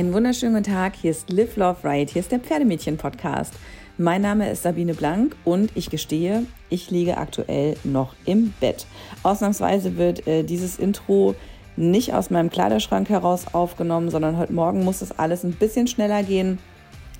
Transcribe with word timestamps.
Einen 0.00 0.14
wunderschönen 0.14 0.54
guten 0.54 0.72
Tag. 0.72 0.94
Hier 0.96 1.10
ist 1.10 1.28
Live 1.28 1.58
Love 1.58 1.76
Ride. 1.84 2.10
Hier 2.10 2.20
ist 2.20 2.32
der 2.32 2.40
Pferdemädchen-Podcast. 2.40 3.52
Mein 3.98 4.22
Name 4.22 4.50
ist 4.50 4.62
Sabine 4.62 4.94
Blank 4.94 5.36
und 5.44 5.72
ich 5.74 5.90
gestehe, 5.90 6.46
ich 6.70 6.90
liege 6.90 7.18
aktuell 7.18 7.76
noch 7.84 8.14
im 8.24 8.54
Bett. 8.60 8.86
Ausnahmsweise 9.24 9.98
wird 9.98 10.26
äh, 10.26 10.42
dieses 10.42 10.78
Intro 10.78 11.34
nicht 11.76 12.14
aus 12.14 12.30
meinem 12.30 12.48
Kleiderschrank 12.48 13.10
heraus 13.10 13.52
aufgenommen, 13.52 14.08
sondern 14.08 14.38
heute 14.38 14.54
Morgen 14.54 14.84
muss 14.84 15.02
es 15.02 15.12
alles 15.18 15.44
ein 15.44 15.52
bisschen 15.52 15.86
schneller 15.86 16.22
gehen. 16.22 16.60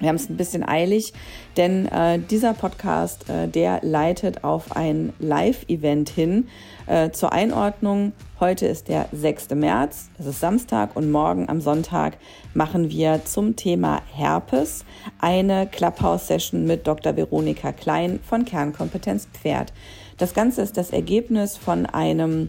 Wir 0.01 0.09
haben 0.09 0.17
es 0.17 0.31
ein 0.31 0.39
bisschen 0.39 0.67
eilig, 0.67 1.13
denn 1.59 1.87
äh, 1.87 2.19
dieser 2.19 2.55
Podcast, 2.55 3.29
äh, 3.29 3.49
der 3.49 3.81
leitet 3.83 4.45
auf 4.45 4.75
ein 4.75 5.13
Live-Event 5.19 6.09
hin. 6.09 6.49
Äh, 6.87 7.11
zur 7.11 7.33
Einordnung, 7.33 8.13
heute 8.41 8.67
ist 8.67 8.89
der 8.89 9.09
6. 9.13 9.51
März, 9.51 10.09
es 10.19 10.25
ist 10.25 10.41
Samstag 10.41 10.97
und 10.97 11.11
morgen 11.11 11.51
am 11.51 11.61
Sonntag 11.61 12.17
machen 12.55 12.91
wir 12.91 13.27
zum 13.27 13.57
Thema 13.57 14.01
Herpes 14.15 14.87
eine 15.21 15.67
Clubhouse-Session 15.67 16.67
mit 16.67 16.87
Dr. 16.87 17.17
Veronika 17.17 17.73
Klein 17.73 18.21
von 18.23 18.47
Kernkompetenz 18.47 19.29
Pferd. 19.35 19.75
Das 20.17 20.33
Ganze 20.33 20.63
ist 20.63 20.79
das 20.79 20.91
Ergebnis 20.91 21.59
von 21.59 21.85
einem 21.85 22.49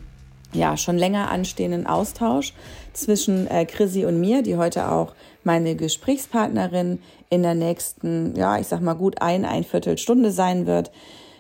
ja, 0.54 0.78
schon 0.78 0.98
länger 0.98 1.30
anstehenden 1.30 1.88
Austausch 1.88 2.54
zwischen 2.94 3.48
äh, 3.48 3.66
Chrissy 3.66 4.06
und 4.06 4.20
mir, 4.20 4.42
die 4.42 4.58
heute 4.58 4.92
auch 4.92 5.14
meine 5.44 5.76
Gesprächspartnerin 5.76 7.00
in 7.30 7.44
der 7.44 7.56
nächsten, 7.56 8.36
ja, 8.36 8.60
ich 8.60 8.68
sag 8.68 8.82
mal 8.82 8.94
gut 8.94 9.22
ein, 9.22 9.46
ein 9.46 9.64
Viertelstunde 9.64 10.32
sein 10.32 10.66
wird. 10.66 10.92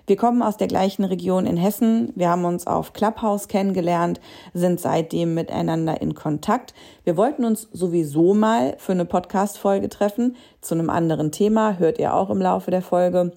Wir 0.07 0.17
kommen 0.17 0.41
aus 0.41 0.57
der 0.57 0.67
gleichen 0.67 1.05
Region 1.05 1.45
in 1.45 1.57
Hessen. 1.57 2.11
Wir 2.15 2.29
haben 2.29 2.43
uns 2.43 2.65
auf 2.65 2.93
Clubhouse 2.93 3.47
kennengelernt, 3.47 4.19
sind 4.53 4.79
seitdem 4.79 5.35
miteinander 5.35 6.01
in 6.01 6.15
Kontakt. 6.15 6.73
Wir 7.03 7.17
wollten 7.17 7.45
uns 7.45 7.69
sowieso 7.71 8.33
mal 8.33 8.75
für 8.77 8.93
eine 8.93 9.05
Podcast-Folge 9.05 9.89
treffen 9.89 10.35
zu 10.59 10.75
einem 10.75 10.89
anderen 10.89 11.31
Thema, 11.31 11.77
hört 11.77 11.99
ihr 11.99 12.13
auch 12.13 12.29
im 12.29 12.41
Laufe 12.41 12.71
der 12.71 12.81
Folge. 12.81 13.31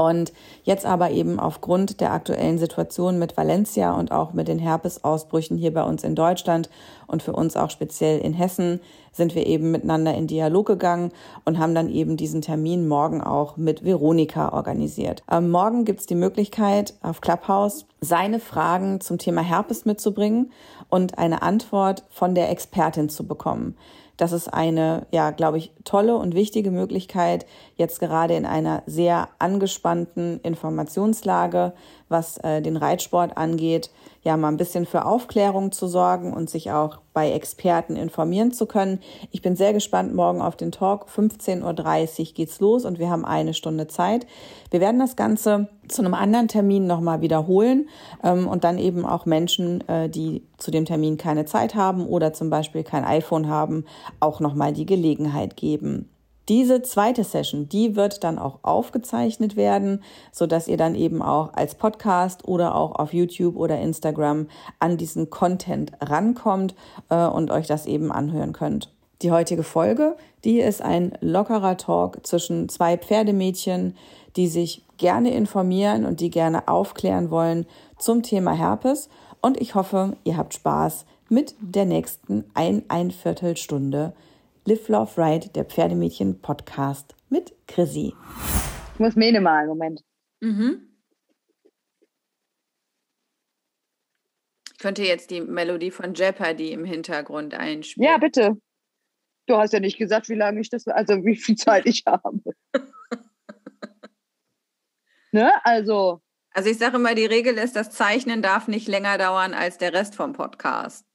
Und 0.00 0.32
jetzt 0.62 0.86
aber 0.86 1.10
eben 1.10 1.38
aufgrund 1.38 2.00
der 2.00 2.14
aktuellen 2.14 2.56
Situation 2.56 3.18
mit 3.18 3.36
Valencia 3.36 3.92
und 3.92 4.12
auch 4.12 4.32
mit 4.32 4.48
den 4.48 4.58
Herpesausbrüchen 4.58 5.58
hier 5.58 5.74
bei 5.74 5.82
uns 5.82 6.04
in 6.04 6.14
Deutschland 6.14 6.70
und 7.06 7.22
für 7.22 7.34
uns 7.34 7.54
auch 7.54 7.68
speziell 7.68 8.18
in 8.18 8.32
Hessen 8.32 8.80
sind 9.12 9.34
wir 9.34 9.46
eben 9.46 9.70
miteinander 9.70 10.14
in 10.14 10.26
Dialog 10.26 10.64
gegangen 10.64 11.12
und 11.44 11.58
haben 11.58 11.74
dann 11.74 11.90
eben 11.90 12.16
diesen 12.16 12.40
Termin 12.40 12.88
morgen 12.88 13.20
auch 13.20 13.58
mit 13.58 13.84
Veronika 13.84 14.54
organisiert. 14.54 15.22
Ähm, 15.30 15.50
morgen 15.50 15.84
gibt's 15.84 16.06
die 16.06 16.14
Möglichkeit 16.14 16.94
auf 17.02 17.20
Clubhouse 17.20 17.84
seine 18.00 18.40
Fragen 18.40 19.02
zum 19.02 19.18
Thema 19.18 19.42
Herpes 19.42 19.84
mitzubringen 19.84 20.50
und 20.88 21.18
eine 21.18 21.42
Antwort 21.42 22.04
von 22.08 22.34
der 22.34 22.48
Expertin 22.48 23.10
zu 23.10 23.26
bekommen. 23.26 23.76
Das 24.20 24.32
ist 24.32 24.48
eine, 24.52 25.06
ja, 25.12 25.30
glaube 25.30 25.56
ich, 25.56 25.72
tolle 25.84 26.14
und 26.14 26.34
wichtige 26.34 26.70
Möglichkeit, 26.70 27.46
jetzt 27.76 28.00
gerade 28.00 28.34
in 28.34 28.44
einer 28.44 28.82
sehr 28.84 29.30
angespannten 29.38 30.40
Informationslage, 30.42 31.72
was 32.10 32.36
äh, 32.38 32.60
den 32.60 32.76
Reitsport 32.76 33.36
angeht, 33.36 33.90
ja, 34.22 34.36
mal 34.36 34.48
ein 34.48 34.58
bisschen 34.58 34.84
für 34.84 35.06
Aufklärung 35.06 35.72
zu 35.72 35.86
sorgen 35.86 36.34
und 36.34 36.50
sich 36.50 36.70
auch 36.70 36.98
bei 37.14 37.32
Experten 37.32 37.96
informieren 37.96 38.52
zu 38.52 38.66
können. 38.66 39.00
Ich 39.30 39.40
bin 39.40 39.56
sehr 39.56 39.72
gespannt 39.72 40.14
morgen 40.14 40.42
auf 40.42 40.56
den 40.56 40.72
Talk. 40.72 41.06
15.30 41.08 42.20
Uhr 42.20 42.34
geht's 42.34 42.60
los 42.60 42.84
und 42.84 42.98
wir 42.98 43.08
haben 43.08 43.24
eine 43.24 43.54
Stunde 43.54 43.86
Zeit. 43.86 44.26
Wir 44.70 44.80
werden 44.80 45.00
das 45.00 45.16
Ganze 45.16 45.68
zu 45.88 46.02
einem 46.02 46.12
anderen 46.12 46.48
Termin 46.48 46.86
nochmal 46.86 47.22
wiederholen 47.22 47.88
ähm, 48.22 48.46
und 48.46 48.64
dann 48.64 48.76
eben 48.76 49.06
auch 49.06 49.24
Menschen, 49.24 49.86
äh, 49.88 50.10
die 50.10 50.42
zu 50.58 50.70
dem 50.70 50.84
Termin 50.84 51.16
keine 51.16 51.46
Zeit 51.46 51.74
haben 51.74 52.06
oder 52.06 52.34
zum 52.34 52.50
Beispiel 52.50 52.82
kein 52.82 53.04
iPhone 53.04 53.48
haben, 53.48 53.86
auch 54.20 54.40
nochmal 54.40 54.74
die 54.74 54.86
Gelegenheit 54.86 55.56
geben. 55.56 56.10
Diese 56.50 56.82
zweite 56.82 57.22
Session, 57.22 57.68
die 57.68 57.94
wird 57.94 58.24
dann 58.24 58.36
auch 58.36 58.58
aufgezeichnet 58.62 59.54
werden, 59.54 60.02
so 60.32 60.48
dass 60.48 60.66
ihr 60.66 60.76
dann 60.76 60.96
eben 60.96 61.22
auch 61.22 61.54
als 61.54 61.76
Podcast 61.76 62.48
oder 62.48 62.74
auch 62.74 62.96
auf 62.96 63.12
YouTube 63.12 63.54
oder 63.54 63.78
Instagram 63.78 64.48
an 64.80 64.96
diesen 64.96 65.30
Content 65.30 65.92
rankommt 66.00 66.74
äh, 67.08 67.24
und 67.24 67.52
euch 67.52 67.68
das 67.68 67.86
eben 67.86 68.10
anhören 68.10 68.52
könnt. 68.52 68.90
Die 69.22 69.30
heutige 69.30 69.62
Folge, 69.62 70.16
die 70.42 70.58
ist 70.58 70.82
ein 70.82 71.12
lockerer 71.20 71.76
Talk 71.76 72.26
zwischen 72.26 72.68
zwei 72.68 72.98
Pferdemädchen, 72.98 73.94
die 74.34 74.48
sich 74.48 74.82
gerne 74.96 75.32
informieren 75.32 76.04
und 76.04 76.18
die 76.18 76.30
gerne 76.30 76.66
aufklären 76.66 77.30
wollen 77.30 77.64
zum 77.96 78.24
Thema 78.24 78.54
Herpes. 78.54 79.08
Und 79.40 79.60
ich 79.60 79.76
hoffe, 79.76 80.16
ihr 80.24 80.36
habt 80.36 80.54
Spaß 80.54 81.04
mit 81.28 81.54
der 81.60 81.84
nächsten 81.84 82.44
ein, 82.54 82.82
ein 82.88 83.12
Viertelstunde 83.12 84.14
Live 84.66 84.88
Love 84.88 85.16
Ride, 85.16 85.48
der 85.48 85.64
Pferdemädchen-Podcast 85.64 87.14
mit 87.30 87.54
Chrissy. 87.66 88.12
Ich 88.92 89.00
muss 89.00 89.16
Mene 89.16 89.40
mal, 89.40 89.66
Moment. 89.66 90.02
Mhm. 90.40 90.86
Ich 94.70 94.78
könnte 94.78 95.02
jetzt 95.02 95.30
die 95.30 95.40
Melodie 95.40 95.90
von 95.90 96.12
Jeopardy 96.12 96.72
im 96.72 96.84
Hintergrund 96.84 97.54
einspielen. 97.54 98.06
Ja, 98.06 98.18
bitte. 98.18 98.60
Du 99.46 99.56
hast 99.56 99.72
ja 99.72 99.80
nicht 99.80 99.96
gesagt, 99.96 100.28
wie 100.28 100.34
lange 100.34 100.60
ich 100.60 100.68
das, 100.68 100.86
also 100.86 101.24
wie 101.24 101.36
viel 101.36 101.56
Zeit 101.56 101.86
ich 101.86 102.04
habe. 102.06 102.40
ne, 105.32 105.52
also. 105.64 106.20
Also 106.52 106.68
ich 106.68 106.78
sage 106.78 106.96
immer, 106.96 107.14
die 107.14 107.26
Regel 107.26 107.56
ist, 107.56 107.76
das 107.76 107.90
Zeichnen 107.90 108.42
darf 108.42 108.68
nicht 108.68 108.88
länger 108.88 109.16
dauern 109.16 109.54
als 109.54 109.78
der 109.78 109.94
Rest 109.94 110.16
vom 110.16 110.34
Podcast. 110.34 111.06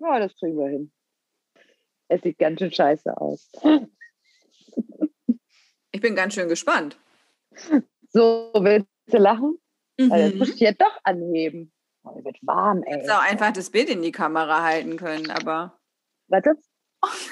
Ja, 0.00 0.18
das 0.18 0.34
kriegen 0.36 0.56
wir 0.56 0.68
hin. 0.68 0.92
Es 2.08 2.22
sieht 2.22 2.38
ganz 2.38 2.58
schön 2.58 2.72
scheiße 2.72 3.16
aus. 3.20 3.50
Ich 5.90 6.00
bin 6.00 6.14
ganz 6.14 6.34
schön 6.34 6.48
gespannt. 6.48 6.98
So, 8.10 8.52
willst 8.54 8.88
du 9.06 9.18
lachen? 9.18 9.58
Mhm. 9.98 10.12
Also, 10.12 10.28
das 10.28 10.38
muss 10.38 10.48
ich 10.54 10.60
ja 10.60 10.72
doch 10.72 10.98
anheben. 11.02 11.72
Oh, 12.04 12.14
es 12.16 12.24
wird 12.24 12.38
warm, 12.42 12.82
ey. 12.84 12.92
Hättest 12.94 13.10
auch 13.10 13.22
einfach 13.22 13.52
das 13.52 13.70
Bild 13.70 13.88
in 13.88 14.02
die 14.02 14.12
Kamera 14.12 14.62
halten 14.62 14.96
können, 14.96 15.30
aber. 15.30 15.78
Warte. 16.28 16.54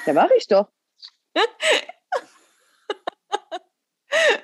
Ja, 0.04 0.12
mache 0.12 0.34
ich 0.36 0.46
doch. 0.46 0.68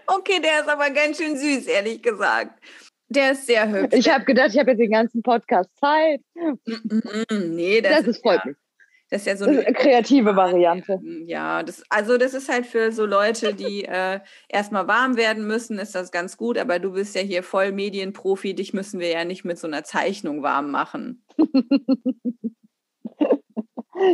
okay, 0.07 0.41
der 0.41 0.61
ist 0.61 0.69
aber 0.69 0.91
ganz 0.91 1.19
schön 1.19 1.37
süß, 1.37 1.67
ehrlich 1.67 2.03
gesagt. 2.03 2.63
Der 3.09 3.33
ist 3.33 3.47
sehr 3.47 3.69
hübsch. 3.69 3.97
Ich 3.97 4.09
habe 4.09 4.25
gedacht, 4.25 4.51
ich 4.53 4.59
habe 4.59 4.71
jetzt 4.71 4.81
den 4.81 4.91
ganzen 4.91 5.23
Podcast 5.23 5.71
Zeit. 5.79 6.23
nee, 7.31 7.81
das, 7.81 7.99
das 7.99 8.07
ist, 8.07 8.23
freut 8.23 8.41
ja. 8.45 8.51
mich. 8.51 8.57
Das 9.13 9.21
ist 9.21 9.27
ja 9.27 9.37
so 9.37 9.45
eine, 9.45 9.63
kreative 9.75 10.37
Variante. 10.37 10.99
Ja, 11.27 11.63
das, 11.63 11.83
also 11.91 12.17
das 12.17 12.33
ist 12.33 12.49
halt 12.49 12.65
für 12.65 12.93
so 12.93 13.05
Leute, 13.05 13.53
die 13.53 13.85
äh, 13.89 14.21
erstmal 14.49 14.89
warm 14.89 15.19
werden 15.19 15.47
müssen, 15.47 15.79
ist 15.79 15.95
das 15.95 16.13
ganz 16.13 16.39
gut. 16.39 16.57
Aber 16.57 16.79
du 16.79 16.93
bist 16.93 17.15
ja 17.15 17.21
hier 17.21 17.43
voll 17.43 17.73
Medienprofi, 17.73 18.55
dich 18.55 18.73
müssen 18.73 19.01
wir 19.01 19.11
ja 19.11 19.27
nicht 19.27 19.45
mit 19.45 19.59
so 19.59 19.67
einer 19.67 19.85
Zeichnung 19.85 20.43
warm 20.43 20.71
machen. 20.71 21.27
ich 21.37 21.45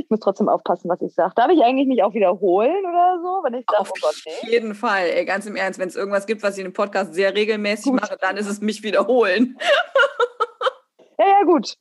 muss 0.08 0.18
trotzdem 0.18 0.48
aufpassen, 0.48 0.88
was 0.88 1.00
ich 1.00 1.14
sage. 1.14 1.32
Darf 1.36 1.52
ich 1.52 1.62
eigentlich 1.62 1.86
nicht 1.86 2.02
auch 2.02 2.14
wiederholen 2.14 2.84
oder 2.84 3.20
so, 3.22 3.44
wenn 3.44 3.54
ich 3.54 3.66
sage, 3.70 3.80
Auf 3.80 3.92
oh 3.92 4.00
Gott, 4.00 4.20
nee? 4.26 4.50
jeden 4.50 4.74
Fall. 4.74 5.10
Ey, 5.10 5.24
ganz 5.24 5.46
im 5.46 5.54
Ernst, 5.54 5.78
wenn 5.78 5.86
es 5.86 5.94
irgendwas 5.94 6.26
gibt, 6.26 6.42
was 6.42 6.54
ich 6.58 6.64
in 6.64 6.70
dem 6.72 6.74
Podcast 6.74 7.14
sehr 7.14 7.36
regelmäßig 7.36 7.92
gut. 7.92 8.00
mache, 8.00 8.16
dann 8.20 8.36
ist 8.36 8.48
es 8.48 8.60
mich 8.60 8.82
wiederholen. 8.82 9.56
ja, 11.20 11.24
ja, 11.24 11.44
gut. 11.44 11.76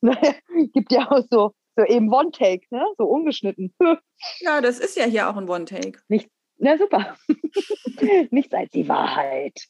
Naja, 0.00 0.32
gibt 0.72 0.90
ja 0.90 1.10
auch 1.10 1.20
so 1.30 1.52
so 1.76 1.84
eben 1.84 2.12
One-Take, 2.12 2.66
ne? 2.70 2.84
so 2.98 3.04
ungeschnitten. 3.04 3.74
Ja, 4.38 4.60
das 4.60 4.78
ist 4.78 4.96
ja 4.96 5.04
hier 5.04 5.28
auch 5.28 5.36
ein 5.36 5.48
One-Take. 5.48 5.98
Nicht, 6.06 6.30
na 6.56 6.78
super. 6.78 7.16
Nichts 8.30 8.54
als 8.54 8.70
die 8.70 8.88
Wahrheit. 8.88 9.66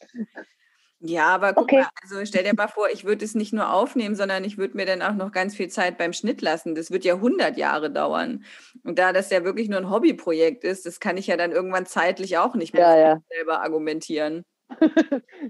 Ja, 1.04 1.28
aber 1.28 1.52
guck 1.54 1.64
okay. 1.64 1.81
mal, 1.81 1.88
also 2.02 2.25
stell 2.26 2.44
dir 2.44 2.54
mal 2.54 2.69
vor, 2.69 2.88
ich 2.93 3.04
würde 3.04 3.25
es 3.25 3.34
nicht 3.34 3.52
nur 3.52 3.72
aufnehmen, 3.72 4.14
sondern 4.14 4.44
ich 4.44 4.56
würde 4.56 4.76
mir 4.76 4.87
dann 4.87 5.02
auch 5.02 5.14
noch 5.14 5.32
ganz 5.32 5.56
viel 5.56 5.69
Zeit 5.69 5.99
beim 5.99 6.12
Schnitt 6.12 6.43
lassen. 6.43 6.75
Das 6.75 6.93
wird 6.93 7.04
ja 7.04 7.14
100 7.14 7.56
Jahre 7.56 7.90
dauern. 7.90 8.44
Und 8.84 8.99
da 9.00 9.12
das 9.12 9.31
ja 9.31 9.43
wirklich 9.43 9.69
nur 9.69 9.81
ein 9.81 9.90
Hobbyprojekt 9.90 10.62
ist, 10.62 10.87
das 10.87 11.00
kann 11.00 11.16
ich 11.16 11.26
ja 11.26 11.37
dann 11.37 11.50
irgendwann 11.50 11.87
zeitlich 11.87 12.38
auch 12.38 12.54
nicht 12.54 12.72
mehr 12.72 12.82
ja, 12.82 12.99
ja. 12.99 13.22
selber 13.31 13.62
argumentieren. 13.62 14.44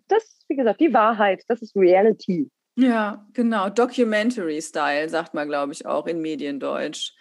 das 0.08 0.24
ist, 0.24 0.44
wie 0.48 0.56
gesagt, 0.56 0.80
die 0.80 0.94
Wahrheit. 0.94 1.42
Das 1.48 1.60
ist 1.60 1.76
Reality. 1.76 2.50
Ja, 2.74 3.26
genau. 3.34 3.68
Documentary-Style, 3.68 5.08
sagt 5.08 5.34
man, 5.34 5.48
glaube 5.48 5.72
ich, 5.72 5.84
auch 5.86 6.06
in 6.06 6.20
Mediendeutsch. 6.20 7.12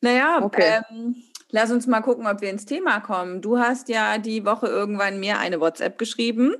Naja, 0.00 0.42
okay. 0.42 0.80
ähm, 0.90 1.16
lass 1.50 1.70
uns 1.70 1.86
mal 1.86 2.00
gucken, 2.00 2.26
ob 2.26 2.40
wir 2.40 2.50
ins 2.50 2.66
Thema 2.66 3.00
kommen. 3.00 3.40
Du 3.40 3.58
hast 3.58 3.88
ja 3.88 4.18
die 4.18 4.44
Woche 4.44 4.66
irgendwann 4.66 5.20
mir 5.20 5.38
eine 5.38 5.60
WhatsApp 5.60 5.96
geschrieben, 5.96 6.56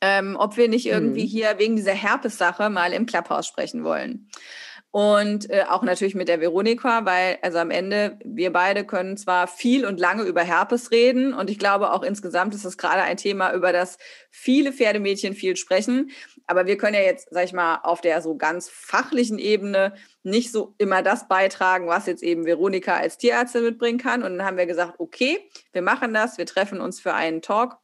ähm, 0.00 0.36
ob 0.38 0.56
wir 0.56 0.68
nicht 0.68 0.86
irgendwie 0.86 1.22
hm. 1.22 1.28
hier 1.28 1.58
wegen 1.58 1.76
dieser 1.76 1.92
Herpes-Sache 1.92 2.68
mal 2.68 2.92
im 2.92 3.06
Clubhouse 3.06 3.46
sprechen 3.46 3.84
wollen. 3.84 4.28
Und 4.92 5.48
äh, 5.48 5.64
auch 5.70 5.82
natürlich 5.82 6.14
mit 6.14 6.28
der 6.28 6.42
Veronika, 6.42 7.06
weil 7.06 7.38
also 7.40 7.56
am 7.56 7.70
Ende, 7.70 8.18
wir 8.26 8.52
beide 8.52 8.84
können 8.84 9.16
zwar 9.16 9.46
viel 9.46 9.86
und 9.86 9.98
lange 9.98 10.24
über 10.24 10.42
Herpes 10.42 10.90
reden 10.90 11.32
und 11.32 11.48
ich 11.48 11.58
glaube 11.58 11.92
auch 11.92 12.02
insgesamt 12.02 12.54
ist 12.54 12.66
es 12.66 12.76
gerade 12.76 13.00
ein 13.00 13.16
Thema, 13.16 13.54
über 13.54 13.72
das 13.72 13.96
viele 14.30 14.70
Pferdemädchen 14.70 15.32
viel 15.32 15.56
sprechen. 15.56 16.10
Aber 16.46 16.66
wir 16.66 16.76
können 16.76 16.94
ja 16.94 17.00
jetzt, 17.00 17.28
sag 17.30 17.44
ich 17.44 17.54
mal, 17.54 17.80
auf 17.84 18.02
der 18.02 18.20
so 18.20 18.36
ganz 18.36 18.68
fachlichen 18.68 19.38
Ebene 19.38 19.94
nicht 20.24 20.52
so 20.52 20.74
immer 20.76 21.02
das 21.02 21.26
beitragen, 21.26 21.86
was 21.86 22.04
jetzt 22.04 22.22
eben 22.22 22.44
Veronika 22.44 22.94
als 22.94 23.16
Tierärztin 23.16 23.64
mitbringen 23.64 23.98
kann. 23.98 24.22
Und 24.22 24.36
dann 24.36 24.46
haben 24.46 24.58
wir 24.58 24.66
gesagt, 24.66 24.96
okay, 24.98 25.38
wir 25.72 25.80
machen 25.80 26.12
das, 26.12 26.36
wir 26.36 26.44
treffen 26.44 26.82
uns 26.82 27.00
für 27.00 27.14
einen 27.14 27.40
Talk 27.40 27.78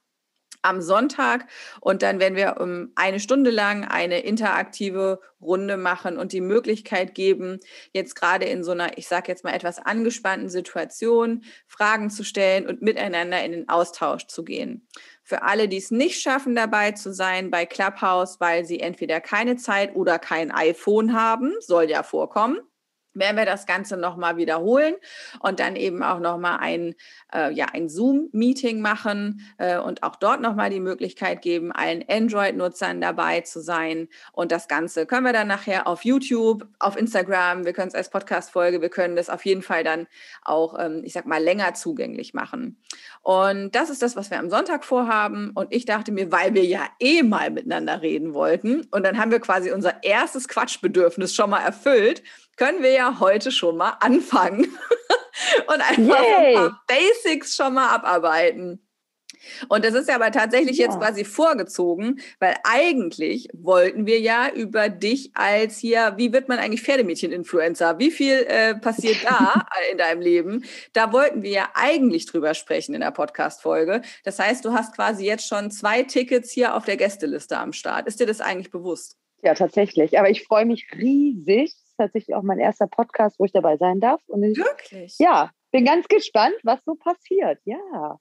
am 0.69 0.83
Sonntag 0.83 1.47
und 1.81 2.03
dann 2.03 2.21
werden 2.21 2.37
wir 2.37 2.57
um 2.61 2.93
eine 2.95 3.21
Stunde 3.21 3.51
lang 3.51 3.85
eine 3.85 4.21
interaktive 4.21 5.21
Runde 5.41 5.77
machen 5.77 6.19
und 6.19 6.33
die 6.33 6.41
Möglichkeit 6.41 7.15
geben, 7.15 7.61
jetzt 7.93 8.15
gerade 8.15 8.47
in 8.47 8.65
so 8.65 8.73
einer, 8.73 8.99
ich 8.99 9.09
sage 9.09 9.29
jetzt 9.29 9.45
mal 9.45 9.55
etwas 9.55 9.79
angespannten 9.79 10.49
Situation, 10.49 11.45
Fragen 11.67 12.11
zu 12.11 12.25
stellen 12.25 12.67
und 12.67 12.83
miteinander 12.83 13.43
in 13.45 13.53
den 13.53 13.69
Austausch 13.69 14.27
zu 14.27 14.45
gehen. 14.45 14.87
Für 15.23 15.43
alle, 15.43 15.69
die 15.69 15.77
es 15.77 15.91
nicht 15.91 16.21
schaffen, 16.21 16.57
dabei 16.57 16.93
zu 16.93 17.13
sein 17.13 17.51
bei 17.51 17.67
Clubhouse, 17.67 18.41
weil 18.41 18.65
sie 18.65 18.81
entweder 18.81 19.21
keine 19.21 19.57
Zeit 19.57 19.95
oder 19.95 20.19
kein 20.19 20.51
iPhone 20.51 21.13
haben, 21.13 21.55
soll 21.61 21.91
ja 21.91 22.03
vorkommen, 22.03 22.61
werden 23.15 23.37
wir 23.37 23.47
das 23.47 23.67
Ganze 23.67 23.97
nochmal 23.97 24.37
wiederholen 24.37 24.95
und 25.41 25.61
dann 25.61 25.77
eben 25.77 26.03
auch 26.03 26.21
nochmal 26.21 26.59
ein, 26.61 26.95
äh, 27.35 27.53
ja, 27.53 27.67
ein 27.73 27.89
Zoom-Meeting 27.89 28.81
machen 28.81 29.41
äh, 29.59 29.79
und 29.79 30.03
auch 30.03 30.17
dort 30.17 30.41
nochmal 30.41 30.71
die 30.71 30.81
Möglichkeit 30.81 31.43
geben, 31.43 31.73
allen 31.73 32.05
Android-Nutzern 32.09 33.01
dabei 33.01 33.41
zu 33.41 33.61
sein. 33.61 34.09
Und 34.33 34.53
das 34.53 34.69
Ganze 34.69 35.07
können 35.07 35.25
wir 35.25 35.33
dann 35.33 35.49
nachher 35.49 35.87
auf 35.87 36.05
YouTube, 36.05 36.67
auf 36.79 36.97
Instagram, 36.97 37.65
wir 37.65 37.73
können 37.73 37.89
es 37.89 37.95
als 37.95 38.11
Podcast-Folge, 38.11 38.81
wir 38.81 38.91
können 38.91 39.17
das 39.17 39.31
auf 39.31 39.45
jeden 39.45 39.63
Fall 39.63 39.85
dann 39.85 40.07
auch, 40.43 40.79
ähm, 40.79 41.03
ich 41.05 41.13
sag 41.13 41.27
mal, 41.27 41.43
länger 41.43 41.75
zugänglich 41.75 42.35
machen. 42.35 42.79
Und 43.23 43.75
das 43.75 43.91
ist 43.91 44.03
das, 44.03 44.17
was 44.17 44.31
wir 44.31 44.39
am 44.39 44.51
Sonntag 44.51 44.85
vorhaben. 44.85 45.51
Und 45.55 45.75
ich 45.75 45.85
dachte 45.85 46.13
mir, 46.13 46.31
weil 46.31 46.55
wir 46.55 46.65
ja 46.65 46.87
eh 47.01 47.23
mal 47.23 47.51
miteinander 47.51 48.03
reden 48.03 48.35
wollten 48.35 48.87
und 48.91 49.05
dann 49.05 49.19
haben 49.19 49.31
wir 49.31 49.41
quasi 49.41 49.71
unser 49.71 50.03
erstes 50.03 50.49
Quatschbedürfnis 50.49 51.35
schon 51.35 51.51
mal 51.51 51.61
erfüllt, 51.61 52.23
können 52.59 52.83
wir 52.83 52.93
ja 52.93 53.21
heute 53.21 53.51
schon 53.51 53.77
mal 53.77 53.97
anfangen 54.01 54.65
und 55.67 55.81
einfach 55.81 56.23
Yay. 56.23 56.47
ein 56.49 56.55
paar 56.55 56.85
Basics 56.87 57.57
schon 57.57 57.75
mal 57.75 57.89
abarbeiten. 57.89 58.85
Und 59.69 59.85
das 59.85 59.95
ist 59.95 60.09
ja 60.09 60.17
aber 60.17 60.31
tatsächlich 60.31 60.79
ja. 60.79 60.87
jetzt 60.87 60.99
quasi 60.99 61.25
vorgezogen, 61.25 62.21
weil 62.39 62.57
eigentlich 62.65 63.49
wollten 63.53 64.07
wir 64.07 64.21
ja 64.21 64.51
über 64.53 64.89
dich 64.89 65.31
als 65.35 65.79
hier, 65.79 66.15
wie 66.17 66.33
wird 66.33 66.49
man 66.49 66.59
eigentlich 66.59 66.83
Pferdemädchen-Influencer? 66.83 67.99
Wie 67.99 68.11
viel 68.11 68.45
äh, 68.49 68.75
passiert 68.75 69.19
da 69.25 69.67
in 69.93 69.99
deinem 69.99 70.21
Leben? 70.21 70.65
Da 70.93 71.13
wollten 71.13 71.43
wir 71.43 71.51
ja 71.51 71.69
eigentlich 71.75 72.27
drüber 72.27 72.55
sprechen 72.55 72.95
in 72.95 73.01
der 73.01 73.11
Podcast-Folge. 73.11 74.03
Das 74.25 74.39
heißt, 74.39 74.65
du 74.65 74.73
hast 74.73 74.95
quasi 74.95 75.25
jetzt 75.25 75.47
schon 75.47 75.71
zwei 75.71 76.03
Tickets 76.03 76.51
hier 76.51 76.75
auf 76.75 76.85
der 76.85 76.97
Gästeliste 76.97 77.59
am 77.59 77.73
Start. 77.73 78.07
Ist 78.07 78.21
dir 78.21 78.27
das 78.27 78.41
eigentlich 78.41 78.71
bewusst? 78.71 79.17
Ja, 79.43 79.55
tatsächlich. 79.55 80.19
Aber 80.19 80.29
ich 80.29 80.45
freue 80.45 80.67
mich 80.67 80.89
riesig, 80.97 81.75
tatsächlich 81.99 82.35
auch 82.35 82.43
mein 82.43 82.59
erster 82.59 82.87
Podcast, 82.87 83.39
wo 83.39 83.45
ich 83.45 83.53
dabei 83.53 83.77
sein 83.77 84.01
darf. 84.01 84.23
Und 84.27 84.43
ich, 84.43 84.57
Wirklich? 84.57 85.17
Ja, 85.19 85.51
bin 85.71 85.85
ganz 85.85 86.09
gespannt, 86.09 86.55
was 86.63 86.81
so 86.85 86.95
passiert. 86.95 87.61
Ja. 87.65 88.19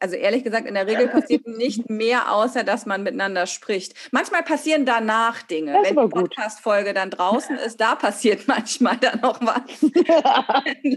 Also 0.00 0.16
ehrlich 0.16 0.42
gesagt, 0.42 0.66
in 0.66 0.74
der 0.74 0.86
Regel 0.86 1.08
passiert 1.08 1.46
nicht 1.46 1.88
mehr, 1.88 2.32
außer 2.32 2.64
dass 2.64 2.86
man 2.86 3.02
miteinander 3.02 3.46
spricht. 3.46 3.94
Manchmal 4.10 4.42
passieren 4.42 4.84
danach 4.84 5.42
Dinge. 5.42 5.74
Wenn 5.82 5.96
die 5.96 6.08
Podcast-Folge 6.08 6.92
dann 6.92 7.10
draußen 7.10 7.56
ist, 7.66 7.80
da 7.80 7.94
passiert 7.94 8.42
manchmal 8.48 8.96
dann 8.96 9.20
noch 9.20 9.40
was. 9.40 9.82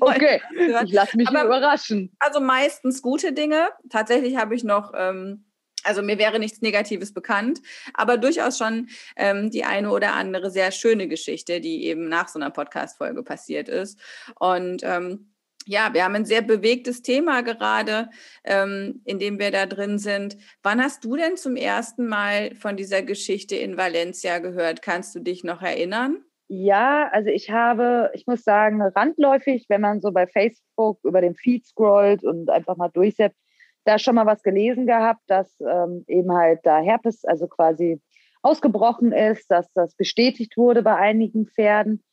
okay, 0.01 0.41
ich 0.85 0.91
lasse 0.91 1.17
mich 1.17 1.27
Aber, 1.27 1.45
überraschen. 1.45 2.15
Also 2.19 2.39
meistens 2.39 3.01
gute 3.01 3.33
Dinge. 3.33 3.69
Tatsächlich 3.89 4.37
habe 4.37 4.55
ich 4.55 4.63
noch 4.63 4.91
ähm, 4.95 5.45
also 5.85 6.01
mir 6.01 6.17
wäre 6.17 6.39
nichts 6.39 6.61
Negatives 6.61 7.13
bekannt, 7.13 7.61
aber 7.93 8.17
durchaus 8.17 8.57
schon 8.57 8.89
ähm, 9.15 9.51
die 9.51 9.63
eine 9.63 9.91
oder 9.91 10.13
andere 10.13 10.51
sehr 10.51 10.71
schöne 10.71 11.07
Geschichte, 11.07 11.61
die 11.61 11.85
eben 11.85 12.09
nach 12.09 12.27
so 12.27 12.39
einer 12.39 12.49
Podcast-Folge 12.49 13.23
passiert 13.23 13.69
ist. 13.69 13.99
Und 14.39 14.81
ähm, 14.83 15.31
ja, 15.67 15.93
wir 15.93 16.03
haben 16.03 16.15
ein 16.15 16.25
sehr 16.25 16.41
bewegtes 16.41 17.01
Thema 17.01 17.41
gerade, 17.41 18.09
ähm, 18.43 19.01
in 19.05 19.19
dem 19.19 19.39
wir 19.39 19.51
da 19.51 19.65
drin 19.65 19.97
sind. 19.97 20.37
Wann 20.61 20.81
hast 20.81 21.03
du 21.03 21.15
denn 21.15 21.37
zum 21.37 21.55
ersten 21.55 22.07
Mal 22.07 22.53
von 22.55 22.77
dieser 22.77 23.01
Geschichte 23.01 23.55
in 23.55 23.77
Valencia 23.77 24.39
gehört? 24.39 24.81
Kannst 24.81 25.15
du 25.15 25.19
dich 25.19 25.43
noch 25.43 25.61
erinnern? 25.61 26.23
Ja, 26.47 27.09
also 27.11 27.31
ich 27.31 27.49
habe, 27.49 28.11
ich 28.13 28.27
muss 28.27 28.43
sagen, 28.43 28.79
randläufig, 28.79 29.65
wenn 29.67 29.81
man 29.81 29.99
so 29.99 30.11
bei 30.11 30.27
Facebook 30.27 30.99
über 31.03 31.21
den 31.21 31.33
Feed 31.33 31.65
scrollt 31.65 32.23
und 32.23 32.51
einfach 32.51 32.77
mal 32.77 32.89
durchsetzt, 32.89 33.39
da 33.85 33.99
schon 33.99 34.15
mal 34.15 34.25
was 34.25 34.43
gelesen 34.43 34.85
gehabt, 34.87 35.21
dass 35.27 35.55
ähm, 35.61 36.03
eben 36.07 36.31
halt 36.33 36.59
da 36.63 36.79
Herpes, 36.79 37.23
also 37.23 37.47
quasi 37.47 38.01
ausgebrochen 38.41 39.11
ist, 39.11 39.49
dass 39.49 39.71
das 39.73 39.95
bestätigt 39.95 40.57
wurde 40.57 40.83
bei 40.83 40.95
einigen 40.95 41.47
Pferden. 41.47 42.03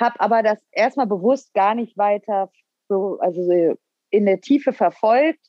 Habe 0.00 0.20
aber 0.20 0.42
das 0.42 0.58
erstmal 0.72 1.06
bewusst 1.06 1.52
gar 1.54 1.74
nicht 1.74 1.96
weiter 1.96 2.50
so, 2.88 3.18
also 3.20 3.76
in 4.10 4.26
der 4.26 4.40
Tiefe 4.40 4.72
verfolgt. 4.72 5.46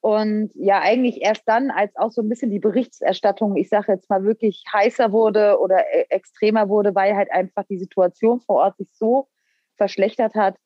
Und 0.00 0.50
ja, 0.54 0.80
eigentlich 0.80 1.22
erst 1.22 1.42
dann, 1.46 1.70
als 1.70 1.96
auch 1.96 2.10
so 2.10 2.20
ein 2.20 2.28
bisschen 2.28 2.50
die 2.50 2.58
Berichterstattung, 2.58 3.56
ich 3.56 3.70
sage 3.70 3.92
jetzt 3.92 4.10
mal 4.10 4.22
wirklich 4.22 4.62
heißer 4.72 5.12
wurde 5.12 5.58
oder 5.58 5.78
e-, 5.94 6.06
extremer 6.10 6.68
wurde, 6.68 6.94
weil 6.94 7.16
halt 7.16 7.32
einfach 7.32 7.64
die 7.64 7.78
Situation 7.78 8.40
vor 8.40 8.56
Ort 8.56 8.76
sich 8.76 8.92
so 8.92 9.28
verschlechtert 9.76 10.34
hat, 10.34 10.56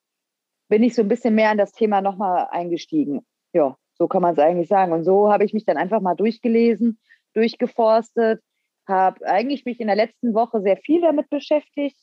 bin 0.68 0.82
ich 0.82 0.94
so 0.94 1.02
ein 1.02 1.08
bisschen 1.08 1.34
mehr 1.36 1.50
an 1.50 1.58
das 1.58 1.72
Thema 1.72 2.00
nochmal 2.00 2.48
eingestiegen. 2.50 3.24
Ja, 3.52 3.76
so 3.98 4.06
kann 4.06 4.22
man 4.22 4.32
es 4.32 4.38
eigentlich 4.38 4.68
sagen. 4.68 4.92
Und 4.92 5.04
so 5.04 5.30
habe 5.30 5.44
ich 5.44 5.52
mich 5.52 5.64
dann 5.64 5.76
einfach 5.76 6.00
mal 6.00 6.14
durchgelesen, 6.14 6.98
durchgeforstet, 7.34 8.40
habe 8.86 9.26
eigentlich 9.26 9.64
mich 9.64 9.80
in 9.80 9.88
der 9.88 9.96
letzten 9.96 10.34
Woche 10.34 10.62
sehr 10.62 10.76
viel 10.76 11.00
damit 11.02 11.28
beschäftigt. 11.28 11.98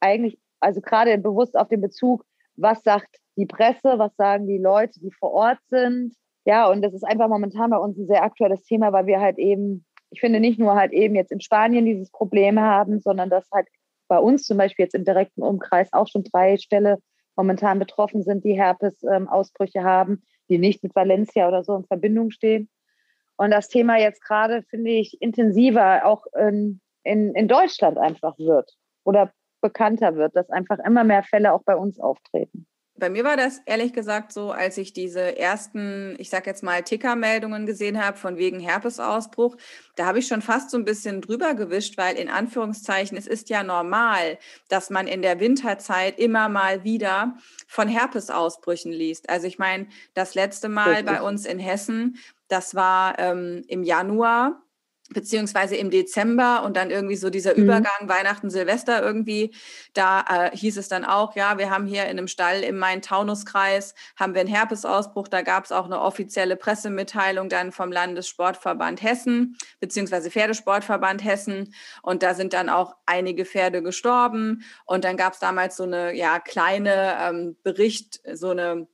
Eigentlich, 0.00 0.38
also 0.60 0.80
gerade 0.80 1.16
bewusst 1.18 1.56
auf 1.56 1.68
den 1.68 1.80
Bezug, 1.80 2.24
was 2.56 2.82
sagt 2.82 3.16
die 3.36 3.46
Presse, 3.46 3.98
was 3.98 4.16
sagen 4.16 4.48
die 4.48 4.58
Leute, 4.58 4.98
die 5.00 5.12
vor 5.12 5.32
Ort 5.32 5.58
sind. 5.68 6.14
Ja, 6.44 6.68
und 6.68 6.82
das 6.82 6.94
ist 6.94 7.04
einfach 7.04 7.28
momentan 7.28 7.70
bei 7.70 7.76
uns 7.76 7.98
ein 7.98 8.06
sehr 8.06 8.24
aktuelles 8.24 8.64
Thema, 8.64 8.92
weil 8.92 9.06
wir 9.06 9.20
halt 9.20 9.38
eben, 9.38 9.84
ich 10.10 10.20
finde, 10.20 10.40
nicht 10.40 10.58
nur 10.58 10.74
halt 10.74 10.92
eben 10.92 11.14
jetzt 11.14 11.30
in 11.30 11.40
Spanien 11.40 11.84
dieses 11.84 12.10
Problem 12.10 12.58
haben, 12.58 13.00
sondern 13.00 13.30
dass 13.30 13.48
halt 13.52 13.68
bei 14.08 14.18
uns 14.18 14.44
zum 14.44 14.56
Beispiel 14.56 14.84
jetzt 14.84 14.94
im 14.94 15.04
direkten 15.04 15.42
Umkreis 15.42 15.92
auch 15.92 16.08
schon 16.08 16.24
drei 16.24 16.56
Ställe 16.56 16.98
momentan 17.36 17.78
betroffen 17.78 18.22
sind, 18.22 18.44
die 18.44 18.58
Herpes-Ausbrüche 18.58 19.78
ähm, 19.78 19.84
haben 19.84 20.22
die 20.48 20.58
nicht 20.58 20.82
mit 20.82 20.94
Valencia 20.94 21.48
oder 21.48 21.64
so 21.64 21.76
in 21.76 21.84
Verbindung 21.84 22.30
stehen. 22.30 22.68
Und 23.36 23.50
das 23.50 23.68
Thema 23.68 23.98
jetzt 23.98 24.22
gerade, 24.22 24.62
finde 24.68 24.90
ich, 24.90 25.20
intensiver 25.20 26.04
auch 26.04 26.24
in, 26.38 26.80
in, 27.04 27.34
in 27.34 27.48
Deutschland 27.48 27.98
einfach 27.98 28.38
wird 28.38 28.72
oder 29.04 29.32
bekannter 29.60 30.14
wird, 30.16 30.36
dass 30.36 30.50
einfach 30.50 30.78
immer 30.78 31.04
mehr 31.04 31.22
Fälle 31.22 31.52
auch 31.52 31.62
bei 31.64 31.76
uns 31.76 31.98
auftreten. 31.98 32.66
Bei 32.98 33.10
mir 33.10 33.24
war 33.24 33.36
das 33.36 33.60
ehrlich 33.64 33.92
gesagt 33.92 34.32
so, 34.32 34.50
als 34.50 34.76
ich 34.76 34.92
diese 34.92 35.36
ersten, 35.38 36.16
ich 36.18 36.30
sag 36.30 36.46
jetzt 36.46 36.62
mal, 36.62 36.82
Ticker-Meldungen 36.82 37.64
gesehen 37.64 38.04
habe 38.04 38.16
von 38.16 38.36
wegen 38.36 38.60
Herpesausbruch, 38.60 39.56
da 39.94 40.06
habe 40.06 40.18
ich 40.18 40.26
schon 40.26 40.42
fast 40.42 40.70
so 40.70 40.76
ein 40.76 40.84
bisschen 40.84 41.20
drüber 41.20 41.54
gewischt, 41.54 41.96
weil 41.96 42.16
in 42.16 42.28
Anführungszeichen, 42.28 43.16
es 43.16 43.26
ist 43.26 43.50
ja 43.50 43.62
normal, 43.62 44.38
dass 44.68 44.90
man 44.90 45.06
in 45.06 45.22
der 45.22 45.40
Winterzeit 45.40 46.18
immer 46.18 46.48
mal 46.48 46.84
wieder 46.84 47.36
von 47.66 47.88
Herpesausbrüchen 47.88 48.92
liest. 48.92 49.30
Also 49.30 49.46
ich 49.46 49.58
meine, 49.58 49.86
das 50.14 50.34
letzte 50.34 50.68
Mal 50.68 50.90
Richtig. 50.90 51.06
bei 51.06 51.22
uns 51.22 51.46
in 51.46 51.58
Hessen, 51.58 52.18
das 52.48 52.74
war 52.74 53.18
ähm, 53.18 53.64
im 53.68 53.82
Januar 53.82 54.62
beziehungsweise 55.08 55.76
im 55.76 55.90
Dezember 55.90 56.62
und 56.64 56.76
dann 56.76 56.90
irgendwie 56.90 57.16
so 57.16 57.30
dieser 57.30 57.54
mhm. 57.54 57.64
Übergang 57.64 58.08
Weihnachten, 58.08 58.50
Silvester 58.50 59.02
irgendwie, 59.02 59.54
da 59.94 60.24
äh, 60.28 60.56
hieß 60.56 60.76
es 60.76 60.88
dann 60.88 61.04
auch, 61.04 61.34
ja, 61.34 61.58
wir 61.58 61.70
haben 61.70 61.86
hier 61.86 62.04
in 62.04 62.18
einem 62.18 62.28
Stall 62.28 62.62
im 62.62 62.78
Main-Taunus-Kreis, 62.78 63.94
haben 64.16 64.34
wir 64.34 64.42
einen 64.42 64.50
Herpesausbruch, 64.50 65.28
da 65.28 65.42
gab 65.42 65.64
es 65.64 65.72
auch 65.72 65.86
eine 65.86 66.00
offizielle 66.00 66.56
Pressemitteilung 66.56 67.48
dann 67.48 67.72
vom 67.72 67.90
Landessportverband 67.90 69.02
Hessen, 69.02 69.56
beziehungsweise 69.80 70.30
Pferdesportverband 70.30 71.24
Hessen 71.24 71.74
und 72.02 72.22
da 72.22 72.34
sind 72.34 72.52
dann 72.52 72.68
auch 72.68 72.94
einige 73.06 73.44
Pferde 73.44 73.82
gestorben 73.82 74.62
und 74.84 75.04
dann 75.04 75.16
gab 75.16 75.32
es 75.32 75.38
damals 75.38 75.76
so 75.76 75.84
eine, 75.84 76.14
ja, 76.14 76.38
kleine 76.38 77.16
ähm, 77.20 77.56
Bericht, 77.62 78.20
so 78.34 78.50
eine 78.50 78.86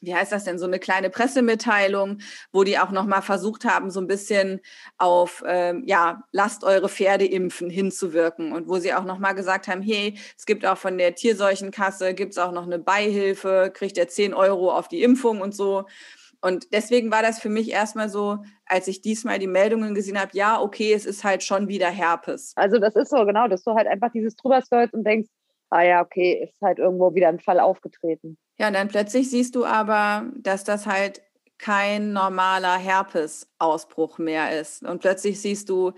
wie 0.00 0.14
heißt 0.14 0.32
das 0.32 0.44
denn, 0.44 0.58
so 0.58 0.66
eine 0.66 0.78
kleine 0.78 1.10
Pressemitteilung, 1.10 2.18
wo 2.52 2.64
die 2.64 2.78
auch 2.78 2.90
nochmal 2.90 3.22
versucht 3.22 3.64
haben, 3.64 3.90
so 3.90 4.00
ein 4.00 4.06
bisschen 4.06 4.60
auf, 4.96 5.42
ähm, 5.46 5.82
ja, 5.86 6.22
lasst 6.32 6.64
eure 6.64 6.88
Pferde 6.88 7.26
impfen 7.26 7.70
hinzuwirken 7.70 8.52
und 8.52 8.68
wo 8.68 8.78
sie 8.78 8.94
auch 8.94 9.04
nochmal 9.04 9.34
gesagt 9.34 9.68
haben, 9.68 9.82
hey, 9.82 10.18
es 10.36 10.46
gibt 10.46 10.64
auch 10.64 10.78
von 10.78 10.98
der 10.98 11.14
Tierseuchenkasse, 11.14 12.14
gibt 12.14 12.32
es 12.32 12.38
auch 12.38 12.52
noch 12.52 12.66
eine 12.66 12.78
Beihilfe, 12.78 13.70
kriegt 13.74 13.96
ihr 13.96 14.08
10 14.08 14.34
Euro 14.34 14.72
auf 14.72 14.88
die 14.88 15.02
Impfung 15.02 15.40
und 15.40 15.54
so. 15.54 15.84
Und 16.40 16.72
deswegen 16.72 17.10
war 17.10 17.22
das 17.22 17.40
für 17.40 17.48
mich 17.48 17.70
erstmal 17.70 18.08
so, 18.08 18.38
als 18.64 18.86
ich 18.86 19.00
diesmal 19.00 19.40
die 19.40 19.48
Meldungen 19.48 19.94
gesehen 19.94 20.20
habe, 20.20 20.30
ja, 20.34 20.60
okay, 20.60 20.92
es 20.92 21.04
ist 21.04 21.24
halt 21.24 21.42
schon 21.42 21.66
wieder 21.66 21.88
Herpes. 21.88 22.52
Also 22.54 22.78
das 22.78 22.94
ist 22.94 23.10
so, 23.10 23.24
genau, 23.24 23.48
dass 23.48 23.64
du 23.64 23.74
halt 23.74 23.88
einfach 23.88 24.12
dieses 24.12 24.36
drüber 24.36 24.62
und 24.92 25.04
denkst, 25.04 25.28
ah 25.70 25.82
ja, 25.82 26.00
okay, 26.00 26.44
ist 26.44 26.60
halt 26.62 26.78
irgendwo 26.78 27.14
wieder 27.14 27.28
ein 27.28 27.40
Fall 27.40 27.58
aufgetreten. 27.58 28.38
Ja, 28.58 28.66
und 28.68 28.74
dann 28.74 28.88
plötzlich 28.88 29.30
siehst 29.30 29.54
du 29.54 29.64
aber, 29.64 30.26
dass 30.36 30.64
das 30.64 30.86
halt 30.86 31.22
kein 31.58 32.12
normaler 32.12 32.76
Herpesausbruch 32.76 34.18
mehr 34.18 34.60
ist. 34.60 34.82
Und 34.82 35.00
plötzlich 35.00 35.40
siehst 35.40 35.68
du 35.68 35.92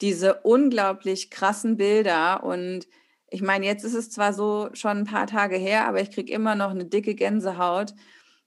diese 0.00 0.34
unglaublich 0.42 1.30
krassen 1.30 1.76
Bilder 1.76 2.44
und 2.44 2.86
ich 3.28 3.42
meine, 3.42 3.66
jetzt 3.66 3.84
ist 3.84 3.94
es 3.94 4.10
zwar 4.10 4.32
so 4.32 4.68
schon 4.72 4.98
ein 4.98 5.04
paar 5.04 5.26
Tage 5.26 5.56
her, 5.56 5.86
aber 5.88 6.00
ich 6.00 6.10
kriege 6.12 6.32
immer 6.32 6.54
noch 6.54 6.70
eine 6.70 6.84
dicke 6.86 7.14
Gänsehaut, 7.14 7.92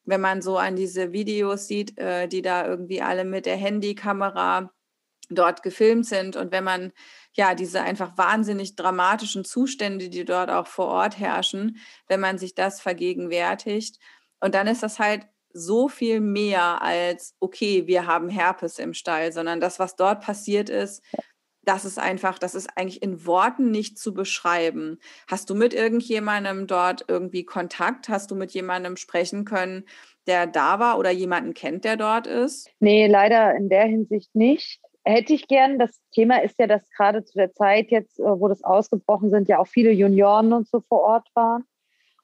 wenn 0.06 0.22
man 0.22 0.42
so 0.42 0.58
an 0.58 0.76
diese 0.78 1.12
Videos 1.12 1.68
sieht, 1.68 1.98
äh, 1.98 2.28
die 2.28 2.42
da 2.42 2.66
irgendwie 2.66 3.02
alle 3.02 3.26
mit 3.26 3.46
der 3.46 3.58
Handykamera 3.58 4.72
dort 5.30 5.64
gefilmt 5.64 6.06
sind 6.06 6.36
und 6.38 6.52
wenn 6.52 6.64
man 6.64 6.94
ja 7.34 7.56
diese 7.56 7.82
einfach 7.82 8.18
wahnsinnig 8.18 8.76
dramatischen 8.76 9.46
Zustände, 9.46 10.10
die 10.10 10.26
dort 10.26 10.50
auch 10.50 10.68
vor 10.68 10.88
Ort 10.88 11.20
herrschen, 11.20 11.78
wenn 12.08 12.20
man 12.20 12.38
sich 12.38 12.56
das 12.56 12.82
vergegenwärtigt 12.82 14.00
und 14.40 14.56
dann 14.56 14.68
ist 14.68 14.84
das 14.84 15.00
halt 15.00 15.28
so 15.52 15.90
viel 15.90 16.20
mehr 16.20 16.82
als 16.82 17.36
okay, 17.40 17.88
wir 17.88 18.06
haben 18.06 18.30
Herpes 18.30 18.80
im 18.80 18.94
Stall, 18.94 19.32
sondern 19.32 19.60
das, 19.60 19.80
was 19.80 19.96
dort 19.96 20.22
passiert 20.22 20.70
ist, 20.70 21.04
das 21.64 21.86
ist 21.86 22.00
einfach, 22.00 22.40
das 22.40 22.56
ist 22.56 22.70
eigentlich 22.76 23.04
in 23.04 23.26
Worten 23.26 23.70
nicht 23.70 24.00
zu 24.00 24.14
beschreiben. 24.14 25.00
Hast 25.28 25.50
du 25.50 25.56
mit 25.56 25.74
irgendjemandem 25.74 26.68
dort 26.68 27.06
irgendwie 27.08 27.44
Kontakt? 27.44 28.10
Hast 28.10 28.32
du 28.32 28.36
mit 28.36 28.52
jemandem 28.52 28.96
sprechen 28.98 29.46
können, 29.46 29.86
der 30.26 30.48
da 30.48 30.80
war 30.80 30.98
oder 30.98 31.12
jemanden 31.12 31.54
kennt, 31.54 31.86
der 31.86 31.98
dort 31.98 32.28
ist? 32.28 32.70
Nee, 32.80 33.08
leider 33.08 33.56
in 33.56 33.70
der 33.70 33.86
Hinsicht 33.86 34.34
nicht. 34.34 34.80
Hätte 35.10 35.34
ich 35.34 35.48
gern. 35.48 35.80
Das 35.80 36.00
Thema 36.12 36.44
ist 36.44 36.60
ja, 36.60 36.68
dass 36.68 36.88
gerade 36.92 37.24
zu 37.24 37.36
der 37.36 37.52
Zeit 37.52 37.90
jetzt, 37.90 38.20
äh, 38.20 38.24
wo 38.24 38.48
das 38.48 38.64
ausgebrochen 38.64 39.32
sind, 39.32 39.48
ja 39.48 39.58
auch 39.58 39.66
viele 39.66 39.92
Junioren 39.92 40.54
und 40.54 40.68
so 40.68 40.82
vor 40.82 41.02
Ort 41.02 41.28
waren. 41.34 41.64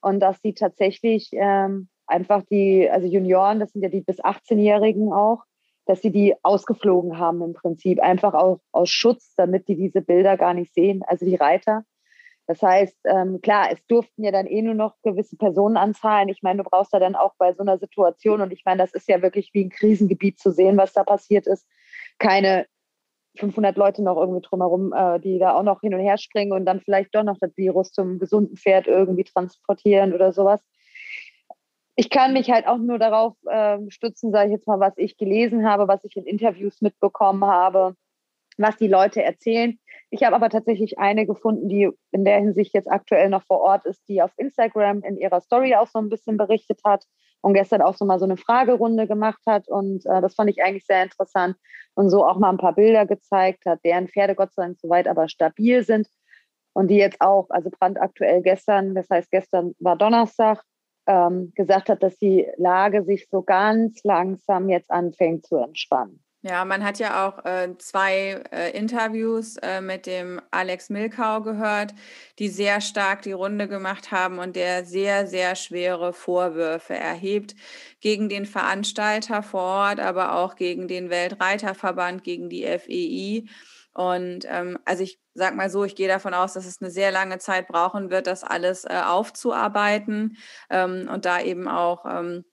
Und 0.02 0.20
dass 0.20 0.40
sie 0.44 0.54
tatsächlich 0.54 1.32
ähm, 1.34 1.90
einfach 2.06 2.44
die, 2.44 2.88
also 2.88 3.08
Junioren, 3.08 3.60
das 3.60 3.72
sind 3.72 3.82
ja 3.82 3.90
die 3.90 4.02
bis 4.02 4.24
18-Jährigen 4.24 5.12
auch, 5.12 5.46
dass 5.88 6.04
sie 6.04 6.12
die 6.12 6.36
ausgeflogen 6.44 7.18
haben 7.18 7.42
im 7.42 7.54
Prinzip, 7.54 8.00
einfach 8.02 8.36
aus, 8.36 8.60
aus 8.72 8.90
Schutz, 8.92 9.34
damit 9.36 9.68
die 9.68 9.76
diese 9.76 10.02
Bilder 10.02 10.38
gar 10.38 10.54
nicht 10.54 10.72
sehen, 10.72 11.02
also 11.08 11.26
die 11.26 11.36
Reiter. 11.36 11.86
Das 12.46 12.62
heißt, 12.62 12.98
ähm, 13.06 13.42
klar, 13.42 13.70
es 13.72 13.84
durften 13.88 14.24
ja 14.24 14.32
dann 14.32 14.46
eh 14.46 14.62
nur 14.62 14.76
noch 14.76 14.94
gewisse 15.02 15.38
Personenanzahlen. 15.38 16.30
Ich 16.30 16.44
meine, 16.44 16.62
du 16.62 16.70
brauchst 16.70 16.94
da 16.94 17.00
dann 17.00 17.16
auch 17.16 17.34
bei 17.40 17.52
so 17.54 17.64
einer 17.64 17.80
Situation, 17.80 18.42
und 18.42 18.54
ich 18.54 18.64
meine, 18.64 18.84
das 18.84 18.94
ist 18.94 19.10
ja 19.10 19.24
wirklich 19.24 19.50
wie 19.54 19.66
ein 19.66 19.72
Krisengebiet 19.72 20.38
zu 20.38 20.52
sehen, 20.52 20.78
was 20.78 20.94
da 20.94 21.04
passiert 21.04 21.48
ist, 21.48 21.66
keine 22.20 22.68
500 23.38 23.78
Leute 23.78 24.04
noch 24.04 24.18
irgendwie 24.18 24.42
drumherum, 24.42 24.94
äh, 24.94 25.20
die 25.20 25.40
da 25.40 25.56
auch 25.56 25.64
noch 25.64 25.82
hin 25.82 25.94
und 25.94 26.02
her 26.02 26.18
springen 26.18 26.54
und 26.54 26.66
dann 26.66 26.82
vielleicht 26.82 27.14
doch 27.16 27.24
noch 27.24 27.38
das 27.40 27.56
Virus 27.58 27.92
zum 27.92 28.20
gesunden 28.20 28.58
Pferd 28.58 28.88
irgendwie 28.88 29.24
transportieren 29.24 30.14
oder 30.14 30.32
sowas 30.34 30.62
ich 31.96 32.10
kann 32.10 32.34
mich 32.34 32.52
halt 32.52 32.68
auch 32.68 32.78
nur 32.78 33.00
darauf 33.00 33.36
äh, 33.46 33.78
stützen, 33.90 34.32
sage 34.32 34.48
ich 34.48 34.54
jetzt 34.54 34.68
mal, 34.68 34.80
was 34.80 34.94
ich 34.98 35.18
gelesen 35.18 35.68
habe, 35.68 35.88
was 35.88 36.04
ich 36.04 36.16
in 36.18 36.26
Interviews 36.26 36.82
mitbekommen 36.82 37.46
habe, 37.46 37.96
was 38.58 38.78
die 38.78 38.88
Leute 38.88 39.24
erzählen. 39.24 39.80
Ich 40.10 40.24
habe 40.24 40.36
aber 40.36 40.50
tatsächlich 40.50 41.00
eine 41.00 41.26
gefunden, 41.26 41.70
die 41.70 41.90
in 42.12 42.26
der 42.26 42.40
Hinsicht 42.40 42.74
jetzt 42.74 42.92
aktuell 42.92 43.30
noch 43.30 43.44
vor 43.44 43.62
Ort 43.62 43.86
ist, 43.86 44.02
die 44.10 44.22
auf 44.22 44.32
Instagram 44.38 45.04
in 45.04 45.18
ihrer 45.18 45.42
Story 45.42 45.76
auch 45.76 45.88
so 45.88 46.00
ein 46.00 46.10
bisschen 46.10 46.38
berichtet 46.38 46.82
hat 46.84 47.06
und 47.46 47.54
gestern 47.54 47.84
auch 47.84 47.96
so 47.96 48.06
mal 48.06 48.18
so 48.18 48.26
eine 48.26 48.38
Fragerunde 48.38 49.06
gemacht 49.06 49.42
hat. 49.46 49.68
Und 49.68 50.04
äh, 50.08 50.20
das 50.20 50.34
fand 50.34 50.50
ich 50.50 50.64
eigentlich 50.64 50.88
sehr 50.88 51.04
interessant 51.04 51.56
und 51.94 52.10
so 52.10 52.26
auch 52.26 52.40
mal 52.40 52.50
ein 52.50 52.58
paar 52.58 52.74
Bilder 52.74 53.06
gezeigt 53.06 53.68
hat, 53.68 53.82
deren 53.86 54.08
Pferde 54.08 54.34
Gott 54.34 54.52
sei 54.56 54.64
Dank 54.64 54.80
soweit 54.80 55.08
aber 55.08 55.30
stabil 55.30 55.84
sind 55.84 56.08
und 56.74 56.88
die 56.88 56.98
jetzt 56.98 57.22
auch, 57.22 57.46
also 57.52 57.70
brandaktuell 57.70 58.42
gestern, 58.42 58.96
das 58.96 59.08
heißt 59.12 59.30
gestern 59.30 59.76
war 59.78 59.96
Donnerstag, 59.96 60.64
ähm, 61.06 61.52
gesagt 61.54 61.90
hat, 61.90 62.02
dass 62.02 62.18
die 62.18 62.48
Lage 62.58 63.04
sich 63.04 63.28
so 63.30 63.44
ganz 63.44 64.04
langsam 64.04 64.68
jetzt 64.68 64.90
anfängt 64.90 65.46
zu 65.46 65.58
entspannen. 65.58 66.25
Ja, 66.48 66.64
man 66.64 66.84
hat 66.84 67.00
ja 67.00 67.28
auch 67.28 67.44
äh, 67.44 67.76
zwei 67.80 68.44
äh, 68.52 68.70
Interviews 68.78 69.58
äh, 69.64 69.82
mit 69.82 70.06
dem 70.06 70.40
Alex 70.52 70.92
Milkau 70.92 71.42
gehört, 71.42 71.96
die 72.38 72.50
sehr 72.50 72.82
stark 72.82 73.24
die 73.24 73.32
Runde 73.32 73.68
gemacht 73.68 74.12
haben 74.12 74.38
und 74.38 74.56
der 74.56 74.86
sehr, 74.86 75.26
sehr 75.26 75.56
schwere 75.56 76.14
Vorwürfe 76.14 76.94
erhebt 76.94 77.56
gegen 78.00 78.30
den 78.30 78.46
Veranstalter 78.46 79.42
vor 79.42 79.64
Ort, 79.64 80.00
aber 80.00 80.36
auch 80.36 80.56
gegen 80.56 80.88
den 80.88 81.10
Weltreiterverband, 81.10 82.24
gegen 82.24 82.48
die 82.48 82.64
FEI. 82.64 83.50
Und 83.96 84.46
ähm, 84.48 84.78
also 84.86 85.02
ich 85.02 85.20
sag 85.34 85.56
mal 85.56 85.72
so, 85.72 85.84
ich 85.84 85.96
gehe 85.96 86.08
davon 86.08 86.36
aus, 86.36 86.54
dass 86.54 86.68
es 86.68 86.80
eine 86.80 86.92
sehr 86.92 87.12
lange 87.12 87.40
Zeit 87.40 87.68
brauchen 87.68 88.12
wird, 88.12 88.28
das 88.28 88.44
alles 88.44 88.86
äh, 88.86 89.02
aufzuarbeiten 89.04 90.38
ähm, 90.70 91.10
und 91.12 91.26
da 91.26 91.42
eben 91.42 91.68
auch 91.68 92.06
ähm, 92.06 92.46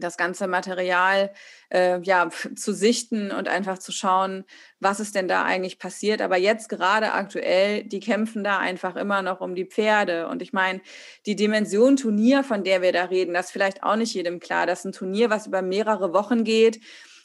das 0.00 0.16
ganze 0.16 0.46
Material 0.46 1.32
äh, 1.70 2.00
ja, 2.02 2.28
zu 2.56 2.72
sichten 2.72 3.30
und 3.30 3.48
einfach 3.48 3.78
zu 3.78 3.92
schauen, 3.92 4.44
was 4.80 5.00
ist 5.00 5.14
denn 5.14 5.28
da 5.28 5.44
eigentlich 5.44 5.78
passiert. 5.78 6.22
Aber 6.22 6.36
jetzt 6.36 6.68
gerade 6.68 7.12
aktuell, 7.12 7.84
die 7.84 8.00
kämpfen 8.00 8.42
da 8.42 8.58
einfach 8.58 8.96
immer 8.96 9.22
noch 9.22 9.40
um 9.40 9.54
die 9.54 9.66
Pferde. 9.66 10.28
Und 10.28 10.42
ich 10.42 10.52
meine, 10.52 10.80
die 11.26 11.36
Dimension 11.36 11.96
Turnier, 11.96 12.42
von 12.42 12.64
der 12.64 12.82
wir 12.82 12.92
da 12.92 13.04
reden, 13.04 13.34
das 13.34 13.46
ist 13.46 13.52
vielleicht 13.52 13.82
auch 13.82 13.96
nicht 13.96 14.14
jedem 14.14 14.40
klar. 14.40 14.66
Das 14.66 14.80
ist 14.80 14.86
ein 14.86 14.92
Turnier, 14.92 15.30
was 15.30 15.46
über 15.46 15.62
mehrere 15.62 16.12
Wochen 16.12 16.44
geht 16.44 16.80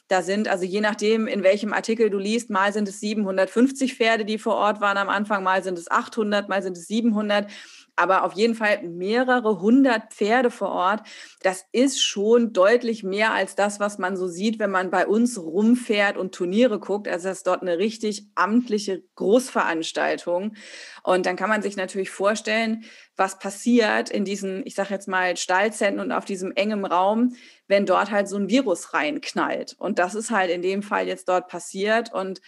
da 0.08 0.22
sind, 0.22 0.46
also 0.46 0.64
je 0.64 0.80
nachdem, 0.80 1.26
in 1.26 1.42
welchem 1.42 1.72
Artikel 1.72 2.10
du 2.10 2.18
liest, 2.18 2.48
mal 2.48 2.72
sind 2.72 2.88
es 2.88 3.00
750 3.00 3.94
Pferde, 3.94 4.24
die 4.24 4.38
vor 4.38 4.54
Ort 4.54 4.80
waren 4.80 4.96
am 4.98 5.08
Anfang, 5.08 5.42
mal 5.42 5.64
sind 5.64 5.78
es 5.78 5.90
800, 5.90 6.48
mal 6.48 6.62
sind 6.62 6.76
es 6.76 6.86
700 6.86 7.50
aber 7.96 8.24
auf 8.24 8.34
jeden 8.34 8.54
Fall 8.54 8.82
mehrere 8.82 9.60
hundert 9.60 10.12
Pferde 10.12 10.50
vor 10.50 10.68
Ort. 10.68 11.00
Das 11.42 11.64
ist 11.72 12.00
schon 12.00 12.52
deutlich 12.52 13.02
mehr 13.02 13.32
als 13.32 13.54
das, 13.54 13.80
was 13.80 13.98
man 13.98 14.16
so 14.16 14.28
sieht, 14.28 14.58
wenn 14.58 14.70
man 14.70 14.90
bei 14.90 15.06
uns 15.06 15.38
rumfährt 15.38 16.16
und 16.18 16.34
Turniere 16.34 16.78
guckt. 16.78 17.08
Also 17.08 17.28
das 17.28 17.38
ist 17.38 17.46
dort 17.46 17.62
eine 17.62 17.78
richtig 17.78 18.26
amtliche 18.34 19.02
Großveranstaltung. 19.14 20.54
Und 21.02 21.26
dann 21.26 21.36
kann 21.36 21.48
man 21.48 21.62
sich 21.62 21.76
natürlich 21.76 22.10
vorstellen, 22.10 22.84
was 23.16 23.38
passiert 23.38 24.10
in 24.10 24.24
diesen, 24.24 24.66
ich 24.66 24.74
sage 24.74 24.92
jetzt 24.92 25.08
mal, 25.08 25.36
Stallzentren 25.36 26.04
und 26.06 26.12
auf 26.12 26.26
diesem 26.26 26.52
engen 26.52 26.84
Raum, 26.84 27.34
wenn 27.66 27.86
dort 27.86 28.10
halt 28.10 28.28
so 28.28 28.36
ein 28.36 28.50
Virus 28.50 28.92
reinknallt. 28.92 29.74
Und 29.78 29.98
das 29.98 30.14
ist 30.14 30.30
halt 30.30 30.50
in 30.50 30.60
dem 30.60 30.82
Fall 30.82 31.08
jetzt 31.08 31.28
dort 31.28 31.48
passiert. 31.48 32.12
Und 32.12 32.42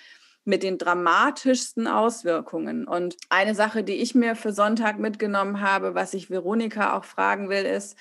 mit 0.49 0.63
den 0.63 0.79
dramatischsten 0.79 1.87
Auswirkungen. 1.87 2.89
Und 2.89 3.17
eine 3.29 3.55
Sache, 3.55 3.85
die 3.85 3.97
ich 3.97 4.15
mir 4.15 4.35
für 4.35 4.53
Sonntag 4.53 4.99
mitgenommen 4.99 5.61
habe, 5.61 5.95
was 5.95 6.15
ich 6.15 6.31
Veronika 6.31 6.97
auch 6.97 7.05
fragen 7.05 7.51
will, 7.51 7.65
ist, 7.65 7.97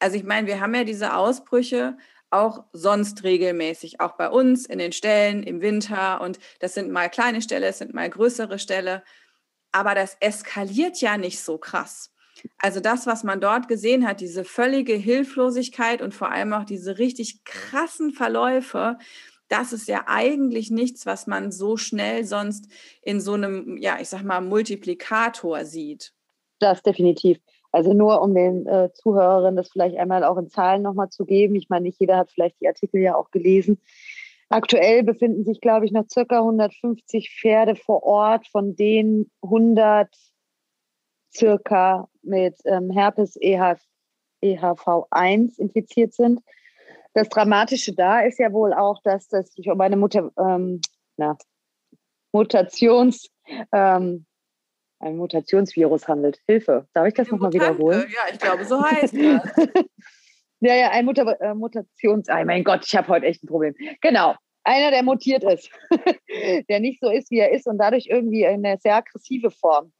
also 0.00 0.16
ich 0.16 0.24
meine, 0.24 0.48
wir 0.48 0.60
haben 0.60 0.74
ja 0.74 0.82
diese 0.84 1.14
Ausbrüche 1.14 1.96
auch 2.30 2.64
sonst 2.72 3.22
regelmäßig, 3.22 4.00
auch 4.00 4.16
bei 4.16 4.28
uns 4.28 4.66
in 4.66 4.78
den 4.78 4.90
Ställen 4.90 5.44
im 5.44 5.60
Winter. 5.60 6.20
Und 6.20 6.40
das 6.58 6.74
sind 6.74 6.90
mal 6.90 7.08
kleine 7.08 7.40
Ställe, 7.40 7.68
es 7.68 7.78
sind 7.78 7.94
mal 7.94 8.10
größere 8.10 8.58
Ställe. 8.58 9.04
Aber 9.70 9.94
das 9.94 10.16
eskaliert 10.18 11.00
ja 11.00 11.16
nicht 11.16 11.40
so 11.40 11.58
krass. 11.58 12.10
Also 12.58 12.80
das, 12.80 13.06
was 13.06 13.22
man 13.22 13.40
dort 13.40 13.68
gesehen 13.68 14.06
hat, 14.06 14.20
diese 14.20 14.44
völlige 14.44 14.94
Hilflosigkeit 14.94 16.02
und 16.02 16.12
vor 16.12 16.32
allem 16.32 16.52
auch 16.54 16.64
diese 16.64 16.98
richtig 16.98 17.44
krassen 17.44 18.12
Verläufe, 18.12 18.98
das 19.54 19.72
ist 19.72 19.86
ja 19.86 20.04
eigentlich 20.06 20.72
nichts, 20.72 21.06
was 21.06 21.28
man 21.28 21.52
so 21.52 21.76
schnell 21.76 22.24
sonst 22.24 22.68
in 23.02 23.20
so 23.20 23.34
einem, 23.34 23.76
ja, 23.76 23.98
ich 24.00 24.08
sag 24.08 24.24
mal, 24.24 24.40
Multiplikator 24.40 25.64
sieht. 25.64 26.12
Das 26.58 26.82
definitiv. 26.82 27.38
Also 27.70 27.92
nur 27.92 28.20
um 28.20 28.34
den 28.34 28.66
äh, 28.66 28.90
Zuhörerinnen 28.92 29.54
das 29.54 29.70
vielleicht 29.70 29.96
einmal 29.96 30.24
auch 30.24 30.38
in 30.38 30.48
Zahlen 30.48 30.82
nochmal 30.82 31.10
zu 31.10 31.24
geben. 31.24 31.54
Ich 31.54 31.68
meine, 31.68 31.84
nicht 31.84 32.00
jeder 32.00 32.16
hat 32.16 32.32
vielleicht 32.32 32.60
die 32.60 32.66
Artikel 32.66 33.00
ja 33.00 33.14
auch 33.14 33.30
gelesen. 33.30 33.80
Aktuell 34.48 35.04
befinden 35.04 35.44
sich, 35.44 35.60
glaube 35.60 35.86
ich, 35.86 35.92
noch 35.92 36.08
circa 36.10 36.38
150 36.38 37.30
Pferde 37.30 37.76
vor 37.76 38.02
Ort, 38.02 38.48
von 38.48 38.74
denen 38.74 39.30
100 39.42 40.08
circa 41.32 42.08
mit 42.22 42.56
ähm, 42.64 42.90
Herpes 42.90 43.36
EH, 43.40 43.76
EHV1 44.42 45.58
infiziert 45.58 46.12
sind. 46.12 46.40
Das 47.14 47.28
Dramatische 47.28 47.94
da 47.94 48.20
ist 48.20 48.38
ja 48.38 48.52
wohl 48.52 48.72
auch, 48.72 49.00
dass 49.02 49.28
das 49.28 49.52
sich 49.52 49.68
um 49.70 49.80
eine 49.80 49.96
Mutter, 49.96 50.30
ähm, 50.38 50.80
na, 51.16 51.36
Mutations, 52.32 53.30
ähm, 53.72 54.26
ein 54.98 55.16
Mutationsvirus 55.16 56.08
handelt. 56.08 56.40
Hilfe, 56.46 56.88
darf 56.92 57.06
ich 57.06 57.14
das 57.14 57.30
nochmal 57.30 57.52
wiederholen? 57.52 58.06
Ja, 58.08 58.32
ich 58.32 58.38
glaube, 58.38 58.64
so 58.64 58.82
heißt 58.82 59.14
das. 59.14 59.14
ja, 60.60 60.74
ja, 60.74 60.90
ein 60.90 61.04
Mutter, 61.04 61.40
äh, 61.40 61.54
Mutations... 61.54 62.28
Oh 62.28 62.44
mein 62.44 62.64
Gott, 62.64 62.84
ich 62.86 62.96
habe 62.96 63.08
heute 63.08 63.26
echt 63.26 63.44
ein 63.44 63.48
Problem. 63.48 63.74
Genau, 64.00 64.34
einer, 64.64 64.90
der 64.90 65.02
mutiert 65.02 65.44
ist, 65.44 65.70
der 66.68 66.80
nicht 66.80 67.00
so 67.00 67.10
ist, 67.10 67.30
wie 67.30 67.38
er 67.38 67.52
ist 67.52 67.66
und 67.66 67.78
dadurch 67.78 68.06
irgendwie 68.08 68.46
eine 68.46 68.78
sehr 68.78 68.96
aggressive 68.96 69.50
Form. 69.50 69.92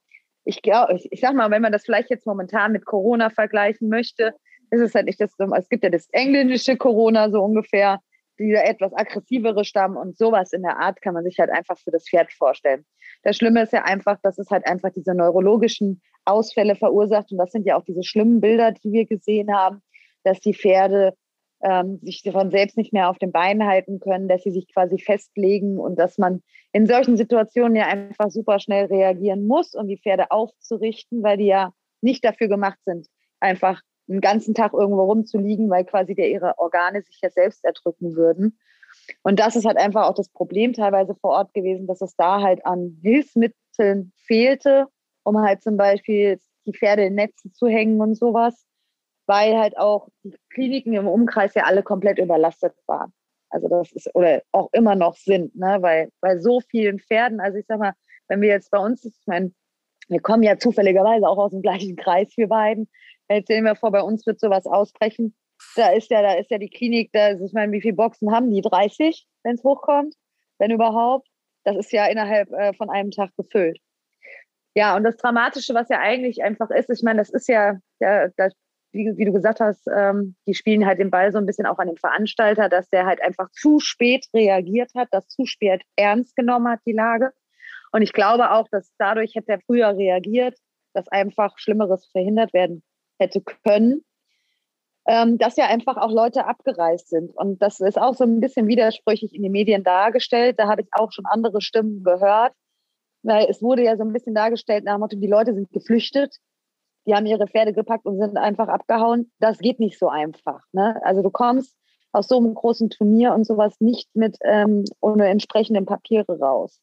Ich 0.44 0.62
glaube, 0.62 0.94
ich, 0.94 1.11
ich 1.12 1.21
sag 1.21 1.35
mal, 1.35 1.50
wenn 1.50 1.62
man 1.62 1.73
das 1.73 1.85
vielleicht 1.85 2.11
jetzt 2.11 2.26
momentan 2.26 2.73
mit 2.73 2.85
Corona 2.85 3.30
vergleichen 3.30 3.88
möchte, 3.88 4.35
ist 4.71 4.80
es 4.80 4.94
halt 4.94 5.06
nicht 5.06 5.21
das, 5.21 5.33
es 5.38 5.68
gibt 5.68 5.85
ja 5.85 5.90
das 5.90 6.09
englische 6.12 6.76
Corona 6.76 7.30
so 7.30 7.42
ungefähr, 7.42 8.00
dieser 8.38 8.64
etwas 8.64 8.92
aggressivere 8.94 9.64
Stamm 9.64 9.97
und 9.97 10.18
sowas 10.18 10.52
in 10.52 10.62
der 10.62 10.78
Art 10.78 11.00
kann 11.02 11.14
man 11.14 11.25
sich 11.25 11.38
halt 11.38 11.50
einfach 11.50 11.78
für 11.78 11.90
das 11.90 12.09
Pferd 12.09 12.33
vorstellen. 12.33 12.85
Das 13.23 13.37
Schlimme 13.37 13.62
ist 13.62 13.73
ja 13.73 13.85
einfach, 13.85 14.18
dass 14.23 14.38
es 14.38 14.50
halt 14.50 14.66
einfach 14.66 14.90
diese 14.90 15.14
neurologischen 15.14 16.02
Ausfälle 16.25 16.75
verursacht 16.75 17.30
und 17.30 17.38
das 17.38 17.52
sind 17.52 17.66
ja 17.66 17.76
auch 17.76 17.85
diese 17.85 18.02
schlimmen 18.02 18.40
Bilder, 18.40 18.73
die 18.73 18.92
wir 18.92 19.06
gesehen 19.06 19.54
haben, 19.54 19.83
dass 20.25 20.40
die 20.40 20.54
Pferde 20.54 21.14
ähm, 21.62 21.99
sich 22.02 22.23
von 22.30 22.50
selbst 22.50 22.76
nicht 22.76 22.92
mehr 22.92 23.09
auf 23.09 23.18
den 23.18 23.33
Beinen 23.33 23.66
halten 23.66 24.00
können, 24.00 24.28
dass 24.28 24.42
sie 24.42 24.50
sich 24.50 24.73
quasi 24.73 24.99
festlegen 24.99 25.78
und 25.78 25.97
dass 25.99 26.18
man 26.18 26.42
in 26.73 26.87
solchen 26.87 27.16
Situationen 27.16 27.76
ja 27.76 27.87
einfach 27.87 28.30
super 28.30 28.59
schnell 28.59 28.87
reagieren 28.87 29.47
muss, 29.47 29.75
um 29.75 29.87
die 29.87 29.99
Pferde 29.99 30.30
aufzurichten, 30.30 31.23
weil 31.23 31.38
die 31.38 31.47
ja 31.47 31.73
nicht 32.00 32.25
dafür 32.25 32.49
gemacht 32.49 32.78
sind, 32.85 33.06
einfach 33.40 33.80
einen 34.08 34.20
ganzen 34.20 34.54
Tag 34.54 34.73
irgendwo 34.73 35.04
rumzuliegen, 35.04 35.70
weil 35.70 35.84
quasi 35.84 36.14
der 36.14 36.30
ihre 36.30 36.58
Organe 36.58 37.02
sich 37.02 37.20
ja 37.23 37.30
selbst 37.30 37.64
erdrücken 37.64 38.16
würden. 38.16 38.58
Und 39.23 39.40
das 39.40 39.56
ist 39.56 39.64
halt 39.64 39.76
einfach 39.76 40.08
auch 40.08 40.14
das 40.14 40.28
Problem 40.28 40.73
teilweise 40.73 41.14
vor 41.14 41.30
Ort 41.30 41.54
gewesen, 41.54 41.87
dass 41.87 42.00
es 42.00 42.14
da 42.16 42.40
halt 42.40 42.64
an 42.64 42.99
Hilfsmitteln 43.02 44.12
fehlte, 44.16 44.87
um 45.25 45.38
halt 45.40 45.62
zum 45.62 45.76
Beispiel 45.76 46.38
die 46.66 46.73
Pferde 46.73 47.04
in 47.04 47.14
Netzen 47.14 47.52
zu 47.52 47.66
hängen 47.66 48.00
und 48.00 48.14
sowas, 48.14 48.64
weil 49.26 49.58
halt 49.58 49.76
auch 49.76 50.08
die 50.23 50.34
Kliniken 50.50 50.94
im 50.94 51.08
Umkreis 51.08 51.54
ja 51.54 51.64
alle 51.64 51.82
komplett 51.82 52.18
überlastet 52.18 52.75
waren. 52.87 53.12
Also 53.50 53.68
das 53.68 53.92
ist 53.92 54.14
oder 54.14 54.42
auch 54.52 54.68
immer 54.73 54.96
noch 54.96 55.16
sind, 55.16 55.54
ne? 55.54 55.78
weil 55.80 56.11
bei 56.20 56.38
so 56.38 56.61
vielen 56.61 56.99
Pferden, 56.99 57.40
also 57.40 57.58
ich 57.58 57.66
sag 57.66 57.78
mal, 57.78 57.92
wenn 58.28 58.40
wir 58.40 58.49
jetzt 58.49 58.70
bei 58.70 58.78
uns, 58.78 59.04
ich 59.04 59.26
meine, 59.26 59.52
wir 60.08 60.20
kommen 60.20 60.42
ja 60.42 60.58
zufälligerweise 60.58 61.28
auch 61.28 61.38
aus 61.38 61.52
dem 61.52 61.62
gleichen 61.62 61.96
Kreis, 61.96 62.37
wir 62.37 62.49
beiden. 62.49 62.88
Jetzt 63.28 63.49
sehen 63.49 63.64
wir 63.64 63.75
vor, 63.75 63.90
bei 63.90 64.02
uns 64.02 64.26
wird 64.26 64.40
sowas 64.40 64.66
ausbrechen. 64.66 65.35
Da 65.76 65.90
ist 65.90 66.11
ja, 66.11 66.23
da 66.23 66.35
ist 66.35 66.50
ja 66.50 66.59
die 66.59 66.69
Klinik, 66.69 67.11
da, 67.12 67.33
ich 67.33 67.52
meine, 67.52 67.73
wie 67.73 67.81
viele 67.81 67.95
Boxen 67.95 68.31
haben 68.33 68.50
die? 68.50 68.61
30, 68.61 69.26
wenn 69.45 69.54
es 69.54 69.64
hochkommt, 69.64 70.14
wenn 70.59 70.71
überhaupt. 70.71 71.28
Das 71.64 71.76
ist 71.76 71.93
ja 71.93 72.07
innerhalb 72.07 72.50
äh, 72.52 72.75
von 72.75 72.90
einem 72.90 73.11
Tag 73.11 73.31
gefüllt. 73.37 73.78
Ja, 74.75 74.97
und 74.97 75.04
das 75.04 75.16
Dramatische, 75.16 75.73
was 75.75 75.88
ja 75.88 76.00
eigentlich 76.00 76.43
einfach 76.43 76.71
ist, 76.71 76.90
ich 76.90 77.02
meine, 77.02 77.21
das 77.21 77.31
ist 77.31 77.49
ja, 77.49 77.78
ja 78.00 78.28
das, 78.37 78.52
wie, 78.93 79.16
wie, 79.16 79.25
du 79.25 79.33
gesagt 79.33 79.61
hast, 79.61 79.87
ähm, 79.87 80.37
die 80.47 80.54
spielen 80.54 80.85
halt 80.85 80.99
den 80.99 81.11
Ball 81.11 81.33
so 81.33 81.38
ein 81.38 81.47
bisschen 81.47 81.66
auch 81.66 81.78
an 81.78 81.87
den 81.87 81.97
Veranstalter, 81.97 82.69
dass 82.69 82.88
der 82.90 83.07
halt 83.07 83.23
einfach 83.23 83.50
zu 83.52 83.81
spät 83.81 84.26
reagiert 84.35 84.90
hat, 84.95 85.09
das 85.12 85.28
zu 85.28 85.47
spät 85.47 85.83
ernst 85.97 86.37
genommen 86.37 86.69
hat, 86.69 86.81
die 86.87 86.93
Lage. 86.93 87.33
Und 87.93 88.02
ich 88.02 88.12
glaube 88.12 88.50
auch, 88.50 88.69
dass 88.69 88.93
dadurch 88.99 89.37
hätte 89.37 89.52
er 89.52 89.61
früher 89.61 89.97
reagiert, 89.97 90.59
dass 90.93 91.09
einfach 91.09 91.57
Schlimmeres 91.59 92.07
verhindert 92.11 92.52
werden 92.52 92.83
hätte 93.18 93.40
können. 93.40 94.04
Ähm, 95.06 95.37
dass 95.37 95.56
ja 95.56 95.66
einfach 95.66 95.99
auch 95.99 96.11
Leute 96.11 96.47
abgereist 96.47 97.11
sind. 97.11 97.37
Und 97.37 97.61
das 97.61 97.80
ist 97.80 98.00
auch 98.00 98.14
so 98.14 98.25
ein 98.25 98.40
bisschen 98.40 98.66
widersprüchlich 98.68 99.35
in 99.35 99.42
den 99.42 99.52
Medien 99.52 99.85
dargestellt. 99.85 100.59
Da 100.59 100.66
habe 100.66 100.80
ich 100.80 100.88
auch 100.92 101.12
schon 101.12 101.26
andere 101.26 101.61
Stimmen 101.61 102.02
gehört. 102.02 102.54
Weil 103.23 103.47
es 103.50 103.62
wurde 103.62 103.85
ja 103.85 103.97
so 103.97 104.02
ein 104.02 104.12
bisschen 104.12 104.35
dargestellt 104.35 104.85
nach 104.85 104.97
dem 104.97 105.00
Motto, 105.00 105.16
die 105.16 105.26
Leute 105.26 105.54
sind 105.54 105.71
geflüchtet, 105.73 106.37
die 107.06 107.14
haben 107.14 107.26
ihre 107.26 107.47
Pferde 107.47 107.73
gepackt 107.73 108.06
und 108.06 108.18
sind 108.18 108.37
einfach 108.37 108.68
abgehauen. 108.68 109.30
Das 109.40 109.59
geht 109.59 109.80
nicht 109.80 109.99
so 109.99 110.09
einfach. 110.09 110.61
Ne? 110.73 111.00
Also 111.04 111.23
du 111.23 111.30
kommst 111.30 111.75
aus 112.12 112.28
so 112.28 112.37
einem 112.37 112.54
großen 112.54 112.90
Turnier 112.90 113.35
und 113.35 113.44
sowas 113.44 113.80
nicht 113.80 114.14
mit 114.14 114.37
ähm, 114.42 114.85
ohne 115.00 115.26
entsprechenden 115.28 115.85
Papiere 115.85 116.38
raus. 116.38 116.80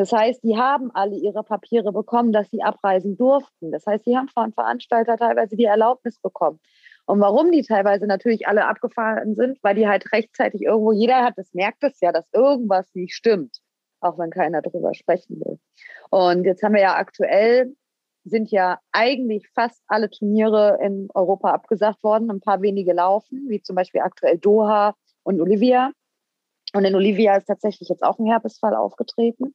Das 0.00 0.12
heißt, 0.12 0.42
die 0.42 0.56
haben 0.56 0.90
alle 0.94 1.14
ihre 1.14 1.44
Papiere 1.44 1.92
bekommen, 1.92 2.32
dass 2.32 2.48
sie 2.48 2.62
abreisen 2.62 3.18
durften. 3.18 3.70
Das 3.70 3.84
heißt, 3.84 4.06
sie 4.06 4.16
haben 4.16 4.28
von 4.28 4.50
Veranstalter 4.50 5.18
teilweise 5.18 5.56
die 5.56 5.66
Erlaubnis 5.66 6.18
bekommen. 6.18 6.58
Und 7.04 7.20
warum 7.20 7.52
die 7.52 7.60
teilweise 7.60 8.06
natürlich 8.06 8.48
alle 8.48 8.66
abgefahren 8.66 9.34
sind, 9.34 9.58
weil 9.62 9.74
die 9.74 9.86
halt 9.86 10.10
rechtzeitig 10.10 10.62
irgendwo, 10.62 10.92
jeder 10.92 11.22
hat, 11.22 11.34
das 11.36 11.52
merkt 11.52 11.84
es 11.84 12.00
ja, 12.00 12.12
dass 12.12 12.24
irgendwas 12.32 12.88
nicht 12.94 13.12
stimmt, 13.12 13.58
auch 14.00 14.16
wenn 14.16 14.30
keiner 14.30 14.62
darüber 14.62 14.94
sprechen 14.94 15.38
will. 15.38 15.58
Und 16.08 16.44
jetzt 16.44 16.62
haben 16.62 16.72
wir 16.72 16.80
ja 16.80 16.96
aktuell, 16.96 17.76
sind 18.24 18.50
ja 18.50 18.78
eigentlich 18.92 19.50
fast 19.50 19.82
alle 19.86 20.08
Turniere 20.08 20.78
in 20.82 21.08
Europa 21.12 21.50
abgesagt 21.50 22.02
worden, 22.02 22.30
ein 22.30 22.40
paar 22.40 22.62
wenige 22.62 22.94
laufen, 22.94 23.50
wie 23.50 23.60
zum 23.60 23.76
Beispiel 23.76 24.00
aktuell 24.00 24.38
Doha 24.38 24.94
und 25.24 25.42
Olivia. 25.42 25.92
Und 26.72 26.86
in 26.86 26.94
Olivia 26.94 27.36
ist 27.36 27.48
tatsächlich 27.48 27.90
jetzt 27.90 28.02
auch 28.02 28.18
ein 28.18 28.24
Herpesfall 28.24 28.74
aufgetreten. 28.74 29.54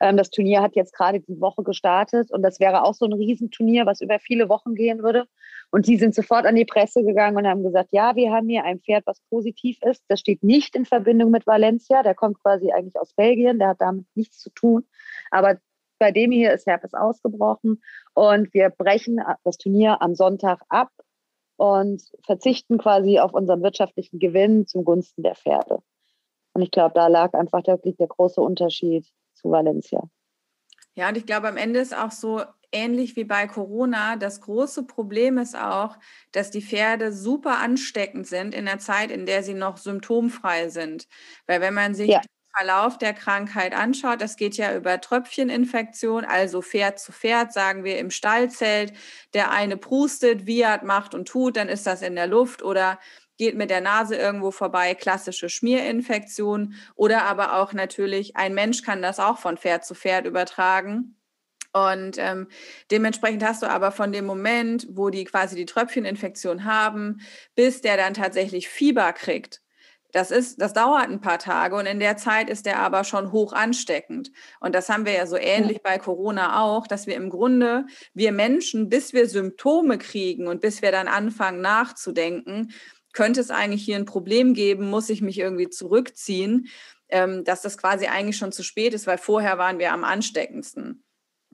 Ähm, 0.00 0.16
das 0.16 0.30
Turnier 0.30 0.62
hat 0.62 0.76
jetzt 0.76 0.92
gerade 0.92 1.20
die 1.20 1.40
Woche 1.40 1.62
gestartet 1.62 2.30
und 2.30 2.42
das 2.42 2.60
wäre 2.60 2.84
auch 2.84 2.94
so 2.94 3.06
ein 3.06 3.12
Riesenturnier, 3.12 3.86
was 3.86 4.00
über 4.00 4.18
viele 4.18 4.48
Wochen 4.48 4.74
gehen 4.74 5.02
würde. 5.02 5.26
Und 5.70 5.86
die 5.86 5.96
sind 5.96 6.14
sofort 6.14 6.46
an 6.46 6.54
die 6.54 6.64
Presse 6.64 7.02
gegangen 7.02 7.36
und 7.36 7.46
haben 7.46 7.62
gesagt, 7.62 7.88
ja, 7.92 8.14
wir 8.14 8.32
haben 8.32 8.48
hier 8.48 8.64
ein 8.64 8.80
Pferd, 8.80 9.06
was 9.06 9.20
positiv 9.30 9.78
ist. 9.82 10.02
Das 10.08 10.20
steht 10.20 10.42
nicht 10.42 10.76
in 10.76 10.84
Verbindung 10.84 11.30
mit 11.30 11.46
Valencia. 11.46 12.02
Der 12.02 12.14
kommt 12.14 12.40
quasi 12.42 12.70
eigentlich 12.72 12.98
aus 12.98 13.12
Belgien. 13.14 13.58
Der 13.58 13.68
hat 13.68 13.80
damit 13.80 14.06
nichts 14.14 14.38
zu 14.38 14.50
tun. 14.50 14.86
Aber 15.30 15.58
bei 15.98 16.12
dem 16.12 16.30
hier 16.30 16.52
ist 16.52 16.66
Herpes 16.66 16.94
ausgebrochen 16.94 17.82
und 18.14 18.52
wir 18.52 18.70
brechen 18.70 19.20
das 19.44 19.56
Turnier 19.56 20.02
am 20.02 20.14
Sonntag 20.14 20.60
ab 20.68 20.90
und 21.56 22.02
verzichten 22.24 22.78
quasi 22.78 23.18
auf 23.18 23.32
unseren 23.32 23.62
wirtschaftlichen 23.62 24.18
Gewinn 24.18 24.66
zum 24.66 24.84
Gunsten 24.84 25.22
der 25.22 25.34
Pferde. 25.34 25.82
Und 26.52 26.62
ich 26.62 26.70
glaube, 26.70 26.92
da 26.94 27.06
lag 27.06 27.32
einfach 27.34 27.62
der, 27.62 27.78
der 27.78 28.06
große 28.06 28.40
Unterschied 28.40 29.06
zu 29.36 29.50
Valencia. 29.50 30.02
Ja, 30.94 31.08
und 31.08 31.16
ich 31.16 31.26
glaube, 31.26 31.48
am 31.48 31.58
Ende 31.58 31.80
ist 31.80 31.94
auch 31.94 32.10
so 32.10 32.42
ähnlich 32.72 33.16
wie 33.16 33.24
bei 33.24 33.46
Corona. 33.46 34.16
Das 34.16 34.40
große 34.40 34.84
Problem 34.84 35.38
ist 35.38 35.56
auch, 35.56 35.98
dass 36.32 36.50
die 36.50 36.62
Pferde 36.62 37.12
super 37.12 37.58
ansteckend 37.58 38.26
sind 38.26 38.54
in 38.54 38.64
der 38.64 38.78
Zeit, 38.78 39.10
in 39.10 39.26
der 39.26 39.42
sie 39.42 39.54
noch 39.54 39.76
symptomfrei 39.76 40.68
sind. 40.68 41.06
Weil 41.46 41.60
wenn 41.60 41.74
man 41.74 41.94
sich 41.94 42.08
ja. 42.08 42.20
den 42.20 42.30
Verlauf 42.56 42.98
der 42.98 43.12
Krankheit 43.12 43.74
anschaut, 43.74 44.20
das 44.20 44.36
geht 44.36 44.56
ja 44.56 44.74
über 44.74 45.00
Tröpfcheninfektion, 45.00 46.24
also 46.24 46.62
Pferd 46.62 46.98
zu 46.98 47.12
Pferd, 47.12 47.52
sagen 47.52 47.84
wir 47.84 47.98
im 47.98 48.10
Stallzelt. 48.10 48.92
Der 49.34 49.50
eine 49.50 49.76
prustet, 49.76 50.46
Viat 50.46 50.82
macht 50.82 51.14
und 51.14 51.28
tut, 51.28 51.56
dann 51.56 51.68
ist 51.68 51.86
das 51.86 52.02
in 52.02 52.14
der 52.14 52.26
Luft 52.26 52.62
oder 52.62 52.98
geht 53.36 53.56
mit 53.56 53.70
der 53.70 53.80
Nase 53.80 54.16
irgendwo 54.16 54.50
vorbei, 54.50 54.94
klassische 54.94 55.48
Schmierinfektion 55.48 56.74
oder 56.94 57.24
aber 57.24 57.56
auch 57.56 57.72
natürlich 57.72 58.36
ein 58.36 58.54
Mensch 58.54 58.82
kann 58.82 59.02
das 59.02 59.20
auch 59.20 59.38
von 59.38 59.56
Pferd 59.56 59.84
zu 59.84 59.94
Pferd 59.94 60.26
übertragen. 60.26 61.16
Und 61.72 62.16
ähm, 62.18 62.48
dementsprechend 62.90 63.44
hast 63.44 63.62
du 63.62 63.66
aber 63.66 63.92
von 63.92 64.10
dem 64.10 64.24
Moment, 64.24 64.86
wo 64.90 65.10
die 65.10 65.24
quasi 65.24 65.56
die 65.56 65.66
Tröpfcheninfektion 65.66 66.64
haben, 66.64 67.20
bis 67.54 67.82
der 67.82 67.98
dann 67.98 68.14
tatsächlich 68.14 68.68
Fieber 68.68 69.12
kriegt, 69.12 69.60
das 70.16 70.30
ist, 70.30 70.62
das 70.62 70.72
dauert 70.72 71.10
ein 71.10 71.20
paar 71.20 71.38
Tage 71.38 71.76
und 71.76 71.84
in 71.84 72.00
der 72.00 72.16
Zeit 72.16 72.48
ist 72.48 72.64
der 72.64 72.78
aber 72.78 73.04
schon 73.04 73.32
hoch 73.32 73.52
ansteckend. 73.52 74.30
Und 74.60 74.74
das 74.74 74.88
haben 74.88 75.04
wir 75.04 75.12
ja 75.12 75.26
so 75.26 75.36
ähnlich 75.36 75.82
bei 75.82 75.98
Corona 75.98 76.62
auch, 76.62 76.86
dass 76.86 77.06
wir 77.06 77.16
im 77.16 77.28
Grunde, 77.28 77.84
wir 78.14 78.32
Menschen, 78.32 78.88
bis 78.88 79.12
wir 79.12 79.28
Symptome 79.28 79.98
kriegen 79.98 80.46
und 80.46 80.62
bis 80.62 80.80
wir 80.80 80.90
dann 80.90 81.06
anfangen 81.06 81.60
nachzudenken, 81.60 82.72
könnte 83.16 83.40
es 83.40 83.50
eigentlich 83.50 83.82
hier 83.82 83.96
ein 83.96 84.04
Problem 84.04 84.52
geben, 84.52 84.90
muss 84.90 85.08
ich 85.08 85.22
mich 85.22 85.38
irgendwie 85.38 85.70
zurückziehen, 85.70 86.68
ähm, 87.08 87.44
dass 87.44 87.62
das 87.62 87.78
quasi 87.78 88.06
eigentlich 88.06 88.36
schon 88.36 88.52
zu 88.52 88.62
spät 88.62 88.92
ist, 88.92 89.06
weil 89.06 89.18
vorher 89.18 89.58
waren 89.58 89.78
wir 89.78 89.92
am 89.92 90.04
ansteckendsten. 90.04 91.02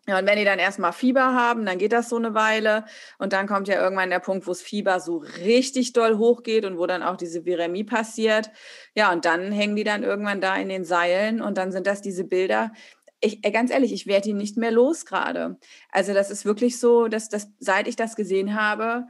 Ja, 0.09 0.19
und 0.19 0.27
wenn 0.27 0.37
die 0.37 0.45
dann 0.45 0.59
erstmal 0.59 0.93
Fieber 0.93 1.33
haben, 1.35 1.65
dann 1.65 1.79
geht 1.79 1.93
das 1.93 2.09
so 2.09 2.17
eine 2.17 2.35
Weile. 2.35 2.85
Und 3.19 3.33
dann 3.33 3.47
kommt 3.47 3.69
ja 3.69 3.81
irgendwann 3.81 4.11
der 4.11 4.19
Punkt, 4.19 4.49
wo 4.49 4.51
das 4.51 4.61
Fieber 4.61 4.99
so 4.99 5.19
richtig 5.19 5.93
doll 5.93 6.19
hochgeht 6.19 6.65
und 6.65 6.77
wo 6.77 6.87
dann 6.87 7.05
auch 7.05 7.17
diese 7.17 7.45
Viremie 7.45 7.85
passiert. 7.85 8.51
Ja, 8.97 9.13
und 9.13 9.25
dann 9.25 9.53
hängen 9.53 9.77
die 9.77 9.85
dann 9.85 10.03
irgendwann 10.03 10.41
da 10.41 10.57
in 10.57 10.69
den 10.69 10.85
Seilen 10.85 11.41
und 11.41 11.57
dann 11.57 11.71
sind 11.71 11.87
das 11.87 12.03
diese 12.03 12.25
Bilder. 12.25 12.73
Ich, 13.21 13.41
ganz 13.43 13.71
ehrlich, 13.71 13.93
ich 13.93 14.09
werde 14.09 14.23
die 14.23 14.33
nicht 14.33 14.57
mehr 14.57 14.73
los 14.73 15.07
gerade. 15.07 15.59
Also 15.93 16.13
das 16.13 16.33
ist 16.33 16.45
wirklich 16.45 16.81
so, 16.81 17.07
dass 17.07 17.29
das, 17.29 17.53
seit 17.61 17.87
ich 17.87 17.95
das 17.95 18.17
gesehen 18.17 18.61
habe, 18.61 19.07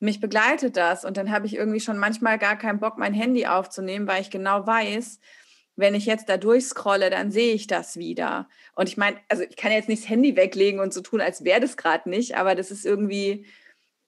mich 0.00 0.20
begleitet 0.20 0.76
das. 0.76 1.04
Und 1.04 1.16
dann 1.16 1.30
habe 1.30 1.46
ich 1.46 1.54
irgendwie 1.54 1.80
schon 1.80 1.98
manchmal 1.98 2.38
gar 2.38 2.56
keinen 2.56 2.80
Bock, 2.80 2.98
mein 2.98 3.14
Handy 3.14 3.46
aufzunehmen, 3.46 4.06
weil 4.06 4.22
ich 4.22 4.30
genau 4.30 4.66
weiß, 4.66 5.20
wenn 5.76 5.94
ich 5.94 6.06
jetzt 6.06 6.28
da 6.28 6.36
durchscrolle, 6.36 7.10
dann 7.10 7.30
sehe 7.30 7.54
ich 7.54 7.66
das 7.66 7.96
wieder. 7.96 8.48
Und 8.74 8.88
ich 8.88 8.96
meine, 8.96 9.16
also 9.28 9.42
ich 9.42 9.56
kann 9.56 9.72
jetzt 9.72 9.88
nicht 9.88 10.02
das 10.02 10.10
Handy 10.10 10.36
weglegen 10.36 10.80
und 10.80 10.92
so 10.92 11.00
tun, 11.00 11.20
als 11.20 11.44
wäre 11.44 11.60
das 11.60 11.76
gerade 11.76 12.08
nicht, 12.08 12.36
aber 12.36 12.54
das 12.54 12.70
ist 12.70 12.84
irgendwie, 12.84 13.46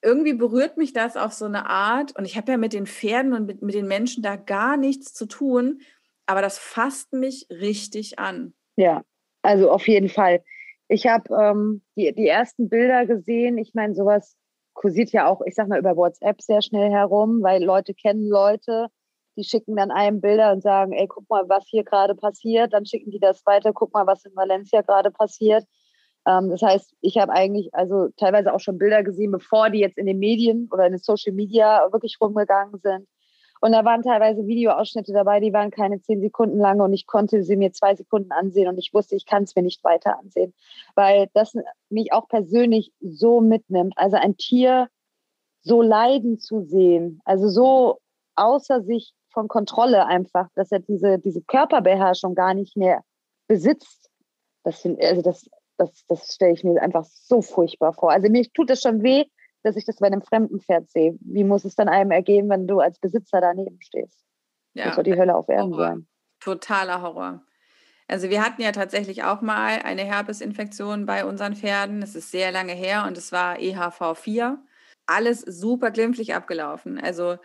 irgendwie 0.03 0.35
berührt 0.35 0.77
mich 0.77 0.93
das 0.93 1.17
auf 1.17 1.33
so 1.33 1.45
eine 1.45 1.67
Art. 1.67 2.17
Und 2.17 2.25
ich 2.25 2.37
habe 2.37 2.53
ja 2.53 2.59
mit 2.59 2.73
den 2.73 2.87
Pferden 2.87 3.33
und 3.33 3.47
mit, 3.47 3.63
mit 3.63 3.75
den 3.75 3.87
Menschen 3.87 4.23
da 4.23 4.37
gar 4.37 4.77
nichts 4.77 5.15
zu 5.15 5.27
tun, 5.27 5.81
aber 6.27 6.43
das 6.43 6.59
fasst 6.59 7.13
mich 7.13 7.47
richtig 7.51 8.19
an. 8.19 8.55
Ja, 8.77 9.03
also 9.43 9.71
auf 9.71 9.87
jeden 9.89 10.09
Fall. 10.09 10.43
Ich 10.89 11.07
habe 11.07 11.35
ähm, 11.35 11.83
die, 11.97 12.13
die 12.15 12.29
ersten 12.29 12.69
Bilder 12.69 13.07
gesehen. 13.07 13.59
Ich 13.59 13.75
meine, 13.75 13.95
sowas 13.95 14.37
kursiert 14.75 15.13
ja 15.13 15.27
auch, 15.27 15.41
ich 15.47 15.55
sag 15.55 15.69
mal, 15.69 15.79
über 15.79 15.97
WhatsApp 15.97 16.41
sehr 16.41 16.63
schnell 16.63 16.91
herum, 16.91 17.43
weil 17.43 17.63
Leute 17.63 17.95
kennen 17.95 18.29
Leute, 18.29 18.89
die 19.37 19.45
schicken 19.45 19.77
dann 19.77 19.91
einem 19.91 20.21
Bilder 20.21 20.53
und 20.53 20.63
sagen, 20.63 20.93
ey, 20.93 21.07
guck 21.07 21.29
mal, 21.31 21.49
was 21.49 21.65
hier 21.67 21.85
gerade 21.85 22.15
passiert. 22.15 22.73
Dann 22.73 22.85
schicken 22.85 23.11
die 23.11 23.21
das 23.21 23.45
weiter, 23.47 23.73
guck 23.73 23.93
mal, 23.95 24.07
was 24.07 24.25
in 24.25 24.37
Valencia 24.37 24.83
gerade 24.83 25.11
passiert. 25.11 25.65
Ähm, 26.27 26.51
das 26.51 26.63
heißt, 26.63 26.95
ich 27.01 27.19
habe 27.19 27.33
eigentlich 27.33 27.75
also 27.75 28.09
teilweise 28.17 28.53
auch 28.53 28.61
schon 28.61 28.79
Bilder 28.79 29.03
gesehen, 29.03 29.33
bevor 29.33 29.71
die 29.71 29.81
jetzt 29.81 29.99
in 29.99 30.07
den 30.07 30.19
Medien 30.19 30.69
oder 30.71 30.87
in 30.87 30.93
den 30.93 31.01
Social 31.01 31.33
Media 31.33 31.91
wirklich 31.93 32.19
rumgegangen 32.21 32.79
sind. 32.81 33.09
Und 33.63 33.71
da 33.71 33.85
waren 33.85 34.03
teilweise 34.03 34.45
Videoausschnitte 34.45 35.13
dabei, 35.13 35.39
die 35.39 35.53
waren 35.53 35.71
keine 35.71 36.01
zehn 36.01 36.21
Sekunden 36.21 36.59
lang 36.59 36.81
und 36.81 36.93
ich 36.93 37.07
konnte 37.07 37.45
sie 37.45 37.55
mir 37.55 37.73
zwei 37.73 37.95
Sekunden 37.95 38.33
ansehen 38.33 38.67
und 38.67 38.77
ich 38.77 38.93
wusste, 38.93 39.15
ich 39.15 39.25
kann 39.25 39.45
es 39.45 39.55
mir 39.55 39.63
nicht 39.63 39.85
weiter 39.85 40.19
ansehen, 40.19 40.53
weil 40.97 41.29
das 41.33 41.55
mich 41.89 42.13
auch 42.13 42.27
persönlich 42.27 42.93
so 43.01 43.41
mitnimmt. 43.41 43.93
Also 43.95 44.17
ein 44.17 44.37
Tier 44.37 44.89
so 45.61 45.81
leiden 45.81 46.41
zu 46.41 46.63
sehen, 46.63 47.21
also 47.25 47.49
so 47.49 48.01
außer 48.35 48.83
sich 48.83 49.15
von 49.31 49.47
Kontrolle 49.47 50.07
einfach, 50.07 50.49
dass 50.57 50.73
er 50.73 50.81
diese, 50.81 51.21
diese 51.21 51.43
Körperbeherrschung 51.43 52.35
gar 52.35 52.55
nicht 52.55 52.77
mehr 52.77 53.05
besitzt. 53.47 54.11
Das, 54.65 54.85
also 54.85 55.23
das, 55.23 55.49
das, 55.77 56.05
das 56.09 56.35
stelle 56.35 56.55
ich 56.55 56.65
mir 56.65 56.83
einfach 56.83 57.05
so 57.05 57.41
furchtbar 57.41 57.93
vor. 57.93 58.11
Also 58.11 58.29
mir 58.29 58.45
tut 58.53 58.71
es 58.71 58.83
schon 58.83 59.05
weh, 59.05 59.27
dass 59.63 59.77
ich 59.77 59.85
das 59.85 59.97
bei 59.97 60.07
einem 60.07 60.23
fremden 60.23 60.61
Pferd 60.61 60.91
sehe. 60.91 61.17
Wie 61.21 61.45
muss 61.45 61.65
es 61.65 61.75
dann 61.75 61.89
einem 61.89 62.11
ergehen, 62.11 62.49
wenn 62.49 62.67
du 62.67 62.81
als 62.81 62.99
Besitzer 62.99 63.41
daneben 63.41 63.81
stehst? 63.81 64.25
Ja, 64.75 64.87
das 64.87 64.95
soll 64.97 65.05
die 65.05 65.17
Hölle 65.17 65.35
auf 65.35 65.49
Erden 65.49 65.73
Horror. 65.73 65.87
sein. 65.89 66.07
Totaler 66.41 67.03
Horror. 67.03 67.43
Also 68.09 68.29
wir 68.31 68.45
hatten 68.45 68.61
ja 68.61 68.73
tatsächlich 68.73 69.25
auch 69.25 69.41
mal 69.41 69.81
eine 69.83 70.03
Herpesinfektion 70.03 71.07
bei 71.07 71.25
unseren 71.25 71.55
Pferden. 71.55 72.03
Es 72.03 72.15
ist 72.15 72.31
sehr 72.31 72.53
lange 72.53 72.73
her 72.73 73.05
und 73.07 73.17
es 73.17 73.33
war 73.33 73.57
EHV4. 73.57 74.59
Alles 75.07 75.41
super 75.41 75.91
glimpflich 75.91 76.35
abgelaufen. 76.35 76.99
Also 76.99 77.37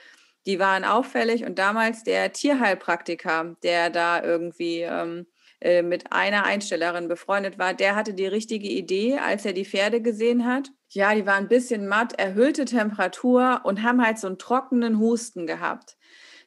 die 0.45 0.60
waren 0.60 0.84
auffällig 0.84 1.45
und 1.45 1.60
damals 1.60 2.03
der 2.03 2.32
Tierheilpraktiker, 2.34 3.56
der 3.63 3.89
da 3.89 4.23
irgendwie 4.23 4.82
ähm, 4.82 5.27
äh, 5.60 5.82
mit 5.82 6.12
einer 6.12 6.43
Einstellerin 6.43 7.08
befreundet 7.08 7.58
war, 7.58 7.74
der 7.74 7.96
hatte 7.96 8.13
die 8.13 8.28
richtige 8.28 8.67
Idee, 8.67 9.17
als 9.17 9.46
er 9.46 9.54
die 9.54 9.65
Pferde 9.65 10.02
gesehen 10.02 10.46
hat. 10.46 10.70
Ja, 10.89 11.15
die 11.15 11.26
waren 11.26 11.46
ein 11.46 11.48
bisschen 11.50 11.88
matt, 11.88 12.13
erhöhte 12.20 12.65
Temperatur 12.65 13.62
und 13.63 13.82
haben 13.82 14.06
halt 14.06 14.20
so 14.20 14.28
einen 14.28 14.38
trockenen 14.38 15.00
Husten 15.00 15.48
gehabt. 15.48 15.98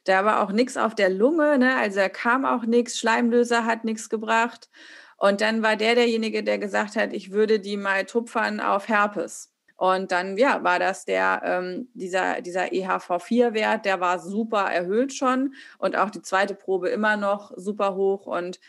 Da 0.05 0.25
war 0.25 0.41
auch 0.41 0.51
nichts 0.51 0.77
auf 0.77 0.95
der 0.95 1.09
Lunge, 1.09 1.57
ne? 1.59 1.75
also 1.75 1.99
da 1.99 2.09
kam 2.09 2.45
auch 2.45 2.63
nichts, 2.63 2.97
Schleimlöser 2.97 3.65
hat 3.65 3.83
nichts 3.83 4.09
gebracht. 4.09 4.69
Und 5.17 5.41
dann 5.41 5.61
war 5.61 5.75
der 5.75 5.95
derjenige, 5.95 6.43
der 6.43 6.57
gesagt 6.57 6.95
hat, 6.95 7.13
ich 7.13 7.31
würde 7.31 7.59
die 7.59 7.77
mal 7.77 8.05
tupfern 8.05 8.59
auf 8.59 8.87
Herpes. 8.87 9.51
Und 9.75 10.11
dann, 10.11 10.37
ja, 10.37 10.63
war 10.63 10.79
das 10.79 11.05
der, 11.05 11.41
ähm, 11.43 11.89
dieser, 11.95 12.41
dieser 12.41 12.65
EHV4-Wert, 12.65 13.83
der 13.83 13.99
war 13.99 14.19
super 14.19 14.71
erhöht 14.71 15.13
schon 15.13 15.55
und 15.79 15.95
auch 15.95 16.11
die 16.11 16.21
zweite 16.21 16.55
Probe 16.55 16.89
immer 16.89 17.17
noch 17.17 17.51
super 17.55 17.95
hoch. 17.95 18.25
Und 18.27 18.59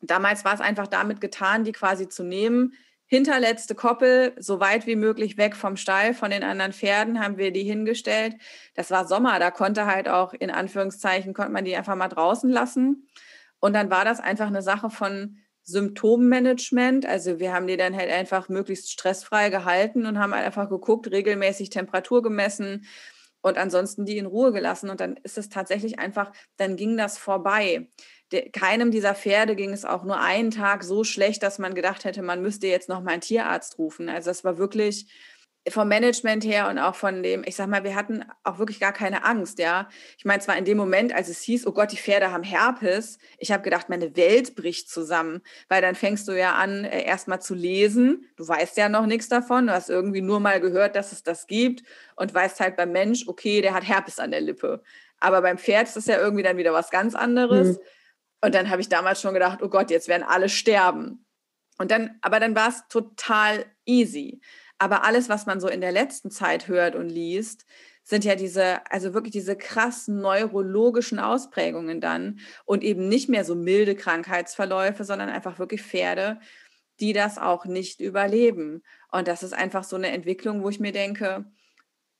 damals 0.00 0.44
war 0.44 0.54
es 0.54 0.60
einfach 0.60 0.86
damit 0.86 1.20
getan, 1.20 1.64
die 1.64 1.72
quasi 1.72 2.08
zu 2.08 2.22
nehmen, 2.22 2.74
hinterletzte 3.06 3.74
Koppel 3.74 4.34
so 4.38 4.60
weit 4.60 4.86
wie 4.86 4.94
möglich 4.94 5.36
weg 5.36 5.56
vom 5.56 5.76
Stall, 5.76 6.14
von 6.14 6.30
den 6.30 6.44
anderen 6.44 6.72
Pferden, 6.72 7.18
haben 7.18 7.38
wir 7.38 7.52
die 7.52 7.64
hingestellt. 7.64 8.36
Das 8.74 8.92
war 8.92 9.06
Sommer, 9.06 9.40
da 9.40 9.50
konnte 9.50 9.86
halt 9.86 10.08
auch 10.08 10.32
in 10.32 10.50
Anführungszeichen, 10.50 11.34
konnte 11.34 11.50
man 11.50 11.64
die 11.64 11.74
einfach 11.74 11.96
mal 11.96 12.08
draußen 12.08 12.48
lassen. 12.48 13.08
Und 13.58 13.74
dann 13.74 13.90
war 13.90 14.04
das 14.04 14.20
einfach 14.20 14.46
eine 14.46 14.62
Sache 14.62 14.90
von 14.90 15.38
Symptommanagement. 15.64 17.04
Also 17.04 17.40
wir 17.40 17.52
haben 17.52 17.66
die 17.66 17.76
dann 17.76 17.96
halt 17.96 18.10
einfach 18.10 18.48
möglichst 18.48 18.92
stressfrei 18.92 19.50
gehalten 19.50 20.06
und 20.06 20.20
haben 20.20 20.32
halt 20.32 20.46
einfach 20.46 20.68
geguckt, 20.68 21.10
regelmäßig 21.10 21.70
Temperatur 21.70 22.22
gemessen 22.22 22.86
und 23.42 23.58
ansonsten 23.58 24.04
die 24.04 24.18
in 24.18 24.26
Ruhe 24.26 24.52
gelassen. 24.52 24.88
Und 24.88 25.00
dann 25.00 25.16
ist 25.24 25.36
es 25.36 25.48
tatsächlich 25.48 25.98
einfach, 25.98 26.32
dann 26.56 26.76
ging 26.76 26.96
das 26.96 27.18
vorbei 27.18 27.88
keinem 28.52 28.90
dieser 28.90 29.14
Pferde 29.14 29.56
ging 29.56 29.72
es 29.72 29.84
auch 29.84 30.04
nur 30.04 30.20
einen 30.20 30.50
Tag 30.50 30.84
so 30.84 31.04
schlecht, 31.04 31.42
dass 31.42 31.58
man 31.58 31.74
gedacht 31.74 32.04
hätte, 32.04 32.22
man 32.22 32.42
müsste 32.42 32.66
jetzt 32.66 32.88
noch 32.88 33.02
mal 33.02 33.12
einen 33.12 33.20
Tierarzt 33.20 33.78
rufen. 33.78 34.08
Also 34.08 34.30
es 34.30 34.44
war 34.44 34.58
wirklich 34.58 35.06
vom 35.68 35.88
Management 35.88 36.44
her 36.44 36.68
und 36.68 36.78
auch 36.78 36.94
von 36.94 37.22
dem, 37.22 37.44
ich 37.44 37.54
sag 37.54 37.68
mal, 37.68 37.84
wir 37.84 37.94
hatten 37.94 38.24
auch 38.44 38.58
wirklich 38.58 38.80
gar 38.80 38.92
keine 38.92 39.24
Angst, 39.24 39.58
ja. 39.58 39.88
Ich 40.16 40.24
meine, 40.24 40.40
zwar 40.40 40.56
in 40.56 40.64
dem 40.64 40.78
Moment, 40.78 41.14
als 41.14 41.28
es 41.28 41.42
hieß, 41.42 41.66
oh 41.66 41.72
Gott, 41.72 41.92
die 41.92 41.98
Pferde 41.98 42.32
haben 42.32 42.42
Herpes, 42.42 43.18
ich 43.38 43.52
habe 43.52 43.62
gedacht, 43.62 43.90
meine 43.90 44.16
Welt 44.16 44.54
bricht 44.56 44.88
zusammen, 44.88 45.42
weil 45.68 45.82
dann 45.82 45.94
fängst 45.94 46.26
du 46.28 46.32
ja 46.32 46.54
an, 46.54 46.84
äh, 46.84 47.04
erstmal 47.04 47.42
zu 47.42 47.54
lesen. 47.54 48.26
Du 48.36 48.48
weißt 48.48 48.78
ja 48.78 48.88
noch 48.88 49.04
nichts 49.04 49.28
davon, 49.28 49.66
du 49.66 49.74
hast 49.74 49.90
irgendwie 49.90 50.22
nur 50.22 50.40
mal 50.40 50.60
gehört, 50.60 50.96
dass 50.96 51.12
es 51.12 51.22
das 51.22 51.46
gibt 51.46 51.82
und 52.16 52.32
weißt 52.32 52.58
halt 52.60 52.76
beim 52.76 52.92
Mensch, 52.92 53.28
okay, 53.28 53.60
der 53.60 53.74
hat 53.74 53.86
Herpes 53.86 54.18
an 54.18 54.30
der 54.30 54.40
Lippe. 54.40 54.82
Aber 55.18 55.42
beim 55.42 55.58
Pferd 55.58 55.88
ist 55.88 55.96
das 55.96 56.06
ja 56.06 56.18
irgendwie 56.18 56.42
dann 56.42 56.56
wieder 56.56 56.72
was 56.72 56.90
ganz 56.90 57.14
anderes. 57.14 57.76
Mhm. 57.76 57.82
Und 58.40 58.54
dann 58.54 58.70
habe 58.70 58.80
ich 58.80 58.88
damals 58.88 59.20
schon 59.20 59.34
gedacht, 59.34 59.62
oh 59.62 59.68
Gott, 59.68 59.90
jetzt 59.90 60.08
werden 60.08 60.22
alle 60.22 60.48
sterben. 60.48 61.26
Und 61.78 61.90
dann, 61.90 62.18
aber 62.22 62.40
dann 62.40 62.54
war 62.54 62.68
es 62.68 62.86
total 62.88 63.64
easy. 63.84 64.40
Aber 64.78 65.04
alles, 65.04 65.28
was 65.28 65.46
man 65.46 65.60
so 65.60 65.68
in 65.68 65.80
der 65.80 65.92
letzten 65.92 66.30
Zeit 66.30 66.68
hört 66.68 66.94
und 66.94 67.08
liest, 67.08 67.66
sind 68.02 68.24
ja 68.24 68.34
diese, 68.34 68.80
also 68.90 69.14
wirklich 69.14 69.32
diese 69.32 69.56
krassen 69.56 70.20
neurologischen 70.20 71.18
Ausprägungen 71.18 72.00
dann 72.00 72.40
und 72.64 72.82
eben 72.82 73.08
nicht 73.08 73.28
mehr 73.28 73.44
so 73.44 73.54
milde 73.54 73.94
Krankheitsverläufe, 73.94 75.04
sondern 75.04 75.28
einfach 75.28 75.58
wirklich 75.58 75.82
Pferde, 75.82 76.40
die 76.98 77.12
das 77.12 77.38
auch 77.38 77.66
nicht 77.66 78.00
überleben. 78.00 78.82
Und 79.10 79.28
das 79.28 79.42
ist 79.42 79.52
einfach 79.52 79.84
so 79.84 79.96
eine 79.96 80.08
Entwicklung, 80.08 80.62
wo 80.62 80.68
ich 80.70 80.80
mir 80.80 80.92
denke, 80.92 81.44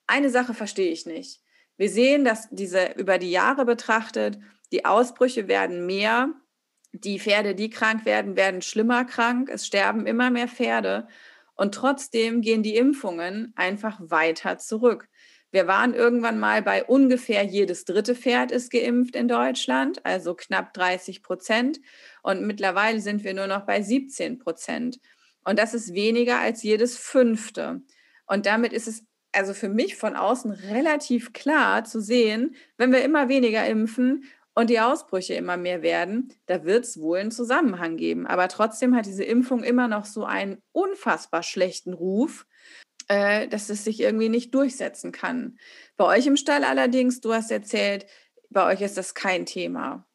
eine 0.06 0.30
Sache 0.30 0.54
verstehe 0.54 0.90
ich 0.90 1.06
nicht. 1.06 1.40
Wir 1.76 1.88
sehen, 1.88 2.24
dass 2.24 2.48
diese 2.50 2.92
über 2.96 3.18
die 3.18 3.30
Jahre 3.30 3.64
betrachtet, 3.64 4.38
die 4.72 4.84
Ausbrüche 4.84 5.48
werden 5.48 5.86
mehr. 5.86 6.32
Die 6.92 7.20
Pferde, 7.20 7.54
die 7.54 7.70
krank 7.70 8.04
werden, 8.04 8.36
werden 8.36 8.62
schlimmer 8.62 9.04
krank. 9.04 9.48
Es 9.52 9.66
sterben 9.66 10.06
immer 10.06 10.30
mehr 10.30 10.48
Pferde. 10.48 11.06
Und 11.54 11.74
trotzdem 11.74 12.40
gehen 12.40 12.62
die 12.62 12.76
Impfungen 12.76 13.52
einfach 13.56 13.98
weiter 14.00 14.58
zurück. 14.58 15.08
Wir 15.52 15.66
waren 15.66 15.94
irgendwann 15.94 16.38
mal 16.38 16.62
bei 16.62 16.84
ungefähr 16.84 17.42
jedes 17.42 17.84
dritte 17.84 18.14
Pferd 18.14 18.52
ist 18.52 18.70
geimpft 18.70 19.16
in 19.16 19.26
Deutschland, 19.26 20.04
also 20.06 20.34
knapp 20.34 20.72
30 20.74 21.22
Prozent. 21.22 21.80
Und 22.22 22.46
mittlerweile 22.46 23.00
sind 23.00 23.24
wir 23.24 23.34
nur 23.34 23.48
noch 23.48 23.66
bei 23.66 23.82
17 23.82 24.38
Prozent. 24.38 25.00
Und 25.44 25.58
das 25.58 25.74
ist 25.74 25.92
weniger 25.92 26.38
als 26.38 26.62
jedes 26.62 26.96
fünfte. 26.96 27.82
Und 28.26 28.46
damit 28.46 28.72
ist 28.72 28.86
es 28.86 29.04
also 29.32 29.54
für 29.54 29.68
mich 29.68 29.96
von 29.96 30.16
außen 30.16 30.50
relativ 30.50 31.32
klar 31.32 31.84
zu 31.84 32.00
sehen, 32.00 32.54
wenn 32.76 32.92
wir 32.92 33.04
immer 33.04 33.28
weniger 33.28 33.66
impfen 33.66 34.24
und 34.60 34.70
die 34.70 34.80
Ausbrüche 34.80 35.34
immer 35.34 35.56
mehr 35.56 35.82
werden, 35.82 36.32
da 36.46 36.64
wird 36.64 36.84
es 36.84 37.00
wohl 37.00 37.18
einen 37.18 37.30
Zusammenhang 37.30 37.96
geben. 37.96 38.26
Aber 38.26 38.48
trotzdem 38.48 38.94
hat 38.94 39.06
diese 39.06 39.24
Impfung 39.24 39.62
immer 39.62 39.88
noch 39.88 40.04
so 40.04 40.24
einen 40.24 40.62
unfassbar 40.72 41.42
schlechten 41.42 41.94
Ruf, 41.94 42.46
äh, 43.08 43.48
dass 43.48 43.70
es 43.70 43.84
sich 43.84 44.00
irgendwie 44.00 44.28
nicht 44.28 44.54
durchsetzen 44.54 45.12
kann. 45.12 45.58
Bei 45.96 46.04
euch 46.04 46.26
im 46.26 46.36
Stall 46.36 46.64
allerdings, 46.64 47.20
du 47.20 47.32
hast 47.32 47.50
erzählt, 47.50 48.06
bei 48.50 48.66
euch 48.72 48.82
ist 48.82 48.96
das 48.96 49.14
kein 49.14 49.46
Thema. 49.46 50.06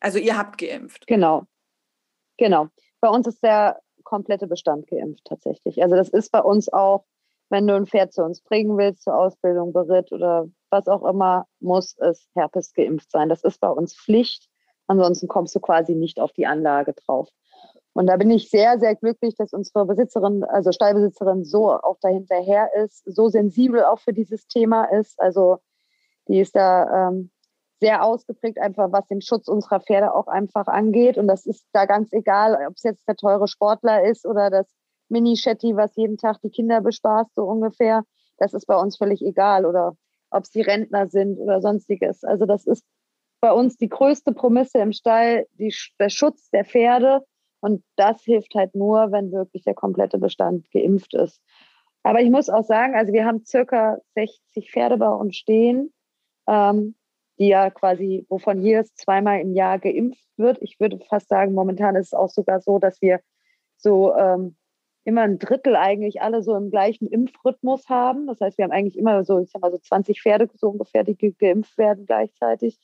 Also 0.00 0.18
ihr 0.18 0.36
habt 0.36 0.58
geimpft. 0.58 1.06
Genau. 1.06 1.46
Genau. 2.36 2.68
Bei 3.00 3.08
uns 3.08 3.26
ist 3.26 3.42
der 3.42 3.80
komplette 4.02 4.46
Bestand 4.46 4.88
geimpft 4.88 5.24
tatsächlich. 5.24 5.82
Also 5.82 5.94
das 5.94 6.08
ist 6.08 6.32
bei 6.32 6.40
uns 6.40 6.72
auch 6.72 7.04
wenn 7.50 7.66
du 7.66 7.74
ein 7.74 7.86
Pferd 7.86 8.12
zu 8.12 8.22
uns 8.22 8.40
bringen 8.40 8.78
willst, 8.78 9.02
zur 9.02 9.16
Ausbildung, 9.16 9.72
Beritt 9.72 10.12
oder 10.12 10.46
was 10.70 10.86
auch 10.86 11.04
immer, 11.04 11.46
muss 11.58 11.96
es 11.98 12.28
Herpes 12.34 12.72
geimpft 12.72 13.10
sein. 13.10 13.28
Das 13.28 13.42
ist 13.42 13.60
bei 13.60 13.68
uns 13.68 13.94
Pflicht. 13.94 14.48
Ansonsten 14.86 15.28
kommst 15.28 15.54
du 15.54 15.60
quasi 15.60 15.94
nicht 15.94 16.20
auf 16.20 16.32
die 16.32 16.46
Anlage 16.46 16.94
drauf. 16.94 17.28
Und 17.92 18.06
da 18.06 18.16
bin 18.16 18.30
ich 18.30 18.50
sehr, 18.50 18.78
sehr 18.78 18.94
glücklich, 18.94 19.34
dass 19.36 19.52
unsere 19.52 19.84
Besitzerin, 19.84 20.44
also 20.44 20.70
Stallbesitzerin, 20.70 21.44
so 21.44 21.72
auch 21.72 21.98
dahinterher 22.00 22.70
ist, 22.74 23.02
so 23.04 23.28
sensibel 23.28 23.84
auch 23.84 23.98
für 23.98 24.12
dieses 24.12 24.46
Thema 24.46 24.84
ist. 24.84 25.20
Also 25.20 25.58
die 26.28 26.38
ist 26.40 26.54
da 26.54 27.08
ähm, 27.08 27.30
sehr 27.80 28.04
ausgeprägt, 28.04 28.58
einfach 28.60 28.92
was 28.92 29.06
den 29.08 29.22
Schutz 29.22 29.48
unserer 29.48 29.80
Pferde 29.80 30.14
auch 30.14 30.28
einfach 30.28 30.68
angeht. 30.68 31.18
Und 31.18 31.26
das 31.26 31.46
ist 31.46 31.66
da 31.72 31.86
ganz 31.86 32.12
egal, 32.12 32.54
ob 32.68 32.74
es 32.76 32.84
jetzt 32.84 33.08
der 33.08 33.16
teure 33.16 33.48
Sportler 33.48 34.04
ist 34.04 34.24
oder 34.24 34.50
das 34.50 34.68
Mini-Shetty, 35.10 35.76
was 35.76 35.96
jeden 35.96 36.16
Tag 36.16 36.40
die 36.42 36.50
Kinder 36.50 36.80
bespaßt, 36.80 37.34
so 37.34 37.44
ungefähr. 37.44 38.04
Das 38.38 38.54
ist 38.54 38.66
bei 38.66 38.76
uns 38.76 38.96
völlig 38.96 39.22
egal. 39.22 39.66
Oder 39.66 39.96
ob 40.30 40.44
es 40.44 40.50
die 40.50 40.62
Rentner 40.62 41.08
sind 41.08 41.38
oder 41.38 41.60
sonstiges. 41.60 42.24
Also 42.24 42.46
das 42.46 42.66
ist 42.66 42.84
bei 43.40 43.52
uns 43.52 43.76
die 43.76 43.88
größte 43.88 44.32
Promisse 44.32 44.78
im 44.78 44.92
Stall, 44.92 45.46
die, 45.54 45.74
der 45.98 46.10
Schutz 46.10 46.50
der 46.50 46.64
Pferde. 46.64 47.24
Und 47.60 47.82
das 47.96 48.22
hilft 48.22 48.54
halt 48.54 48.74
nur, 48.74 49.12
wenn 49.12 49.32
wirklich 49.32 49.64
der 49.64 49.74
komplette 49.74 50.18
Bestand 50.18 50.70
geimpft 50.70 51.14
ist. 51.14 51.42
Aber 52.02 52.20
ich 52.20 52.30
muss 52.30 52.48
auch 52.48 52.64
sagen, 52.64 52.94
also 52.94 53.12
wir 53.12 53.26
haben 53.26 53.44
circa 53.44 53.98
60 54.14 54.70
Pferde 54.70 54.96
bei 54.96 55.10
uns 55.10 55.36
stehen, 55.36 55.92
ähm, 56.46 56.94
die 57.38 57.48
ja 57.48 57.70
quasi, 57.70 58.24
wovon 58.28 58.62
jedes 58.62 58.94
zweimal 58.94 59.40
im 59.40 59.52
Jahr 59.54 59.78
geimpft 59.78 60.26
wird. 60.36 60.58
Ich 60.62 60.80
würde 60.80 60.98
fast 61.00 61.28
sagen, 61.28 61.52
momentan 61.52 61.96
ist 61.96 62.08
es 62.08 62.14
auch 62.14 62.30
sogar 62.30 62.60
so, 62.60 62.78
dass 62.78 63.02
wir 63.02 63.20
so 63.76 64.14
ähm, 64.14 64.56
immer 65.04 65.22
ein 65.22 65.38
Drittel 65.38 65.76
eigentlich 65.76 66.20
alle 66.20 66.42
so 66.42 66.54
im 66.54 66.70
gleichen 66.70 67.06
Impfrhythmus 67.06 67.88
haben. 67.88 68.26
Das 68.26 68.40
heißt, 68.40 68.58
wir 68.58 68.64
haben 68.64 68.72
eigentlich 68.72 68.98
immer 68.98 69.24
so, 69.24 69.38
ich 69.38 69.50
sag 69.50 69.62
mal 69.62 69.70
so 69.70 69.78
20 69.78 70.20
Pferde 70.20 70.48
so 70.54 70.68
ungefähr, 70.68 71.04
die 71.04 71.16
ge 71.16 71.32
geimpft 71.38 71.78
werden 71.78 72.06
gleichzeitig, 72.06 72.78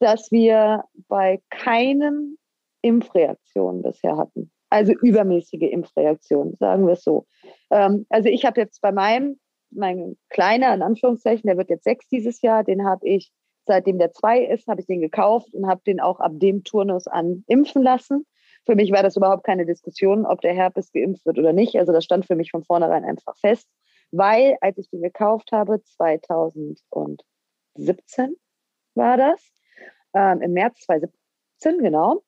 dass 0.00 0.30
wir 0.30 0.84
bei 1.08 1.40
keinen 1.50 2.38
Impfreaktionen 2.82 3.82
bisher 3.82 4.16
hatten. 4.16 4.50
Also 4.68 4.92
übermäßige 4.92 5.70
Impfreaktionen, 5.70 6.56
sagen 6.56 6.86
wir 6.86 6.94
es 6.94 7.04
so. 7.04 7.26
Ähm, 7.70 8.06
also 8.10 8.28
ich 8.28 8.44
habe 8.44 8.60
jetzt 8.60 8.80
bei 8.80 8.92
meinem, 8.92 9.38
mein 9.70 10.16
kleiner, 10.28 10.74
in 10.74 10.82
Anführungszeichen, 10.82 11.46
der 11.46 11.56
wird 11.56 11.70
jetzt 11.70 11.84
sechs 11.84 12.08
dieses 12.08 12.42
Jahr, 12.42 12.64
den 12.64 12.84
habe 12.84 13.06
ich, 13.06 13.32
seitdem 13.66 13.98
der 13.98 14.12
zwei 14.12 14.44
ist, 14.44 14.66
habe 14.66 14.80
ich 14.80 14.86
den 14.86 15.00
gekauft 15.00 15.54
und 15.54 15.66
habe 15.66 15.80
den 15.86 16.00
auch 16.00 16.20
ab 16.20 16.32
dem 16.34 16.64
Turnus 16.64 17.06
an 17.06 17.44
impfen 17.46 17.82
lassen. 17.82 18.26
Für 18.66 18.74
mich 18.74 18.92
war 18.92 19.02
das 19.02 19.16
überhaupt 19.16 19.44
keine 19.44 19.66
Diskussion, 19.66 20.24
ob 20.24 20.40
der 20.40 20.54
Herpes 20.54 20.90
geimpft 20.92 21.26
wird 21.26 21.38
oder 21.38 21.52
nicht. 21.52 21.76
Also 21.76 21.92
das 21.92 22.04
stand 22.04 22.26
für 22.26 22.34
mich 22.34 22.50
von 22.50 22.64
vornherein 22.64 23.04
einfach 23.04 23.36
fest, 23.36 23.68
weil 24.10 24.56
als 24.60 24.78
ich 24.78 24.88
den 24.88 25.02
gekauft 25.02 25.52
habe, 25.52 25.82
2018, 25.82 27.18
2017 27.74 28.36
war 28.94 29.16
das, 29.16 29.52
ähm, 30.14 30.40
im 30.40 30.52
März 30.52 30.80
2017, 30.82 31.82
genau, 31.82 32.22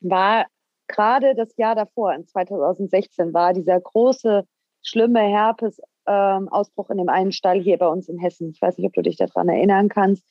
war 0.00 0.46
gerade 0.86 1.34
das 1.34 1.56
Jahr 1.56 1.74
davor, 1.74 2.14
in 2.14 2.26
2016, 2.26 3.34
war 3.34 3.52
dieser 3.52 3.80
große, 3.80 4.46
schlimme 4.82 5.20
Herpes-Ausbruch 5.20 6.90
ähm, 6.90 6.92
in 6.92 6.98
dem 6.98 7.08
einen 7.08 7.32
Stall 7.32 7.60
hier 7.60 7.76
bei 7.78 7.88
uns 7.88 8.08
in 8.08 8.18
Hessen. 8.18 8.50
Ich 8.50 8.62
weiß 8.62 8.78
nicht, 8.78 8.86
ob 8.86 8.92
du 8.92 9.02
dich 9.02 9.16
daran 9.16 9.48
erinnern 9.48 9.88
kannst, 9.88 10.24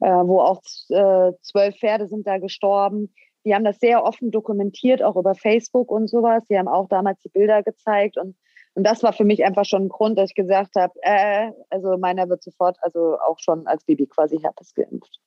äh, 0.00 0.06
wo 0.06 0.40
auch 0.40 0.62
äh, 0.90 1.32
zwölf 1.40 1.76
Pferde 1.78 2.06
sind 2.06 2.26
da 2.26 2.38
gestorben. 2.38 3.14
Die 3.44 3.54
haben 3.54 3.64
das 3.64 3.78
sehr 3.78 4.04
offen 4.04 4.30
dokumentiert, 4.30 5.02
auch 5.02 5.16
über 5.16 5.34
Facebook 5.34 5.90
und 5.90 6.08
sowas. 6.08 6.44
Die 6.48 6.58
haben 6.58 6.68
auch 6.68 6.88
damals 6.88 7.20
die 7.20 7.28
Bilder 7.28 7.62
gezeigt 7.62 8.16
und 8.16 8.36
und 8.76 8.82
das 8.82 9.04
war 9.04 9.12
für 9.12 9.24
mich 9.24 9.44
einfach 9.44 9.64
schon 9.64 9.84
ein 9.84 9.88
Grund, 9.88 10.18
dass 10.18 10.30
ich 10.30 10.34
gesagt 10.34 10.74
habe, 10.74 10.92
äh, 11.02 11.52
also 11.70 11.96
meiner 11.96 12.28
wird 12.28 12.42
sofort, 12.42 12.76
also 12.82 13.16
auch 13.20 13.38
schon 13.38 13.68
als 13.68 13.84
Baby 13.84 14.06
quasi 14.06 14.40
Herpes 14.40 14.74
geimpft. 14.74 15.20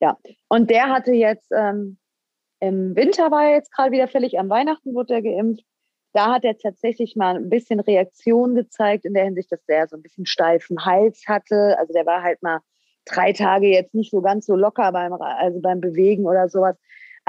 Ja, 0.00 0.18
und 0.48 0.68
der 0.68 0.88
hatte 0.88 1.12
jetzt 1.12 1.48
ähm, 1.52 1.98
im 2.60 2.96
Winter 2.96 3.30
war 3.30 3.44
er 3.44 3.54
jetzt 3.54 3.72
gerade 3.72 3.92
wieder 3.92 4.08
fällig, 4.08 4.38
am 4.38 4.48
Weihnachten 4.48 4.94
wurde 4.94 5.14
er 5.14 5.22
geimpft. 5.22 5.64
Da 6.12 6.32
hat 6.32 6.44
er 6.44 6.58
tatsächlich 6.58 7.14
mal 7.14 7.36
ein 7.36 7.50
bisschen 7.50 7.80
Reaktion 7.80 8.54
gezeigt 8.54 9.04
in 9.04 9.14
der 9.14 9.24
Hinsicht, 9.24 9.52
dass 9.52 9.64
der 9.66 9.86
so 9.86 9.96
ein 9.96 10.02
bisschen 10.02 10.26
steifen 10.26 10.84
Hals 10.84 11.24
hatte. 11.28 11.76
Also 11.78 11.92
der 11.92 12.06
war 12.06 12.22
halt 12.22 12.42
mal 12.42 12.60
drei 13.04 13.32
Tage 13.32 13.68
jetzt 13.68 13.94
nicht 13.94 14.10
so 14.10 14.20
ganz 14.20 14.46
so 14.46 14.56
locker 14.56 14.90
beim, 14.90 15.12
also 15.12 15.60
beim 15.60 15.80
Bewegen 15.80 16.26
oder 16.26 16.48
sowas. 16.48 16.76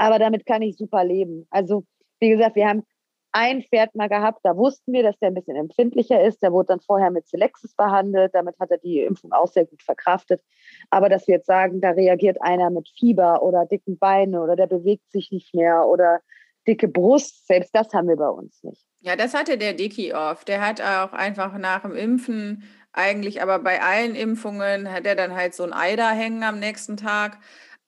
Aber 0.00 0.18
damit 0.18 0.46
kann 0.46 0.62
ich 0.62 0.78
super 0.78 1.04
leben. 1.04 1.46
Also 1.50 1.84
wie 2.20 2.30
gesagt, 2.30 2.56
wir 2.56 2.66
haben 2.66 2.84
ein 3.32 3.62
Pferd 3.62 3.94
mal 3.94 4.08
gehabt, 4.08 4.40
da 4.42 4.56
wussten 4.56 4.92
wir, 4.92 5.02
dass 5.02 5.18
der 5.18 5.28
ein 5.28 5.34
bisschen 5.34 5.56
empfindlicher 5.56 6.24
ist. 6.24 6.42
Der 6.42 6.52
wurde 6.52 6.68
dann 6.68 6.80
vorher 6.80 7.10
mit 7.10 7.28
Selexis 7.28 7.74
behandelt. 7.74 8.34
Damit 8.34 8.58
hat 8.58 8.70
er 8.70 8.78
die 8.78 9.02
Impfung 9.02 9.32
auch 9.32 9.46
sehr 9.46 9.66
gut 9.66 9.82
verkraftet. 9.82 10.42
Aber 10.88 11.10
dass 11.10 11.28
wir 11.28 11.36
jetzt 11.36 11.46
sagen, 11.46 11.82
da 11.82 11.90
reagiert 11.90 12.40
einer 12.40 12.70
mit 12.70 12.88
Fieber 12.98 13.42
oder 13.42 13.66
dicken 13.66 13.98
Beine 13.98 14.40
oder 14.40 14.56
der 14.56 14.66
bewegt 14.66 15.12
sich 15.12 15.30
nicht 15.30 15.54
mehr 15.54 15.86
oder 15.86 16.20
dicke 16.66 16.88
Brust, 16.88 17.46
selbst 17.46 17.74
das 17.74 17.92
haben 17.92 18.08
wir 18.08 18.16
bei 18.16 18.28
uns 18.28 18.62
nicht. 18.62 18.84
Ja, 19.00 19.16
das 19.16 19.34
hatte 19.34 19.58
der 19.58 19.74
Dicky 19.74 20.14
oft. 20.14 20.48
Der 20.48 20.66
hat 20.66 20.80
auch 20.80 21.12
einfach 21.12 21.56
nach 21.58 21.82
dem 21.82 21.94
Impfen 21.94 22.64
eigentlich, 22.92 23.42
aber 23.42 23.58
bei 23.60 23.80
allen 23.80 24.14
Impfungen 24.14 24.90
hat 24.90 25.06
er 25.06 25.14
dann 25.14 25.34
halt 25.34 25.54
so 25.54 25.62
ein 25.62 25.72
Ei 25.72 25.96
da 25.96 26.10
hängen 26.10 26.42
am 26.42 26.58
nächsten 26.58 26.96
Tag. 26.96 27.38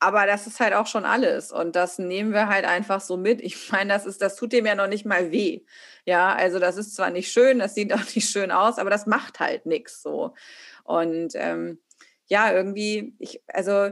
Aber 0.02 0.26
das 0.26 0.48
ist 0.48 0.58
halt 0.58 0.74
auch 0.74 0.88
schon 0.88 1.04
alles. 1.04 1.52
Und 1.52 1.76
das 1.76 2.00
nehmen 2.00 2.32
wir 2.32 2.48
halt 2.48 2.64
einfach 2.64 3.00
so 3.00 3.16
mit. 3.16 3.40
Ich 3.40 3.70
meine, 3.72 3.92
das 3.92 4.04
ist, 4.04 4.20
das 4.20 4.34
tut 4.34 4.52
dem 4.52 4.66
ja 4.66 4.74
noch 4.74 4.88
nicht 4.88 5.06
mal 5.06 5.30
weh. 5.30 5.60
Ja, 6.04 6.34
also 6.34 6.58
das 6.58 6.76
ist 6.76 6.96
zwar 6.96 7.10
nicht 7.10 7.30
schön, 7.30 7.60
das 7.60 7.76
sieht 7.76 7.92
auch 7.94 8.14
nicht 8.14 8.28
schön 8.28 8.50
aus, 8.50 8.78
aber 8.78 8.90
das 8.90 9.06
macht 9.06 9.38
halt 9.38 9.64
nichts 9.64 10.02
so. 10.02 10.34
Und 10.82 11.34
ähm, 11.36 11.78
ja, 12.26 12.52
irgendwie, 12.52 13.14
ich, 13.20 13.42
also 13.46 13.90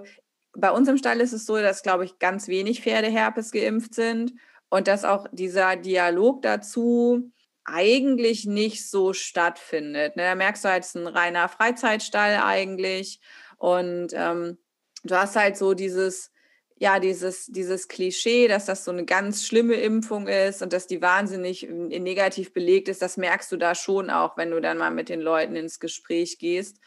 bei 0.52 0.72
uns 0.72 0.88
im 0.88 0.98
Stall 0.98 1.20
ist 1.20 1.32
es 1.32 1.46
so, 1.46 1.56
dass, 1.58 1.84
glaube 1.84 2.04
ich, 2.04 2.18
ganz 2.18 2.48
wenig 2.48 2.82
Pferde 2.82 3.08
Herpes 3.08 3.52
geimpft 3.52 3.94
sind 3.94 4.32
und 4.68 4.88
dass 4.88 5.04
auch 5.04 5.28
dieser 5.30 5.76
Dialog 5.76 6.42
dazu 6.42 7.30
eigentlich 7.64 8.46
nicht 8.46 8.90
so 8.90 9.12
stattfindet. 9.12 10.16
Ne? 10.16 10.24
Da 10.24 10.34
merkst 10.34 10.64
du 10.64 10.70
halt, 10.70 10.82
es 10.82 10.96
ist 10.96 10.96
ein 10.96 11.06
reiner 11.06 11.48
Freizeitstall 11.48 12.40
eigentlich. 12.42 13.20
Und 13.58 14.08
ähm, 14.12 14.58
du 15.04 15.16
hast 15.16 15.36
halt 15.36 15.56
so 15.56 15.74
dieses, 15.74 16.32
ja, 16.76 16.98
dieses, 16.98 17.46
dieses 17.46 17.88
Klischee, 17.88 18.48
dass 18.48 18.64
das 18.64 18.84
so 18.84 18.90
eine 18.90 19.04
ganz 19.04 19.44
schlimme 19.44 19.74
Impfung 19.74 20.28
ist 20.28 20.62
und 20.62 20.72
dass 20.72 20.86
die 20.86 21.02
wahnsinnig 21.02 21.68
negativ 21.68 22.52
belegt 22.54 22.88
ist, 22.88 23.02
das 23.02 23.16
merkst 23.16 23.52
du 23.52 23.56
da 23.56 23.74
schon 23.74 24.08
auch, 24.10 24.36
wenn 24.36 24.50
du 24.50 24.60
dann 24.60 24.78
mal 24.78 24.90
mit 24.90 25.08
den 25.08 25.20
Leuten 25.20 25.56
ins 25.56 25.78
Gespräch 25.78 26.38
gehst. 26.38 26.80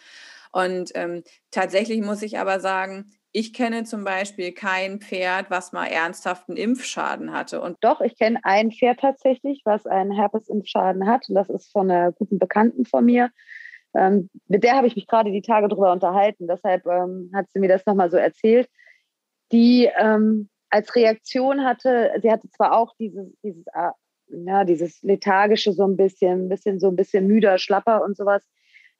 Und 0.51 0.91
ähm, 0.95 1.23
tatsächlich 1.51 2.01
muss 2.01 2.21
ich 2.21 2.39
aber 2.39 2.59
sagen, 2.59 3.11
ich 3.31 3.53
kenne 3.53 3.83
zum 3.83 4.03
Beispiel 4.03 4.51
kein 4.51 4.99
Pferd, 4.99 5.49
was 5.49 5.73
mal 5.73 5.87
ernsthaften 5.87 6.55
Impfschaden 6.55 7.33
hatte. 7.33 7.61
Und 7.61 7.77
Doch, 7.81 7.99
ich 8.01 8.15
kenne 8.17 8.39
ein 8.43 8.71
Pferd 8.71 8.99
tatsächlich, 8.99 9.61
was 9.65 9.87
einen 9.87 10.11
Herpes-Impfschaden 10.11 11.07
hat. 11.07 11.27
Und 11.29 11.35
das 11.35 11.49
ist 11.49 11.71
von 11.71 11.89
einer 11.89 12.11
guten 12.11 12.37
Bekannten 12.37 12.85
von 12.85 13.03
mir. 13.03 13.31
Ähm, 13.95 14.29
mit 14.47 14.63
der 14.63 14.75
habe 14.75 14.87
ich 14.87 14.95
mich 14.95 15.07
gerade 15.07 15.31
die 15.31 15.41
Tage 15.41 15.67
drüber 15.67 15.91
unterhalten. 15.91 16.47
Deshalb 16.47 16.85
ähm, 16.87 17.31
hat 17.33 17.47
sie 17.51 17.59
mir 17.59 17.69
das 17.69 17.85
nochmal 17.85 18.09
so 18.09 18.17
erzählt. 18.17 18.69
Die 19.51 19.89
ähm, 19.97 20.49
als 20.69 20.95
Reaktion 20.95 21.63
hatte, 21.63 22.11
sie 22.21 22.31
hatte 22.31 22.49
zwar 22.49 22.75
auch 22.75 22.95
dieses, 22.97 23.31
dieses, 23.43 23.65
äh, 23.67 23.91
ja, 24.29 24.63
dieses 24.63 25.01
lethargische 25.03 25.73
so 25.73 25.85
ein 25.85 25.95
bisschen, 25.95 26.45
ein 26.45 26.49
bisschen 26.49 26.79
so 26.79 26.87
ein 26.87 26.95
bisschen 26.95 27.27
müder, 27.27 27.57
schlapper 27.59 28.03
und 28.03 28.17
sowas. 28.17 28.43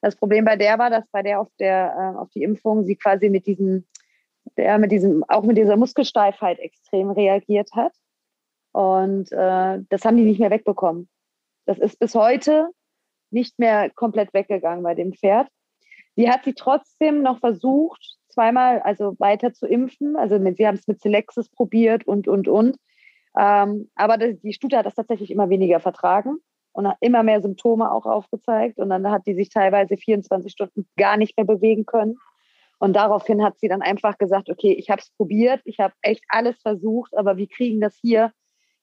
Das 0.02 0.16
Problem 0.16 0.46
bei 0.46 0.58
der 0.58 0.78
war, 0.78 0.90
dass 0.90 1.08
bei 1.12 1.24
der 1.24 1.40
auf 1.40 1.48
der 1.60 2.14
äh, 2.16 2.20
auf 2.20 2.30
die 2.32 2.44
Impfung 2.44 2.84
sie 2.86 2.96
quasi 2.96 3.30
mit 3.30 3.48
diesem, 3.48 3.88
der 4.58 4.78
mit 4.78 4.92
diesem, 4.92 5.24
auch 5.28 5.44
mit 5.44 5.58
dieser 5.58 5.78
Muskelsteifheit 5.78 6.60
extrem 6.60 7.10
reagiert 7.10 7.70
hat. 7.74 7.94
Und 8.74 9.32
äh, 9.32 9.80
das 9.90 10.06
haben 10.06 10.18
die 10.18 10.26
nicht 10.26 10.40
mehr 10.40 10.52
wegbekommen. 10.52 11.08
Das 11.66 11.80
ist 11.80 12.00
bis 12.00 12.14
heute 12.16 12.70
nicht 13.34 13.60
mehr 13.60 13.89
komplett 13.89 14.34
weggegangen 14.34 14.84
bei 14.84 14.96
dem 14.96 15.13
Pferd. 15.13 15.48
Sie 16.15 16.30
hat 16.30 16.43
sie 16.43 16.54
trotzdem 16.54 17.22
noch 17.22 17.39
versucht, 17.39 18.17
zweimal 18.30 18.80
also 18.82 19.15
weiter 19.19 19.54
zu 19.54 19.67
impfen. 19.67 20.15
Also 20.15 20.39
mit, 20.39 20.58
sie 20.58 20.67
haben 20.67 20.76
es 20.76 20.88
mit 20.88 21.02
Selexis 21.02 21.50
probiert 21.50 22.06
und, 22.06 22.28
und, 22.28 22.48
und. 22.48 22.78
Ähm, 23.38 23.89
aber 23.96 24.17
die 24.17 24.54
Stute 24.54 24.78
hat 24.78 24.86
das 24.86 24.96
tatsächlich 24.96 25.32
immer 25.32 25.50
weniger 25.50 25.80
vertragen 25.80 26.38
und 26.72 26.88
hat 26.88 26.98
immer 27.00 27.24
mehr 27.24 27.41
Symptome 27.41 27.91
auch 27.91 28.06
aufgezeigt. 28.06 28.78
Und 28.78 28.89
dann 28.89 29.10
hat 29.10 29.26
die 29.26 29.36
sich 29.36 29.50
teilweise 29.50 29.98
24 29.98 30.52
Stunden 30.52 30.88
gar 30.98 31.17
nicht 31.17 31.38
mehr 31.38 31.46
bewegen 31.46 31.86
können. 31.86 32.17
Und 32.80 32.93
daraufhin 32.93 33.43
hat 33.43 33.58
sie 33.60 33.69
dann 33.69 33.82
einfach 33.82 34.17
gesagt, 34.17 34.50
okay, 34.50 34.74
ich 34.74 34.89
habe 34.89 35.02
es 35.02 35.10
probiert, 35.12 35.62
ich 35.63 35.80
habe 35.80 35.93
echt 36.02 36.24
alles 36.28 36.60
versucht, 36.62 37.15
aber 37.17 37.38
wir 37.38 37.48
kriegen 37.48 37.80
das 37.80 37.96
hier 37.96 38.34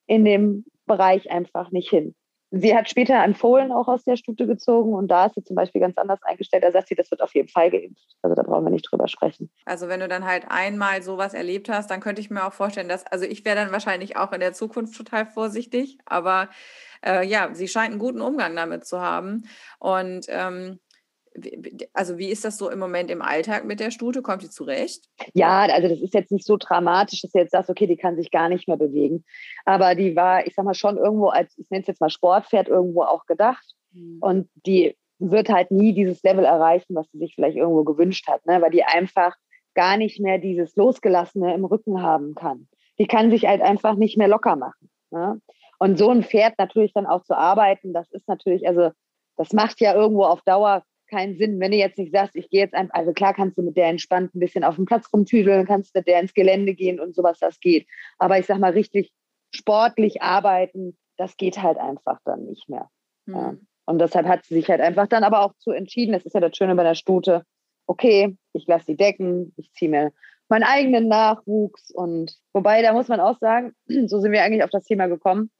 in 0.06 0.24
dem 0.24 0.64
Bereich 0.86 1.30
einfach 1.30 1.70
nicht 1.70 1.90
hin. 1.90 2.14
Sie 2.52 2.76
hat 2.76 2.90
später 2.90 3.20
einen 3.20 3.34
Fohlen 3.36 3.70
auch 3.70 3.86
aus 3.86 4.02
der 4.02 4.16
Stute 4.16 4.46
gezogen 4.46 4.92
und 4.92 5.08
da 5.08 5.26
ist 5.26 5.36
sie 5.36 5.44
zum 5.44 5.54
Beispiel 5.54 5.80
ganz 5.80 5.96
anders 5.96 6.20
eingestellt. 6.22 6.64
Da 6.64 6.72
sagt 6.72 6.88
sie, 6.88 6.96
das 6.96 7.10
wird 7.10 7.22
auf 7.22 7.32
jeden 7.34 7.48
Fall 7.48 7.70
geimpft. 7.70 8.16
Also 8.22 8.34
da 8.34 8.42
brauchen 8.42 8.64
wir 8.64 8.70
nicht 8.70 8.90
drüber 8.90 9.06
sprechen. 9.06 9.50
Also 9.64 9.86
wenn 9.86 10.00
du 10.00 10.08
dann 10.08 10.26
halt 10.26 10.46
einmal 10.48 11.00
sowas 11.02 11.32
erlebt 11.32 11.68
hast, 11.68 11.90
dann 11.90 12.00
könnte 12.00 12.20
ich 12.20 12.28
mir 12.28 12.44
auch 12.44 12.52
vorstellen, 12.52 12.88
dass, 12.88 13.06
also 13.06 13.24
ich 13.24 13.44
wäre 13.44 13.56
dann 13.56 13.70
wahrscheinlich 13.70 14.16
auch 14.16 14.32
in 14.32 14.40
der 14.40 14.52
Zukunft 14.52 14.96
total 14.96 15.26
vorsichtig, 15.26 15.98
aber 16.06 16.48
äh, 17.06 17.24
ja, 17.24 17.54
sie 17.54 17.68
scheint 17.68 17.92
einen 17.92 18.00
guten 18.00 18.20
Umgang 18.20 18.56
damit 18.56 18.84
zu 18.84 19.00
haben. 19.00 19.44
Und 19.78 20.26
ähm, 20.28 20.80
also 21.92 22.18
wie 22.18 22.28
ist 22.28 22.44
das 22.44 22.58
so 22.58 22.70
im 22.70 22.78
Moment 22.78 23.10
im 23.10 23.22
Alltag 23.22 23.64
mit 23.64 23.80
der 23.80 23.90
Stute? 23.90 24.22
Kommt 24.22 24.42
die 24.42 24.50
zurecht? 24.50 25.04
Ja, 25.32 25.62
also 25.62 25.88
das 25.88 26.00
ist 26.00 26.14
jetzt 26.14 26.32
nicht 26.32 26.44
so 26.44 26.56
dramatisch, 26.56 27.22
dass 27.22 27.32
du 27.32 27.38
jetzt 27.38 27.52
sagst, 27.52 27.70
okay, 27.70 27.86
die 27.86 27.96
kann 27.96 28.16
sich 28.16 28.30
gar 28.30 28.48
nicht 28.48 28.66
mehr 28.66 28.76
bewegen. 28.76 29.24
Aber 29.64 29.94
die 29.94 30.16
war, 30.16 30.46
ich 30.46 30.54
sag 30.54 30.64
mal, 30.64 30.74
schon 30.74 30.96
irgendwo 30.96 31.28
als, 31.28 31.56
ich 31.56 31.70
nenne 31.70 31.82
es 31.82 31.86
jetzt 31.86 32.00
mal 32.00 32.10
Sportpferd, 32.10 32.68
irgendwo 32.68 33.02
auch 33.02 33.26
gedacht. 33.26 33.64
Mhm. 33.92 34.18
Und 34.20 34.48
die 34.66 34.96
wird 35.18 35.50
halt 35.50 35.70
nie 35.70 35.92
dieses 35.92 36.22
Level 36.22 36.44
erreichen, 36.44 36.94
was 36.94 37.10
sie 37.12 37.18
sich 37.18 37.34
vielleicht 37.34 37.56
irgendwo 37.56 37.84
gewünscht 37.84 38.26
hat, 38.26 38.44
ne? 38.46 38.60
weil 38.60 38.70
die 38.70 38.84
einfach 38.84 39.36
gar 39.74 39.96
nicht 39.96 40.18
mehr 40.20 40.38
dieses 40.38 40.74
Losgelassene 40.76 41.54
im 41.54 41.64
Rücken 41.64 42.02
haben 42.02 42.34
kann. 42.34 42.68
Die 42.98 43.06
kann 43.06 43.30
sich 43.30 43.46
halt 43.46 43.60
einfach 43.60 43.94
nicht 43.94 44.18
mehr 44.18 44.28
locker 44.28 44.56
machen. 44.56 44.90
Ne? 45.10 45.40
Und 45.78 45.98
so 45.98 46.10
ein 46.10 46.24
Pferd 46.24 46.54
natürlich 46.58 46.92
dann 46.92 47.06
auch 47.06 47.22
zu 47.22 47.36
arbeiten, 47.36 47.92
das 47.92 48.10
ist 48.10 48.28
natürlich, 48.28 48.66
also 48.66 48.90
das 49.36 49.52
macht 49.52 49.80
ja 49.80 49.94
irgendwo 49.94 50.24
auf 50.24 50.42
Dauer 50.42 50.82
keinen 51.10 51.36
Sinn, 51.36 51.60
wenn 51.60 51.72
du 51.72 51.76
jetzt 51.76 51.98
nicht 51.98 52.12
sagst, 52.12 52.36
ich 52.36 52.48
gehe 52.48 52.60
jetzt 52.60 52.74
einfach, 52.74 52.94
also 52.94 53.12
klar 53.12 53.34
kannst 53.34 53.58
du 53.58 53.62
mit 53.62 53.76
der 53.76 53.88
entspannt 53.88 54.34
ein 54.34 54.40
bisschen 54.40 54.64
auf 54.64 54.76
dem 54.76 54.86
Platz 54.86 55.08
rumtüdeln, 55.12 55.66
kannst 55.66 55.94
mit 55.94 56.06
der 56.06 56.20
ins 56.20 56.32
Gelände 56.34 56.74
gehen 56.74 57.00
und 57.00 57.14
sowas, 57.14 57.38
das 57.38 57.60
geht. 57.60 57.86
Aber 58.18 58.38
ich 58.38 58.46
sag 58.46 58.58
mal, 58.58 58.72
richtig 58.72 59.12
sportlich 59.54 60.22
arbeiten, 60.22 60.96
das 61.16 61.36
geht 61.36 61.62
halt 61.62 61.78
einfach 61.78 62.18
dann 62.24 62.44
nicht 62.44 62.68
mehr. 62.68 62.88
Mhm. 63.26 63.34
Ja. 63.34 63.54
Und 63.86 63.98
deshalb 63.98 64.26
hat 64.26 64.44
sie 64.44 64.54
sich 64.54 64.70
halt 64.70 64.80
einfach 64.80 65.08
dann 65.08 65.24
aber 65.24 65.42
auch 65.42 65.54
zu 65.58 65.72
entschieden, 65.72 66.12
das 66.12 66.24
ist 66.24 66.34
ja 66.34 66.40
das 66.40 66.56
Schöne 66.56 66.76
bei 66.76 66.84
der 66.84 66.94
Stute, 66.94 67.44
okay, 67.86 68.36
ich 68.52 68.66
lasse 68.66 68.86
sie 68.86 68.96
decken, 68.96 69.52
ich 69.56 69.72
ziehe 69.72 69.90
mir 69.90 70.12
meinen 70.48 70.64
eigenen 70.64 71.08
Nachwuchs 71.08 71.90
und 71.90 72.36
wobei, 72.52 72.82
da 72.82 72.92
muss 72.92 73.08
man 73.08 73.20
auch 73.20 73.38
sagen, 73.38 73.72
so 74.06 74.20
sind 74.20 74.32
wir 74.32 74.42
eigentlich 74.42 74.64
auf 74.64 74.70
das 74.70 74.84
Thema 74.84 75.06
gekommen. 75.06 75.50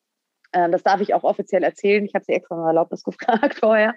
Ähm, 0.52 0.72
das 0.72 0.82
darf 0.82 1.00
ich 1.00 1.14
auch 1.14 1.24
offiziell 1.24 1.62
erzählen. 1.62 2.04
Ich 2.04 2.14
habe 2.14 2.24
sie 2.24 2.32
extra 2.32 2.56
noch 2.56 2.66
Erlaubnis 2.66 3.04
gefragt 3.04 3.58
vorher 3.58 3.94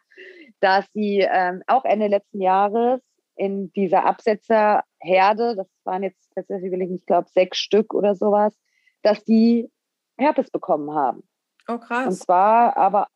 dass 0.64 0.86
sie 0.94 1.20
ähm, 1.20 1.62
auch 1.68 1.84
Ende 1.84 2.08
letzten 2.08 2.42
Jahres 2.42 3.02
in 3.36 3.72
dieser 3.74 4.06
Absetzerherde, 4.06 5.56
das 5.58 5.68
waren 5.84 6.04
jetzt 6.04 6.32
tatsächlich, 6.36 6.72
ich 6.90 7.06
glaube, 7.06 7.28
sechs 7.30 7.58
Stück 7.58 7.94
oder 7.94 8.16
sowas, 8.16 8.58
dass 9.02 9.24
die 9.26 9.70
Herpes 10.18 10.50
bekommen 10.52 10.94
haben. 10.94 11.24
Oh, 11.68 11.78
krass. 11.78 12.08
Und 12.08 12.14
zwar 12.14 12.78
aber 12.78 13.08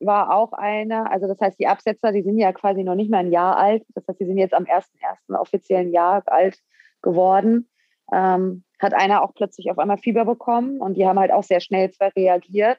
war 0.00 0.34
auch 0.34 0.52
eine, 0.52 1.10
also 1.10 1.26
das 1.26 1.40
heißt, 1.40 1.58
die 1.58 1.66
Absetzer, 1.66 2.12
die 2.12 2.22
sind 2.22 2.38
ja 2.38 2.52
quasi 2.52 2.82
noch 2.82 2.94
nicht 2.94 3.10
mehr 3.10 3.20
ein 3.20 3.32
Jahr 3.32 3.56
alt. 3.56 3.84
Das 3.94 4.06
heißt, 4.08 4.20
die 4.20 4.26
sind 4.26 4.38
jetzt 4.38 4.54
am 4.54 4.64
ersten, 4.64 4.98
ersten 4.98 5.34
offiziellen 5.34 5.92
Jahr 5.92 6.22
alt 6.26 6.58
geworden. 7.02 7.68
Ähm, 8.12 8.64
hat 8.80 8.94
einer 8.94 9.22
auch 9.22 9.34
plötzlich 9.34 9.70
auf 9.70 9.78
einmal 9.78 9.98
Fieber 9.98 10.24
bekommen 10.24 10.80
und 10.80 10.94
die 10.94 11.06
haben 11.06 11.18
halt 11.18 11.32
auch 11.32 11.42
sehr 11.42 11.60
schnell 11.60 11.90
zwar 11.90 12.14
reagiert, 12.16 12.78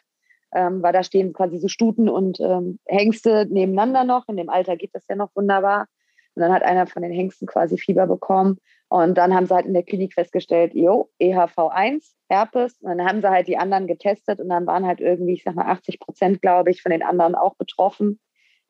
ähm, 0.53 0.81
weil 0.81 0.93
da 0.93 1.03
stehen 1.03 1.33
quasi 1.33 1.57
so 1.59 1.67
Stuten 1.67 2.09
und 2.09 2.39
ähm, 2.39 2.79
Hengste 2.85 3.47
nebeneinander 3.49 4.03
noch. 4.03 4.27
In 4.27 4.37
dem 4.37 4.49
Alter 4.49 4.77
geht 4.77 4.93
das 4.93 5.05
ja 5.07 5.15
noch 5.15 5.35
wunderbar. 5.35 5.87
Und 6.35 6.41
dann 6.41 6.53
hat 6.53 6.63
einer 6.63 6.87
von 6.87 7.01
den 7.01 7.11
Hengsten 7.11 7.47
quasi 7.47 7.77
Fieber 7.77 8.07
bekommen. 8.07 8.59
Und 8.87 9.17
dann 9.17 9.35
haben 9.35 9.45
sie 9.45 9.53
halt 9.53 9.65
in 9.65 9.73
der 9.73 9.83
Klinik 9.83 10.13
festgestellt, 10.13 10.73
jo, 10.73 11.09
EHV1, 11.21 12.13
Herpes. 12.29 12.77
Und 12.81 12.97
dann 12.97 13.07
haben 13.07 13.21
sie 13.21 13.29
halt 13.29 13.47
die 13.47 13.57
anderen 13.57 13.87
getestet 13.87 14.39
und 14.39 14.49
dann 14.49 14.65
waren 14.65 14.85
halt 14.85 14.99
irgendwie, 14.99 15.33
ich 15.33 15.43
sag 15.43 15.55
mal, 15.55 15.67
80 15.67 15.99
Prozent, 15.99 16.41
glaube 16.41 16.71
ich, 16.71 16.81
von 16.81 16.91
den 16.91 17.03
anderen 17.03 17.35
auch 17.35 17.55
betroffen. 17.55 18.19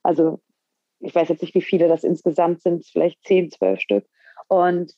Also 0.04 0.42
ich 1.00 1.16
weiß 1.16 1.30
jetzt 1.30 1.42
nicht, 1.42 1.56
wie 1.56 1.62
viele 1.62 1.88
das 1.88 2.04
insgesamt 2.04 2.62
sind, 2.62 2.86
vielleicht 2.86 3.24
10, 3.26 3.52
12 3.52 3.80
Stück. 3.80 4.06
Und 4.48 4.94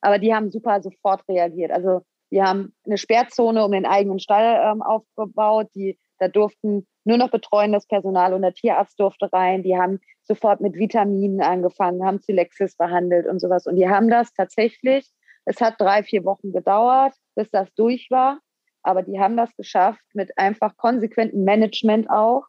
aber 0.00 0.18
die 0.18 0.34
haben 0.34 0.50
super 0.50 0.82
sofort 0.82 1.26
reagiert. 1.28 1.70
Also 1.70 2.02
die 2.30 2.42
haben 2.42 2.74
eine 2.84 2.98
Sperrzone 2.98 3.64
um 3.64 3.72
den 3.72 3.86
eigenen 3.86 4.18
Stall 4.18 4.72
ähm, 4.72 4.82
aufgebaut. 4.82 5.68
Die, 5.74 5.98
da 6.22 6.28
durften 6.28 6.86
nur 7.04 7.18
noch 7.18 7.30
betreuendes 7.30 7.86
Personal 7.88 8.32
und 8.32 8.42
der 8.42 8.54
Tierarzt 8.54 8.98
durfte 9.00 9.32
rein. 9.32 9.64
Die 9.64 9.76
haben 9.76 9.98
sofort 10.22 10.60
mit 10.60 10.76
Vitaminen 10.76 11.40
angefangen, 11.40 12.04
haben 12.04 12.22
Zylexis 12.22 12.76
behandelt 12.76 13.26
und 13.26 13.40
sowas. 13.40 13.66
Und 13.66 13.74
die 13.74 13.88
haben 13.88 14.08
das 14.08 14.32
tatsächlich, 14.32 15.10
es 15.44 15.60
hat 15.60 15.80
drei, 15.80 16.04
vier 16.04 16.24
Wochen 16.24 16.52
gedauert, 16.52 17.12
bis 17.34 17.50
das 17.50 17.74
durch 17.74 18.06
war. 18.10 18.38
Aber 18.84 19.02
die 19.02 19.18
haben 19.18 19.36
das 19.36 19.54
geschafft, 19.56 20.04
mit 20.14 20.38
einfach 20.38 20.76
konsequentem 20.76 21.42
Management 21.42 22.08
auch, 22.08 22.44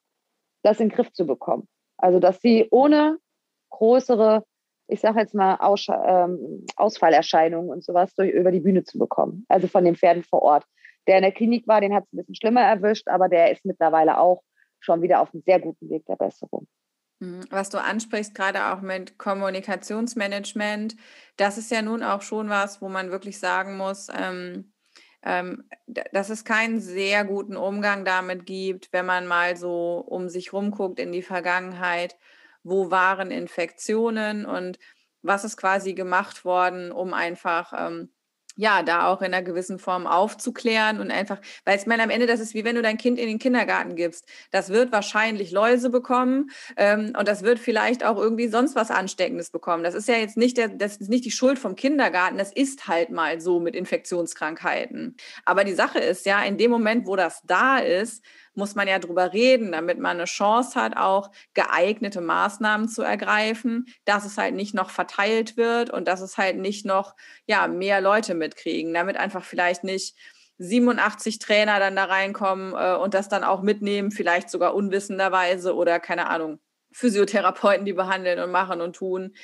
das 0.61 0.79
in 0.79 0.89
den 0.89 0.95
Griff 0.95 1.11
zu 1.13 1.25
bekommen. 1.25 1.67
Also, 1.97 2.19
dass 2.19 2.39
sie 2.39 2.67
ohne 2.69 3.17
größere, 3.71 4.43
ich 4.87 4.99
sage 4.99 5.19
jetzt 5.19 5.33
mal, 5.33 5.55
Aus, 5.55 5.87
ähm, 5.89 6.65
Ausfallerscheinungen 6.75 7.71
und 7.71 7.83
sowas 7.83 8.13
durch, 8.13 8.29
über 8.29 8.51
die 8.51 8.59
Bühne 8.59 8.83
zu 8.83 8.99
bekommen. 8.99 9.45
Also 9.47 9.67
von 9.67 9.83
den 9.83 9.95
Pferden 9.95 10.23
vor 10.23 10.43
Ort. 10.43 10.65
Der 11.07 11.17
in 11.17 11.23
der 11.23 11.31
Klinik 11.31 11.67
war, 11.67 11.81
den 11.81 11.93
hat 11.93 12.05
es 12.05 12.13
ein 12.13 12.17
bisschen 12.17 12.35
schlimmer 12.35 12.61
erwischt, 12.61 13.07
aber 13.07 13.29
der 13.29 13.51
ist 13.51 13.65
mittlerweile 13.65 14.17
auch 14.17 14.43
schon 14.79 15.01
wieder 15.01 15.21
auf 15.21 15.33
einem 15.33 15.43
sehr 15.45 15.59
guten 15.59 15.89
Weg 15.89 16.05
der 16.05 16.15
Besserung. 16.15 16.67
Mhm. 17.19 17.45
Was 17.49 17.69
du 17.69 17.81
ansprichst, 17.81 18.35
gerade 18.35 18.67
auch 18.67 18.81
mit 18.81 19.17
Kommunikationsmanagement, 19.17 20.95
das 21.37 21.57
ist 21.57 21.71
ja 21.71 21.81
nun 21.81 22.03
auch 22.03 22.21
schon 22.21 22.49
was, 22.49 22.81
wo 22.81 22.89
man 22.89 23.11
wirklich 23.11 23.39
sagen 23.39 23.77
muss, 23.77 24.09
ähm, 24.13 24.73
ähm, 25.23 25.63
dass 25.87 26.29
es 26.29 26.43
keinen 26.43 26.81
sehr 26.81 27.23
guten 27.23 27.55
Umgang 27.55 28.03
damit 28.03 28.45
gibt, 28.45 28.91
wenn 28.91 29.05
man 29.05 29.25
mal 29.25 29.55
so 29.55 29.99
um 29.99 30.27
sich 30.27 30.51
rumguckt 30.51 30.99
in 30.99 31.13
die 31.13 31.21
Vergangenheit, 31.21 32.17
wo 32.63 32.91
waren 32.91 33.31
Infektionen 33.31 34.45
und 34.45 34.79
was 35.21 35.45
ist 35.45 35.55
quasi 35.55 35.93
gemacht 35.93 36.43
worden, 36.43 36.91
um 36.91 37.13
einfach 37.13 37.71
ähm, 37.75 38.11
ja, 38.55 38.83
da 38.83 39.07
auch 39.07 39.21
in 39.21 39.33
einer 39.33 39.41
gewissen 39.41 39.79
Form 39.79 40.05
aufzuklären 40.05 40.99
und 40.99 41.11
einfach, 41.11 41.39
weil 41.65 41.77
ich 41.77 41.85
meine, 41.85 42.03
am 42.03 42.09
Ende, 42.09 42.27
das 42.27 42.39
ist 42.39 42.53
wie 42.53 42.63
wenn 42.63 42.75
du 42.75 42.81
dein 42.81 42.97
Kind 42.97 43.17
in 43.17 43.27
den 43.27 43.39
Kindergarten 43.39 43.95
gibst. 43.95 44.27
Das 44.51 44.69
wird 44.69 44.91
wahrscheinlich 44.91 45.51
Läuse 45.51 45.89
bekommen 45.89 46.51
ähm, 46.77 47.13
und 47.17 47.27
das 47.27 47.43
wird 47.43 47.59
vielleicht 47.59 48.05
auch 48.05 48.17
irgendwie 48.17 48.47
sonst 48.47 48.75
was 48.75 48.91
Ansteckendes 48.91 49.49
bekommen. 49.49 49.83
Das 49.83 49.95
ist 49.95 50.07
ja 50.07 50.15
jetzt 50.15 50.37
nicht, 50.37 50.57
der, 50.57 50.67
das 50.67 50.97
ist 50.97 51.09
nicht 51.09 51.25
die 51.25 51.31
Schuld 51.31 51.57
vom 51.57 51.75
Kindergarten, 51.75 52.37
das 52.37 52.51
ist 52.51 52.87
halt 52.87 53.09
mal 53.09 53.41
so 53.41 53.59
mit 53.59 53.75
Infektionskrankheiten. 53.75 55.15
Aber 55.45 55.63
die 55.63 55.73
Sache 55.73 55.99
ist 55.99 56.25
ja, 56.25 56.43
in 56.43 56.57
dem 56.57 56.69
Moment, 56.69 57.07
wo 57.07 57.15
das 57.15 57.41
da 57.45 57.79
ist, 57.79 58.23
muss 58.55 58.75
man 58.75 58.87
ja 58.87 58.99
drüber 58.99 59.33
reden, 59.33 59.71
damit 59.71 59.99
man 59.99 60.17
eine 60.17 60.25
Chance 60.25 60.79
hat, 60.79 60.97
auch 60.97 61.31
geeignete 61.53 62.21
Maßnahmen 62.21 62.87
zu 62.87 63.01
ergreifen, 63.01 63.87
dass 64.05 64.25
es 64.25 64.37
halt 64.37 64.55
nicht 64.55 64.73
noch 64.73 64.89
verteilt 64.89 65.57
wird 65.57 65.89
und 65.89 66.07
dass 66.07 66.21
es 66.21 66.37
halt 66.37 66.57
nicht 66.57 66.85
noch 66.85 67.15
ja, 67.45 67.67
mehr 67.67 68.01
Leute 68.01 68.35
mitkriegen, 68.35 68.93
damit 68.93 69.17
einfach 69.17 69.43
vielleicht 69.43 69.83
nicht 69.83 70.15
87 70.59 71.39
Trainer 71.39 71.79
dann 71.79 71.95
da 71.95 72.05
reinkommen 72.05 72.73
äh, 72.73 72.95
und 72.95 73.13
das 73.13 73.29
dann 73.29 73.43
auch 73.43 73.61
mitnehmen, 73.61 74.11
vielleicht 74.11 74.49
sogar 74.49 74.75
unwissenderweise 74.75 75.75
oder 75.75 75.99
keine 75.99 76.27
Ahnung, 76.27 76.59
Physiotherapeuten, 76.91 77.85
die 77.85 77.93
behandeln 77.93 78.39
und 78.39 78.51
machen 78.51 78.81
und 78.81 78.95
tun. 78.95 79.35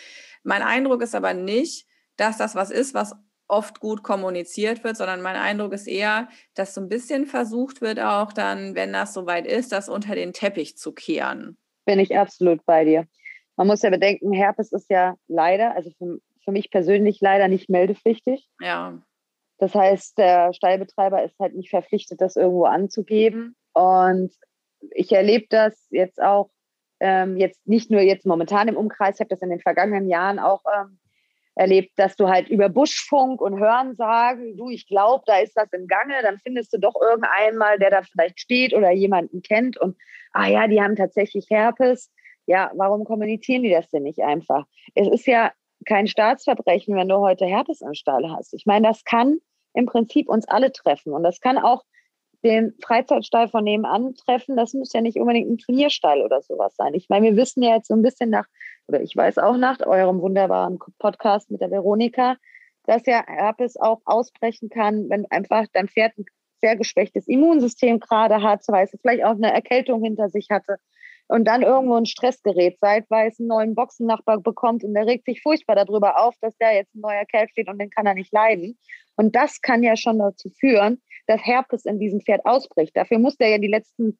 Mein 0.43 0.61
Eindruck 0.61 1.01
ist 1.01 1.15
aber 1.15 1.33
nicht, 1.33 1.87
dass 2.15 2.37
das 2.37 2.55
was 2.55 2.69
ist, 2.69 2.93
was 2.93 3.15
oft 3.49 3.79
gut 3.79 4.03
kommuniziert 4.03 4.83
wird, 4.83 4.95
sondern 4.95 5.21
mein 5.21 5.35
Eindruck 5.35 5.73
ist 5.73 5.87
eher, 5.87 6.29
dass 6.53 6.73
so 6.73 6.81
ein 6.81 6.89
bisschen 6.89 7.25
versucht 7.25 7.81
wird, 7.81 7.99
auch 7.99 8.31
dann, 8.31 8.75
wenn 8.75 8.93
das 8.93 9.13
soweit 9.13 9.47
ist, 9.47 9.71
das 9.71 9.89
unter 9.89 10.15
den 10.15 10.33
Teppich 10.33 10.77
zu 10.77 10.93
kehren. 10.93 11.57
Bin 11.85 11.99
ich 11.99 12.17
absolut 12.17 12.63
bei 12.65 12.85
dir. 12.85 13.05
Man 13.57 13.67
muss 13.67 13.81
ja 13.81 13.89
bedenken, 13.89 14.31
Herpes 14.31 14.71
ist 14.71 14.89
ja 14.89 15.15
leider, 15.27 15.75
also 15.75 15.91
für, 15.97 16.19
für 16.45 16.51
mich 16.51 16.69
persönlich 16.71 17.19
leider 17.19 17.47
nicht 17.47 17.69
meldepflichtig. 17.69 18.47
Ja. 18.61 19.01
Das 19.57 19.75
heißt, 19.75 20.17
der 20.17 20.53
Stallbetreiber 20.53 21.23
ist 21.23 21.37
halt 21.39 21.55
nicht 21.55 21.69
verpflichtet, 21.69 22.21
das 22.21 22.37
irgendwo 22.37 22.65
anzugeben. 22.65 23.55
Und 23.73 24.31
ich 24.91 25.11
erlebe 25.11 25.47
das 25.49 25.87
jetzt 25.89 26.21
auch, 26.21 26.49
ähm, 27.01 27.35
jetzt 27.35 27.67
nicht 27.67 27.89
nur 27.91 28.01
jetzt 28.01 28.25
momentan 28.25 28.67
im 28.67 28.77
Umkreis, 28.77 29.15
ich 29.15 29.19
habe 29.21 29.29
das 29.29 29.41
in 29.41 29.49
den 29.49 29.59
vergangenen 29.59 30.07
Jahren 30.07 30.39
auch 30.39 30.63
ähm, 30.73 30.98
erlebt, 31.59 31.91
dass 31.97 32.15
du 32.15 32.29
halt 32.29 32.47
über 32.47 32.69
Buschfunk 32.69 33.41
und 33.41 33.59
Hören 33.59 33.95
sagen, 33.97 34.55
du, 34.55 34.69
ich 34.69 34.87
glaube, 34.87 35.23
da 35.27 35.39
ist 35.39 35.57
was 35.57 35.71
im 35.73 35.87
Gange, 35.87 36.13
dann 36.21 36.39
findest 36.39 36.73
du 36.73 36.79
doch 36.79 36.95
irgendeinen 37.01 37.57
mal, 37.57 37.77
der 37.77 37.89
da 37.89 38.01
vielleicht 38.01 38.39
steht 38.39 38.73
oder 38.73 38.91
jemanden 38.91 39.41
kennt 39.41 39.77
und, 39.77 39.97
ah 40.31 40.47
ja, 40.47 40.67
die 40.67 40.81
haben 40.81 40.95
tatsächlich 40.95 41.47
Herpes. 41.49 42.11
Ja, 42.45 42.71
warum 42.75 43.03
kommunizieren 43.03 43.63
die 43.63 43.71
das 43.71 43.89
denn 43.89 44.03
nicht 44.03 44.21
einfach? 44.21 44.65
Es 44.95 45.09
ist 45.09 45.27
ja 45.27 45.51
kein 45.85 46.07
Staatsverbrechen, 46.07 46.95
wenn 46.95 47.09
du 47.09 47.17
heute 47.17 47.45
Herpes 47.45 47.81
im 47.81 47.93
Stall 47.93 48.31
hast. 48.31 48.53
Ich 48.53 48.65
meine, 48.65 48.87
das 48.87 49.03
kann 49.03 49.39
im 49.73 49.85
Prinzip 49.85 50.29
uns 50.29 50.47
alle 50.47 50.71
treffen 50.71 51.11
und 51.11 51.23
das 51.23 51.41
kann 51.41 51.57
auch 51.57 51.83
den 52.41 52.73
Freizeitstall 52.81 53.49
von 53.49 53.65
nebenan 53.65 54.15
treffen. 54.15 54.55
Das 54.55 54.73
muss 54.73 54.93
ja 54.93 55.01
nicht 55.01 55.17
unbedingt 55.17 55.49
ein 55.49 55.57
Turnierstall 55.57 56.21
oder 56.21 56.41
sowas 56.41 56.73
sein. 56.77 56.93
Ich 56.93 57.09
meine, 57.09 57.25
wir 57.25 57.35
wissen 57.35 57.61
ja 57.61 57.75
jetzt 57.75 57.89
so 57.89 57.95
ein 57.95 58.01
bisschen 58.01 58.29
nach 58.29 58.45
oder 58.89 59.01
ich 59.01 59.15
weiß 59.15 59.37
auch 59.37 59.55
nach 59.55 59.79
eurem 59.85 60.19
wunderbaren 60.19 60.79
Podcast 60.97 61.49
mit 61.51 61.61
der 61.61 61.71
Veronika, 61.71 62.35
dass 62.85 63.05
ja 63.05 63.23
Herpes 63.25 63.77
auch 63.77 64.01
ausbrechen 64.05 64.69
kann, 64.69 65.09
wenn 65.09 65.25
einfach 65.29 65.65
dein 65.71 65.87
Pferd 65.87 66.17
ein 66.17 66.25
sehr 66.59 66.75
geschwächtes 66.75 67.27
Immunsystem 67.27 67.99
gerade 67.99 68.41
hat, 68.41 68.63
weil 68.67 68.85
es 68.85 68.99
vielleicht 68.99 69.23
auch 69.23 69.35
eine 69.35 69.53
Erkältung 69.53 70.03
hinter 70.03 70.29
sich 70.29 70.47
hatte 70.49 70.77
und 71.27 71.45
dann 71.45 71.61
irgendwo 71.61 71.95
ein 71.95 72.07
Stress 72.07 72.41
gerät, 72.41 72.79
seit 72.79 73.09
weil 73.11 73.29
es 73.29 73.39
einen 73.39 73.49
neuen 73.49 73.75
Boxennachbar 73.75 74.41
bekommt 74.41 74.83
und 74.83 74.95
der 74.95 75.05
regt 75.05 75.25
sich 75.25 75.41
furchtbar 75.41 75.75
darüber 75.75 76.19
auf, 76.19 76.33
dass 76.41 76.57
der 76.57 76.73
jetzt 76.73 76.95
ein 76.95 77.01
neuer 77.01 77.25
Kerl 77.25 77.47
steht 77.49 77.69
und 77.69 77.79
den 77.79 77.91
kann 77.91 78.07
er 78.07 78.15
nicht 78.15 78.33
leiden. 78.33 78.77
Und 79.15 79.35
das 79.35 79.61
kann 79.61 79.83
ja 79.83 79.95
schon 79.95 80.17
dazu 80.17 80.49
führen, 80.59 81.01
dass 81.27 81.45
Herpes 81.45 81.85
in 81.85 81.99
diesem 81.99 82.21
Pferd 82.21 82.45
ausbricht. 82.45 82.97
Dafür 82.97 83.19
muss 83.19 83.37
der 83.37 83.49
ja 83.49 83.57
die 83.59 83.67
letzten 83.67 84.17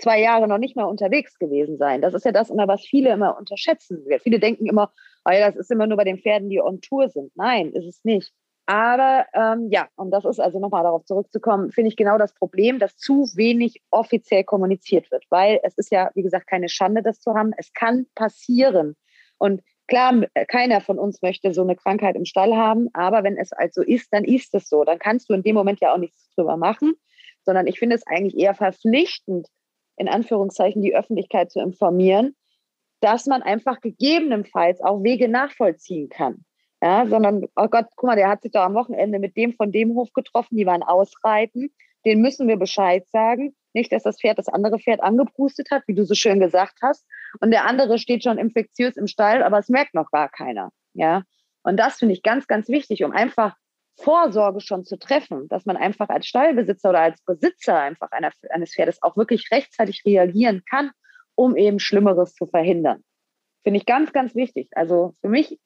zwei 0.00 0.20
Jahre 0.20 0.48
noch 0.48 0.58
nicht 0.58 0.76
mal 0.76 0.84
unterwegs 0.84 1.38
gewesen 1.38 1.78
sein. 1.78 2.00
Das 2.00 2.14
ist 2.14 2.24
ja 2.24 2.32
das 2.32 2.50
immer, 2.50 2.66
was 2.68 2.84
viele 2.84 3.10
immer 3.12 3.36
unterschätzen. 3.38 4.04
Viele 4.22 4.40
denken 4.40 4.66
immer, 4.66 4.92
oh 5.24 5.30
ja, 5.30 5.46
das 5.46 5.56
ist 5.56 5.70
immer 5.70 5.86
nur 5.86 5.96
bei 5.96 6.04
den 6.04 6.18
Pferden, 6.18 6.48
die 6.48 6.60
on 6.60 6.80
Tour 6.80 7.08
sind. 7.08 7.32
Nein, 7.36 7.72
ist 7.72 7.86
es 7.86 8.04
nicht. 8.04 8.32
Aber 8.66 9.26
ähm, 9.34 9.68
ja, 9.70 9.88
und 9.96 10.12
das 10.12 10.24
ist 10.24 10.38
also 10.38 10.60
nochmal 10.60 10.84
darauf 10.84 11.04
zurückzukommen, 11.04 11.72
finde 11.72 11.88
ich 11.88 11.96
genau 11.96 12.18
das 12.18 12.32
Problem, 12.34 12.78
dass 12.78 12.96
zu 12.96 13.26
wenig 13.34 13.82
offiziell 13.90 14.44
kommuniziert 14.44 15.10
wird, 15.10 15.24
weil 15.28 15.58
es 15.64 15.76
ist 15.76 15.90
ja, 15.90 16.10
wie 16.14 16.22
gesagt, 16.22 16.46
keine 16.46 16.68
Schande, 16.68 17.02
das 17.02 17.20
zu 17.20 17.34
haben. 17.34 17.52
Es 17.56 17.72
kann 17.72 18.06
passieren. 18.14 18.94
Und 19.38 19.62
klar, 19.88 20.24
keiner 20.46 20.80
von 20.80 21.00
uns 21.00 21.20
möchte 21.20 21.52
so 21.52 21.62
eine 21.62 21.74
Krankheit 21.74 22.14
im 22.14 22.24
Stall 22.24 22.54
haben, 22.54 22.88
aber 22.92 23.24
wenn 23.24 23.36
es 23.36 23.52
also 23.52 23.82
ist, 23.82 24.12
dann 24.12 24.24
ist 24.24 24.54
es 24.54 24.68
so. 24.68 24.84
Dann 24.84 25.00
kannst 25.00 25.28
du 25.28 25.34
in 25.34 25.42
dem 25.42 25.56
Moment 25.56 25.80
ja 25.80 25.92
auch 25.92 25.98
nichts 25.98 26.30
drüber 26.36 26.56
machen, 26.56 26.94
sondern 27.44 27.66
ich 27.66 27.78
finde 27.78 27.96
es 27.96 28.06
eigentlich 28.06 28.38
eher 28.38 28.54
verpflichtend, 28.54 29.48
in 30.00 30.08
Anführungszeichen 30.08 30.80
die 30.82 30.96
Öffentlichkeit 30.96 31.52
zu 31.52 31.60
informieren, 31.60 32.34
dass 33.00 33.26
man 33.26 33.42
einfach 33.42 33.80
gegebenenfalls 33.80 34.80
auch 34.80 35.02
Wege 35.02 35.28
nachvollziehen 35.28 36.08
kann. 36.08 36.44
Ja, 36.82 37.06
sondern, 37.06 37.44
oh 37.56 37.68
Gott, 37.68 37.86
guck 37.94 38.08
mal, 38.08 38.16
der 38.16 38.30
hat 38.30 38.40
sich 38.40 38.52
doch 38.52 38.62
am 38.62 38.72
Wochenende 38.72 39.18
mit 39.18 39.36
dem 39.36 39.52
von 39.52 39.70
dem 39.70 39.94
Hof 39.94 40.14
getroffen, 40.14 40.56
die 40.56 40.64
waren 40.64 40.82
ausreiten. 40.82 41.70
Den 42.06 42.22
müssen 42.22 42.48
wir 42.48 42.56
Bescheid 42.56 43.06
sagen. 43.10 43.54
Nicht, 43.74 43.92
dass 43.92 44.02
das 44.02 44.18
Pferd 44.18 44.38
das 44.38 44.48
andere 44.48 44.78
Pferd 44.78 45.02
angepustet 45.02 45.70
hat, 45.70 45.82
wie 45.86 45.94
du 45.94 46.06
so 46.06 46.14
schön 46.14 46.40
gesagt 46.40 46.78
hast. 46.80 47.04
Und 47.40 47.50
der 47.50 47.66
andere 47.66 47.98
steht 47.98 48.24
schon 48.24 48.38
infektiös 48.38 48.96
im 48.96 49.06
Stall, 49.06 49.42
aber 49.42 49.58
es 49.58 49.68
merkt 49.68 49.92
noch 49.92 50.10
gar 50.10 50.30
keiner. 50.30 50.70
Ja. 50.94 51.24
Und 51.62 51.76
das 51.76 51.98
finde 51.98 52.14
ich 52.14 52.22
ganz, 52.22 52.46
ganz 52.46 52.68
wichtig, 52.68 53.04
um 53.04 53.12
einfach 53.12 53.54
Vorsorge 54.02 54.60
schon 54.60 54.84
zu 54.84 54.98
treffen, 54.98 55.48
dass 55.48 55.66
man 55.66 55.76
einfach 55.76 56.08
als 56.08 56.26
Stallbesitzer 56.26 56.90
oder 56.90 57.00
als 57.00 57.22
Besitzer 57.22 57.78
einfach 57.78 58.10
einer, 58.10 58.32
eines 58.50 58.74
Pferdes 58.74 59.02
auch 59.02 59.16
wirklich 59.16 59.50
rechtzeitig 59.50 60.02
reagieren 60.04 60.62
kann, 60.68 60.90
um 61.34 61.56
eben 61.56 61.78
Schlimmeres 61.78 62.34
zu 62.34 62.46
verhindern. 62.46 63.04
Finde 63.62 63.78
ich 63.78 63.86
ganz, 63.86 64.12
ganz 64.12 64.34
wichtig. 64.34 64.68
Also 64.72 65.14
für 65.20 65.28
mich 65.28 65.58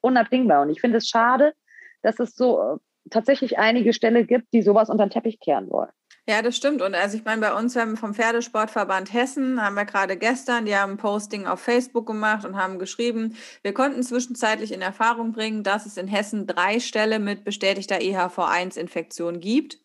unabdingbar. 0.00 0.62
Und 0.62 0.70
ich 0.70 0.80
finde 0.80 0.98
es 0.98 1.08
schade, 1.08 1.54
dass 2.02 2.18
es 2.18 2.34
so 2.34 2.60
äh, 2.60 2.76
tatsächlich 3.10 3.58
einige 3.58 3.92
Ställe 3.92 4.24
gibt, 4.24 4.52
die 4.52 4.62
sowas 4.62 4.90
unter 4.90 5.06
den 5.06 5.10
Teppich 5.10 5.40
kehren 5.40 5.70
wollen. 5.70 5.90
Ja, 6.28 6.40
das 6.40 6.56
stimmt. 6.56 6.82
Und 6.82 6.94
also 6.94 7.16
ich 7.16 7.24
meine, 7.24 7.40
bei 7.40 7.52
uns 7.52 7.74
haben 7.74 7.96
vom 7.96 8.14
Pferdesportverband 8.14 9.12
Hessen, 9.12 9.60
haben 9.60 9.74
wir 9.74 9.84
gerade 9.84 10.16
gestern, 10.16 10.66
die 10.66 10.76
haben 10.76 10.92
ein 10.92 10.96
Posting 10.96 11.46
auf 11.46 11.60
Facebook 11.60 12.06
gemacht 12.06 12.44
und 12.44 12.56
haben 12.56 12.78
geschrieben, 12.78 13.36
wir 13.62 13.74
konnten 13.74 14.04
zwischenzeitlich 14.04 14.70
in 14.70 14.82
Erfahrung 14.82 15.32
bringen, 15.32 15.64
dass 15.64 15.84
es 15.84 15.96
in 15.96 16.06
Hessen 16.06 16.46
drei 16.46 16.78
Ställe 16.78 17.18
mit 17.18 17.42
bestätigter 17.44 17.96
EHV1-Infektion 17.96 19.40
gibt. 19.40 19.78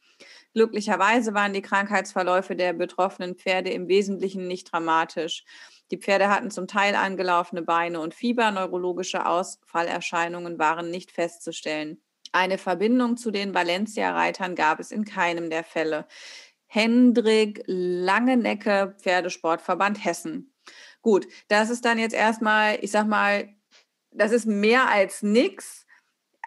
Glücklicherweise 0.53 1.33
waren 1.33 1.53
die 1.53 1.61
Krankheitsverläufe 1.63 2.55
der 2.55 2.73
betroffenen 2.73 3.35
Pferde 3.35 3.71
im 3.71 3.87
Wesentlichen 3.87 4.47
nicht 4.47 4.71
dramatisch. 4.71 5.43
Die 5.91 5.97
Pferde 5.97 6.29
hatten 6.29 6.51
zum 6.51 6.67
Teil 6.67 6.95
angelaufene 6.95 7.63
Beine 7.63 7.99
und 7.99 8.13
Fieber. 8.13 8.51
Neurologische 8.51 9.25
Ausfallerscheinungen 9.25 10.59
waren 10.59 10.91
nicht 10.91 11.11
festzustellen. 11.11 11.99
Eine 12.33 12.57
Verbindung 12.57 13.17
zu 13.17 13.31
den 13.31 13.53
Valencia-Reitern 13.53 14.55
gab 14.55 14.79
es 14.79 14.91
in 14.91 15.05
keinem 15.05 15.49
der 15.49 15.63
Fälle. 15.63 16.07
Hendrik 16.67 17.63
Langenecke, 17.65 18.95
Pferdesportverband 18.99 20.03
Hessen. 20.03 20.53
Gut, 21.01 21.27
das 21.47 21.69
ist 21.69 21.85
dann 21.85 21.97
jetzt 21.97 22.13
erstmal, 22.13 22.77
ich 22.81 22.91
sag 22.91 23.07
mal, 23.07 23.49
das 24.11 24.31
ist 24.31 24.45
mehr 24.45 24.89
als 24.89 25.23
nichts 25.23 25.86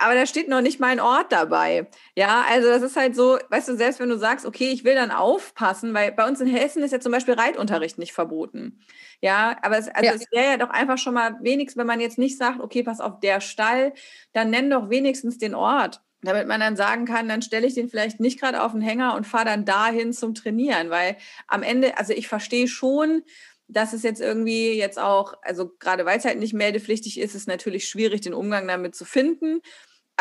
aber 0.00 0.14
da 0.14 0.26
steht 0.26 0.48
noch 0.48 0.62
nicht 0.62 0.80
mal 0.80 0.88
ein 0.88 1.00
Ort 1.00 1.30
dabei. 1.30 1.88
Ja, 2.16 2.44
also 2.48 2.68
das 2.68 2.82
ist 2.82 2.96
halt 2.96 3.14
so, 3.14 3.38
weißt 3.50 3.68
du, 3.68 3.76
selbst 3.76 4.00
wenn 4.00 4.08
du 4.08 4.18
sagst, 4.18 4.46
okay, 4.46 4.70
ich 4.70 4.82
will 4.84 4.94
dann 4.94 5.10
aufpassen, 5.10 5.92
weil 5.92 6.12
bei 6.12 6.26
uns 6.26 6.40
in 6.40 6.46
Hessen 6.46 6.82
ist 6.82 6.92
ja 6.92 7.00
zum 7.00 7.12
Beispiel 7.12 7.34
Reitunterricht 7.34 7.98
nicht 7.98 8.12
verboten. 8.12 8.80
Ja, 9.20 9.56
aber 9.62 9.78
es, 9.78 9.88
also 9.88 10.06
ja. 10.06 10.14
es 10.14 10.24
wäre 10.32 10.52
ja 10.52 10.56
doch 10.56 10.70
einfach 10.70 10.96
schon 10.96 11.14
mal 11.14 11.36
wenigstens, 11.42 11.78
wenn 11.78 11.86
man 11.86 12.00
jetzt 12.00 12.18
nicht 12.18 12.38
sagt, 12.38 12.60
okay, 12.60 12.82
pass 12.82 13.00
auf, 13.00 13.20
der 13.20 13.40
Stall, 13.40 13.92
dann 14.32 14.50
nenn 14.50 14.70
doch 14.70 14.88
wenigstens 14.88 15.38
den 15.38 15.54
Ort. 15.54 16.00
Damit 16.22 16.48
man 16.48 16.60
dann 16.60 16.76
sagen 16.76 17.06
kann, 17.06 17.28
dann 17.28 17.42
stelle 17.42 17.66
ich 17.66 17.74
den 17.74 17.88
vielleicht 17.88 18.20
nicht 18.20 18.40
gerade 18.40 18.62
auf 18.62 18.72
den 18.72 18.82
Hänger 18.82 19.14
und 19.14 19.26
fahre 19.26 19.46
dann 19.46 19.64
dahin 19.64 20.12
zum 20.12 20.34
Trainieren, 20.34 20.90
weil 20.90 21.16
am 21.46 21.62
Ende, 21.62 21.96
also 21.96 22.12
ich 22.12 22.28
verstehe 22.28 22.68
schon, 22.68 23.22
dass 23.68 23.92
es 23.92 24.02
jetzt 24.02 24.20
irgendwie 24.20 24.72
jetzt 24.72 24.98
auch, 24.98 25.34
also 25.42 25.70
gerade 25.78 26.04
weil 26.04 26.18
es 26.18 26.24
halt 26.24 26.38
nicht 26.38 26.52
meldepflichtig 26.52 27.18
ist, 27.18 27.34
ist 27.34 27.48
natürlich 27.48 27.88
schwierig, 27.88 28.20
den 28.20 28.34
Umgang 28.34 28.66
damit 28.66 28.94
zu 28.94 29.04
finden. 29.04 29.60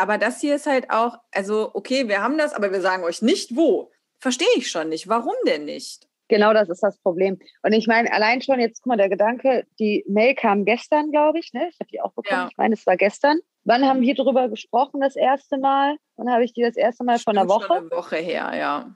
Aber 0.00 0.16
das 0.16 0.40
hier 0.40 0.56
ist 0.56 0.66
halt 0.66 0.90
auch, 0.90 1.18
also 1.30 1.70
okay, 1.74 2.08
wir 2.08 2.22
haben 2.22 2.38
das, 2.38 2.54
aber 2.54 2.72
wir 2.72 2.80
sagen 2.80 3.04
euch 3.04 3.20
nicht 3.20 3.54
wo. 3.54 3.90
Verstehe 4.18 4.48
ich 4.56 4.70
schon 4.70 4.88
nicht. 4.88 5.08
Warum 5.08 5.34
denn 5.46 5.66
nicht? 5.66 6.08
Genau 6.28 6.54
das 6.54 6.68
ist 6.68 6.82
das 6.82 6.98
Problem. 6.98 7.38
Und 7.62 7.72
ich 7.72 7.86
meine, 7.86 8.12
allein 8.12 8.40
schon 8.40 8.60
jetzt, 8.60 8.82
guck 8.82 8.90
mal, 8.90 8.96
der 8.96 9.08
Gedanke, 9.08 9.66
die 9.78 10.04
Mail 10.08 10.34
kam 10.34 10.64
gestern, 10.64 11.10
glaube 11.10 11.40
ich, 11.40 11.52
ne? 11.52 11.68
Ich 11.68 11.80
habe 11.80 11.90
die 11.90 12.00
auch 12.00 12.12
bekommen. 12.12 12.42
Ja. 12.42 12.48
Ich 12.50 12.56
meine, 12.56 12.74
es 12.74 12.86
war 12.86 12.96
gestern. 12.96 13.40
Wann 13.64 13.84
haben 13.84 14.00
wir 14.00 14.14
darüber 14.14 14.48
gesprochen 14.48 15.00
das 15.00 15.16
erste 15.16 15.58
Mal? 15.58 15.96
Wann 16.16 16.30
habe 16.30 16.44
ich 16.44 16.52
die 16.52 16.62
das 16.62 16.76
erste 16.76 17.04
Mal 17.04 17.18
von 17.18 17.36
einer 17.36 17.48
Woche? 17.48 17.66
Schon 17.66 17.76
eine 17.76 17.90
Woche 17.90 18.16
her, 18.16 18.52
ja 18.54 18.94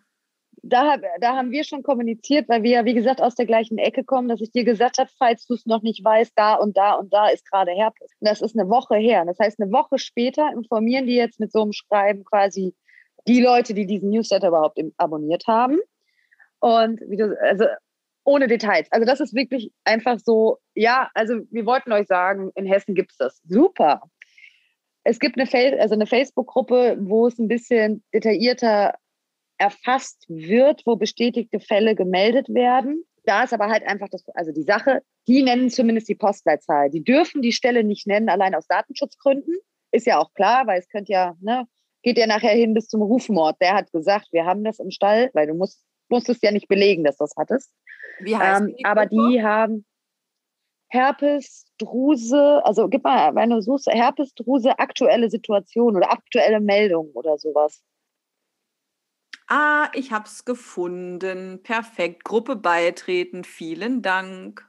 da, 0.67 0.97
da 1.21 1.37
haben 1.37 1.51
wir 1.51 1.65
schon 1.65 1.83
kommuniziert, 1.83 2.49
weil 2.49 2.63
wir 2.63 2.71
ja, 2.71 2.85
wie 2.85 2.95
gesagt, 2.95 3.21
aus 3.21 3.35
der 3.35 3.47
gleichen 3.47 3.79
Ecke 3.79 4.05
kommen, 4.05 4.29
dass 4.29 4.41
ich 4.41 4.51
dir 4.51 4.65
gesagt 4.65 4.99
habe, 4.99 5.11
falls 5.19 5.47
du 5.47 5.55
es 5.55 5.67
noch 5.67 5.83
nicht 5.83 6.03
weißt, 6.03 6.33
da 6.37 6.55
und 6.55 6.77
da 6.77 6.95
und 6.95 7.13
da 7.13 7.29
ist 7.29 7.49
gerade 7.51 7.73
Herpes. 7.73 8.11
Und 8.21 8.29
das 8.29 8.41
ist 8.41 8.59
eine 8.59 8.69
Woche 8.69 8.97
her. 8.97 9.25
Das 9.27 9.39
heißt, 9.39 9.61
eine 9.61 9.71
Woche 9.73 9.99
später 9.99 10.51
informieren 10.53 11.07
die 11.07 11.17
jetzt 11.17 11.39
mit 11.39 11.53
so 11.53 11.63
einem 11.63 11.73
Schreiben 11.73 12.25
quasi 12.25 12.75
die 13.29 13.41
Leute, 13.41 13.75
die 13.75 13.87
diesen 13.87 14.11
Newsletter 14.11 14.49
überhaupt 14.49 14.81
abonniert 14.97 15.47
haben. 15.47 15.79
Und 16.61 17.01
wie 17.09 17.17
du, 17.17 17.37
also 17.43 17.67
ohne 18.25 18.49
Details. 18.49 18.91
Also 18.91 19.07
das 19.07 19.21
ist 19.21 19.35
wirklich 19.35 19.71
einfach 19.85 20.19
so, 20.19 20.59
ja, 20.75 21.11
also 21.15 21.41
wir 21.51 21.67
wollten 21.67 21.93
euch 21.93 22.07
sagen, 22.07 22.51
in 22.55 22.67
Hessen 22.67 22.95
gibt 22.95 23.13
es 23.13 23.19
das. 23.19 23.43
Super. 23.47 24.03
Es 25.03 25.19
gibt 25.19 25.39
eine, 25.39 25.81
also 25.81 25.95
eine 25.95 26.07
Facebook-Gruppe, 26.07 26.97
wo 27.01 27.27
es 27.27 27.39
ein 27.39 27.49
bisschen 27.49 28.03
detaillierter 28.15 28.95
erfasst 29.65 30.27
wird, 30.29 30.83
wo 30.85 30.97
bestätigte 30.97 31.59
Fälle 31.59 31.95
gemeldet 31.95 32.49
werden. 32.51 33.05
Da 33.25 33.45
ist 33.45 33.55
aber 33.55 33.69
halt 33.69 33.83
einfach 33.89 34.09
das, 34.11 34.23
also 34.35 34.53
die 34.53 34.63
Sache, 34.63 35.01
die 35.27 35.43
nennen 35.43 35.71
zumindest 35.71 36.09
die 36.09 36.15
Postleitzahl. 36.15 36.91
Die 36.91 37.03
dürfen 37.03 37.41
die 37.41 37.53
Stelle 37.53 37.83
nicht 37.83 38.07
nennen, 38.07 38.29
allein 38.29 38.55
aus 38.55 38.67
Datenschutzgründen. 38.67 39.57
Ist 39.91 40.07
ja 40.07 40.19
auch 40.19 40.35
klar, 40.35 40.67
weil 40.67 40.81
es 40.81 40.89
könnte 40.89 41.13
ja, 41.13 41.35
ne, 41.41 41.67
geht 42.03 42.19
ja 42.19 42.27
nachher 42.27 42.55
hin 42.55 42.75
bis 42.75 42.89
zum 42.89 43.01
Rufmord. 43.01 43.57
Der 43.63 43.75
hat 43.75 43.91
gesagt, 43.93 44.29
wir 44.33 44.45
haben 44.45 44.65
das 44.65 44.79
im 44.79 44.91
Stall, 44.91 45.31
weil 45.33 45.47
du 45.47 45.55
musst, 45.55 45.83
musstest 46.11 46.43
ja 46.43 46.51
nicht 46.51 46.69
belegen, 46.69 47.03
dass 47.03 47.17
du 47.17 47.25
das 47.25 47.35
hattest. 47.39 47.73
Wie 48.21 48.37
heißt 48.37 48.61
ähm, 48.61 48.75
die 48.77 48.85
aber 48.85 49.07
die 49.07 49.43
haben 49.43 49.87
Herpes, 50.89 51.65
Druse, 51.79 52.61
also 52.65 52.89
gib 52.89 53.03
mal, 53.03 53.35
wenn 53.35 53.51
du 53.51 53.61
suchst, 53.63 53.87
Herpes, 53.87 54.35
Druse, 54.35 54.79
aktuelle 54.79 55.31
Situation 55.31 55.97
oder 55.97 56.13
aktuelle 56.13 56.61
Meldung 56.61 57.11
oder 57.15 57.39
sowas. 57.39 57.83
Ah, 59.49 59.91
ich 59.95 60.13
habe 60.13 60.25
es 60.27 60.45
gefunden. 60.45 61.63
Perfekt. 61.63 62.25
Gruppe 62.25 62.57
beitreten. 62.57 63.45
Vielen 63.45 64.03
Dank. 64.03 64.67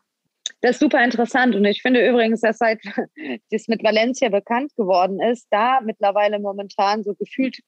Das 0.61 0.71
ist 0.71 0.79
super 0.79 1.03
interessant. 1.03 1.55
Und 1.55 1.65
ich 1.65 1.81
finde 1.81 2.07
übrigens, 2.07 2.41
dass 2.41 2.57
seit 2.57 2.81
das 3.51 3.67
mit 3.67 3.83
Valencia 3.83 4.29
bekannt 4.29 4.75
geworden 4.75 5.21
ist, 5.21 5.47
da 5.49 5.79
mittlerweile 5.81 6.39
momentan 6.39 7.03
so 7.03 7.13
gefühlt 7.15 7.59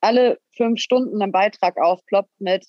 alle 0.00 0.38
fünf 0.56 0.80
Stunden 0.80 1.22
ein 1.22 1.32
Beitrag 1.32 1.78
aufploppt 1.78 2.40
mit 2.40 2.66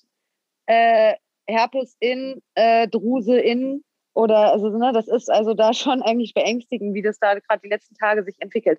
äh, 0.66 1.14
Herpes 1.46 1.96
in, 2.00 2.40
äh, 2.54 2.88
Druse 2.88 3.38
in 3.38 3.82
oder 4.14 4.52
also 4.52 4.68
ne, 4.68 4.92
das 4.92 5.08
ist 5.08 5.30
also 5.30 5.54
da 5.54 5.72
schon 5.72 6.02
eigentlich 6.02 6.34
beängstigend, 6.34 6.94
wie 6.94 7.02
das 7.02 7.18
da 7.18 7.34
gerade 7.34 7.62
die 7.62 7.68
letzten 7.68 7.94
Tage 7.94 8.22
sich 8.24 8.36
entwickelt. 8.40 8.78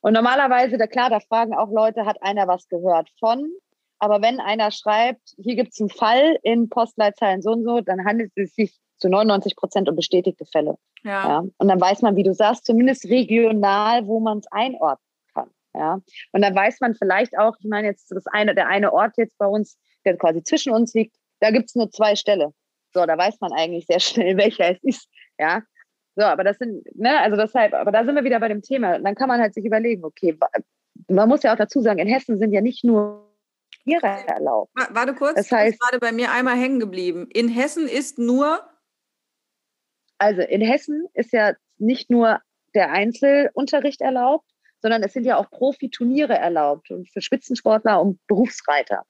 Und 0.00 0.14
normalerweise, 0.14 0.78
da 0.78 0.86
klar, 0.86 1.10
da 1.10 1.20
fragen 1.20 1.54
auch 1.54 1.70
Leute, 1.70 2.06
hat 2.06 2.22
einer 2.22 2.48
was 2.48 2.68
gehört 2.68 3.08
von? 3.20 3.52
Aber 4.02 4.20
wenn 4.20 4.40
einer 4.40 4.72
schreibt, 4.72 5.32
hier 5.36 5.54
gibt 5.54 5.74
es 5.74 5.80
einen 5.80 5.88
Fall 5.88 6.36
in 6.42 6.68
Postleitzahlen 6.68 7.40
so 7.40 7.52
und 7.52 7.62
so, 7.62 7.80
dann 7.82 8.04
handelt 8.04 8.32
es 8.34 8.52
sich 8.52 8.76
zu 8.98 9.08
99 9.08 9.54
Prozent 9.54 9.88
um 9.88 9.94
bestätigte 9.94 10.44
Fälle. 10.44 10.76
Ja. 11.04 11.28
ja. 11.28 11.44
Und 11.58 11.68
dann 11.68 11.80
weiß 11.80 12.02
man, 12.02 12.16
wie 12.16 12.24
du 12.24 12.34
sagst, 12.34 12.66
zumindest 12.66 13.04
regional, 13.04 14.04
wo 14.08 14.18
man 14.18 14.38
es 14.38 14.46
einordnen 14.50 15.06
kann. 15.32 15.50
Ja. 15.72 16.00
Und 16.32 16.42
dann 16.42 16.52
weiß 16.52 16.80
man 16.80 16.96
vielleicht 16.96 17.38
auch, 17.38 17.54
ich 17.60 17.68
meine 17.68 17.86
jetzt 17.86 18.10
das 18.10 18.26
eine, 18.26 18.56
der 18.56 18.66
eine 18.66 18.92
Ort 18.92 19.12
jetzt 19.18 19.38
bei 19.38 19.46
uns, 19.46 19.78
der 20.04 20.16
quasi 20.16 20.42
zwischen 20.42 20.72
uns 20.72 20.92
liegt, 20.94 21.14
da 21.38 21.52
gibt 21.52 21.68
es 21.68 21.76
nur 21.76 21.88
zwei 21.92 22.16
Ställe. 22.16 22.52
So, 22.92 23.06
da 23.06 23.16
weiß 23.16 23.38
man 23.40 23.52
eigentlich 23.52 23.86
sehr 23.86 24.00
schnell, 24.00 24.36
welcher 24.36 24.72
es 24.72 24.82
ist. 24.82 25.08
Ja. 25.38 25.62
So, 26.16 26.24
aber 26.24 26.42
das 26.42 26.58
sind, 26.58 26.84
ne, 26.96 27.20
also 27.20 27.36
deshalb, 27.36 27.72
aber 27.72 27.92
da 27.92 28.04
sind 28.04 28.16
wir 28.16 28.24
wieder 28.24 28.40
bei 28.40 28.48
dem 28.48 28.62
Thema. 28.62 28.96
Und 28.96 29.04
dann 29.04 29.14
kann 29.14 29.28
man 29.28 29.40
halt 29.40 29.54
sich 29.54 29.64
überlegen, 29.64 30.04
okay, 30.04 30.36
man 31.06 31.28
muss 31.28 31.44
ja 31.44 31.52
auch 31.52 31.58
dazu 31.58 31.80
sagen, 31.80 32.00
in 32.00 32.08
Hessen 32.08 32.36
sind 32.36 32.52
ja 32.52 32.60
nicht 32.60 32.82
nur 32.82 33.31
Tiere 33.84 34.26
erlaubt. 34.26 34.70
Warte 34.90 35.14
kurz, 35.14 35.34
das 35.34 35.50
heißt, 35.50 35.74
ist 35.74 35.80
gerade 35.80 35.98
bei 35.98 36.12
mir 36.12 36.30
einmal 36.32 36.56
hängen 36.56 36.80
geblieben. 36.80 37.28
In 37.32 37.48
Hessen 37.48 37.88
ist 37.88 38.18
nur. 38.18 38.62
Also 40.18 40.42
in 40.42 40.60
Hessen 40.60 41.06
ist 41.14 41.32
ja 41.32 41.54
nicht 41.78 42.10
nur 42.10 42.40
der 42.74 42.92
Einzelunterricht 42.92 44.00
erlaubt, 44.00 44.48
sondern 44.80 45.02
es 45.02 45.12
sind 45.12 45.24
ja 45.24 45.36
auch 45.36 45.50
Profiturniere 45.50 46.34
erlaubt 46.34 46.90
und 46.90 47.10
für 47.10 47.20
Spitzensportler 47.20 48.00
und 48.00 48.24
Berufsreiter. 48.26 49.04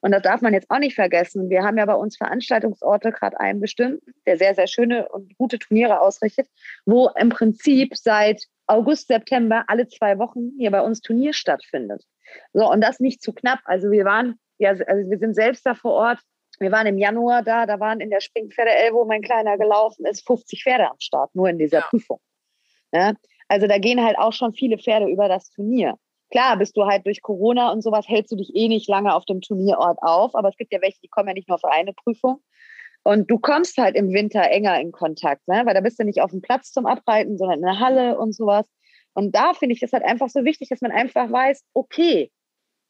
Und 0.00 0.12
das 0.12 0.22
darf 0.22 0.42
man 0.42 0.54
jetzt 0.54 0.70
auch 0.70 0.78
nicht 0.78 0.94
vergessen. 0.94 1.50
Wir 1.50 1.64
haben 1.64 1.76
ja 1.76 1.84
bei 1.84 1.94
uns 1.94 2.16
Veranstaltungsorte, 2.16 3.10
gerade 3.10 3.40
einen 3.40 3.60
bestimmten, 3.60 4.14
der 4.26 4.38
sehr, 4.38 4.54
sehr 4.54 4.68
schöne 4.68 5.08
und 5.08 5.36
gute 5.36 5.58
Turniere 5.58 6.00
ausrichtet, 6.00 6.48
wo 6.86 7.10
im 7.18 7.30
Prinzip 7.30 7.96
seit 7.96 8.44
August, 8.68 9.08
September 9.08 9.64
alle 9.66 9.88
zwei 9.88 10.18
Wochen 10.18 10.52
hier 10.58 10.70
bei 10.70 10.82
uns 10.82 11.00
Turnier 11.00 11.32
stattfindet. 11.32 12.04
So, 12.52 12.70
und 12.70 12.80
das 12.80 13.00
nicht 13.00 13.22
zu 13.22 13.32
knapp. 13.32 13.60
Also 13.64 13.90
wir 13.90 14.04
waren, 14.04 14.38
ja, 14.58 14.70
also 14.70 15.10
wir 15.10 15.18
sind 15.18 15.34
selbst 15.34 15.64
da 15.66 15.74
vor 15.74 15.92
Ort. 15.92 16.18
Wir 16.58 16.72
waren 16.72 16.86
im 16.86 16.98
Januar 16.98 17.42
da, 17.42 17.66
da 17.66 17.78
waren 17.78 18.00
in 18.00 18.10
der 18.10 18.20
Springpferde 18.20 18.70
L, 18.70 18.92
wo 18.92 19.04
mein 19.04 19.22
Kleiner 19.22 19.58
gelaufen 19.58 20.04
ist, 20.06 20.26
50 20.26 20.64
Pferde 20.64 20.90
am 20.90 20.98
Start, 20.98 21.34
nur 21.34 21.48
in 21.48 21.58
dieser 21.58 21.78
ja. 21.78 21.86
Prüfung. 21.88 22.20
Ja? 22.92 23.14
Also 23.48 23.66
da 23.66 23.78
gehen 23.78 24.02
halt 24.02 24.18
auch 24.18 24.32
schon 24.32 24.52
viele 24.52 24.78
Pferde 24.78 25.06
über 25.06 25.28
das 25.28 25.50
Turnier. 25.50 25.94
Klar, 26.30 26.58
bist 26.58 26.76
du 26.76 26.84
halt 26.84 27.06
durch 27.06 27.22
Corona 27.22 27.72
und 27.72 27.82
sowas, 27.82 28.06
hältst 28.06 28.32
du 28.32 28.36
dich 28.36 28.54
eh 28.54 28.68
nicht 28.68 28.88
lange 28.88 29.14
auf 29.14 29.24
dem 29.24 29.40
Turnierort 29.40 29.98
auf, 30.02 30.34
aber 30.34 30.48
es 30.48 30.56
gibt 30.56 30.72
ja 30.72 30.82
welche, 30.82 31.00
die 31.02 31.08
kommen 31.08 31.28
ja 31.28 31.34
nicht 31.34 31.48
nur 31.48 31.58
für 31.58 31.70
eine 31.70 31.94
Prüfung. 31.94 32.42
Und 33.02 33.30
du 33.30 33.38
kommst 33.38 33.78
halt 33.78 33.96
im 33.96 34.12
Winter 34.12 34.42
enger 34.42 34.78
in 34.80 34.92
Kontakt, 34.92 35.46
ne? 35.48 35.62
weil 35.64 35.72
da 35.72 35.80
bist 35.80 35.98
du 35.98 36.04
nicht 36.04 36.20
auf 36.20 36.30
dem 36.30 36.42
Platz 36.42 36.72
zum 36.72 36.84
Abreiten, 36.84 37.38
sondern 37.38 37.60
in 37.60 37.64
der 37.64 37.80
Halle 37.80 38.18
und 38.18 38.34
sowas. 38.34 38.66
Und 39.18 39.34
da 39.34 39.52
finde 39.52 39.74
ich 39.74 39.82
es 39.82 39.92
halt 39.92 40.04
einfach 40.04 40.28
so 40.28 40.44
wichtig, 40.44 40.68
dass 40.68 40.80
man 40.80 40.92
einfach 40.92 41.28
weiß, 41.28 41.64
okay, 41.74 42.30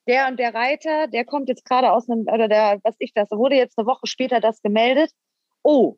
der 0.06 0.28
und 0.28 0.38
der 0.38 0.52
Reiter, 0.52 1.06
der 1.06 1.24
kommt 1.24 1.48
jetzt 1.48 1.64
gerade 1.64 1.90
aus 1.90 2.06
einem, 2.06 2.26
oder 2.30 2.48
der, 2.48 2.80
was 2.84 2.96
ich 2.98 3.14
das, 3.14 3.30
wurde 3.30 3.56
jetzt 3.56 3.78
eine 3.78 3.86
Woche 3.86 4.06
später 4.06 4.38
das 4.38 4.60
gemeldet. 4.60 5.10
Oh, 5.62 5.96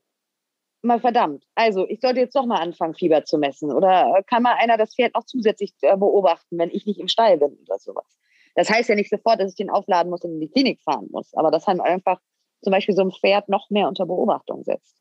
mal 0.82 1.00
verdammt. 1.00 1.44
Also, 1.56 1.84
ich 1.88 2.00
sollte 2.00 2.20
jetzt 2.20 2.36
doch 2.36 2.46
mal 2.46 2.60
anfangen, 2.60 2.94
Fieber 2.94 3.24
zu 3.24 3.38
messen. 3.38 3.72
Oder 3.72 4.22
kann 4.28 4.44
mal 4.44 4.54
einer 4.54 4.76
das 4.76 4.94
Pferd 4.94 5.14
noch 5.16 5.24
zusätzlich 5.24 5.72
äh, 5.82 5.96
beobachten, 5.96 6.58
wenn 6.58 6.70
ich 6.70 6.86
nicht 6.86 7.00
im 7.00 7.08
Stall 7.08 7.36
bin 7.36 7.58
oder 7.66 7.80
sowas. 7.80 8.16
Das 8.54 8.70
heißt 8.70 8.88
ja 8.88 8.94
nicht 8.94 9.10
sofort, 9.10 9.40
dass 9.40 9.50
ich 9.50 9.56
den 9.56 9.68
aufladen 9.68 10.10
muss 10.10 10.22
und 10.22 10.34
in 10.34 10.40
die 10.40 10.50
Klinik 10.50 10.80
fahren 10.80 11.08
muss. 11.10 11.34
Aber 11.34 11.50
das 11.50 11.66
haben 11.66 11.80
einfach 11.80 12.20
zum 12.62 12.70
Beispiel 12.70 12.94
so 12.94 13.02
ein 13.02 13.10
Pferd 13.10 13.48
noch 13.48 13.68
mehr 13.70 13.88
unter 13.88 14.06
Beobachtung 14.06 14.62
setzt. 14.62 14.96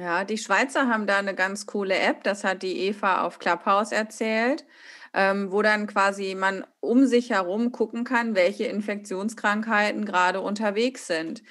Ja, 0.00 0.24
die 0.24 0.38
Schweizer 0.38 0.88
haben 0.88 1.06
da 1.06 1.18
eine 1.18 1.34
ganz 1.34 1.66
coole 1.66 1.94
App, 1.98 2.24
das 2.24 2.42
hat 2.42 2.62
die 2.62 2.78
Eva 2.86 3.20
auf 3.22 3.38
Clubhouse 3.38 3.92
erzählt, 3.92 4.64
ähm, 5.12 5.52
wo 5.52 5.60
dann 5.60 5.86
quasi 5.86 6.34
man 6.34 6.64
um 6.80 7.04
sich 7.04 7.28
herum 7.28 7.70
gucken 7.70 8.04
kann, 8.04 8.34
welche 8.34 8.64
Infektionskrankheiten 8.64 10.06
gerade 10.06 10.40
unterwegs 10.40 11.06
sind. 11.06 11.42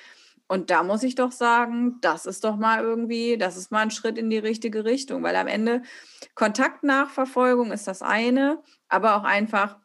Und 0.48 0.72
da 0.72 0.82
muss 0.82 1.04
ich 1.04 1.14
doch 1.14 1.32
sagen, 1.32 2.00
das 2.02 2.26
ist 2.26 2.44
doch 2.44 2.56
mal 2.56 2.82
irgendwie, 2.84 3.38
das 3.38 3.56
ist 3.56 3.72
mal 3.72 3.82
ein 3.82 3.92
Schritt 3.92 4.18
in 4.18 4.32
die 4.32 4.40
richtige 4.40 4.84
Richtung, 4.84 5.22
weil 5.22 5.36
am 5.36 5.46
Ende 5.46 5.84
Kontaktnachverfolgung 6.34 7.72
ist 7.72 7.88
das 7.88 8.02
eine, 8.02 8.64
aber 8.88 9.16
auch 9.16 9.26
einfach 9.26 9.78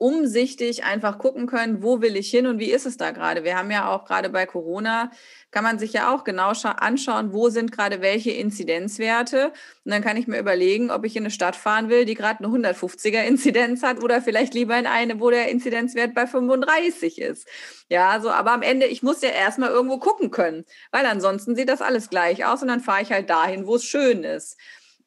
umsichtig 0.00 0.82
einfach 0.84 1.18
gucken 1.18 1.46
können, 1.46 1.82
wo 1.82 2.00
will 2.00 2.16
ich 2.16 2.30
hin 2.30 2.46
und 2.46 2.58
wie 2.58 2.70
ist 2.70 2.86
es 2.86 2.96
da 2.96 3.10
gerade. 3.10 3.44
Wir 3.44 3.58
haben 3.58 3.70
ja 3.70 3.90
auch 3.90 4.06
gerade 4.06 4.30
bei 4.30 4.46
Corona, 4.46 5.10
kann 5.50 5.62
man 5.62 5.78
sich 5.78 5.92
ja 5.92 6.14
auch 6.14 6.24
genau 6.24 6.52
anschauen, 6.62 7.34
wo 7.34 7.50
sind 7.50 7.70
gerade 7.70 8.00
welche 8.00 8.30
Inzidenzwerte. 8.30 9.52
Und 9.84 9.92
dann 9.92 10.00
kann 10.02 10.16
ich 10.16 10.26
mir 10.26 10.38
überlegen, 10.38 10.90
ob 10.90 11.04
ich 11.04 11.16
in 11.16 11.24
eine 11.24 11.30
Stadt 11.30 11.54
fahren 11.54 11.90
will, 11.90 12.06
die 12.06 12.14
gerade 12.14 12.42
eine 12.42 12.48
150er 12.72 13.24
Inzidenz 13.24 13.82
hat 13.82 14.02
oder 14.02 14.22
vielleicht 14.22 14.54
lieber 14.54 14.78
in 14.78 14.86
eine, 14.86 15.20
wo 15.20 15.28
der 15.28 15.50
Inzidenzwert 15.50 16.14
bei 16.14 16.26
35 16.26 17.20
ist. 17.20 17.46
Ja, 17.90 18.20
so, 18.20 18.30
aber 18.30 18.52
am 18.52 18.62
Ende, 18.62 18.86
ich 18.86 19.02
muss 19.02 19.20
ja 19.20 19.28
erstmal 19.28 19.68
irgendwo 19.68 19.98
gucken 19.98 20.30
können, 20.30 20.64
weil 20.92 21.04
ansonsten 21.04 21.54
sieht 21.56 21.68
das 21.68 21.82
alles 21.82 22.08
gleich 22.08 22.46
aus 22.46 22.62
und 22.62 22.68
dann 22.68 22.80
fahre 22.80 23.02
ich 23.02 23.12
halt 23.12 23.28
dahin, 23.28 23.66
wo 23.66 23.74
es 23.74 23.84
schön 23.84 24.24
ist. 24.24 24.56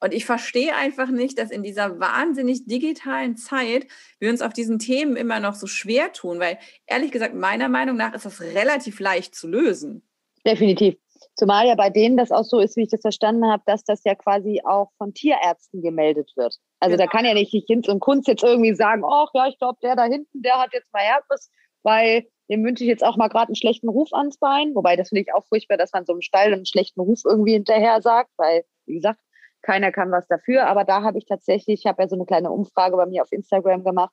Und 0.00 0.12
ich 0.12 0.24
verstehe 0.24 0.74
einfach 0.74 1.08
nicht, 1.08 1.38
dass 1.38 1.50
in 1.50 1.62
dieser 1.62 1.98
wahnsinnig 2.00 2.66
digitalen 2.66 3.36
Zeit 3.36 3.86
wir 4.18 4.30
uns 4.30 4.42
auf 4.42 4.52
diesen 4.52 4.78
Themen 4.78 5.16
immer 5.16 5.40
noch 5.40 5.54
so 5.54 5.66
schwer 5.66 6.12
tun, 6.12 6.40
weil 6.40 6.58
ehrlich 6.86 7.12
gesagt, 7.12 7.34
meiner 7.34 7.68
Meinung 7.68 7.96
nach 7.96 8.14
ist 8.14 8.26
das 8.26 8.40
relativ 8.40 9.00
leicht 9.00 9.34
zu 9.34 9.48
lösen. 9.48 10.02
Definitiv. 10.46 10.96
Zumal 11.36 11.66
ja 11.66 11.74
bei 11.74 11.90
denen 11.90 12.16
das 12.16 12.30
auch 12.30 12.44
so 12.44 12.60
ist, 12.60 12.76
wie 12.76 12.82
ich 12.82 12.90
das 12.90 13.00
verstanden 13.00 13.46
habe, 13.46 13.62
dass 13.66 13.82
das 13.82 14.04
ja 14.04 14.14
quasi 14.14 14.60
auch 14.64 14.90
von 14.98 15.14
Tierärzten 15.14 15.82
gemeldet 15.82 16.32
wird. 16.36 16.56
Also 16.80 16.96
genau. 16.96 17.06
da 17.06 17.10
kann 17.10 17.24
ja 17.24 17.34
nicht 17.34 17.52
die 17.52 17.64
Kind 17.64 17.88
und 17.88 18.00
Kunst 18.00 18.28
jetzt 18.28 18.42
irgendwie 18.42 18.74
sagen, 18.74 19.02
ach 19.04 19.30
ja, 19.34 19.48
ich 19.48 19.58
glaube, 19.58 19.78
der 19.82 19.96
da 19.96 20.04
hinten, 20.04 20.42
der 20.42 20.60
hat 20.60 20.72
jetzt 20.72 20.92
mal 20.92 21.02
Herpes, 21.02 21.50
weil 21.82 22.26
dem 22.50 22.64
wünsche 22.64 22.84
ich 22.84 22.88
jetzt 22.88 23.04
auch 23.04 23.16
mal 23.16 23.28
gerade 23.28 23.48
einen 23.48 23.56
schlechten 23.56 23.88
Ruf 23.88 24.12
ans 24.12 24.38
Bein. 24.38 24.74
Wobei 24.74 24.96
das 24.96 25.08
finde 25.08 25.22
ich 25.22 25.34
auch 25.34 25.46
furchtbar, 25.46 25.76
dass 25.76 25.92
man 25.92 26.04
so 26.04 26.12
einem 26.12 26.20
Stall 26.20 26.52
einen 26.52 26.66
schlechten 26.66 27.00
Ruf 27.00 27.22
irgendwie 27.24 27.54
hinterher 27.54 28.02
sagt, 28.02 28.30
weil, 28.36 28.64
wie 28.86 28.94
gesagt, 28.94 29.18
keiner 29.64 29.90
kann 29.90 30.12
was 30.12 30.26
dafür. 30.28 30.66
Aber 30.66 30.84
da 30.84 31.02
habe 31.02 31.18
ich 31.18 31.26
tatsächlich, 31.26 31.80
ich 31.80 31.86
habe 31.86 32.02
ja 32.02 32.08
so 32.08 32.16
eine 32.16 32.26
kleine 32.26 32.50
Umfrage 32.50 32.96
bei 32.96 33.06
mir 33.06 33.22
auf 33.22 33.32
Instagram 33.32 33.82
gemacht, 33.82 34.12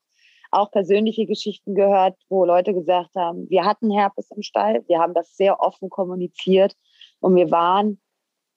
auch 0.49 0.71
persönliche 0.71 1.25
Geschichten 1.25 1.75
gehört, 1.75 2.17
wo 2.29 2.45
Leute 2.45 2.73
gesagt 2.73 3.15
haben, 3.15 3.49
wir 3.49 3.63
hatten 3.63 3.91
Herpes 3.91 4.29
im 4.31 4.41
Stall, 4.41 4.83
wir 4.87 4.99
haben 4.99 5.13
das 5.13 5.35
sehr 5.35 5.59
offen 5.59 5.89
kommuniziert 5.89 6.75
und 7.19 7.35
wir 7.35 7.51
waren, 7.51 8.01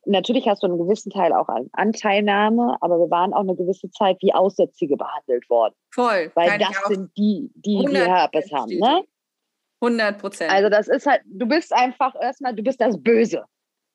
natürlich 0.05 0.49
hast 0.49 0.63
du 0.63 0.67
einen 0.67 0.79
gewissen 0.79 1.11
Teil 1.11 1.33
auch 1.33 1.49
an 1.49 1.69
Anteilnahme, 1.73 2.77
aber 2.81 2.99
wir 2.99 3.11
waren 3.11 3.33
auch 3.33 3.41
eine 3.41 3.55
gewisse 3.55 3.91
Zeit 3.91 4.17
wie 4.23 4.35
Aussätzige 4.35 4.97
behandelt 4.97 5.49
worden. 5.49 5.75
Voll. 5.93 6.33
Weil 6.35 6.59
das 6.59 6.77
sind 6.89 7.11
die, 7.17 7.51
die, 7.55 7.85
die 7.85 7.97
Herpes 7.97 8.53
haben. 8.53 8.77
Ne? 8.77 9.05
100 9.81 10.19
Prozent. 10.19 10.51
Also 10.51 10.69
das 10.71 10.89
ist 10.89 11.07
halt, 11.07 11.23
du 11.27 11.47
bist 11.47 11.73
einfach 11.73 12.15
erstmal, 12.21 12.55
du 12.55 12.63
bist 12.63 12.81
das 12.81 13.01
Böse 13.01 13.45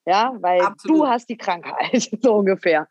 ja, 0.06 0.34
weil 0.40 0.62
Absolut. 0.62 0.98
du 0.98 1.08
hast 1.08 1.30
die 1.30 1.38
Krankheit, 1.38 2.10
so 2.22 2.36
ungefähr. 2.36 2.88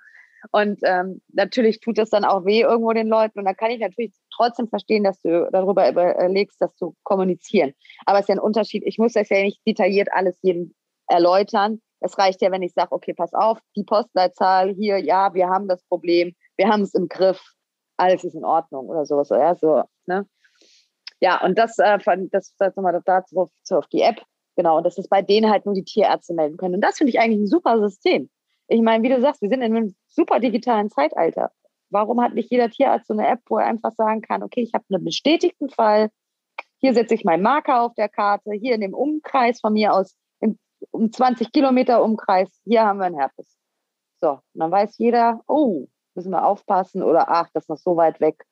Und 0.53 0.79
ähm, 0.85 1.21
natürlich 1.33 1.81
tut 1.81 1.99
es 1.99 2.11
dann 2.11 2.25
auch 2.25 2.45
weh 2.45 2.61
irgendwo 2.61 2.93
den 2.93 3.09
Leuten. 3.09 3.41
Und 3.41 3.45
da 3.45 3.55
kann 3.55 3.71
ich 3.71 3.81
natürlich 3.81 4.13
trotzdem 4.35 4.69
verstehen, 4.69 5.05
dass 5.05 5.21
du 5.23 5.49
darüber 5.53 5.89
überlegst, 5.89 6.61
das 6.61 6.75
zu 6.77 6.95
kommunizieren. 7.03 7.75
Aber 8.07 8.19
es 8.19 8.25
ist 8.25 8.29
ja 8.29 8.35
ein 8.37 8.41
Unterschied. 8.41 8.85
Ich 8.87 8.99
muss 8.99 9.15
das 9.15 9.29
ja 9.29 9.43
nicht 9.43 9.61
detailliert 9.67 10.09
alles 10.13 10.39
jedem 10.43 10.75
erläutern. 11.09 11.81
Es 12.01 12.17
reicht 12.19 12.41
ja, 12.43 12.53
wenn 12.53 12.63
ich 12.63 12.73
sage, 12.73 12.93
okay, 12.93 13.15
pass 13.15 13.35
auf, 13.35 13.59
die 13.75 13.83
Postleitzahl 13.83 14.71
hier, 14.75 14.99
ja, 14.99 15.35
wir 15.35 15.49
haben 15.49 15.67
das 15.67 15.83
Problem, 15.85 16.35
wir 16.57 16.69
haben 16.69 16.83
es 16.83 16.95
im 16.95 17.09
Griff, 17.09 17.43
alles 17.97 18.23
ist 18.23 18.35
in 18.35 18.45
Ordnung 18.45 18.87
oder 18.89 19.05
sowas. 19.05 19.31
Ja, 19.31 19.57
so, 19.57 19.83
ne? 20.07 20.27
ja 21.21 21.45
und 21.45 21.59
das, 21.59 21.79
äh, 21.79 21.99
das, 22.31 22.55
das 22.59 22.77
nochmal 22.77 23.03
dazu 23.05 23.51
auf 23.71 23.87
die 23.89 24.03
App. 24.03 24.23
Genau, 24.59 24.79
und 24.79 24.85
dass 24.85 24.99
es 24.99 25.07
bei 25.07 25.23
denen 25.23 25.49
halt 25.49 25.67
nur 25.67 25.75
die 25.77 25.85
Tierärzte 25.85 26.35
melden 26.35 26.57
können. 26.57 26.75
Und 26.75 26.81
das 26.81 26.99
finde 26.99 27.13
ich 27.13 27.21
eigentlich 27.21 27.43
ein 27.43 27.47
super 27.47 27.79
System. 27.79 28.29
Ich 28.67 28.83
meine, 28.83 29.05
wie 29.05 29.09
du 29.09 29.21
sagst, 29.21 29.41
wir 29.41 29.49
sind 29.49 29.63
in 29.63 29.77
einem 29.77 29.95
super 30.09 30.41
digitalen 30.41 30.91
Zeitalter. 30.91 31.53
Warum 31.91 32.21
hat 32.21 32.35
nicht 32.35 32.51
jeder 32.51 32.69
Tierarzt 32.69 33.07
so 33.07 33.15
eine 33.15 33.29
App, 33.29 33.39
wo 33.47 33.59
er 33.59 33.67
einfach 33.67 33.93
sagen 33.93 34.21
kann, 34.21 34.43
okay, 34.43 34.63
ich 34.63 34.75
habe 34.75 34.85
einen 34.91 35.05
bestätigten 35.05 35.71
Fall, 35.71 36.11
hier 36.79 36.93
setze 36.93 37.15
ich 37.15 37.25
meinen 37.25 37.45
Marker 37.45 37.83
auf 37.83 37.95
der 37.95 38.09
Karte, 38.09 38.51
hier 38.51 38.75
in 38.75 38.81
dem 38.81 38.95
Umkreis 38.95 39.61
von 39.61 39.75
mir 39.75 39.93
aus, 39.93 40.17
in, 40.41 40.59
um 40.91 41.13
20 41.13 41.53
Kilometer 41.53 42.03
Umkreis, 42.03 42.51
hier 42.65 42.85
haben 42.85 42.99
wir 42.99 43.07
einen 43.07 43.19
Herpes. 43.19 43.57
So, 44.21 44.31
und 44.31 44.43
dann 44.55 44.73
weiß 44.73 44.99
jeder, 44.99 45.41
oh, 45.47 45.87
müssen 46.17 46.33
wir 46.33 46.45
aufpassen 46.45 47.05
oder 47.05 47.29
ach, 47.29 47.49
das 47.55 47.63
ist 47.65 47.69
noch 47.69 47.79
so 47.79 47.97
weit 47.97 48.21
weg, 48.21 48.45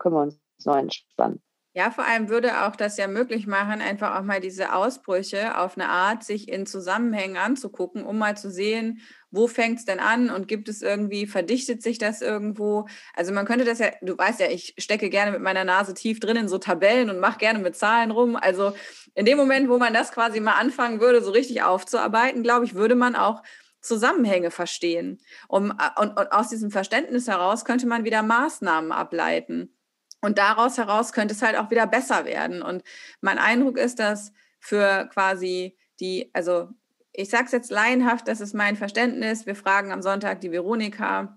können 0.00 0.16
wir 0.16 0.22
uns 0.22 0.40
noch 0.64 0.76
entspannen. 0.76 1.40
Ja, 1.74 1.90
vor 1.90 2.04
allem 2.04 2.28
würde 2.28 2.66
auch 2.66 2.76
das 2.76 2.98
ja 2.98 3.08
möglich 3.08 3.46
machen, 3.46 3.80
einfach 3.80 4.18
auch 4.18 4.24
mal 4.24 4.40
diese 4.40 4.74
Ausbrüche 4.74 5.56
auf 5.56 5.78
eine 5.78 5.88
Art, 5.88 6.22
sich 6.22 6.48
in 6.48 6.66
Zusammenhängen 6.66 7.38
anzugucken, 7.38 8.04
um 8.04 8.18
mal 8.18 8.36
zu 8.36 8.50
sehen, 8.50 9.00
wo 9.30 9.48
fängt 9.48 9.78
es 9.78 9.86
denn 9.86 9.98
an 9.98 10.28
und 10.28 10.48
gibt 10.48 10.68
es 10.68 10.82
irgendwie, 10.82 11.26
verdichtet 11.26 11.82
sich 11.82 11.96
das 11.96 12.20
irgendwo? 12.20 12.86
Also 13.14 13.32
man 13.32 13.46
könnte 13.46 13.64
das 13.64 13.78
ja, 13.78 13.90
du 14.02 14.18
weißt 14.18 14.40
ja, 14.40 14.50
ich 14.50 14.74
stecke 14.76 15.08
gerne 15.08 15.32
mit 15.32 15.40
meiner 15.40 15.64
Nase 15.64 15.94
tief 15.94 16.20
drin 16.20 16.36
in 16.36 16.48
so 16.48 16.58
Tabellen 16.58 17.08
und 17.08 17.20
mache 17.20 17.38
gerne 17.38 17.58
mit 17.58 17.74
Zahlen 17.74 18.10
rum. 18.10 18.36
Also 18.36 18.74
in 19.14 19.24
dem 19.24 19.38
Moment, 19.38 19.70
wo 19.70 19.78
man 19.78 19.94
das 19.94 20.12
quasi 20.12 20.40
mal 20.40 20.58
anfangen 20.58 21.00
würde, 21.00 21.22
so 21.22 21.30
richtig 21.30 21.62
aufzuarbeiten, 21.62 22.42
glaube 22.42 22.66
ich, 22.66 22.74
würde 22.74 22.96
man 22.96 23.16
auch 23.16 23.42
Zusammenhänge 23.80 24.50
verstehen. 24.50 25.22
Um, 25.48 25.72
und, 25.98 26.18
und 26.18 26.32
aus 26.32 26.48
diesem 26.50 26.70
Verständnis 26.70 27.28
heraus 27.28 27.64
könnte 27.64 27.86
man 27.86 28.04
wieder 28.04 28.22
Maßnahmen 28.22 28.92
ableiten. 28.92 29.74
Und 30.22 30.38
daraus 30.38 30.78
heraus 30.78 31.12
könnte 31.12 31.34
es 31.34 31.42
halt 31.42 31.56
auch 31.56 31.70
wieder 31.70 31.86
besser 31.86 32.24
werden. 32.24 32.62
Und 32.62 32.82
mein 33.20 33.38
Eindruck 33.38 33.76
ist, 33.76 33.98
dass 33.98 34.32
für 34.60 35.08
quasi 35.12 35.76
die, 36.00 36.30
also 36.32 36.68
ich 37.12 37.28
sage 37.28 37.44
es 37.46 37.52
jetzt 37.52 37.70
laienhaft, 37.70 38.26
das 38.28 38.40
ist 38.40 38.54
mein 38.54 38.76
Verständnis. 38.76 39.46
Wir 39.46 39.56
fragen 39.56 39.92
am 39.92 40.00
Sonntag 40.00 40.40
die 40.40 40.52
Veronika. 40.52 41.36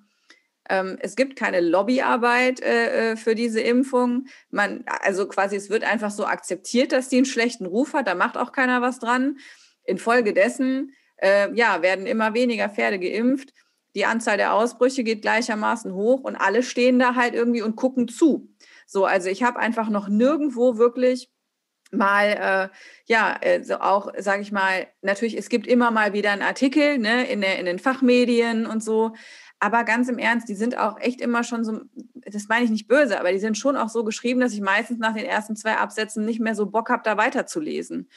Ähm, 0.69 0.97
es 1.01 1.15
gibt 1.15 1.37
keine 1.37 1.61
Lobbyarbeit 1.61 2.61
äh, 2.61 3.11
äh, 3.11 3.15
für 3.17 3.35
diese 3.35 3.59
Impfung. 3.59 4.27
Man, 4.51 4.83
also 4.85 5.27
quasi, 5.27 5.55
es 5.55 5.69
wird 5.69 5.83
einfach 5.83 6.11
so 6.11 6.25
akzeptiert, 6.25 6.91
dass 6.91 7.09
die 7.09 7.17
einen 7.17 7.25
schlechten 7.25 7.65
Ruf 7.65 7.93
hat. 7.93 8.07
Da 8.07 8.15
macht 8.15 8.37
auch 8.37 8.51
keiner 8.51 8.81
was 8.81 8.99
dran. 8.99 9.37
Infolgedessen 9.83 10.93
äh, 11.17 11.51
ja, 11.55 11.81
werden 11.81 12.05
immer 12.05 12.33
weniger 12.33 12.69
Pferde 12.69 12.99
geimpft. 12.99 13.53
Die 13.95 14.05
Anzahl 14.05 14.37
der 14.37 14.53
Ausbrüche 14.53 15.03
geht 15.03 15.21
gleichermaßen 15.21 15.93
hoch 15.93 16.21
und 16.21 16.35
alle 16.35 16.63
stehen 16.63 16.99
da 16.99 17.15
halt 17.15 17.33
irgendwie 17.33 17.61
und 17.61 17.75
gucken 17.75 18.07
zu. 18.07 18.49
So, 18.85 19.05
also 19.05 19.29
ich 19.29 19.43
habe 19.43 19.59
einfach 19.59 19.89
noch 19.89 20.07
nirgendwo 20.07 20.77
wirklich 20.77 21.29
mal, 21.91 22.71
äh, 22.71 22.75
ja, 23.07 23.37
äh, 23.41 23.63
so 23.63 23.75
auch, 23.75 24.11
sage 24.17 24.41
ich 24.41 24.51
mal, 24.51 24.87
natürlich, 25.01 25.37
es 25.37 25.49
gibt 25.49 25.67
immer 25.67 25.91
mal 25.91 26.13
wieder 26.13 26.31
einen 26.31 26.41
Artikel 26.41 26.97
ne, 26.97 27.27
in, 27.27 27.41
der, 27.41 27.59
in 27.59 27.65
den 27.65 27.79
Fachmedien 27.79 28.65
und 28.65 28.83
so, 28.83 29.13
aber 29.65 29.83
ganz 29.83 30.09
im 30.09 30.19
Ernst, 30.19 30.47
die 30.47 30.53
sind 30.53 30.77
auch 30.77 30.99
echt 30.99 31.19
immer 31.19 31.43
schon 31.43 31.63
so, 31.63 31.81
das 32.13 32.47
meine 32.47 32.65
ich 32.65 32.69
nicht 32.69 32.87
böse, 32.87 33.19
aber 33.19 33.31
die 33.31 33.39
sind 33.39 33.57
schon 33.57 33.75
auch 33.75 33.89
so 33.89 34.03
geschrieben, 34.03 34.39
dass 34.39 34.53
ich 34.53 34.61
meistens 34.61 34.99
nach 34.99 35.15
den 35.15 35.25
ersten 35.25 35.55
zwei 35.55 35.77
Absätzen 35.77 36.23
nicht 36.23 36.39
mehr 36.39 36.53
so 36.53 36.67
Bock 36.67 36.91
habe, 36.91 37.01
da 37.03 37.17
weiterzulesen. 37.17 38.07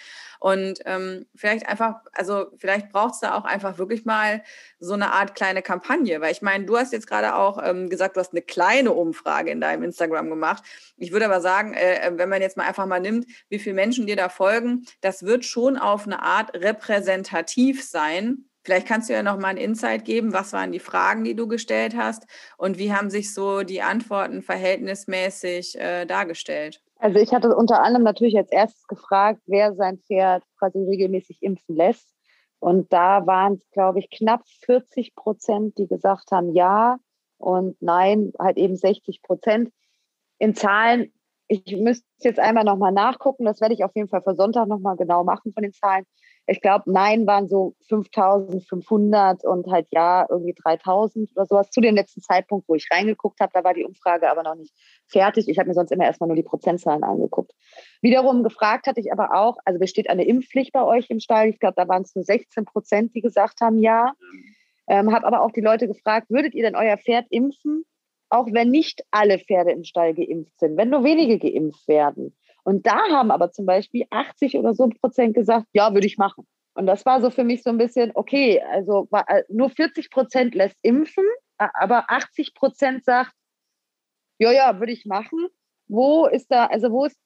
Und 0.41 0.81
ähm, 0.85 1.25
vielleicht 1.35 1.67
einfach, 1.67 2.03
also 2.13 2.49
vielleicht 2.59 2.91
braucht 2.91 3.15
es 3.15 3.21
da 3.21 3.35
auch 3.35 3.47
einfach 3.47 3.79
wirklich 3.79 4.05
mal 4.05 4.45
so 4.79 4.93
eine 4.93 5.15
Art 5.15 5.35
kleine 5.35 5.63
Kampagne. 5.63 6.21
Weil 6.21 6.33
ich 6.33 6.43
meine, 6.43 6.67
du 6.67 6.77
hast 6.77 6.93
jetzt 6.93 7.07
gerade 7.07 7.35
auch 7.35 7.59
ähm, 7.65 7.89
gesagt, 7.89 8.17
du 8.17 8.21
hast 8.21 8.35
eine 8.35 8.43
kleine 8.43 8.93
Umfrage 8.93 9.51
in 9.51 9.63
deinem 9.63 9.85
Instagram 9.85 10.29
gemacht. 10.29 10.63
Ich 10.99 11.13
würde 11.13 11.25
aber 11.25 11.41
sagen, 11.41 11.73
äh, 11.73 12.07
äh, 12.07 12.13
wenn 12.19 12.29
man 12.29 12.43
jetzt 12.43 12.59
mal 12.59 12.67
einfach 12.67 12.85
mal 12.85 13.01
nimmt, 13.01 13.27
wie 13.49 13.59
viele 13.59 13.75
Menschen 13.75 14.07
dir 14.07 14.17
da 14.17 14.29
folgen, 14.29 14.85
das 15.01 15.23
wird 15.23 15.47
schon 15.47 15.79
auf 15.79 16.05
eine 16.05 16.23
Art 16.23 16.55
repräsentativ 16.55 17.83
sein 17.83 18.45
Vielleicht 18.69 18.87
kannst 18.87 19.09
du 19.09 19.15
ja 19.15 19.23
noch 19.23 19.39
mal 19.39 19.49
einen 19.49 19.57
Insight 19.57 20.05
geben. 20.05 20.35
Was 20.35 20.53
waren 20.53 20.73
die 20.73 20.79
Fragen, 20.79 21.25
die 21.25 21.35
du 21.35 21.49
gestellt 21.49 21.97
hast? 21.97 22.27
Und 22.59 22.77
wie 22.77 22.93
haben 22.93 23.09
sich 23.09 23.33
so 23.33 23.63
die 23.63 23.81
Antworten 23.81 24.43
verhältnismäßig 24.43 25.81
äh, 25.81 26.05
dargestellt? 26.05 26.83
Also 26.97 27.19
ich 27.19 27.33
hatte 27.33 27.57
unter 27.57 27.83
anderem 27.83 28.05
natürlich 28.05 28.37
als 28.37 28.53
erstes 28.53 28.87
gefragt, 28.87 29.41
wer 29.47 29.75
sein 29.75 30.01
Pferd 30.01 30.45
quasi 30.59 30.85
regelmäßig 30.85 31.43
impfen 31.43 31.77
lässt. 31.77 32.15
Und 32.59 32.93
da 32.93 33.27
waren 33.27 33.55
es, 33.55 33.71
glaube 33.71 34.01
ich, 34.01 34.11
knapp 34.11 34.43
40 34.67 35.15
Prozent, 35.15 35.79
die 35.79 35.87
gesagt 35.87 36.31
haben 36.31 36.53
ja 36.53 36.99
und 37.39 37.81
nein, 37.81 38.35
halt 38.39 38.59
eben 38.59 38.77
60 38.77 39.23
Prozent. 39.23 39.73
In 40.39 40.55
Zahlen, 40.55 41.11
ich 41.47 41.75
müsste 41.79 42.05
jetzt 42.19 42.39
einmal 42.39 42.65
nochmal 42.65 42.93
nachgucken, 42.93 43.47
das 43.47 43.63
werde 43.63 43.73
ich 43.73 43.83
auf 43.83 43.97
jeden 43.97 44.09
Fall 44.09 44.21
für 44.21 44.35
Sonntag 44.35 44.69
nochmal 44.69 44.99
genau 44.99 45.25
machen 45.25 45.55
von 45.55 45.63
den 45.63 45.73
Zahlen 45.73 46.05
ich 46.51 46.63
glaube, 46.63 46.91
Nein 46.91 47.27
waren 47.27 47.47
so 47.47 47.75
5500 47.89 49.45
und 49.45 49.71
halt 49.71 49.87
Ja 49.91 50.27
irgendwie 50.31 50.55
3000 50.55 51.31
oder 51.37 51.45
sowas 51.45 51.71
zu 51.71 51.83
dem 51.83 51.95
letzten 51.95 52.23
Zeitpunkt, 52.23 52.67
wo 52.69 52.75
ich 52.75 52.89
reingeguckt 52.91 53.39
habe. 53.41 53.53
Da 53.53 53.63
war 53.65 53.75
die 53.75 53.85
Umfrage 53.85 54.31
aber 54.31 54.43
noch 54.43 54.55
nicht 54.55 54.73
fertig. 55.07 55.47
Ich 55.49 55.59
habe 55.59 55.69
mir 55.69 55.75
sonst 55.75 55.93
immer 55.93 56.05
erstmal 56.05 56.29
nur 56.29 56.37
die 56.37 56.43
Prozentzahlen 56.43 57.05
angeguckt. 57.05 57.53
Wiederum 58.01 58.43
gefragt 58.43 58.87
hatte 58.87 59.01
ich 59.01 59.13
aber 59.13 59.35
auch, 59.35 59.59
also 59.67 59.79
besteht 59.79 60.09
eine 60.09 60.25
Impfpflicht 60.25 60.73
bei 60.73 60.83
euch 60.83 61.11
im 61.11 61.21
Stall? 61.21 61.51
Ich 61.51 61.61
glaube, 61.61 61.75
da 61.77 61.87
waren 61.87 62.03
es 62.03 62.15
nur 62.15 62.25
16 62.25 62.65
Prozent, 62.65 63.15
die 63.15 63.21
gesagt 63.21 63.61
haben 63.61 63.79
Ja. 63.79 64.15
Ähm, 64.89 65.13
habe 65.13 65.27
aber 65.27 65.43
auch 65.43 65.53
die 65.53 65.61
Leute 65.61 65.87
gefragt, 65.87 66.31
würdet 66.31 66.55
ihr 66.55 66.63
denn 66.63 66.77
euer 66.77 66.97
Pferd 66.97 67.27
impfen? 67.29 67.85
Auch 68.31 68.47
wenn 68.51 68.71
nicht 68.71 69.03
alle 69.11 69.39
Pferde 69.39 69.73
im 69.73 69.85
Stall 69.85 70.15
geimpft 70.15 70.59
sind, 70.59 70.79
wenn 70.79 70.89
nur 70.89 71.05
wenige 71.05 71.39
geimpft 71.39 71.87
werden. 71.89 72.35
Und 72.65 72.87
da 72.87 72.99
haben 73.11 73.31
aber 73.31 73.51
zum 73.51 73.67
Beispiel 73.67 74.05
80 74.11 74.57
oder 74.57 74.75
so 74.75 74.89
Prozent 74.89 75.35
gesagt, 75.35 75.67
ja, 75.73 75.95
würde 75.95 76.07
ich 76.07 76.19
machen. 76.19 76.47
Und 76.75 76.87
das 76.87 77.05
war 77.07 77.21
so 77.21 77.31
für 77.31 77.45
mich 77.45 77.63
so 77.63 77.71
ein 77.71 77.79
bisschen, 77.79 78.13
okay, 78.15 78.63
also 78.63 79.09
äh, 79.11 79.43
nur 79.49 79.71
40 79.71 80.11
Prozent 80.11 80.55
lässt 80.55 80.77
impfen, 80.83 81.25
aber 81.57 82.05
80 82.09 82.55
Prozent 82.55 83.05
sagt, 83.05 83.33
ja, 84.39 84.53
ja, 84.53 84.79
würde 84.79 84.93
ich 84.93 85.05
machen. 85.05 85.49
wo 85.89 86.27
ist 86.27 86.49
da, 86.49 86.67
also 86.67 86.93
wo 86.93 87.07
ist 87.07 87.19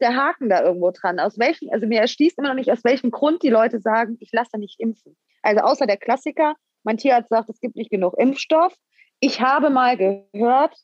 der 0.00 0.16
Haken 0.16 0.48
da 0.48 0.62
irgendwo 0.62 0.90
dran? 0.90 1.20
Aus 1.20 1.38
welchem, 1.38 1.70
also 1.70 1.86
mir 1.86 2.00
erschließt 2.00 2.38
immer 2.38 2.48
noch 2.48 2.54
nicht, 2.56 2.72
aus 2.72 2.82
welchem 2.84 3.10
Grund 3.10 3.42
die 3.42 3.50
Leute 3.50 3.80
sagen, 3.80 4.16
ich 4.20 4.30
lasse 4.32 4.58
nicht 4.58 4.80
impfen. 4.80 5.16
Also 5.42 5.60
außer 5.60 5.86
der 5.86 5.96
Klassiker, 5.96 6.56
mein 6.82 6.96
Tierarzt 6.96 7.28
sagt, 7.28 7.50
es 7.50 7.60
gibt 7.60 7.76
nicht 7.76 7.90
genug 7.90 8.14
Impfstoff. 8.18 8.74
Ich 9.20 9.40
habe 9.40 9.70
mal 9.70 9.96
gehört, 9.96 10.76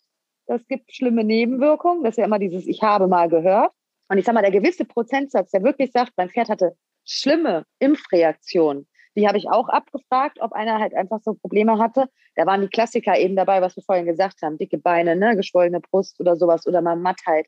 es 0.48 0.66
gibt 0.66 0.92
schlimme 0.92 1.24
Nebenwirkungen. 1.24 2.02
Das 2.02 2.12
ist 2.12 2.18
ja 2.18 2.24
immer 2.24 2.38
dieses 2.38 2.66
Ich 2.66 2.82
habe 2.82 3.06
mal 3.06 3.28
gehört. 3.28 3.72
Und 4.08 4.18
ich 4.18 4.24
sage 4.24 4.34
mal, 4.34 4.42
der 4.42 4.50
gewisse 4.50 4.84
Prozentsatz, 4.84 5.50
der 5.50 5.62
wirklich 5.62 5.92
sagt, 5.92 6.12
mein 6.16 6.30
Pferd 6.30 6.48
hatte 6.48 6.76
schlimme 7.04 7.64
Impfreaktionen, 7.78 8.88
die 9.14 9.26
habe 9.26 9.38
ich 9.38 9.50
auch 9.50 9.68
abgefragt, 9.68 10.38
ob 10.40 10.52
einer 10.52 10.78
halt 10.78 10.94
einfach 10.94 11.20
so 11.22 11.34
Probleme 11.34 11.78
hatte. 11.78 12.06
Da 12.36 12.46
waren 12.46 12.62
die 12.62 12.68
Klassiker 12.68 13.18
eben 13.18 13.36
dabei, 13.36 13.60
was 13.60 13.76
wir 13.76 13.82
vorhin 13.82 14.06
gesagt 14.06 14.40
haben, 14.42 14.58
dicke 14.58 14.78
Beine, 14.78 15.16
ne, 15.16 15.36
geschwollene 15.36 15.80
Brust 15.80 16.20
oder 16.20 16.36
sowas 16.36 16.66
oder 16.66 16.80
mal 16.80 16.96
Mattheit. 16.96 17.46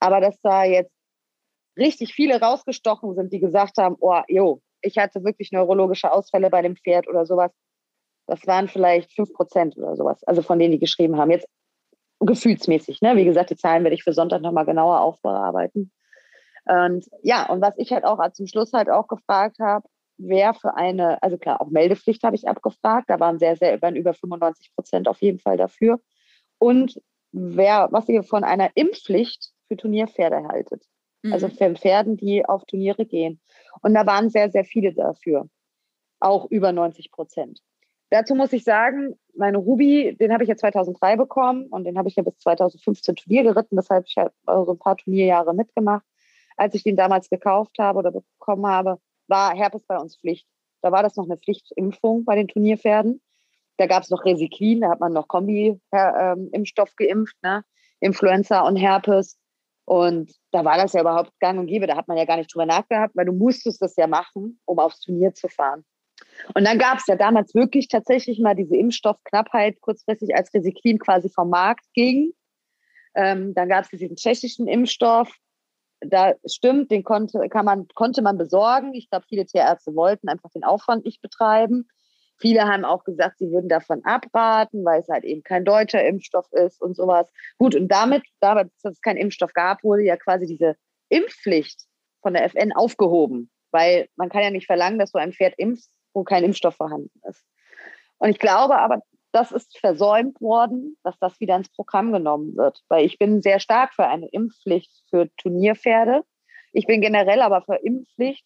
Aber 0.00 0.20
dass 0.20 0.38
da 0.42 0.64
jetzt 0.64 0.92
richtig 1.78 2.12
viele 2.12 2.40
rausgestochen 2.40 3.14
sind, 3.14 3.32
die 3.32 3.40
gesagt 3.40 3.78
haben, 3.78 3.96
oh, 4.00 4.20
jo, 4.28 4.60
ich 4.80 4.98
hatte 4.98 5.24
wirklich 5.24 5.52
neurologische 5.52 6.12
Ausfälle 6.12 6.50
bei 6.50 6.60
dem 6.60 6.76
Pferd 6.76 7.08
oder 7.08 7.24
sowas. 7.24 7.52
Das 8.26 8.46
waren 8.46 8.68
vielleicht 8.68 9.12
fünf 9.14 9.32
Prozent 9.32 9.76
oder 9.76 9.96
sowas, 9.96 10.22
also 10.24 10.42
von 10.42 10.58
denen, 10.58 10.72
die 10.72 10.78
geschrieben 10.78 11.16
haben. 11.16 11.30
Jetzt 11.30 11.46
gefühlsmäßig, 12.26 13.00
ne? 13.00 13.16
Wie 13.16 13.24
gesagt, 13.24 13.50
die 13.50 13.56
Zahlen 13.56 13.84
werde 13.84 13.94
ich 13.94 14.04
für 14.04 14.12
Sonntag 14.12 14.42
nochmal 14.42 14.66
genauer 14.66 15.00
aufbearbeiten. 15.00 15.92
Und 16.64 17.06
ja, 17.22 17.48
und 17.48 17.60
was 17.60 17.74
ich 17.78 17.92
halt 17.92 18.04
auch 18.04 18.20
zum 18.32 18.46
Schluss 18.46 18.72
halt 18.72 18.88
auch 18.88 19.08
gefragt 19.08 19.58
habe, 19.58 19.86
wer 20.18 20.54
für 20.54 20.76
eine, 20.76 21.22
also 21.22 21.38
klar, 21.38 21.60
auch 21.60 21.70
Meldepflicht 21.70 22.22
habe 22.22 22.36
ich 22.36 22.48
abgefragt, 22.48 23.10
da 23.10 23.18
waren 23.18 23.38
sehr, 23.38 23.56
sehr, 23.56 23.80
waren 23.82 23.96
über 23.96 24.14
95 24.14 24.74
Prozent 24.74 25.08
auf 25.08 25.20
jeden 25.20 25.38
Fall 25.38 25.56
dafür. 25.56 26.00
Und 26.58 27.00
wer, 27.32 27.88
was 27.90 28.08
ihr 28.08 28.22
von 28.22 28.44
einer 28.44 28.70
Impfpflicht 28.74 29.50
für 29.66 29.76
Turnierpferde 29.76 30.46
haltet. 30.48 30.84
Mhm. 31.22 31.32
Also 31.32 31.48
für 31.48 31.74
Pferden, 31.74 32.16
die 32.16 32.44
auf 32.44 32.64
Turniere 32.66 33.06
gehen. 33.06 33.40
Und 33.80 33.94
da 33.94 34.06
waren 34.06 34.30
sehr, 34.30 34.50
sehr 34.50 34.64
viele 34.64 34.92
dafür. 34.92 35.48
Auch 36.20 36.50
über 36.50 36.72
90 36.72 37.10
Prozent. 37.10 37.60
Dazu 38.12 38.34
muss 38.34 38.52
ich 38.52 38.62
sagen, 38.62 39.18
meine 39.34 39.56
Ruby, 39.56 40.14
den 40.20 40.34
habe 40.34 40.42
ich 40.42 40.50
ja 40.50 40.54
2003 40.54 41.16
bekommen 41.16 41.68
und 41.68 41.84
den 41.84 41.96
habe 41.96 42.10
ich 42.10 42.16
ja 42.16 42.22
bis 42.22 42.36
2015 42.40 43.16
Turnier 43.16 43.42
geritten. 43.42 43.74
Deshalb 43.74 44.04
ich 44.06 44.18
habe 44.18 44.34
also 44.44 44.72
ein 44.72 44.78
paar 44.78 44.98
Turnierjahre 44.98 45.54
mitgemacht. 45.54 46.04
Als 46.58 46.74
ich 46.74 46.82
den 46.82 46.94
damals 46.94 47.30
gekauft 47.30 47.78
habe 47.78 48.00
oder 48.00 48.10
bekommen 48.10 48.66
habe, 48.66 48.98
war 49.28 49.56
Herpes 49.56 49.86
bei 49.86 49.96
uns 49.96 50.18
Pflicht. 50.18 50.46
Da 50.82 50.92
war 50.92 51.02
das 51.02 51.16
noch 51.16 51.24
eine 51.24 51.38
Pflichtimpfung 51.38 52.26
bei 52.26 52.36
den 52.36 52.48
Turnierpferden. 52.48 53.22
Da 53.78 53.86
gab 53.86 54.02
es 54.02 54.10
noch 54.10 54.26
Resiklin, 54.26 54.82
da 54.82 54.90
hat 54.90 55.00
man 55.00 55.14
noch 55.14 55.26
Kombi-Impfstoff 55.28 56.90
ähm, 56.90 57.06
geimpft, 57.06 57.36
ne? 57.42 57.64
Influenza 58.00 58.60
und 58.60 58.76
Herpes. 58.76 59.38
Und 59.86 60.34
da 60.50 60.66
war 60.66 60.76
das 60.76 60.92
ja 60.92 61.00
überhaupt 61.00 61.32
gang 61.40 61.58
und 61.58 61.66
gäbe. 61.66 61.86
Da 61.86 61.96
hat 61.96 62.08
man 62.08 62.18
ja 62.18 62.26
gar 62.26 62.36
nicht 62.36 62.54
drüber 62.54 62.66
nachgedacht, 62.66 63.12
weil 63.14 63.24
du 63.24 63.32
musstest 63.32 63.80
das 63.80 63.96
ja 63.96 64.06
machen, 64.06 64.60
um 64.66 64.78
aufs 64.78 65.00
Turnier 65.00 65.32
zu 65.32 65.48
fahren. 65.48 65.86
Und 66.54 66.66
dann 66.66 66.78
gab 66.78 66.98
es 66.98 67.06
ja 67.06 67.16
damals 67.16 67.54
wirklich 67.54 67.88
tatsächlich 67.88 68.38
mal 68.40 68.54
diese 68.54 68.76
Impfstoffknappheit, 68.76 69.80
kurzfristig 69.80 70.34
als 70.34 70.52
Resiklin 70.52 70.98
quasi 70.98 71.28
vom 71.28 71.50
Markt 71.50 71.84
ging. 71.94 72.32
Ähm, 73.14 73.54
dann 73.54 73.68
gab 73.68 73.84
es 73.84 73.90
diesen 73.90 74.16
tschechischen 74.16 74.66
Impfstoff. 74.66 75.34
Da 76.00 76.34
stimmt, 76.44 76.90
den 76.90 77.04
konnte, 77.04 77.48
kann 77.48 77.64
man, 77.64 77.86
konnte 77.94 78.22
man 78.22 78.38
besorgen. 78.38 78.94
Ich 78.94 79.08
glaube, 79.08 79.26
viele 79.28 79.46
Tierärzte 79.46 79.94
wollten 79.94 80.28
einfach 80.28 80.50
den 80.50 80.64
Aufwand 80.64 81.04
nicht 81.04 81.22
betreiben. 81.22 81.86
Viele 82.38 82.62
haben 82.62 82.84
auch 82.84 83.04
gesagt, 83.04 83.38
sie 83.38 83.52
würden 83.52 83.68
davon 83.68 84.04
abraten, 84.04 84.84
weil 84.84 85.00
es 85.00 85.08
halt 85.08 85.22
eben 85.22 85.44
kein 85.44 85.64
deutscher 85.64 86.04
Impfstoff 86.04 86.50
ist 86.52 86.82
und 86.82 86.96
sowas. 86.96 87.30
Gut, 87.56 87.76
und 87.76 87.86
damit, 87.86 88.24
damit 88.40 88.72
dass 88.82 88.94
es 88.94 89.00
keinen 89.00 89.18
Impfstoff 89.18 89.52
gab, 89.52 89.84
wurde 89.84 90.02
ja 90.02 90.16
quasi 90.16 90.46
diese 90.46 90.74
Impfpflicht 91.08 91.84
von 92.20 92.34
der 92.34 92.44
FN 92.44 92.72
aufgehoben, 92.72 93.48
weil 93.70 94.08
man 94.16 94.28
kann 94.28 94.42
ja 94.42 94.50
nicht 94.50 94.66
verlangen, 94.66 94.98
dass 94.98 95.12
du 95.12 95.18
ein 95.18 95.32
Pferd 95.32 95.54
impfst, 95.56 95.90
wo 96.14 96.24
kein 96.24 96.44
Impfstoff 96.44 96.76
vorhanden 96.76 97.10
ist. 97.28 97.44
Und 98.18 98.30
ich 98.30 98.38
glaube 98.38 98.78
aber, 98.78 99.00
das 99.32 99.50
ist 99.50 99.78
versäumt 99.78 100.40
worden, 100.40 100.96
dass 101.02 101.18
das 101.18 101.40
wieder 101.40 101.56
ins 101.56 101.70
Programm 101.70 102.12
genommen 102.12 102.54
wird, 102.56 102.82
weil 102.88 103.04
ich 103.04 103.18
bin 103.18 103.42
sehr 103.42 103.60
stark 103.60 103.94
für 103.94 104.06
eine 104.06 104.28
Impfpflicht 104.28 104.92
für 105.08 105.28
Turnierpferde. 105.36 106.22
Ich 106.72 106.86
bin 106.86 107.00
generell 107.00 107.40
aber 107.40 107.62
für 107.62 107.76
Impfpflicht, 107.76 108.44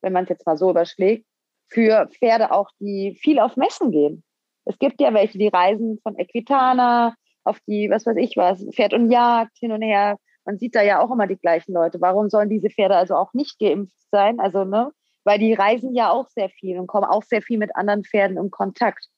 wenn 0.00 0.12
man 0.12 0.24
es 0.24 0.30
jetzt 0.30 0.46
mal 0.46 0.56
so 0.56 0.70
überschlägt, 0.70 1.26
für 1.68 2.08
Pferde 2.08 2.52
auch, 2.52 2.70
die 2.80 3.16
viel 3.20 3.38
auf 3.38 3.56
Messen 3.56 3.90
gehen. 3.90 4.24
Es 4.64 4.78
gibt 4.78 5.00
ja 5.00 5.12
welche, 5.12 5.38
die 5.38 5.48
reisen 5.48 5.98
von 6.02 6.18
Equitana 6.18 7.14
auf 7.44 7.58
die, 7.66 7.90
was 7.90 8.06
weiß 8.06 8.16
ich 8.16 8.36
was, 8.36 8.64
Pferd 8.72 8.94
und 8.94 9.10
Jagd 9.10 9.56
hin 9.58 9.72
und 9.72 9.82
her. 9.82 10.16
Man 10.46 10.58
sieht 10.58 10.74
da 10.74 10.82
ja 10.82 11.00
auch 11.00 11.10
immer 11.10 11.26
die 11.26 11.38
gleichen 11.38 11.72
Leute. 11.72 12.00
Warum 12.00 12.28
sollen 12.30 12.48
diese 12.48 12.70
Pferde 12.70 12.96
also 12.96 13.14
auch 13.14 13.32
nicht 13.34 13.58
geimpft 13.58 13.94
sein? 14.10 14.40
Also, 14.40 14.64
ne? 14.64 14.90
Weil 15.24 15.38
die 15.38 15.54
reisen 15.54 15.94
ja 15.94 16.10
auch 16.10 16.28
sehr 16.28 16.50
viel 16.50 16.78
und 16.78 16.86
kommen 16.86 17.06
auch 17.06 17.22
sehr 17.22 17.42
viel 17.42 17.58
mit 17.58 17.74
anderen 17.74 18.04
Pferden 18.04 18.36
in 18.36 18.50
Kontakt. 18.50 19.08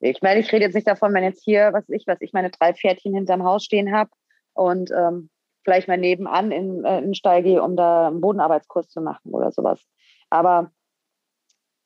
Ich 0.00 0.20
meine, 0.22 0.40
ich 0.40 0.52
rede 0.52 0.64
jetzt 0.64 0.74
nicht 0.74 0.86
davon, 0.86 1.14
wenn 1.14 1.24
jetzt 1.24 1.44
hier, 1.44 1.72
was 1.72 1.88
ich, 1.88 2.06
was 2.06 2.20
ich 2.20 2.32
meine 2.32 2.50
drei 2.50 2.74
Pferdchen 2.74 3.14
hinterm 3.14 3.44
Haus 3.44 3.64
stehen 3.64 3.94
habe 3.94 4.10
und 4.54 4.90
ähm, 4.90 5.30
vielleicht 5.64 5.88
mal 5.88 5.98
nebenan 5.98 6.52
in, 6.52 6.84
äh, 6.84 6.98
in 6.98 7.04
den 7.06 7.14
Stall 7.14 7.42
gehe, 7.42 7.62
um 7.62 7.76
da 7.76 8.08
einen 8.08 8.20
Bodenarbeitskurs 8.20 8.88
zu 8.88 9.00
machen 9.00 9.32
oder 9.32 9.52
sowas. 9.52 9.84
Aber 10.30 10.70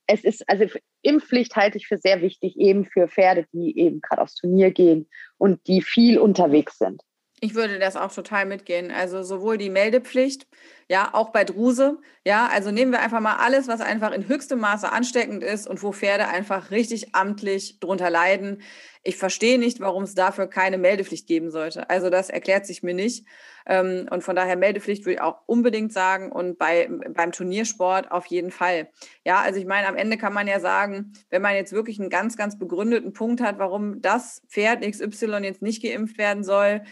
es 0.06 0.24
ist, 0.24 0.48
also 0.48 0.66
Impfpflicht 1.02 1.56
halte 1.56 1.78
ich 1.78 1.86
für 1.86 1.98
sehr 1.98 2.20
wichtig, 2.20 2.58
eben 2.58 2.84
für 2.84 3.08
Pferde, 3.08 3.46
die 3.52 3.78
eben 3.78 4.00
gerade 4.00 4.22
aufs 4.22 4.34
Turnier 4.34 4.70
gehen 4.70 5.08
und 5.38 5.66
die 5.66 5.82
viel 5.82 6.18
unterwegs 6.18 6.78
sind. 6.78 7.02
Ich 7.42 7.54
würde 7.54 7.78
das 7.78 7.96
auch 7.96 8.12
total 8.12 8.44
mitgehen. 8.44 8.90
Also 8.90 9.22
sowohl 9.22 9.56
die 9.56 9.70
Meldepflicht, 9.70 10.46
ja, 10.88 11.08
auch 11.14 11.30
bei 11.30 11.44
Druse, 11.44 11.98
ja, 12.22 12.48
also 12.52 12.70
nehmen 12.70 12.92
wir 12.92 13.00
einfach 13.00 13.20
mal 13.20 13.36
alles, 13.36 13.66
was 13.66 13.80
einfach 13.80 14.12
in 14.12 14.28
höchstem 14.28 14.58
Maße 14.58 14.92
ansteckend 14.92 15.42
ist 15.42 15.66
und 15.66 15.82
wo 15.82 15.92
Pferde 15.92 16.28
einfach 16.28 16.70
richtig 16.70 17.14
amtlich 17.14 17.80
drunter 17.80 18.10
leiden. 18.10 18.60
Ich 19.02 19.16
verstehe 19.16 19.58
nicht, 19.58 19.80
warum 19.80 20.02
es 20.02 20.14
dafür 20.14 20.48
keine 20.48 20.76
Meldepflicht 20.76 21.26
geben 21.26 21.50
sollte. 21.50 21.88
Also 21.88 22.10
das 22.10 22.28
erklärt 22.28 22.66
sich 22.66 22.82
mir 22.82 22.92
nicht. 22.92 23.24
Ähm, 23.66 24.06
und 24.10 24.22
von 24.22 24.36
daher 24.36 24.56
Meldepflicht 24.56 25.06
würde 25.06 25.14
ich 25.14 25.20
auch 25.22 25.38
unbedingt 25.46 25.94
sagen 25.94 26.30
und 26.32 26.58
bei, 26.58 26.90
beim 27.14 27.32
Turniersport 27.32 28.10
auf 28.10 28.26
jeden 28.26 28.50
Fall. 28.50 28.90
Ja, 29.24 29.40
also 29.40 29.58
ich 29.58 29.66
meine, 29.66 29.88
am 29.88 29.96
Ende 29.96 30.18
kann 30.18 30.34
man 30.34 30.46
ja 30.46 30.60
sagen, 30.60 31.14
wenn 31.30 31.40
man 31.40 31.54
jetzt 31.54 31.72
wirklich 31.72 31.98
einen 31.98 32.10
ganz, 32.10 32.36
ganz 32.36 32.58
begründeten 32.58 33.14
Punkt 33.14 33.40
hat, 33.40 33.58
warum 33.58 34.02
das 34.02 34.42
Pferd 34.48 34.82
XY 34.82 35.38
jetzt 35.42 35.62
nicht 35.62 35.82
geimpft 35.82 36.18
werden 36.18 36.44
soll, 36.44 36.82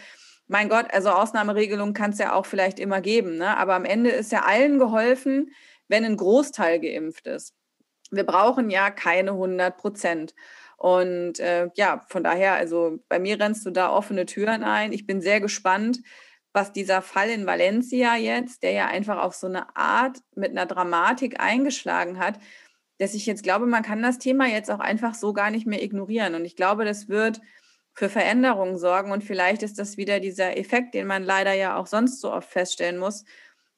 mein 0.49 0.67
Gott, 0.67 0.87
also 0.91 1.09
Ausnahmeregelungen 1.09 1.93
kann 1.93 2.09
es 2.11 2.17
ja 2.17 2.33
auch 2.33 2.45
vielleicht 2.45 2.79
immer 2.79 3.01
geben, 3.01 3.37
ne? 3.37 3.55
aber 3.55 3.75
am 3.75 3.85
Ende 3.85 4.09
ist 4.09 4.31
ja 4.31 4.41
allen 4.41 4.79
geholfen, 4.79 5.53
wenn 5.87 6.03
ein 6.03 6.17
Großteil 6.17 6.79
geimpft 6.79 7.27
ist. 7.27 7.53
Wir 8.09 8.25
brauchen 8.25 8.71
ja 8.71 8.89
keine 8.89 9.31
100 9.31 9.77
Prozent. 9.77 10.33
Und 10.75 11.39
äh, 11.39 11.69
ja, 11.75 12.03
von 12.07 12.23
daher, 12.23 12.53
also 12.53 12.97
bei 13.09 13.19
mir 13.19 13.39
rennst 13.39 13.65
du 13.65 13.69
da 13.69 13.91
offene 13.91 14.25
Türen 14.25 14.63
ein. 14.63 14.91
Ich 14.91 15.05
bin 15.05 15.21
sehr 15.21 15.39
gespannt, 15.39 15.99
was 16.51 16.73
dieser 16.73 17.03
Fall 17.03 17.29
in 17.29 17.45
Valencia 17.45 18.15
jetzt, 18.15 18.63
der 18.63 18.71
ja 18.71 18.87
einfach 18.87 19.21
auf 19.21 19.35
so 19.35 19.45
eine 19.45 19.75
Art 19.75 20.17
mit 20.35 20.51
einer 20.51 20.65
Dramatik 20.65 21.39
eingeschlagen 21.39 22.17
hat, 22.17 22.39
dass 22.97 23.13
ich 23.13 23.27
jetzt 23.27 23.43
glaube, 23.43 23.67
man 23.67 23.83
kann 23.83 24.01
das 24.01 24.17
Thema 24.17 24.47
jetzt 24.47 24.71
auch 24.71 24.79
einfach 24.79 25.13
so 25.13 25.31
gar 25.31 25.51
nicht 25.51 25.67
mehr 25.67 25.83
ignorieren. 25.83 26.33
Und 26.33 26.45
ich 26.45 26.55
glaube, 26.55 26.85
das 26.85 27.07
wird 27.07 27.39
für 27.99 28.07
Veränderungen 28.07 28.77
sorgen. 28.77 29.11
Und 29.11 29.25
vielleicht 29.25 29.61
ist 29.61 29.77
das 29.77 29.97
wieder 29.97 30.21
dieser 30.21 30.57
Effekt, 30.57 30.93
den 30.93 31.05
man 31.05 31.21
leider 31.21 31.51
ja 31.51 31.75
auch 31.75 31.85
sonst 31.85 32.21
so 32.21 32.31
oft 32.31 32.49
feststellen 32.49 32.97
muss, 32.97 33.25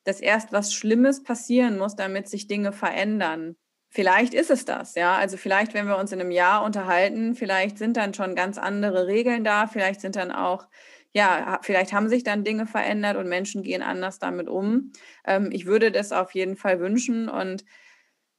dass 0.03 0.19
erst 0.19 0.51
was 0.51 0.75
Schlimmes 0.75 1.23
passieren 1.23 1.79
muss, 1.79 1.95
damit 1.95 2.29
sich 2.29 2.45
Dinge 2.45 2.71
verändern. 2.71 3.55
Vielleicht 3.89 4.35
ist 4.35 4.51
es 4.51 4.63
das, 4.63 4.93
ja. 4.93 5.15
Also 5.15 5.37
vielleicht, 5.37 5.73
wenn 5.73 5.87
wir 5.87 5.97
uns 5.97 6.11
in 6.11 6.21
einem 6.21 6.29
Jahr 6.29 6.63
unterhalten, 6.63 7.33
vielleicht 7.33 7.79
sind 7.79 7.97
dann 7.97 8.13
schon 8.13 8.35
ganz 8.35 8.59
andere 8.59 9.07
Regeln 9.07 9.43
da, 9.43 9.65
vielleicht 9.65 10.01
sind 10.01 10.15
dann 10.15 10.31
auch, 10.31 10.67
ja, 11.13 11.59
vielleicht 11.63 11.91
haben 11.91 12.07
sich 12.07 12.23
dann 12.23 12.43
Dinge 12.43 12.67
verändert 12.67 13.17
und 13.17 13.27
Menschen 13.27 13.63
gehen 13.63 13.81
anders 13.81 14.19
damit 14.19 14.47
um. 14.47 14.91
Ähm, 15.25 15.49
ich 15.51 15.65
würde 15.65 15.91
das 15.91 16.11
auf 16.11 16.35
jeden 16.35 16.57
Fall 16.57 16.79
wünschen 16.79 17.27
und 17.27 17.65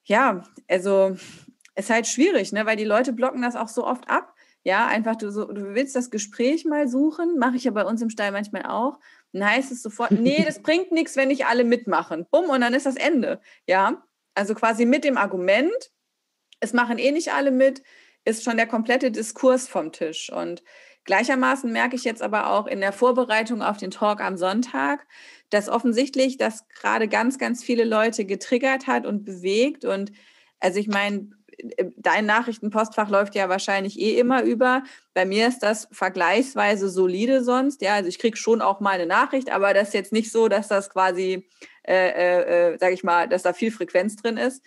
ja, 0.04 0.44
also 0.68 1.16
es 1.74 1.86
ist 1.86 1.90
halt 1.90 2.06
schwierig, 2.06 2.52
ne, 2.52 2.66
weil 2.66 2.76
die 2.76 2.84
Leute 2.84 3.12
blocken 3.12 3.42
das 3.42 3.56
auch 3.56 3.68
so 3.68 3.84
oft 3.84 4.08
ab. 4.08 4.31
Ja, 4.64 4.86
einfach 4.86 5.16
du, 5.16 5.30
so, 5.32 5.46
du 5.46 5.74
willst 5.74 5.96
das 5.96 6.10
Gespräch 6.10 6.64
mal 6.64 6.86
suchen, 6.88 7.36
mache 7.38 7.56
ich 7.56 7.64
ja 7.64 7.72
bei 7.72 7.84
uns 7.84 8.00
im 8.00 8.10
Stall 8.10 8.30
manchmal 8.30 8.64
auch. 8.66 8.98
Dann 9.32 9.48
heißt 9.48 9.72
es 9.72 9.82
sofort, 9.82 10.10
nee, 10.12 10.44
das 10.44 10.62
bringt 10.62 10.92
nichts, 10.92 11.16
wenn 11.16 11.28
nicht 11.28 11.46
alle 11.46 11.64
mitmachen. 11.64 12.26
Bumm, 12.30 12.48
und 12.50 12.60
dann 12.60 12.74
ist 12.74 12.86
das 12.86 12.96
Ende. 12.96 13.40
Ja, 13.66 14.04
also 14.34 14.54
quasi 14.54 14.86
mit 14.86 15.04
dem 15.04 15.16
Argument, 15.16 15.90
es 16.60 16.72
machen 16.72 16.98
eh 16.98 17.10
nicht 17.10 17.32
alle 17.32 17.50
mit, 17.50 17.82
ist 18.24 18.44
schon 18.44 18.56
der 18.56 18.68
komplette 18.68 19.10
Diskurs 19.10 19.66
vom 19.66 19.90
Tisch. 19.90 20.30
Und 20.32 20.62
gleichermaßen 21.04 21.72
merke 21.72 21.96
ich 21.96 22.04
jetzt 22.04 22.22
aber 22.22 22.50
auch 22.50 22.68
in 22.68 22.80
der 22.80 22.92
Vorbereitung 22.92 23.62
auf 23.62 23.78
den 23.78 23.90
Talk 23.90 24.20
am 24.20 24.36
Sonntag, 24.36 25.06
dass 25.50 25.68
offensichtlich 25.68 26.36
das 26.36 26.68
gerade 26.68 27.08
ganz, 27.08 27.38
ganz 27.38 27.64
viele 27.64 27.84
Leute 27.84 28.24
getriggert 28.24 28.86
hat 28.86 29.06
und 29.06 29.24
bewegt. 29.24 29.84
Und 29.84 30.12
also 30.60 30.78
ich 30.78 30.86
meine, 30.86 31.30
dein 31.96 32.26
Nachrichtenpostfach 32.26 33.08
läuft 33.08 33.34
ja 33.34 33.48
wahrscheinlich 33.48 33.98
eh 33.98 34.18
immer 34.18 34.42
über. 34.42 34.82
Bei 35.14 35.24
mir 35.24 35.48
ist 35.48 35.60
das 35.60 35.88
vergleichsweise 35.92 36.88
solide 36.88 37.42
sonst. 37.42 37.82
Ja, 37.82 37.94
also 37.94 38.08
ich 38.08 38.18
kriege 38.18 38.36
schon 38.36 38.60
auch 38.60 38.80
mal 38.80 38.90
eine 38.90 39.06
Nachricht, 39.06 39.50
aber 39.50 39.74
das 39.74 39.88
ist 39.88 39.94
jetzt 39.94 40.12
nicht 40.12 40.30
so, 40.30 40.48
dass 40.48 40.68
das 40.68 40.90
quasi, 40.90 41.48
äh, 41.86 42.08
äh, 42.08 42.72
äh 42.74 42.78
sage 42.78 42.94
ich 42.94 43.04
mal, 43.04 43.28
dass 43.28 43.42
da 43.42 43.52
viel 43.52 43.70
Frequenz 43.70 44.16
drin 44.16 44.36
ist. 44.36 44.64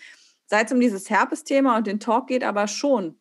Seit 0.47 0.67
es 0.67 0.73
um 0.73 0.79
dieses 0.79 1.09
Herpes-Thema 1.09 1.77
und 1.77 1.87
den 1.87 1.99
Talk 1.99 2.27
geht, 2.27 2.43
aber 2.43 2.67
schon. 2.67 3.19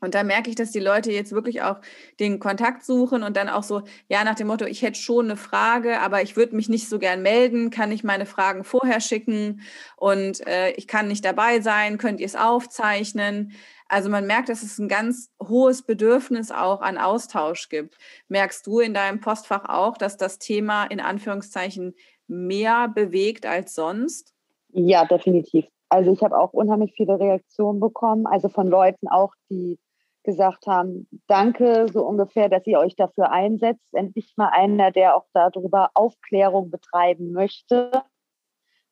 Und 0.00 0.14
da 0.14 0.24
merke 0.24 0.50
ich, 0.50 0.56
dass 0.56 0.72
die 0.72 0.80
Leute 0.80 1.10
jetzt 1.10 1.32
wirklich 1.32 1.62
auch 1.62 1.80
den 2.20 2.38
Kontakt 2.38 2.84
suchen 2.84 3.22
und 3.22 3.36
dann 3.36 3.48
auch 3.48 3.62
so, 3.62 3.82
ja, 4.08 4.24
nach 4.24 4.34
dem 4.34 4.46
Motto, 4.46 4.66
ich 4.66 4.82
hätte 4.82 5.00
schon 5.00 5.26
eine 5.26 5.36
Frage, 5.36 6.00
aber 6.00 6.22
ich 6.22 6.36
würde 6.36 6.54
mich 6.54 6.68
nicht 6.68 6.88
so 6.88 6.98
gern 6.98 7.22
melden, 7.22 7.70
kann 7.70 7.92
ich 7.92 8.04
meine 8.04 8.26
Fragen 8.26 8.62
vorher 8.62 9.00
schicken 9.00 9.62
und 9.96 10.46
äh, 10.46 10.72
ich 10.72 10.86
kann 10.86 11.08
nicht 11.08 11.24
dabei 11.24 11.60
sein, 11.60 11.96
könnt 11.96 12.20
ihr 12.20 12.26
es 12.26 12.36
aufzeichnen? 12.36 13.52
Also 13.88 14.10
man 14.10 14.26
merkt, 14.26 14.48
dass 14.48 14.62
es 14.62 14.78
ein 14.78 14.88
ganz 14.88 15.30
hohes 15.40 15.82
Bedürfnis 15.82 16.50
auch 16.50 16.82
an 16.82 16.98
Austausch 16.98 17.68
gibt. 17.68 17.96
Merkst 18.28 18.66
du 18.66 18.80
in 18.80 18.94
deinem 18.94 19.20
Postfach 19.20 19.64
auch, 19.68 19.96
dass 19.96 20.16
das 20.16 20.38
Thema 20.38 20.84
in 20.84 21.00
Anführungszeichen 21.00 21.94
mehr 22.26 22.88
bewegt 22.88 23.46
als 23.46 23.74
sonst? 23.74 24.34
Ja, 24.72 25.04
definitiv. 25.04 25.66
Also 25.88 26.12
ich 26.12 26.22
habe 26.22 26.36
auch 26.36 26.52
unheimlich 26.52 26.92
viele 26.96 27.18
Reaktionen 27.18 27.78
bekommen, 27.78 28.26
also 28.26 28.48
von 28.48 28.66
Leuten 28.66 29.06
auch, 29.08 29.32
die 29.48 29.78
gesagt 30.26 30.66
haben, 30.66 31.08
danke 31.26 31.86
so 31.90 32.04
ungefähr, 32.04 32.50
dass 32.50 32.66
ihr 32.66 32.78
euch 32.78 32.96
dafür 32.96 33.32
einsetzt. 33.32 33.86
Endlich 33.92 34.34
mal 34.36 34.50
einer, 34.50 34.90
der 34.90 35.16
auch 35.16 35.24
darüber 35.32 35.90
Aufklärung 35.94 36.70
betreiben 36.70 37.32
möchte 37.32 37.90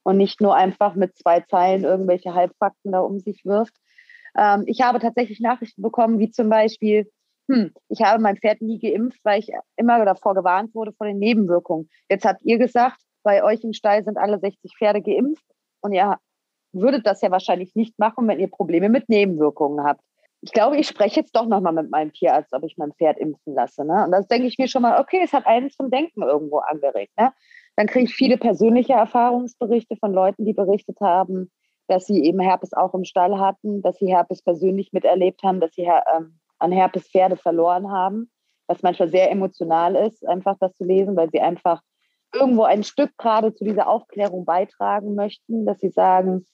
und 0.02 0.16
nicht 0.16 0.40
nur 0.40 0.54
einfach 0.54 0.94
mit 0.94 1.14
zwei 1.18 1.40
Zeilen 1.40 1.84
irgendwelche 1.84 2.32
Halbfakten 2.32 2.92
da 2.92 3.00
um 3.00 3.18
sich 3.20 3.44
wirft. 3.44 3.74
Ähm, 4.38 4.64
ich 4.66 4.80
habe 4.80 4.98
tatsächlich 5.00 5.40
Nachrichten 5.40 5.82
bekommen, 5.82 6.18
wie 6.18 6.30
zum 6.30 6.48
Beispiel, 6.48 7.10
hm, 7.50 7.74
ich 7.88 8.00
habe 8.00 8.22
mein 8.22 8.38
Pferd 8.38 8.62
nie 8.62 8.78
geimpft, 8.78 9.20
weil 9.24 9.40
ich 9.40 9.50
immer 9.76 10.02
davor 10.06 10.34
gewarnt 10.34 10.74
wurde 10.74 10.92
vor 10.92 11.06
den 11.06 11.18
Nebenwirkungen. 11.18 11.90
Jetzt 12.08 12.24
habt 12.24 12.40
ihr 12.44 12.56
gesagt, 12.56 13.00
bei 13.22 13.44
euch 13.44 13.62
im 13.64 13.74
Stall 13.74 14.04
sind 14.04 14.16
alle 14.16 14.38
60 14.38 14.76
Pferde 14.78 15.02
geimpft 15.02 15.44
und 15.82 15.92
ihr 15.92 16.18
würdet 16.72 17.06
das 17.06 17.20
ja 17.20 17.30
wahrscheinlich 17.30 17.74
nicht 17.74 17.98
machen, 17.98 18.26
wenn 18.28 18.40
ihr 18.40 18.48
Probleme 18.48 18.88
mit 18.88 19.08
Nebenwirkungen 19.08 19.84
habt 19.84 20.00
ich 20.44 20.52
glaube, 20.52 20.76
ich 20.76 20.86
spreche 20.86 21.20
jetzt 21.20 21.34
doch 21.34 21.46
nochmal 21.46 21.72
mit 21.72 21.90
meinem 21.90 22.12
Tierarzt, 22.12 22.52
ob 22.52 22.64
ich 22.64 22.76
mein 22.76 22.92
Pferd 22.92 23.18
impfen 23.18 23.54
lasse. 23.54 23.82
Ne? 23.82 24.04
Und 24.04 24.12
das 24.12 24.28
denke 24.28 24.46
ich 24.46 24.58
mir 24.58 24.68
schon 24.68 24.82
mal, 24.82 25.00
okay, 25.00 25.22
es 25.24 25.32
hat 25.32 25.46
einen 25.46 25.70
zum 25.70 25.90
Denken 25.90 26.22
irgendwo 26.22 26.58
angeregt. 26.58 27.12
Ne? 27.18 27.32
Dann 27.76 27.86
kriege 27.86 28.04
ich 28.04 28.14
viele 28.14 28.36
persönliche 28.36 28.92
Erfahrungsberichte 28.92 29.96
von 29.96 30.12
Leuten, 30.12 30.44
die 30.44 30.52
berichtet 30.52 31.00
haben, 31.00 31.50
dass 31.86 32.04
sie 32.04 32.22
eben 32.22 32.40
Herpes 32.40 32.74
auch 32.74 32.92
im 32.92 33.04
Stall 33.04 33.38
hatten, 33.38 33.80
dass 33.80 33.96
sie 33.96 34.12
Herpes 34.12 34.42
persönlich 34.42 34.92
miterlebt 34.92 35.42
haben, 35.42 35.60
dass 35.60 35.72
sie 35.72 35.84
ähm, 36.14 36.38
an 36.58 36.72
Herpes 36.72 37.08
Pferde 37.08 37.36
verloren 37.36 37.90
haben, 37.90 38.30
was 38.66 38.82
manchmal 38.82 39.08
sehr 39.08 39.30
emotional 39.30 39.96
ist, 39.96 40.26
einfach 40.28 40.56
das 40.60 40.74
zu 40.74 40.84
lesen, 40.84 41.16
weil 41.16 41.30
sie 41.30 41.40
einfach 41.40 41.80
irgendwo 42.34 42.64
ein 42.64 42.84
Stück 42.84 43.16
gerade 43.16 43.54
zu 43.54 43.64
dieser 43.64 43.88
Aufklärung 43.88 44.44
beitragen 44.44 45.14
möchten, 45.14 45.64
dass 45.64 45.80
sie 45.80 45.90
sagen, 45.90 46.44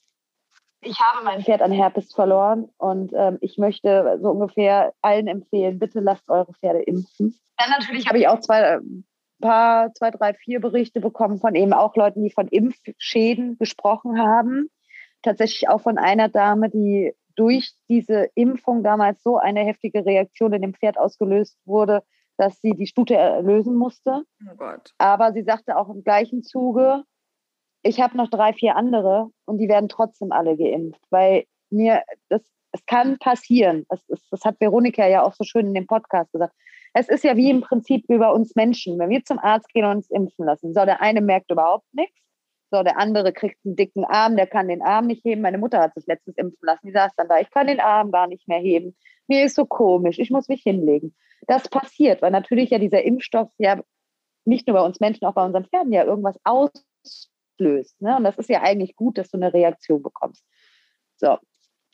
ich 0.83 0.99
habe 1.01 1.25
mein 1.25 1.43
Pferd 1.43 1.63
an 1.63 1.73
Herpes 1.73 2.13
verloren 2.13 2.69
und 2.79 3.13
ähm, 3.15 3.39
ich 3.41 3.59
möchte 3.59 4.19
so 4.23 4.31
ungefähr 4.31 4.93
allen 5.03 5.27
empfehlen, 5.27 5.79
bitte 5.79 6.01
lasst 6.01 6.29
eure 6.29 6.53
Pferde 6.55 6.81
impfen. 6.83 7.39
Dann 7.59 7.71
natürlich 7.71 8.07
habe 8.07 8.19
ich 8.19 8.29
auch 8.29 8.41
zwei, 8.41 8.61
äh, 8.61 8.81
paar, 9.41 9.93
zwei, 9.95 10.11
drei, 10.11 10.35
vier 10.35 10.61
Berichte 10.61 11.01
bekommen 11.01 11.39
von 11.39 11.55
eben 11.55 11.73
auch 11.73 11.97
Leuten, 11.97 12.23
die 12.23 12.31
von 12.31 12.49
Impfschäden 12.49 13.59
gesprochen 13.59 14.19
haben. 14.19 14.71
Tatsächlich 15.23 15.69
auch 15.69 15.83
von 15.83 15.99
einer 15.99 16.29
Dame, 16.29 16.71
die 16.71 17.15
durch 17.37 17.73
diese 17.89 18.29
Impfung 18.35 18.83
damals 18.83 19.23
so 19.23 19.37
eine 19.37 19.61
heftige 19.61 20.05
Reaktion 20.05 20.53
in 20.53 20.63
dem 20.63 20.75
Pferd 20.75 20.99
ausgelöst 20.99 21.59
wurde, 21.65 22.03
dass 22.37 22.61
sie 22.61 22.73
die 22.73 22.87
Stute 22.87 23.17
erlösen 23.17 23.75
musste. 23.77 24.23
Oh 24.47 24.65
Aber 24.99 25.33
sie 25.33 25.43
sagte 25.43 25.77
auch 25.77 25.91
im 25.91 26.03
gleichen 26.03 26.43
Zuge, 26.43 27.05
ich 27.83 28.01
habe 28.01 28.17
noch 28.17 28.29
drei, 28.29 28.53
vier 28.53 28.77
andere 28.77 29.31
und 29.47 29.59
die 29.59 29.69
werden 29.69 29.89
trotzdem 29.89 30.33
alle 30.33 30.57
geimpft, 30.57 31.01
weil 31.11 31.45
mir 31.71 32.03
das, 32.29 32.43
es 32.73 32.85
kann 32.87 33.19
passieren. 33.19 33.87
Das, 33.89 34.01
ist, 34.09 34.25
das 34.31 34.45
hat 34.45 34.61
Veronika 34.61 35.07
ja 35.07 35.23
auch 35.23 35.35
so 35.35 35.45
schön 35.45 35.69
in 35.69 35.75
dem 35.75 35.87
Podcast 35.87 36.33
gesagt. 36.33 36.55
Es 36.93 37.09
ist 37.09 37.25
ja 37.25 37.37
wie 37.37 37.51
im 37.51 37.61
Prinzip 37.61 38.05
wie 38.09 38.19
bei 38.19 38.31
uns 38.31 38.55
Menschen. 38.57 38.99
Wenn 38.99 39.11
wir 39.11 39.25
zum 39.25 39.39
Arzt 39.39 39.69
gehen 39.73 39.85
und 39.85 39.97
uns 39.97 40.11
impfen 40.11 40.45
lassen, 40.45 40.75
so 40.75 40.85
der 40.85 41.01
eine 41.01 41.21
merkt 41.21 41.51
überhaupt 41.51 41.87
nichts, 41.93 42.21
so 42.71 42.83
der 42.83 42.99
andere 42.99 43.33
kriegt 43.33 43.59
einen 43.65 43.77
dicken 43.77 44.05
Arm, 44.05 44.37
der 44.37 44.47
kann 44.47 44.69
den 44.69 44.83
Arm 44.83 45.07
nicht 45.07 45.25
heben. 45.25 45.41
Meine 45.41 45.59
Mutter 45.59 45.81
hat 45.81 45.95
sich 45.95 46.07
letztens 46.07 46.37
impfen 46.37 46.59
lassen, 46.63 46.87
die 46.87 46.93
saß 46.93 47.13
dann 47.17 47.29
da, 47.29 47.39
ich 47.39 47.51
kann 47.51 47.67
den 47.67 47.81
Arm 47.81 48.11
gar 48.11 48.27
nicht 48.27 48.47
mehr 48.49 48.59
heben. 48.59 48.97
Mir 49.29 49.45
ist 49.45 49.57
so 49.57 49.65
komisch, 49.65 50.19
ich 50.19 50.31
muss 50.31 50.49
mich 50.49 50.63
hinlegen. 50.63 51.15
Das 51.47 51.69
passiert, 51.69 52.23
weil 52.23 52.31
natürlich 52.31 52.71
ja 52.71 52.79
dieser 52.79 53.03
Impfstoff 53.03 53.51
ja 53.59 53.81
nicht 54.45 54.67
nur 54.67 54.77
bei 54.77 54.85
uns 54.85 55.01
Menschen, 55.01 55.25
auch 55.27 55.35
bei 55.35 55.45
unseren 55.45 55.65
Pferden 55.65 55.93
ja 55.93 56.05
irgendwas 56.05 56.39
aus 56.45 56.71
auslöst. 57.61 58.01
Ne? 58.01 58.17
Und 58.17 58.25
das 58.25 58.39
ist 58.39 58.49
ja 58.49 58.63
eigentlich 58.63 58.97
gut, 58.97 59.19
dass 59.19 59.31
du 59.31 59.37
eine 59.37 59.53
Reaktion 59.53 60.03
bekommst. 60.03 60.45
So. 61.17 61.39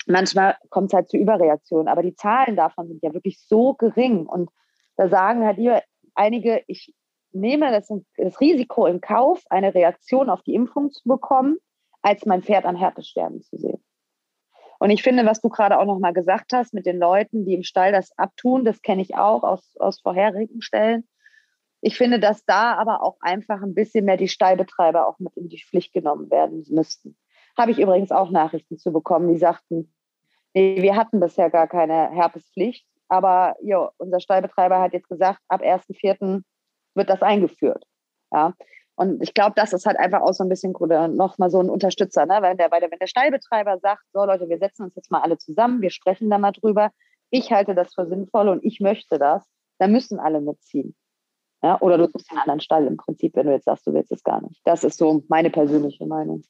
Manchmal 0.07 0.57
kommt 0.71 0.93
es 0.93 0.95
halt 0.95 1.09
zu 1.09 1.17
Überreaktionen, 1.17 1.89
aber 1.89 2.03
die 2.03 2.15
Zahlen 2.15 2.55
davon 2.55 2.87
sind 2.87 3.03
ja 3.03 3.13
wirklich 3.13 3.41
so 3.41 3.75
gering. 3.75 4.27
Und 4.27 4.51
da 4.97 5.09
sagen 5.09 5.45
halt 5.45 5.57
hier 5.57 5.83
einige, 6.15 6.63
ich 6.69 6.95
nehme 7.33 7.73
das, 7.73 7.89
das 8.17 8.41
Risiko 8.41 8.87
in 8.87 9.01
Kauf, 9.01 9.43
eine 9.51 9.75
Reaktion 9.75 10.31
auf 10.31 10.43
die 10.43 10.55
Impfung 10.55 10.93
zu 10.93 11.09
bekommen, 11.09 11.59
als 12.03 12.25
mein 12.25 12.43
Pferd 12.43 12.67
an 12.67 12.77
Herpes 12.77 13.09
sterben 13.09 13.43
zu 13.43 13.59
sehen. 13.59 13.83
Und 14.79 14.91
ich 14.91 15.03
finde, 15.03 15.27
was 15.27 15.41
du 15.41 15.49
gerade 15.49 15.77
auch 15.77 15.87
nochmal 15.87 16.13
gesagt 16.13 16.53
hast 16.53 16.73
mit 16.73 16.87
den 16.87 16.99
Leuten, 16.99 17.45
die 17.45 17.55
im 17.55 17.65
Stall 17.65 17.91
das 17.91 18.17
abtun, 18.17 18.65
das 18.65 18.83
kenne 18.83 19.03
ich 19.03 19.17
auch 19.17 19.43
aus, 19.43 19.75
aus 19.79 20.01
vorherigen 20.01 20.63
Stellen. 20.63 21.09
Ich 21.87 21.97
finde, 21.97 22.19
dass 22.19 22.45
da 22.45 22.75
aber 22.75 23.01
auch 23.01 23.17
einfach 23.21 23.63
ein 23.63 23.73
bisschen 23.73 24.07
mehr 24.07 24.17
die 24.17 24.27
Stallbetreiber 24.27 25.07
auch 25.07 25.21
mit 25.21 25.37
in 25.37 25.49
die 25.49 25.63
Pflicht 25.63 25.93
genommen 25.93 26.33
werden 26.33 26.67
müssten. 26.69 27.17
Habe 27.57 27.71
ich 27.71 27.79
übrigens 27.79 28.11
auch 28.11 28.33
Nachrichten 28.33 28.77
zu 28.77 28.93
bekommen, 28.93 29.33
die 29.33 29.39
sagten, 29.39 29.95
nee, 30.53 30.83
wir 30.83 30.97
hatten 30.97 31.21
bisher 31.21 31.49
gar 31.49 31.69
keine 31.69 32.11
Herpespflicht, 32.11 32.85
aber 33.07 33.55
jo, 33.63 33.91
unser 33.99 34.19
Stallbetreiber 34.19 34.81
hat 34.81 34.95
jetzt 34.95 35.09
gesagt, 35.09 35.39
ab 35.47 35.63
1.4. 35.63 36.43
wird 36.97 37.09
das 37.09 37.23
eingeführt. 37.23 37.85
Ja. 38.33 38.55
Und 38.97 39.23
ich 39.23 39.33
glaube, 39.33 39.53
das 39.55 39.73
ist 39.73 39.87
halt 39.87 40.01
einfach 40.01 40.23
auch 40.23 40.33
so 40.33 40.43
ein 40.43 40.49
bisschen 40.49 40.73
nochmal 40.73 41.51
so 41.51 41.61
ein 41.61 41.71
Unterstützer, 41.71 42.27
ne? 42.27 42.39
weil, 42.41 42.57
der, 42.57 42.73
weil 42.73 42.81
der, 42.81 42.91
wenn 42.91 42.99
der 42.99 43.07
Stallbetreiber 43.07 43.79
sagt, 43.79 44.03
so 44.13 44.25
Leute, 44.25 44.49
wir 44.49 44.59
setzen 44.59 44.83
uns 44.83 44.97
jetzt 44.97 45.13
mal 45.13 45.21
alle 45.21 45.39
zusammen, 45.39 45.83
wir 45.83 45.91
sprechen 45.91 46.31
da 46.31 46.39
mal 46.39 46.51
drüber, 46.51 46.91
ich 47.31 47.53
halte 47.53 47.77
das 47.77 47.95
für 47.95 48.09
sinnvoll 48.09 48.49
und 48.49 48.65
ich 48.65 48.81
möchte 48.81 49.21
das, 49.21 49.49
dann 49.79 49.93
müssen 49.93 50.19
alle 50.19 50.41
mitziehen. 50.41 50.97
Ja, 51.67 51.81
oder 51.81 51.99
du 51.99 52.07
suchst 52.07 52.31
einen 52.31 52.39
anderen 52.39 52.61
Stall 52.61 52.87
im 52.87 52.97
Prinzip, 52.97 53.35
wenn 53.35 53.49
du 53.49 53.53
jetzt 53.53 53.65
sagst, 53.65 53.85
du 53.89 53.93
willst 53.93 54.13
es 54.13 54.23
gar 54.23 54.41
nicht. 54.41 54.61
Das 54.65 54.85
ist 54.85 54.99
so 54.99 55.25
meine 55.27 55.51
persönliche 55.51 56.07
Meinung. 56.07 56.45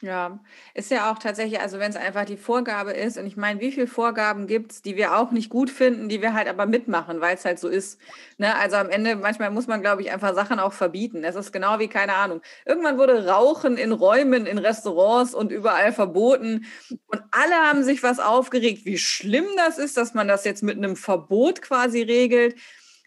Ja, 0.00 0.40
ist 0.72 0.90
ja 0.90 1.12
auch 1.12 1.18
tatsächlich, 1.18 1.60
also 1.60 1.78
wenn 1.78 1.90
es 1.90 1.96
einfach 1.96 2.24
die 2.24 2.38
Vorgabe 2.38 2.92
ist, 2.92 3.18
und 3.18 3.26
ich 3.26 3.36
meine, 3.36 3.60
wie 3.60 3.72
viele 3.72 3.86
Vorgaben 3.86 4.46
gibt 4.46 4.72
es, 4.72 4.80
die 4.80 4.96
wir 4.96 5.18
auch 5.18 5.32
nicht 5.32 5.50
gut 5.50 5.68
finden, 5.68 6.08
die 6.08 6.22
wir 6.22 6.32
halt 6.32 6.48
aber 6.48 6.64
mitmachen, 6.64 7.20
weil 7.20 7.34
es 7.34 7.44
halt 7.44 7.58
so 7.58 7.68
ist. 7.68 8.00
Ne? 8.38 8.56
Also 8.56 8.76
am 8.76 8.88
Ende, 8.88 9.16
manchmal 9.16 9.50
muss 9.50 9.66
man, 9.66 9.82
glaube 9.82 10.00
ich, 10.00 10.10
einfach 10.10 10.34
Sachen 10.34 10.58
auch 10.58 10.72
verbieten. 10.72 11.20
Das 11.20 11.36
ist 11.36 11.52
genau 11.52 11.78
wie, 11.78 11.88
keine 11.88 12.14
Ahnung. 12.14 12.40
Irgendwann 12.64 12.96
wurde 12.96 13.26
Rauchen 13.28 13.76
in 13.76 13.92
Räumen, 13.92 14.46
in 14.46 14.56
Restaurants 14.56 15.34
und 15.34 15.52
überall 15.52 15.92
verboten. 15.92 16.64
Und 17.08 17.22
alle 17.32 17.54
haben 17.54 17.82
sich 17.82 18.02
was 18.02 18.18
aufgeregt, 18.18 18.86
wie 18.86 18.96
schlimm 18.96 19.46
das 19.58 19.76
ist, 19.76 19.98
dass 19.98 20.14
man 20.14 20.26
das 20.26 20.46
jetzt 20.46 20.62
mit 20.62 20.78
einem 20.78 20.96
Verbot 20.96 21.60
quasi 21.60 22.00
regelt. 22.00 22.56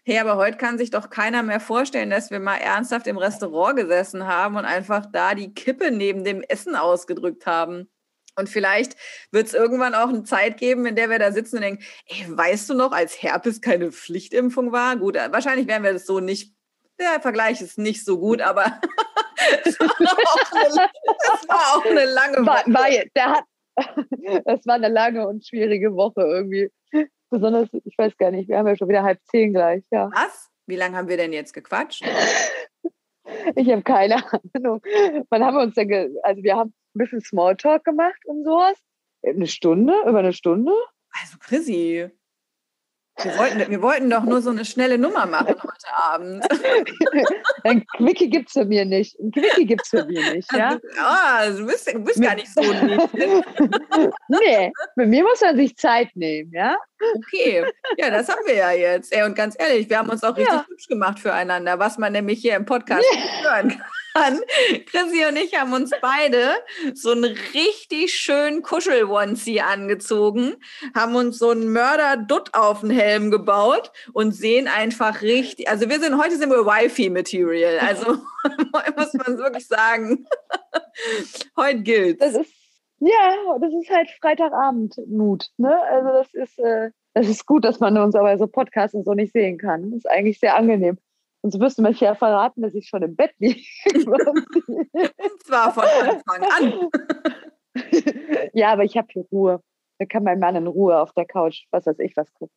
Hey, 0.08 0.20
aber 0.20 0.36
heute 0.36 0.56
kann 0.56 0.78
sich 0.78 0.88
doch 0.88 1.10
keiner 1.10 1.42
mehr 1.42 1.60
vorstellen, 1.60 2.08
dass 2.08 2.30
wir 2.30 2.40
mal 2.40 2.56
ernsthaft 2.56 3.06
im 3.06 3.18
Restaurant 3.18 3.76
gesessen 3.76 4.26
haben 4.26 4.56
und 4.56 4.64
einfach 4.64 5.04
da 5.04 5.34
die 5.34 5.52
Kippe 5.52 5.90
neben 5.90 6.24
dem 6.24 6.40
Essen 6.40 6.76
ausgedrückt 6.76 7.44
haben. 7.44 7.90
Und 8.34 8.48
vielleicht 8.48 8.96
wird 9.32 9.48
es 9.48 9.52
irgendwann 9.52 9.94
auch 9.94 10.08
eine 10.08 10.22
Zeit 10.22 10.56
geben, 10.56 10.86
in 10.86 10.96
der 10.96 11.10
wir 11.10 11.18
da 11.18 11.30
sitzen 11.30 11.56
und 11.56 11.62
denken, 11.62 11.84
ey, 12.06 12.24
weißt 12.26 12.70
du 12.70 12.74
noch, 12.74 12.92
als 12.92 13.22
Herpes 13.22 13.60
keine 13.60 13.92
Pflichtimpfung 13.92 14.72
war? 14.72 14.96
Gut, 14.96 15.14
äh, 15.14 15.30
wahrscheinlich 15.30 15.66
werden 15.66 15.82
wir 15.82 15.92
das 15.92 16.06
so 16.06 16.20
nicht, 16.20 16.54
der 16.98 17.20
Vergleich 17.20 17.60
ist 17.60 17.76
nicht 17.76 18.02
so 18.02 18.18
gut, 18.18 18.40
aber 18.40 18.80
es, 19.66 19.78
war 19.78 19.88
war 21.48 21.76
auch 21.76 21.84
eine, 21.84 22.06
lange 22.06 22.38
Woche. 22.38 22.46
War, 22.46 22.64
war, 22.66 22.88
der 23.14 23.30
hat, 23.30 23.44
es 24.46 24.66
war 24.66 24.76
eine 24.76 24.88
lange 24.88 25.28
und 25.28 25.46
schwierige 25.46 25.94
Woche 25.94 26.22
irgendwie 26.22 26.70
besonders, 27.30 27.68
ich 27.84 27.96
weiß 27.96 28.16
gar 28.16 28.30
nicht, 28.30 28.48
wir 28.48 28.58
haben 28.58 28.66
ja 28.66 28.76
schon 28.76 28.88
wieder 28.88 29.02
halb 29.02 29.20
zehn 29.24 29.52
gleich, 29.52 29.84
ja. 29.90 30.10
Was? 30.12 30.50
Wie 30.66 30.76
lange 30.76 30.96
haben 30.96 31.08
wir 31.08 31.16
denn 31.16 31.32
jetzt 31.32 31.52
gequatscht? 31.52 32.04
ich 33.56 33.70
habe 33.70 33.82
keine 33.82 34.16
Ahnung. 34.54 34.82
Wann 35.30 35.44
haben 35.44 35.56
wir 35.56 35.62
uns 35.62 35.74
denn, 35.74 36.16
also 36.22 36.42
wir 36.42 36.56
haben 36.56 36.74
ein 36.94 36.98
bisschen 36.98 37.20
Smalltalk 37.20 37.84
gemacht 37.84 38.20
und 38.26 38.44
sowas. 38.44 38.78
Eine 39.22 39.46
Stunde, 39.46 39.94
über 40.06 40.18
eine 40.18 40.32
Stunde. 40.32 40.72
Also 41.10 41.38
Chrissy. 41.40 42.10
Wir 43.22 43.36
wollten, 43.36 43.70
wir 43.70 43.82
wollten 43.82 44.10
doch 44.10 44.22
nur 44.22 44.40
so 44.40 44.50
eine 44.50 44.64
schnelle 44.64 44.96
Nummer 44.96 45.26
machen 45.26 45.48
heute 45.48 45.94
Abend. 45.94 46.44
Ein 47.64 47.84
Quickie 47.96 48.30
gibt 48.30 48.48
es 48.48 48.52
für 48.52 48.64
mir 48.64 48.84
nicht. 48.84 49.18
Ein 49.18 49.32
Quickie 49.32 49.66
gibt 49.66 49.82
es 49.82 49.88
für 49.88 50.04
mir 50.04 50.34
nicht. 50.34 50.52
Ja? 50.52 50.78
Ah, 51.00 51.50
du 51.50 51.66
bist, 51.66 51.92
du 51.92 51.98
bist 51.98 52.22
gar 52.22 52.36
nicht 52.36 52.52
so 52.52 52.60
lieb. 52.60 53.02
nee, 54.28 54.72
für 54.94 55.06
mir 55.06 55.22
muss 55.24 55.40
man 55.40 55.56
sich 55.56 55.76
Zeit 55.76 56.10
nehmen, 56.14 56.52
ja? 56.52 56.76
Okay, 57.16 57.64
ja, 57.96 58.10
das 58.10 58.28
haben 58.28 58.44
wir 58.46 58.54
ja 58.54 58.70
jetzt. 58.72 59.12
Ey, 59.12 59.24
und 59.24 59.34
ganz 59.34 59.56
ehrlich, 59.58 59.88
wir 59.90 59.98
haben 59.98 60.10
uns 60.10 60.22
auch 60.22 60.36
richtig 60.36 60.54
ja. 60.54 60.66
hübsch 60.68 60.86
gemacht 60.86 61.18
füreinander, 61.18 61.78
was 61.78 61.98
man 61.98 62.12
nämlich 62.12 62.40
hier 62.40 62.54
im 62.56 62.64
Podcast 62.64 63.04
hören 63.42 63.70
kann 63.70 63.82
an. 64.18 64.40
Chrissy 64.86 65.24
und 65.26 65.36
ich 65.36 65.58
haben 65.58 65.72
uns 65.72 65.90
beide 66.00 66.52
so 66.94 67.12
einen 67.12 67.24
richtig 67.24 68.14
schönen 68.14 68.62
Kuschel-Onesie 68.62 69.60
angezogen, 69.60 70.56
haben 70.94 71.14
uns 71.14 71.38
so 71.38 71.50
einen 71.50 71.72
Mörder-Dutt 71.72 72.54
auf 72.54 72.80
den 72.80 72.90
Helm 72.90 73.30
gebaut 73.30 73.92
und 74.12 74.32
sehen 74.32 74.68
einfach 74.68 75.22
richtig, 75.22 75.68
also 75.68 75.88
wir 75.88 76.00
sind, 76.00 76.20
heute 76.20 76.36
sind 76.36 76.50
wir 76.50 76.66
Wi-Fi-Material, 76.66 77.78
also 77.80 78.12
muss 78.96 79.14
man 79.14 79.38
wirklich 79.38 79.66
sagen. 79.66 80.26
heute 81.56 81.80
gilt. 81.80 82.20
Das 82.20 82.34
ist, 82.34 82.52
ja, 83.00 83.58
das 83.60 83.72
ist 83.72 83.90
halt 83.90 84.08
Freitagabend-Mut, 84.20 85.48
ne? 85.56 85.80
Also 85.82 86.08
das 86.10 86.34
ist, 86.34 86.58
äh, 86.58 86.90
das 87.14 87.28
ist 87.28 87.46
gut, 87.46 87.64
dass 87.64 87.80
man 87.80 87.96
uns 87.98 88.14
aber 88.14 88.36
so 88.38 88.46
Podcasts 88.46 88.94
und 88.94 89.04
so 89.04 89.14
nicht 89.14 89.32
sehen 89.32 89.58
kann. 89.58 89.90
Das 89.90 89.98
ist 89.98 90.10
eigentlich 90.10 90.38
sehr 90.40 90.56
angenehm. 90.56 90.98
Und 91.42 91.52
so 91.52 91.60
wirst 91.60 91.78
du 91.78 91.82
mich 91.82 92.00
ja 92.00 92.14
verraten, 92.14 92.62
dass 92.62 92.74
ich 92.74 92.88
schon 92.88 93.02
im 93.02 93.14
Bett 93.14 93.32
liege. 93.38 93.62
Und 93.94 94.06
zwar 95.44 95.72
von 95.72 95.84
Anfang 95.84 96.42
an. 96.42 96.90
ja, 98.52 98.72
aber 98.72 98.84
ich 98.84 98.96
habe 98.96 99.08
hier 99.10 99.24
Ruhe. 99.30 99.62
Da 99.98 100.06
kann 100.06 100.24
mein 100.24 100.38
Mann 100.38 100.56
in 100.56 100.66
Ruhe 100.66 100.98
auf 100.98 101.12
der 101.12 101.26
Couch, 101.26 101.64
was 101.70 101.86
weiß 101.86 101.98
ich, 102.00 102.16
was 102.16 102.32
gucken. 102.34 102.54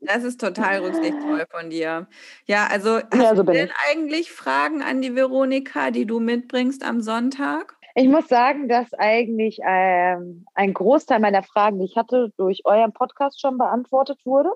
Das 0.00 0.24
ist 0.24 0.40
total 0.40 0.80
rücksichtsvoll 0.84 1.46
von 1.50 1.70
dir. 1.70 2.06
Ja, 2.46 2.66
also 2.70 2.96
hast 2.96 3.14
ja, 3.14 3.34
so 3.34 3.42
du 3.42 3.52
denn 3.52 3.66
ich. 3.66 3.72
eigentlich 3.90 4.32
Fragen 4.32 4.82
an 4.82 5.00
die 5.00 5.14
Veronika, 5.14 5.90
die 5.90 6.06
du 6.06 6.20
mitbringst 6.20 6.84
am 6.84 7.00
Sonntag? 7.00 7.76
Ich 7.94 8.08
muss 8.08 8.28
sagen, 8.28 8.68
dass 8.68 8.92
eigentlich 8.94 9.58
ähm, 9.66 10.44
ein 10.54 10.74
Großteil 10.74 11.18
meiner 11.20 11.42
Fragen, 11.42 11.78
die 11.78 11.86
ich 11.86 11.96
hatte, 11.96 12.32
durch 12.36 12.62
euren 12.64 12.92
Podcast 12.92 13.40
schon 13.40 13.58
beantwortet 13.58 14.20
wurde 14.24 14.52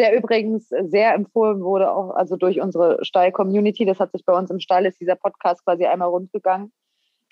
der 0.00 0.16
übrigens 0.16 0.68
sehr 0.68 1.14
empfohlen 1.14 1.62
wurde, 1.62 1.92
auch 1.92 2.10
also 2.10 2.36
durch 2.36 2.60
unsere 2.60 3.04
Stall-Community. 3.04 3.84
Das 3.84 4.00
hat 4.00 4.12
sich 4.12 4.24
bei 4.24 4.32
uns 4.32 4.50
im 4.50 4.58
Stall, 4.58 4.86
ist 4.86 4.98
dieser 4.98 5.14
Podcast 5.14 5.62
quasi 5.62 5.84
einmal 5.84 6.08
rundgegangen. 6.08 6.72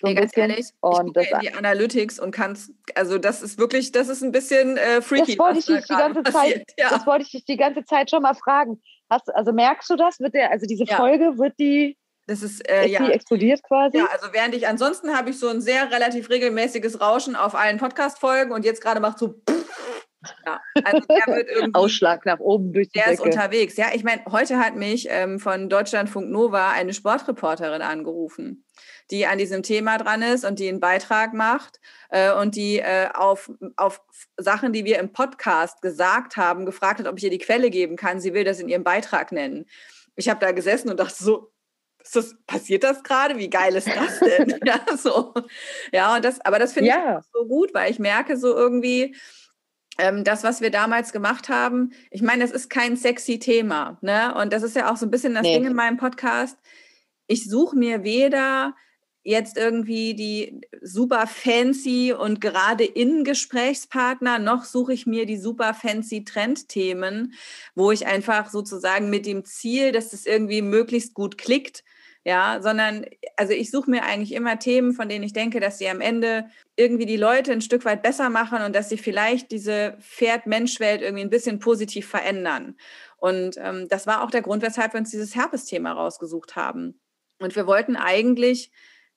So 0.02 0.08
hey, 0.08 0.14
ganz 0.14 0.36
ehrlich, 0.36 0.66
und 0.80 1.16
ich 1.16 1.30
in 1.32 1.40
die 1.40 1.54
Analytics 1.54 2.20
und 2.20 2.30
kannst, 2.30 2.70
also 2.94 3.18
das 3.18 3.42
ist 3.42 3.58
wirklich, 3.58 3.90
das 3.90 4.08
ist 4.08 4.22
ein 4.22 4.30
bisschen 4.30 4.76
äh, 4.76 5.00
freaky. 5.00 5.34
Das 5.34 5.38
wollte 5.38 5.58
ich 5.58 5.66
dich 5.66 5.84
die 5.86 5.94
ganze 5.94 6.22
Zeit, 6.22 6.62
ja. 6.78 6.90
das 6.90 7.06
wollte 7.06 7.24
ich 7.24 7.30
dich 7.32 7.44
die 7.46 7.56
ganze 7.56 7.84
Zeit 7.84 8.10
schon 8.10 8.22
mal 8.22 8.34
fragen. 8.34 8.80
Hast, 9.10 9.34
also 9.34 9.52
merkst 9.52 9.88
du 9.90 9.96
das? 9.96 10.20
Wird 10.20 10.34
der, 10.34 10.52
also 10.52 10.66
diese 10.66 10.84
ja. 10.84 10.96
Folge 10.96 11.38
wird 11.38 11.58
die 11.58 11.96
das 12.28 12.42
ist, 12.42 12.68
äh, 12.68 12.84
ist 12.84 12.92
ja. 12.92 13.08
explodiert 13.08 13.62
quasi? 13.62 13.96
Ja, 13.96 14.06
also 14.12 14.26
während 14.32 14.54
ich, 14.54 14.68
ansonsten 14.68 15.16
habe 15.16 15.30
ich 15.30 15.38
so 15.38 15.48
ein 15.48 15.62
sehr 15.62 15.90
relativ 15.90 16.28
regelmäßiges 16.28 17.00
Rauschen 17.00 17.34
auf 17.34 17.54
allen 17.54 17.78
Podcast-Folgen 17.78 18.52
und 18.52 18.66
jetzt 18.66 18.82
gerade 18.82 19.00
macht 19.00 19.18
so 19.18 19.40
ja, 20.44 20.60
also 20.84 21.06
der 21.06 21.26
wird 21.36 21.48
irgendwie. 21.48 21.74
Ausschlag 21.74 22.26
nach 22.26 22.40
oben 22.40 22.72
durch 22.72 22.88
die 22.88 22.98
Der 22.98 23.08
Decke. 23.08 23.14
ist 23.14 23.20
unterwegs. 23.20 23.76
Ja, 23.76 23.86
ich 23.94 24.04
meine, 24.04 24.22
heute 24.30 24.58
hat 24.58 24.74
mich 24.74 25.06
ähm, 25.10 25.38
von 25.38 25.68
Deutschlandfunk 25.68 26.30
Nova 26.30 26.72
eine 26.72 26.92
Sportreporterin 26.92 27.82
angerufen, 27.82 28.64
die 29.10 29.26
an 29.26 29.38
diesem 29.38 29.62
Thema 29.62 29.98
dran 29.98 30.22
ist 30.22 30.44
und 30.44 30.58
die 30.58 30.68
einen 30.68 30.80
Beitrag 30.80 31.34
macht 31.34 31.80
äh, 32.10 32.32
und 32.32 32.56
die 32.56 32.78
äh, 32.78 33.08
auf, 33.14 33.50
auf 33.76 34.00
Sachen, 34.36 34.72
die 34.72 34.84
wir 34.84 34.98
im 34.98 35.12
Podcast 35.12 35.82
gesagt 35.82 36.36
haben, 36.36 36.66
gefragt 36.66 37.00
hat, 37.00 37.06
ob 37.06 37.18
ich 37.18 37.24
ihr 37.24 37.30
die 37.30 37.38
Quelle 37.38 37.70
geben 37.70 37.96
kann. 37.96 38.20
Sie 38.20 38.34
will 38.34 38.44
das 38.44 38.60
in 38.60 38.68
ihrem 38.68 38.84
Beitrag 38.84 39.32
nennen. 39.32 39.66
Ich 40.16 40.28
habe 40.28 40.40
da 40.40 40.52
gesessen 40.52 40.90
und 40.90 40.98
dachte 40.98 41.22
so, 41.22 41.52
das, 42.12 42.36
passiert 42.46 42.84
das 42.84 43.02
gerade? 43.02 43.38
Wie 43.38 43.50
geil 43.50 43.74
ist 43.76 43.88
das 43.88 44.20
denn? 44.20 44.58
ja, 44.64 44.80
so. 44.96 45.34
ja, 45.92 46.16
und 46.16 46.24
das, 46.24 46.40
aber 46.40 46.58
das 46.58 46.72
finde 46.72 46.90
ja. 46.90 47.18
ich 47.18 47.26
so 47.32 47.46
gut, 47.46 47.74
weil 47.74 47.90
ich 47.90 47.98
merke 47.98 48.36
so 48.36 48.54
irgendwie, 48.54 49.14
das, 49.98 50.44
was 50.44 50.60
wir 50.60 50.70
damals 50.70 51.12
gemacht 51.12 51.48
haben, 51.48 51.90
ich 52.10 52.22
meine, 52.22 52.42
das 52.42 52.52
ist 52.52 52.70
kein 52.70 52.96
sexy 52.96 53.38
Thema. 53.38 53.98
Ne? 54.00 54.34
Und 54.34 54.52
das 54.52 54.62
ist 54.62 54.76
ja 54.76 54.92
auch 54.92 54.96
so 54.96 55.06
ein 55.06 55.10
bisschen 55.10 55.34
das 55.34 55.42
nee. 55.42 55.54
Ding 55.54 55.66
in 55.66 55.74
meinem 55.74 55.96
Podcast. 55.96 56.56
Ich 57.26 57.48
suche 57.48 57.76
mir 57.76 58.04
weder 58.04 58.74
jetzt 59.24 59.58
irgendwie 59.58 60.14
die 60.14 60.60
super 60.80 61.26
fancy 61.26 62.14
und 62.16 62.40
gerade 62.40 62.84
in 62.84 63.24
Gesprächspartner, 63.24 64.38
noch 64.38 64.64
suche 64.64 64.94
ich 64.94 65.06
mir 65.06 65.26
die 65.26 65.36
super 65.36 65.74
fancy 65.74 66.24
Trendthemen, 66.24 67.34
wo 67.74 67.90
ich 67.90 68.06
einfach 68.06 68.48
sozusagen 68.48 69.10
mit 69.10 69.26
dem 69.26 69.44
Ziel, 69.44 69.92
dass 69.92 70.10
das 70.10 70.24
irgendwie 70.24 70.62
möglichst 70.62 71.12
gut 71.12 71.36
klickt, 71.36 71.84
ja, 72.24 72.60
sondern 72.60 73.06
also 73.36 73.52
ich 73.52 73.70
suche 73.70 73.90
mir 73.90 74.04
eigentlich 74.04 74.32
immer 74.32 74.58
Themen, 74.58 74.92
von 74.92 75.08
denen 75.08 75.24
ich 75.24 75.32
denke, 75.32 75.60
dass 75.60 75.78
sie 75.78 75.88
am 75.88 76.00
Ende 76.00 76.46
irgendwie 76.76 77.06
die 77.06 77.16
Leute 77.16 77.52
ein 77.52 77.60
Stück 77.60 77.84
weit 77.84 78.02
besser 78.02 78.28
machen 78.28 78.62
und 78.62 78.74
dass 78.74 78.88
sie 78.88 78.98
vielleicht 78.98 79.50
diese 79.50 79.96
Pferd-Mensch-Welt 80.00 81.02
irgendwie 81.02 81.24
ein 81.24 81.30
bisschen 81.30 81.58
positiv 81.58 82.08
verändern. 82.08 82.76
Und 83.16 83.56
ähm, 83.58 83.88
das 83.88 84.06
war 84.06 84.22
auch 84.22 84.30
der 84.30 84.42
Grund, 84.42 84.62
weshalb 84.62 84.92
wir 84.92 85.00
uns 85.00 85.10
dieses 85.10 85.34
Herpes-Thema 85.34 85.92
rausgesucht 85.92 86.56
haben. 86.56 87.00
Und 87.40 87.56
wir 87.56 87.66
wollten 87.66 87.96
eigentlich 87.96 88.70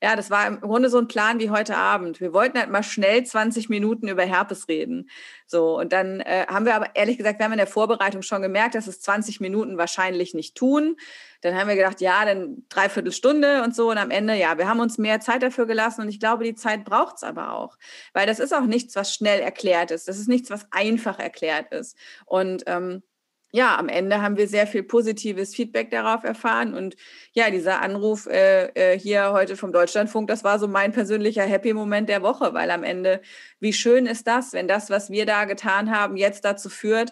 ja, 0.03 0.15
das 0.15 0.31
war 0.31 0.47
im 0.47 0.59
Grunde 0.61 0.89
so 0.89 0.97
ein 0.97 1.07
Plan 1.07 1.39
wie 1.39 1.51
heute 1.51 1.77
Abend. 1.77 2.19
Wir 2.21 2.33
wollten 2.33 2.57
halt 2.57 2.71
mal 2.71 2.81
schnell 2.81 3.23
20 3.23 3.69
Minuten 3.69 4.07
über 4.07 4.23
Herpes 4.23 4.67
reden. 4.67 5.09
So, 5.45 5.77
und 5.77 5.93
dann 5.93 6.21
äh, 6.21 6.47
haben 6.47 6.65
wir 6.65 6.75
aber 6.75 6.95
ehrlich 6.95 7.17
gesagt, 7.17 7.39
wir 7.39 7.45
haben 7.45 7.51
in 7.51 7.59
der 7.59 7.67
Vorbereitung 7.67 8.23
schon 8.23 8.41
gemerkt, 8.41 8.73
dass 8.73 8.87
es 8.87 8.99
20 9.01 9.41
Minuten 9.41 9.77
wahrscheinlich 9.77 10.33
nicht 10.33 10.55
tun. 10.55 10.97
Dann 11.41 11.55
haben 11.55 11.67
wir 11.67 11.75
gedacht, 11.75 12.01
ja, 12.01 12.25
dann 12.25 12.65
dreiviertel 12.69 13.11
Stunde 13.11 13.61
und 13.63 13.75
so. 13.75 13.91
Und 13.91 13.99
am 13.99 14.09
Ende, 14.09 14.35
ja, 14.35 14.57
wir 14.57 14.67
haben 14.67 14.79
uns 14.79 14.97
mehr 14.97 15.19
Zeit 15.19 15.43
dafür 15.43 15.67
gelassen. 15.67 16.01
Und 16.01 16.09
ich 16.09 16.19
glaube, 16.19 16.45
die 16.45 16.55
Zeit 16.55 16.83
braucht 16.83 17.17
es 17.17 17.23
aber 17.23 17.53
auch. 17.53 17.77
Weil 18.13 18.25
das 18.25 18.39
ist 18.39 18.55
auch 18.55 18.65
nichts, 18.65 18.95
was 18.95 19.13
schnell 19.13 19.39
erklärt 19.39 19.91
ist. 19.91 20.07
Das 20.07 20.17
ist 20.17 20.27
nichts, 20.27 20.49
was 20.49 20.65
einfach 20.71 21.19
erklärt 21.19 21.71
ist. 21.71 21.95
Und 22.25 22.63
ähm, 22.65 23.03
ja, 23.51 23.77
am 23.77 23.89
Ende 23.89 24.21
haben 24.21 24.37
wir 24.37 24.47
sehr 24.47 24.65
viel 24.65 24.83
positives 24.83 25.53
Feedback 25.53 25.91
darauf 25.91 26.23
erfahren. 26.23 26.73
Und 26.73 26.95
ja, 27.33 27.49
dieser 27.49 27.81
Anruf 27.81 28.25
äh, 28.27 28.67
äh, 28.75 28.97
hier 28.97 29.33
heute 29.33 29.57
vom 29.57 29.73
Deutschlandfunk, 29.73 30.27
das 30.27 30.43
war 30.43 30.57
so 30.57 30.67
mein 30.67 30.93
persönlicher 30.93 31.43
Happy-Moment 31.43 32.07
der 32.07 32.21
Woche, 32.21 32.53
weil 32.53 32.71
am 32.71 32.83
Ende, 32.83 33.21
wie 33.59 33.73
schön 33.73 34.05
ist 34.05 34.25
das, 34.27 34.53
wenn 34.53 34.67
das, 34.67 34.89
was 34.89 35.09
wir 35.09 35.25
da 35.25 35.45
getan 35.45 35.91
haben, 35.91 36.15
jetzt 36.15 36.45
dazu 36.45 36.69
führt, 36.69 37.11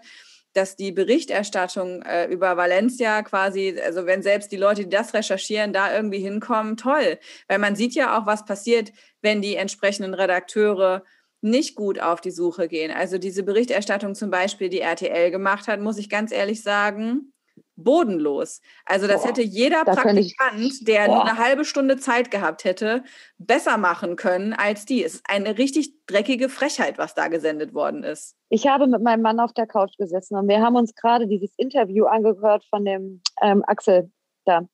dass 0.53 0.75
die 0.75 0.91
Berichterstattung 0.91 2.01
äh, 2.03 2.25
über 2.25 2.57
Valencia 2.57 3.21
quasi, 3.21 3.79
also 3.85 4.05
wenn 4.05 4.23
selbst 4.23 4.51
die 4.51 4.57
Leute, 4.57 4.83
die 4.83 4.89
das 4.89 5.13
recherchieren, 5.13 5.73
da 5.73 5.93
irgendwie 5.93 6.19
hinkommen, 6.19 6.77
toll. 6.77 7.19
Weil 7.47 7.59
man 7.59 7.75
sieht 7.75 7.93
ja 7.95 8.17
auch, 8.17 8.25
was 8.25 8.45
passiert, 8.45 8.91
wenn 9.21 9.41
die 9.41 9.55
entsprechenden 9.55 10.13
Redakteure 10.13 11.03
nicht 11.41 11.75
gut 11.75 11.99
auf 11.99 12.21
die 12.21 12.31
Suche 12.31 12.67
gehen. 12.67 12.91
Also 12.91 13.17
diese 13.17 13.43
Berichterstattung 13.43 14.15
zum 14.15 14.29
Beispiel, 14.29 14.69
die 14.69 14.81
RTL 14.81 15.31
gemacht 15.31 15.67
hat, 15.67 15.79
muss 15.79 15.97
ich 15.97 16.09
ganz 16.09 16.31
ehrlich 16.31 16.61
sagen, 16.63 17.33
bodenlos. 17.75 18.61
Also 18.85 19.07
das 19.07 19.21
boah, 19.21 19.29
hätte 19.29 19.41
jeder 19.41 19.83
Praktikant, 19.85 20.59
ich, 20.59 20.83
der 20.83 21.05
boah. 21.05 21.15
nur 21.15 21.25
eine 21.25 21.37
halbe 21.37 21.65
Stunde 21.65 21.97
Zeit 21.97 22.31
gehabt 22.31 22.63
hätte, 22.63 23.03
besser 23.37 23.77
machen 23.77 24.15
können 24.15 24.53
als 24.53 24.85
die. 24.85 25.03
Es 25.03 25.15
ist 25.15 25.25
eine 25.27 25.57
richtig 25.57 25.93
dreckige 26.05 26.49
Frechheit, 26.49 26.97
was 26.97 27.15
da 27.15 27.27
gesendet 27.27 27.73
worden 27.73 28.03
ist. 28.03 28.35
Ich 28.49 28.67
habe 28.67 28.87
mit 28.87 29.01
meinem 29.01 29.21
Mann 29.21 29.39
auf 29.39 29.53
der 29.53 29.67
Couch 29.67 29.97
gesessen 29.97 30.35
und 30.35 30.47
wir 30.47 30.61
haben 30.61 30.75
uns 30.75 30.93
gerade 30.95 31.27
dieses 31.27 31.53
Interview 31.57 32.05
angehört 32.05 32.65
von 32.69 32.85
dem 32.85 33.21
ähm, 33.41 33.63
Axel 33.65 34.11
da. 34.45 34.67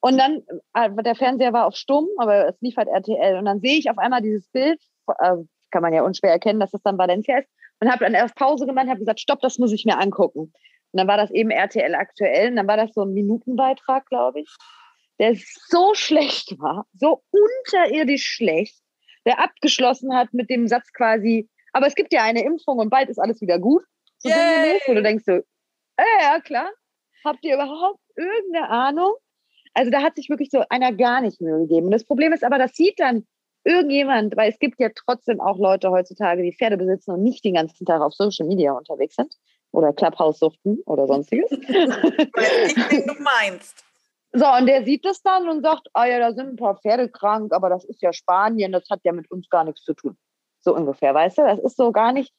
Und 0.00 0.16
dann, 0.16 0.42
äh, 0.74 0.90
der 1.02 1.16
Fernseher 1.16 1.52
war 1.52 1.66
auf 1.66 1.74
stumm, 1.74 2.08
aber 2.18 2.48
es 2.48 2.60
lief 2.60 2.76
halt 2.76 2.88
RTL. 2.88 3.36
Und 3.36 3.46
dann 3.46 3.60
sehe 3.60 3.78
ich 3.78 3.90
auf 3.90 3.98
einmal 3.98 4.22
dieses 4.22 4.48
Bild, 4.48 4.80
äh, 5.18 5.36
kann 5.70 5.82
man 5.82 5.92
ja 5.92 6.02
unschwer 6.02 6.30
erkennen, 6.30 6.60
dass 6.60 6.70
das 6.70 6.82
dann 6.82 6.98
Valencia 6.98 7.38
ist. 7.38 7.48
Und 7.80 7.90
habe 7.90 8.04
dann 8.04 8.14
erst 8.14 8.34
Pause 8.34 8.66
gemacht, 8.66 8.88
habe 8.88 8.98
gesagt, 8.98 9.20
stopp, 9.20 9.40
das 9.40 9.58
muss 9.58 9.72
ich 9.72 9.84
mir 9.84 9.98
angucken. 9.98 10.40
Und 10.40 10.52
dann 10.92 11.06
war 11.06 11.16
das 11.16 11.30
eben 11.30 11.50
RTL 11.50 11.94
aktuell. 11.94 12.50
Und 12.50 12.56
dann 12.56 12.66
war 12.66 12.76
das 12.76 12.92
so 12.92 13.02
ein 13.02 13.12
Minutenbeitrag, 13.12 14.06
glaube 14.06 14.40
ich, 14.40 14.56
der 15.18 15.34
so 15.68 15.94
schlecht 15.94 16.58
war, 16.58 16.86
so 16.94 17.22
unterirdisch 17.30 18.24
schlecht, 18.24 18.80
der 19.26 19.40
abgeschlossen 19.40 20.14
hat 20.14 20.32
mit 20.32 20.48
dem 20.50 20.68
Satz 20.68 20.92
quasi, 20.92 21.48
aber 21.72 21.86
es 21.86 21.94
gibt 21.94 22.12
ja 22.12 22.22
eine 22.22 22.44
Impfung 22.44 22.78
und 22.78 22.90
bald 22.90 23.08
ist 23.08 23.18
alles 23.18 23.40
wieder 23.40 23.58
gut. 23.58 23.82
So 24.18 24.30
wo 24.30 24.94
du 24.94 25.02
denkst 25.02 25.24
so, 25.26 25.32
äh, 25.32 26.22
ja 26.22 26.40
klar, 26.40 26.70
habt 27.24 27.44
ihr 27.44 27.54
überhaupt 27.54 28.00
irgendeine 28.16 28.68
Ahnung? 28.68 29.14
Also 29.74 29.90
da 29.90 30.02
hat 30.02 30.16
sich 30.16 30.28
wirklich 30.28 30.50
so 30.50 30.64
einer 30.70 30.92
gar 30.92 31.20
nicht 31.20 31.40
Mühe 31.40 31.60
gegeben. 31.60 31.86
Und 31.86 31.92
das 31.92 32.04
Problem 32.04 32.32
ist 32.32 32.42
aber, 32.42 32.58
das 32.58 32.74
sieht 32.74 32.98
dann 32.98 33.26
irgendjemand, 33.64 34.36
weil 34.36 34.50
es 34.50 34.58
gibt 34.58 34.80
ja 34.80 34.88
trotzdem 34.94 35.40
auch 35.40 35.58
Leute 35.58 35.90
heutzutage, 35.90 36.42
die 36.42 36.52
Pferde 36.52 36.76
besitzen 36.76 37.12
und 37.12 37.22
nicht 37.22 37.44
den 37.44 37.54
ganzen 37.54 37.84
Tag 37.84 38.00
auf 38.00 38.14
Social 38.14 38.46
Media 38.46 38.72
unterwegs 38.72 39.16
sind 39.16 39.34
oder 39.72 39.92
Clubhouse 39.92 40.38
suchten 40.38 40.78
oder 40.86 41.06
sonstiges. 41.06 41.50
ich 41.50 41.68
denke, 41.68 43.06
du 43.06 43.22
meinst. 43.22 43.84
So, 44.32 44.46
und 44.46 44.66
der 44.66 44.84
sieht 44.84 45.04
das 45.04 45.22
dann 45.22 45.48
und 45.48 45.62
sagt, 45.62 45.88
ah 45.94 46.04
ja, 46.06 46.18
da 46.18 46.32
sind 46.32 46.48
ein 46.48 46.56
paar 46.56 46.76
Pferde 46.76 47.08
krank, 47.08 47.52
aber 47.52 47.70
das 47.70 47.84
ist 47.84 48.02
ja 48.02 48.12
Spanien, 48.12 48.72
das 48.72 48.88
hat 48.90 49.00
ja 49.04 49.12
mit 49.12 49.30
uns 49.30 49.48
gar 49.48 49.64
nichts 49.64 49.82
zu 49.82 49.94
tun. 49.94 50.16
So 50.60 50.74
ungefähr, 50.74 51.14
weißt 51.14 51.38
du? 51.38 51.42
Das 51.42 51.58
ist 51.60 51.76
so 51.76 51.92
gar 51.92 52.12
nicht, 52.12 52.32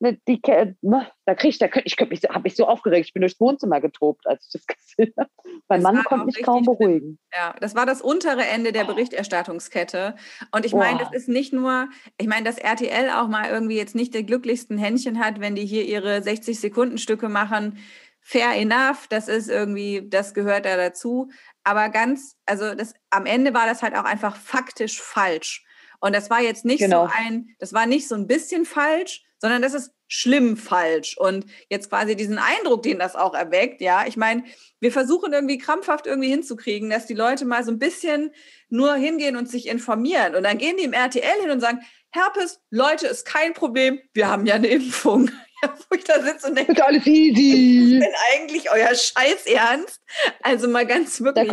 die, 0.00 0.40
ne, 0.82 1.10
da 1.24 1.34
krieg 1.34 1.50
ich, 1.50 1.58
da 1.58 1.68
könnte 1.68 1.86
ich, 1.86 1.96
könnte 1.96 2.12
mich, 2.12 2.22
habe 2.28 2.42
mich 2.42 2.54
so 2.54 2.66
aufgeregt. 2.66 3.06
Ich 3.06 3.12
bin 3.14 3.22
durchs 3.22 3.40
Wohnzimmer 3.40 3.80
getobt, 3.80 4.26
als 4.26 4.46
ich 4.46 4.52
das 4.52 4.66
gesehen 4.96 5.14
habe. 5.18 5.30
Mein 5.68 5.82
das 5.82 5.92
Mann 5.92 6.04
konnte 6.04 6.26
mich 6.26 6.42
kaum 6.42 6.64
beruhigen. 6.64 7.18
Ja, 7.34 7.54
das 7.60 7.74
war 7.74 7.86
das 7.86 8.02
untere 8.02 8.44
Ende 8.44 8.72
der 8.72 8.84
Berichterstattungskette. 8.84 10.16
Und 10.52 10.66
ich 10.66 10.74
meine, 10.74 10.98
das 10.98 11.12
ist 11.12 11.28
nicht 11.28 11.52
nur, 11.52 11.88
ich 12.18 12.26
meine, 12.26 12.44
dass 12.44 12.58
RTL 12.58 13.10
auch 13.10 13.28
mal 13.28 13.48
irgendwie 13.48 13.76
jetzt 13.76 13.94
nicht 13.94 14.14
die 14.14 14.26
glücklichsten 14.26 14.78
Händchen 14.78 15.18
hat, 15.18 15.40
wenn 15.40 15.54
die 15.54 15.66
hier 15.66 15.84
ihre 15.84 16.22
60 16.22 16.60
Sekunden 16.60 16.98
Stücke 16.98 17.28
machen. 17.28 17.78
Fair 18.20 18.54
enough, 18.54 19.06
das 19.08 19.28
ist 19.28 19.48
irgendwie, 19.48 20.08
das 20.08 20.34
gehört 20.34 20.66
da 20.66 20.76
dazu. 20.76 21.30
Aber 21.64 21.88
ganz, 21.88 22.36
also 22.44 22.74
das, 22.74 22.94
am 23.10 23.24
Ende 23.24 23.54
war 23.54 23.66
das 23.66 23.82
halt 23.82 23.96
auch 23.96 24.04
einfach 24.04 24.36
faktisch 24.36 25.00
falsch. 25.00 25.65
Und 26.00 26.14
das 26.14 26.30
war 26.30 26.40
jetzt 26.40 26.64
nicht 26.64 26.80
genau. 26.80 27.06
so 27.06 27.12
ein, 27.16 27.48
das 27.58 27.72
war 27.72 27.86
nicht 27.86 28.08
so 28.08 28.14
ein 28.14 28.26
bisschen 28.26 28.64
falsch, 28.64 29.24
sondern 29.38 29.62
das 29.62 29.74
ist 29.74 29.92
schlimm 30.08 30.56
falsch. 30.56 31.16
Und 31.18 31.46
jetzt 31.68 31.90
quasi 31.90 32.16
diesen 32.16 32.38
Eindruck, 32.38 32.82
den 32.82 32.98
das 32.98 33.16
auch 33.16 33.34
erweckt, 33.34 33.80
ja, 33.80 34.06
ich 34.06 34.16
meine, 34.16 34.44
wir 34.80 34.92
versuchen 34.92 35.32
irgendwie 35.32 35.58
krampfhaft 35.58 36.06
irgendwie 36.06 36.28
hinzukriegen, 36.28 36.90
dass 36.90 37.06
die 37.06 37.14
Leute 37.14 37.44
mal 37.44 37.64
so 37.64 37.72
ein 37.72 37.78
bisschen 37.78 38.30
nur 38.68 38.94
hingehen 38.94 39.36
und 39.36 39.48
sich 39.48 39.68
informieren. 39.68 40.34
Und 40.34 40.44
dann 40.44 40.58
gehen 40.58 40.76
die 40.76 40.84
im 40.84 40.92
RTL 40.92 41.40
hin 41.42 41.50
und 41.50 41.60
sagen, 41.60 41.80
Herpes, 42.10 42.60
Leute, 42.70 43.06
ist 43.06 43.26
kein 43.26 43.52
Problem, 43.52 44.00
wir 44.14 44.28
haben 44.28 44.46
ja 44.46 44.54
eine 44.54 44.68
Impfung. 44.68 45.30
Ja, 45.62 45.74
wo 45.88 45.96
ich 45.96 46.04
da 46.04 46.22
sitze 46.22 46.48
und 46.48 46.54
denke, 46.54 46.72
ist 46.72 46.82
alles 46.82 47.06
easy. 47.06 47.94
Ist 47.94 48.04
denn 48.04 48.14
eigentlich 48.34 48.70
euer 48.70 48.94
Scheiß 48.94 49.46
ernst? 49.46 50.02
Also 50.42 50.68
mal 50.68 50.86
ganz 50.86 51.22
wirklich. 51.22 51.50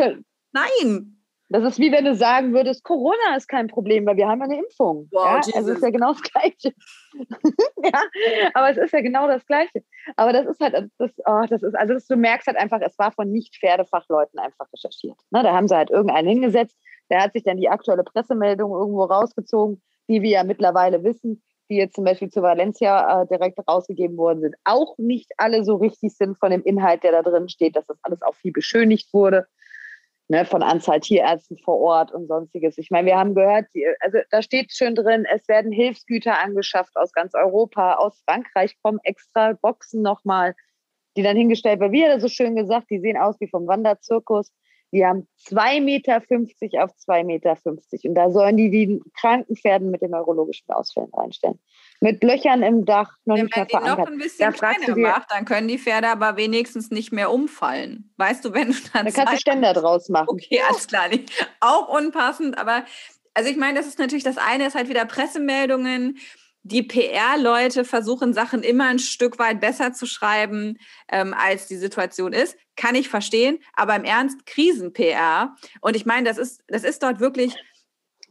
Nein. 0.51 1.12
Das 1.53 1.63
ist 1.63 1.77
wie 1.77 1.91
wenn 1.91 2.03
du 2.03 2.15
sagen 2.15 2.51
würdest, 2.51 2.83
Corona 2.83 3.35
ist 3.37 3.47
kein 3.47 3.67
Problem, 3.67 4.07
weil 4.07 4.17
wir 4.17 4.27
haben 4.27 4.41
eine 4.41 4.57
Impfung. 4.57 5.07
Wow, 5.11 5.45
ja? 5.45 5.55
Also 5.55 5.73
ist 5.73 5.83
ja 5.83 5.91
genau 5.91 6.13
das 6.13 6.23
Gleiche. 6.23 6.73
ja, 7.83 8.01
aber 8.55 8.71
es 8.71 8.77
ist 8.77 8.91
ja 8.91 9.01
genau 9.01 9.27
das 9.27 9.45
Gleiche. 9.45 9.83
Aber 10.15 10.33
das 10.33 10.47
ist 10.47 10.59
halt, 10.59 10.89
das, 10.97 11.11
oh, 11.27 11.43
das 11.47 11.61
ist, 11.61 11.75
also 11.75 11.93
das, 11.93 12.07
du 12.07 12.15
merkst 12.15 12.47
halt 12.47 12.57
einfach, 12.57 12.81
es 12.81 12.97
war 12.97 13.11
von 13.11 13.31
Nicht-Pferdefachleuten 13.31 14.39
einfach 14.39 14.65
recherchiert. 14.73 15.19
Ne, 15.29 15.43
da 15.43 15.53
haben 15.53 15.67
sie 15.67 15.75
halt 15.75 15.91
irgendeinen 15.91 16.27
hingesetzt, 16.27 16.75
der 17.11 17.21
hat 17.21 17.33
sich 17.33 17.43
dann 17.43 17.57
die 17.57 17.69
aktuelle 17.69 18.03
Pressemeldung 18.03 18.71
irgendwo 18.71 19.03
rausgezogen, 19.03 19.79
die 20.07 20.23
wir 20.23 20.31
ja 20.31 20.43
mittlerweile 20.43 21.03
wissen, 21.03 21.43
die 21.69 21.75
jetzt 21.75 21.93
zum 21.93 22.03
Beispiel 22.03 22.31
zu 22.31 22.41
Valencia 22.41 23.21
äh, 23.21 23.27
direkt 23.27 23.59
rausgegeben 23.67 24.17
worden 24.17 24.41
sind, 24.41 24.55
auch 24.63 24.97
nicht 24.97 25.31
alle 25.37 25.63
so 25.63 25.75
richtig 25.75 26.17
sind 26.17 26.35
von 26.39 26.49
dem 26.49 26.63
Inhalt, 26.63 27.03
der 27.03 27.11
da 27.11 27.21
drin 27.21 27.47
steht, 27.47 27.75
dass 27.75 27.85
das 27.85 27.99
alles 28.01 28.23
auch 28.23 28.33
viel 28.33 28.51
beschönigt 28.51 29.13
wurde 29.13 29.45
ne, 30.27 30.45
von 30.45 30.63
Anzahl 30.63 30.99
Tierärzten 30.99 31.57
vor 31.57 31.79
Ort 31.79 32.11
und 32.11 32.27
sonstiges. 32.27 32.77
Ich 32.77 32.91
meine, 32.91 33.07
wir 33.07 33.17
haben 33.17 33.35
gehört, 33.35 33.65
also 33.99 34.19
da 34.31 34.41
steht 34.41 34.71
schön 34.71 34.95
drin, 34.95 35.25
es 35.33 35.47
werden 35.47 35.71
Hilfsgüter 35.71 36.39
angeschafft 36.39 36.95
aus 36.95 37.11
ganz 37.11 37.33
Europa, 37.33 37.95
aus 37.95 38.21
Frankreich 38.25 38.75
kommen 38.81 38.99
extra 39.03 39.53
Boxen 39.53 40.01
nochmal, 40.01 40.55
die 41.15 41.23
dann 41.23 41.37
hingestellt 41.37 41.79
werden. 41.79 41.91
Wie 41.91 42.03
hat 42.03 42.11
er 42.11 42.19
so 42.19 42.29
schön 42.29 42.55
gesagt, 42.55 42.89
die 42.89 42.99
sehen 42.99 43.17
aus 43.17 43.39
wie 43.39 43.47
vom 43.47 43.67
Wanderzirkus. 43.67 44.51
Die 44.91 45.05
haben 45.05 45.27
2,50 45.47 45.81
Meter 45.81 46.17
auf 46.17 46.23
2,50 46.25 47.23
Meter. 47.23 47.57
Und 47.65 48.15
da 48.15 48.29
sollen 48.29 48.57
die 48.57 48.69
die 48.69 49.01
kranken 49.19 49.55
Pferden 49.55 49.89
mit 49.89 50.01
den 50.01 50.11
neurologischen 50.11 50.69
Ausfällen 50.71 51.09
reinstellen 51.13 51.59
mit 52.03 52.21
Löchern 52.21 52.63
im 52.63 52.83
Dach 52.83 53.13
noch 53.23 53.37
Wenn 53.37 53.45
nicht 53.45 53.55
mehr 53.55 53.65
verankert. 53.65 53.97
noch 53.97 54.07
ein 54.07 54.17
bisschen 54.17 54.51
da 54.51 54.73
kleiner 54.73 54.97
macht, 54.97 55.31
dann 55.31 55.45
können 55.45 55.69
die 55.69 55.79
Pferde 55.79 56.09
aber 56.09 56.35
wenigstens 56.35 56.91
nicht 56.91 57.13
mehr 57.13 57.31
umfallen. 57.31 58.13
Weißt 58.17 58.43
du, 58.43 58.53
wenn 58.53 58.73
du 58.73 58.77
dann. 58.91 59.05
Da 59.05 59.11
kannst 59.11 59.33
du 59.33 59.37
Ständer 59.37 59.71
draus 59.73 60.09
machen. 60.09 60.27
Okay, 60.27 60.61
alles 60.67 60.87
klar. 60.87 61.05
Auch 61.61 61.87
unpassend, 61.87 62.57
aber 62.57 62.83
also 63.33 63.49
ich 63.49 63.55
meine, 63.55 63.79
das 63.79 63.87
ist 63.87 63.99
natürlich 63.99 64.25
das 64.25 64.37
eine, 64.37 64.67
ist 64.67 64.75
halt 64.75 64.89
wieder 64.89 65.05
Pressemeldungen. 65.05 66.17
Die 66.63 66.83
PR-Leute 66.83 67.85
versuchen 67.85 68.33
Sachen 68.33 68.63
immer 68.63 68.87
ein 68.87 68.99
Stück 68.99 69.39
weit 69.39 69.61
besser 69.61 69.93
zu 69.93 70.05
schreiben, 70.05 70.79
ähm, 71.09 71.33
als 71.33 71.67
die 71.67 71.77
Situation 71.77 72.33
ist. 72.33 72.57
Kann 72.75 72.95
ich 72.95 73.07
verstehen, 73.07 73.59
aber 73.75 73.95
im 73.95 74.03
Ernst 74.03 74.45
Krisen-PR. 74.45 75.55
Und 75.79 75.95
ich 75.95 76.05
meine, 76.05 76.27
das 76.27 76.37
ist, 76.37 76.63
das 76.67 76.83
ist 76.83 77.01
dort 77.01 77.21
wirklich 77.21 77.55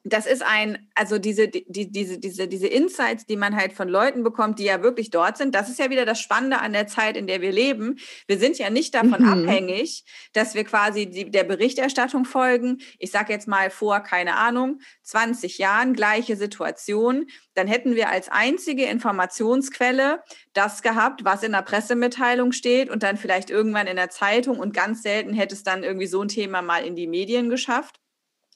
das 0.05 0.27
ist 0.27 0.43
ein, 0.43 0.89
also 0.97 1.19
diese, 1.19 1.47
die, 1.47 1.65
diese, 1.69 2.19
diese, 2.19 2.49
diese 2.49 2.67
Insights, 2.67 3.25
die 3.25 3.37
man 3.37 3.55
halt 3.55 3.73
von 3.73 3.89
Leuten 3.89 4.25
bekommt, 4.25 4.59
die 4.59 4.65
ja 4.65 4.83
wirklich 4.83 5.11
dort 5.11 5.37
sind, 5.37 5.55
das 5.55 5.69
ist 5.69 5.79
ja 5.79 5.91
wieder 5.91 6.05
das 6.05 6.21
Spannende 6.21 6.59
an 6.59 6.73
der 6.73 6.89
Zeit, 6.89 7.17
in 7.17 7.29
der 7.29 7.41
wir 7.41 7.53
leben. 7.53 7.99
Wir 8.27 8.39
sind 8.39 8.59
ja 8.59 8.69
nicht 8.69 8.95
davon 8.97 9.23
mhm. 9.23 9.29
abhängig, 9.29 10.05
dass 10.33 10.55
wir 10.55 10.65
quasi 10.65 11.07
die, 11.07 11.31
der 11.31 11.45
Berichterstattung 11.45 12.25
folgen. 12.25 12.79
Ich 12.99 13.13
sage 13.13 13.33
jetzt 13.33 13.47
mal 13.47 13.71
vor, 13.71 14.01
keine 14.01 14.37
Ahnung, 14.37 14.81
20 15.05 15.59
Jahren 15.59 15.95
gleiche 15.95 16.35
Situation. 16.35 17.27
Dann 17.55 17.69
hätten 17.69 17.95
wir 17.95 18.09
als 18.09 18.29
einzige 18.29 18.87
Informationsquelle 18.87 20.25
das 20.53 20.83
gehabt, 20.83 21.25
was 21.25 21.45
in 21.45 21.53
der 21.53 21.63
Pressemitteilung 21.63 22.51
steht 22.51 22.91
und 22.91 23.05
dann 23.05 23.17
vielleicht 23.17 23.51
irgendwann 23.51 23.87
in 23.87 23.97
der 23.97 24.11
Zeitung 24.11 24.59
und 24.59 24.75
ganz 24.75 25.03
selten 25.03 25.33
hätte 25.33 25.55
es 25.55 25.63
dann 25.63 25.85
irgendwie 25.85 26.09
so 26.09 26.23
ein 26.23 26.29
Thema 26.29 26.61
mal 26.61 26.85
in 26.85 26.97
die 26.97 27.07
Medien 27.07 27.49
geschafft. 27.49 28.02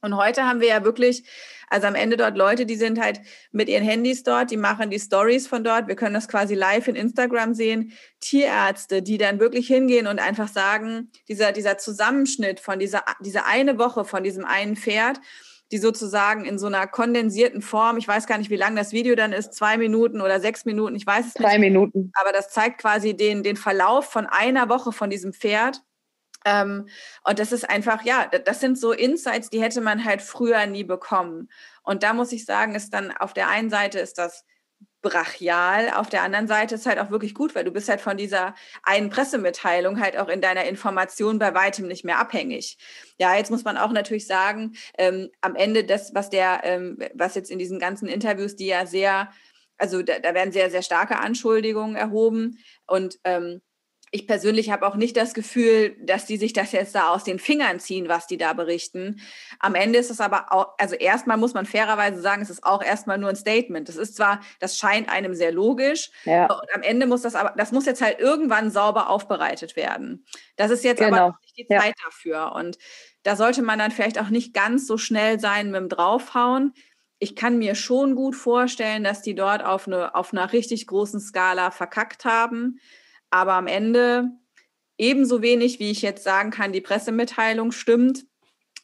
Und 0.07 0.17
heute 0.17 0.45
haben 0.45 0.61
wir 0.61 0.69
ja 0.69 0.85
wirklich, 0.85 1.25
also 1.69 1.89
am 1.89 1.97
Ende 1.97 2.17
dort 2.17 2.37
Leute, 2.37 2.65
die 2.65 2.77
sind 2.77 3.01
halt 3.01 3.21
mit 3.51 3.69
ihren 3.69 3.83
Handys 3.83 4.23
dort, 4.23 4.51
die 4.53 4.57
machen 4.57 4.89
die 4.89 5.01
Stories 5.01 5.49
von 5.49 5.65
dort. 5.65 5.89
Wir 5.89 5.97
können 5.97 6.15
das 6.15 6.29
quasi 6.29 6.55
live 6.55 6.87
in 6.87 6.95
Instagram 6.95 7.55
sehen. 7.55 7.93
Tierärzte, 8.21 9.03
die 9.03 9.19
dann 9.19 9.41
wirklich 9.41 9.67
hingehen 9.67 10.07
und 10.07 10.21
einfach 10.21 10.49
sagen, 10.49 11.11
dieser, 11.29 11.51
dieser 11.51 11.77
Zusammenschnitt 11.77 12.61
von 12.61 12.79
dieser, 12.79 13.03
dieser 13.21 13.47
eine 13.47 13.79
Woche 13.79 14.05
von 14.05 14.23
diesem 14.23 14.45
einen 14.45 14.77
Pferd, 14.77 15.21
die 15.73 15.79
sozusagen 15.79 16.45
in 16.45 16.59
so 16.59 16.69
einer 16.69 16.87
kondensierten 16.87 17.61
Form, 17.61 17.97
ich 17.97 18.07
weiß 18.07 18.29
gar 18.29 18.39
nicht, 18.39 18.51
wie 18.51 18.57
lang 18.57 18.77
das 18.77 18.93
Video 18.93 19.17
dann 19.17 19.33
ist, 19.33 19.53
zwei 19.53 19.77
Minuten 19.77 20.21
oder 20.21 20.39
sechs 20.39 20.65
Minuten, 20.65 20.95
ich 20.95 21.05
weiß 21.05 21.27
es 21.27 21.35
Drei 21.35 21.43
nicht. 21.43 21.55
Drei 21.55 21.59
Minuten. 21.59 22.13
Aber 22.15 22.31
das 22.31 22.51
zeigt 22.51 22.81
quasi 22.81 23.17
den, 23.17 23.43
den 23.43 23.57
Verlauf 23.57 24.05
von 24.05 24.27
einer 24.27 24.69
Woche 24.69 24.93
von 24.93 25.11
diesem 25.11 25.33
Pferd 25.33 25.83
ähm, 26.47 26.89
und 27.25 27.39
das 27.41 27.51
ist 27.51 27.69
einfach, 27.69 28.05
ja, 28.05 28.27
das 28.27 28.61
sind 28.61 28.79
so 28.79 28.93
Insights, 28.93 29.51
die 29.51 29.61
hätte 29.61 29.81
man 29.81 30.05
halt 30.05 30.23
früher 30.23 30.65
nie 30.67 30.85
bekommen. 30.85 31.51
Und 31.83 32.05
da 32.05 32.15
muss 32.15 32.33
ich 32.33 32.45
sagen, 32.45 32.77
ist 32.77 32.95
dann 32.95 33.11
auf 33.11 33.35
der 33.35 33.49
einen 33.49 33.69
Seite 33.69 33.99
ist 33.99 34.17
das 34.17 34.45
brachial, 35.03 35.91
auf 35.91 36.09
der 36.09 36.23
anderen 36.23 36.47
Seite 36.47 36.77
ist 36.77 36.87
halt 36.87 36.99
auch 37.01 37.11
wirklich 37.11 37.35
gut, 37.35 37.55
weil 37.55 37.65
du 37.65 37.73
bist 37.73 37.89
halt 37.89 38.01
von 38.01 38.17
dieser 38.17 38.55
einen 38.85 39.11
Pressemitteilung 39.11 40.01
halt 40.01 40.17
auch 40.17 40.29
in 40.29 40.41
deiner 40.41 40.65
Information 40.65 41.39
bei 41.39 41.53
weitem 41.55 41.89
nicht 41.89 42.05
mehr 42.05 42.19
abhängig. 42.19 42.79
Ja, 43.19 43.37
jetzt 43.37 43.51
muss 43.51 43.65
man 43.65 43.77
auch 43.77 43.93
natürlich 43.93 44.27
sagen, 44.27 44.77
ähm, 44.99 45.31
am 45.41 45.57
Ende 45.57 45.85
das, 45.85 46.15
was 46.15 46.31
der, 46.31 46.61
ähm, 46.63 46.99
was 47.15 47.35
jetzt 47.35 47.51
in 47.51 47.59
diesen 47.59 47.81
ganzen 47.81 48.09
Interviews, 48.09 48.55
die 48.57 48.67
ja 48.67 48.87
sehr, 48.87 49.31
also 49.79 50.03
da, 50.03 50.21
da 50.21 50.33
werden 50.35 50.53
sehr, 50.53 50.71
sehr 50.71 50.83
starke 50.83 51.19
Anschuldigungen 51.19 51.97
erhoben 51.97 52.59
und 52.87 53.19
ähm, 53.25 53.63
ich 54.17 54.27
persönlich 54.27 54.71
habe 54.71 54.87
auch 54.87 54.95
nicht 54.95 55.15
das 55.15 55.35
Gefühl, 55.35 55.95
dass 56.01 56.25
die 56.25 56.39
sich 56.39 56.55
das 56.55 56.73
jetzt 56.73 56.95
da 56.95 57.11
aus 57.11 57.23
den 57.23 57.39
Fingern 57.39 57.79
ziehen, 57.81 58.09
was 58.09 58.27
die 58.27 58.39
da 58.39 58.55
berichten. 58.55 59.21
Am 59.59 59.75
Ende 59.75 59.99
ist 59.99 60.11
es 60.11 60.23
aber 60.23 60.53
auch, 60.53 60.69
also 60.79 60.95
erstmal 60.95 61.37
muss 61.37 61.53
man 61.53 61.67
fairerweise 61.67 62.23
sagen, 62.23 62.41
es 62.41 62.49
ist 62.49 62.65
auch 62.65 62.83
erstmal 62.83 63.19
nur 63.19 63.29
ein 63.29 63.37
Statement. 63.37 63.91
Das 63.91 63.97
ist 63.97 64.17
zwar, 64.17 64.41
das 64.59 64.79
scheint 64.79 65.11
einem 65.11 65.35
sehr 65.35 65.53
logisch, 65.53 66.11
ja. 66.25 66.45
und 66.51 66.75
am 66.75 66.81
Ende 66.81 67.07
muss 67.07 67.21
das 67.21 67.35
aber, 67.35 67.53
das 67.59 67.73
muss 67.73 67.85
jetzt 67.85 68.01
halt 68.01 68.19
irgendwann 68.19 68.71
sauber 68.71 69.11
aufbereitet 69.11 69.77
werden. 69.77 70.25
Das 70.57 70.71
ist 70.71 70.83
jetzt 70.83 71.01
genau. 71.01 71.17
aber 71.17 71.39
nicht 71.43 71.59
die 71.59 71.67
Zeit 71.67 71.95
ja. 71.99 72.05
dafür. 72.07 72.53
Und 72.55 72.79
da 73.23 73.37
sollte 73.37 73.61
man 73.61 73.79
dann 73.79 73.91
vielleicht 73.91 74.19
auch 74.19 74.31
nicht 74.31 74.55
ganz 74.55 74.87
so 74.87 74.97
schnell 74.97 75.39
sein 75.39 75.71
mit 75.71 75.79
dem 75.79 75.89
Draufhauen. 75.91 76.73
Ich 77.19 77.37
kann 77.37 77.59
mir 77.59 77.75
schon 77.75 78.15
gut 78.15 78.35
vorstellen, 78.35 79.05
dass 79.05 79.21
die 79.21 79.35
dort 79.35 79.63
auf, 79.63 79.87
eine, 79.87 80.15
auf 80.15 80.33
einer 80.33 80.55
richtig 80.55 80.87
großen 80.87 81.21
Skala 81.21 81.71
verkackt 81.71 82.25
haben 82.25 82.81
aber 83.31 83.55
am 83.55 83.67
Ende 83.67 84.31
ebenso 84.99 85.43
wenig, 85.43 85.79
wie 85.79 85.91
ich 85.91 86.03
jetzt 86.03 86.25
sagen 86.25 86.51
kann, 86.51 86.73
die 86.73 86.81
Pressemitteilung 86.81 87.73
stimmt, 87.73 88.25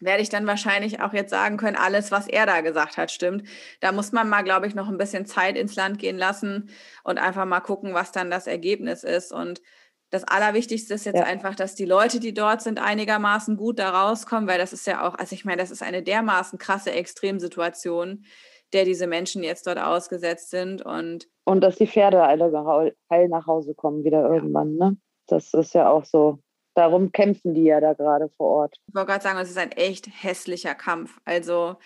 werde 0.00 0.22
ich 0.22 0.28
dann 0.28 0.46
wahrscheinlich 0.46 1.00
auch 1.00 1.12
jetzt 1.12 1.30
sagen 1.30 1.56
können, 1.56 1.76
alles, 1.76 2.10
was 2.10 2.26
er 2.26 2.44
da 2.44 2.60
gesagt 2.60 2.96
hat, 2.96 3.10
stimmt. 3.12 3.48
Da 3.80 3.92
muss 3.92 4.12
man 4.12 4.28
mal, 4.28 4.42
glaube 4.42 4.66
ich, 4.66 4.74
noch 4.74 4.88
ein 4.88 4.98
bisschen 4.98 5.26
Zeit 5.26 5.56
ins 5.56 5.76
Land 5.76 5.98
gehen 5.98 6.18
lassen 6.18 6.70
und 7.04 7.18
einfach 7.18 7.44
mal 7.44 7.60
gucken, 7.60 7.94
was 7.94 8.10
dann 8.10 8.30
das 8.30 8.46
Ergebnis 8.46 9.04
ist. 9.04 9.32
Und 9.32 9.62
das 10.10 10.24
Allerwichtigste 10.24 10.94
ist 10.94 11.06
jetzt 11.06 11.18
ja. 11.18 11.24
einfach, 11.24 11.54
dass 11.54 11.74
die 11.74 11.84
Leute, 11.84 12.20
die 12.20 12.34
dort 12.34 12.62
sind, 12.62 12.80
einigermaßen 12.80 13.56
gut 13.56 13.78
da 13.78 13.90
rauskommen, 13.90 14.48
weil 14.48 14.58
das 14.58 14.72
ist 14.72 14.86
ja 14.86 15.06
auch, 15.06 15.14
also 15.14 15.34
ich 15.34 15.44
meine, 15.44 15.62
das 15.62 15.70
ist 15.70 15.82
eine 15.82 16.02
dermaßen 16.02 16.58
krasse 16.58 16.90
Extremsituation, 16.90 18.24
der 18.72 18.84
diese 18.84 19.06
Menschen 19.06 19.42
jetzt 19.42 19.66
dort 19.66 19.78
ausgesetzt 19.78 20.50
sind. 20.50 20.82
Und, 20.82 21.28
und 21.44 21.60
dass 21.60 21.76
die 21.76 21.86
Pferde 21.86 22.22
alle 22.22 22.94
heil 23.10 23.28
nach 23.28 23.46
Hause 23.46 23.74
kommen, 23.74 24.04
wieder 24.04 24.28
irgendwann. 24.30 24.76
Ne? 24.76 24.96
Das 25.26 25.52
ist 25.54 25.74
ja 25.74 25.90
auch 25.90 26.04
so. 26.04 26.38
Darum 26.74 27.12
kämpfen 27.12 27.52
die 27.52 27.64
ja 27.64 27.80
da 27.80 27.92
gerade 27.92 28.30
vor 28.30 28.46
Ort. 28.46 28.76
Ich 28.86 28.94
wollte 28.94 29.10
gerade 29.10 29.22
sagen, 29.22 29.38
es 29.38 29.50
ist 29.50 29.58
ein 29.58 29.72
echt 29.72 30.08
hässlicher 30.10 30.74
Kampf. 30.74 31.18
Also 31.26 31.76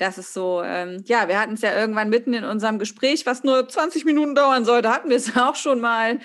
das 0.00 0.16
ist 0.16 0.32
so, 0.32 0.62
ähm, 0.64 1.02
ja, 1.04 1.28
wir 1.28 1.38
hatten 1.38 1.52
es 1.52 1.60
ja 1.60 1.78
irgendwann 1.78 2.08
mitten 2.08 2.32
in 2.32 2.44
unserem 2.44 2.78
Gespräch, 2.78 3.26
was 3.26 3.44
nur 3.44 3.68
20 3.68 4.06
Minuten 4.06 4.34
dauern 4.34 4.64
sollte, 4.64 4.90
hatten 4.90 5.10
wir 5.10 5.16
es 5.18 5.36
auch 5.36 5.56
schon 5.56 5.80
mal. 5.80 6.20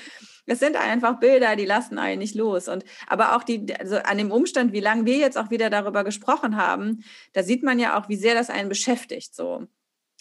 Es 0.46 0.60
sind 0.60 0.78
einfach 0.78 1.20
Bilder, 1.20 1.56
die 1.56 1.66
lassen 1.66 1.98
einen 1.98 2.20
nicht 2.20 2.36
los. 2.36 2.70
Und 2.70 2.86
aber 3.08 3.36
auch 3.36 3.44
die, 3.44 3.76
also 3.78 3.98
an 3.98 4.18
dem 4.18 4.32
Umstand, 4.32 4.72
wie 4.72 4.80
lange 4.80 5.06
wir 5.06 5.18
jetzt 5.18 5.38
auch 5.38 5.50
wieder 5.50 5.70
darüber 5.70 6.04
gesprochen 6.04 6.56
haben, 6.56 7.04
da 7.34 7.44
sieht 7.44 7.64
man 7.64 7.80
ja 7.80 8.00
auch, 8.00 8.08
wie 8.08 8.16
sehr 8.16 8.36
das 8.36 8.50
einen 8.50 8.70
beschäftigt. 8.70 9.36
So. 9.36 9.68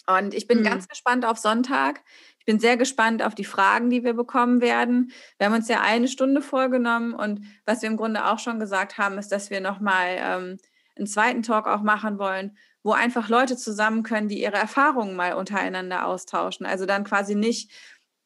Und 0.07 0.33
ich 0.33 0.47
bin 0.47 0.59
mhm. 0.59 0.63
ganz 0.63 0.87
gespannt 0.87 1.25
auf 1.25 1.37
Sonntag. 1.37 2.01
Ich 2.39 2.45
bin 2.45 2.59
sehr 2.59 2.77
gespannt 2.77 3.23
auf 3.23 3.33
die 3.33 3.45
Fragen, 3.45 3.89
die 3.89 4.03
wir 4.03 4.13
bekommen 4.13 4.61
werden. 4.61 5.11
Wir 5.37 5.47
haben 5.47 5.55
uns 5.55 5.67
ja 5.67 5.81
eine 5.81 6.07
Stunde 6.07 6.41
vorgenommen 6.41 7.13
und 7.13 7.41
was 7.65 7.81
wir 7.81 7.89
im 7.89 7.97
Grunde 7.97 8.25
auch 8.25 8.37
schon 8.37 8.59
gesagt 8.59 8.97
haben, 8.99 9.17
ist, 9.17 9.31
dass 9.31 9.49
wir 9.49 9.61
nochmal 9.61 10.17
ähm, 10.19 10.57
einen 10.95 11.07
zweiten 11.07 11.41
Talk 11.41 11.67
auch 11.67 11.81
machen 11.81 12.19
wollen, 12.19 12.55
wo 12.83 12.91
einfach 12.91 13.29
Leute 13.29 13.57
zusammen 13.57 14.03
können, 14.03 14.27
die 14.27 14.41
ihre 14.41 14.57
Erfahrungen 14.57 15.15
mal 15.15 15.33
untereinander 15.33 16.05
austauschen. 16.05 16.67
Also 16.67 16.85
dann 16.85 17.03
quasi 17.03 17.33
nicht 17.33 17.71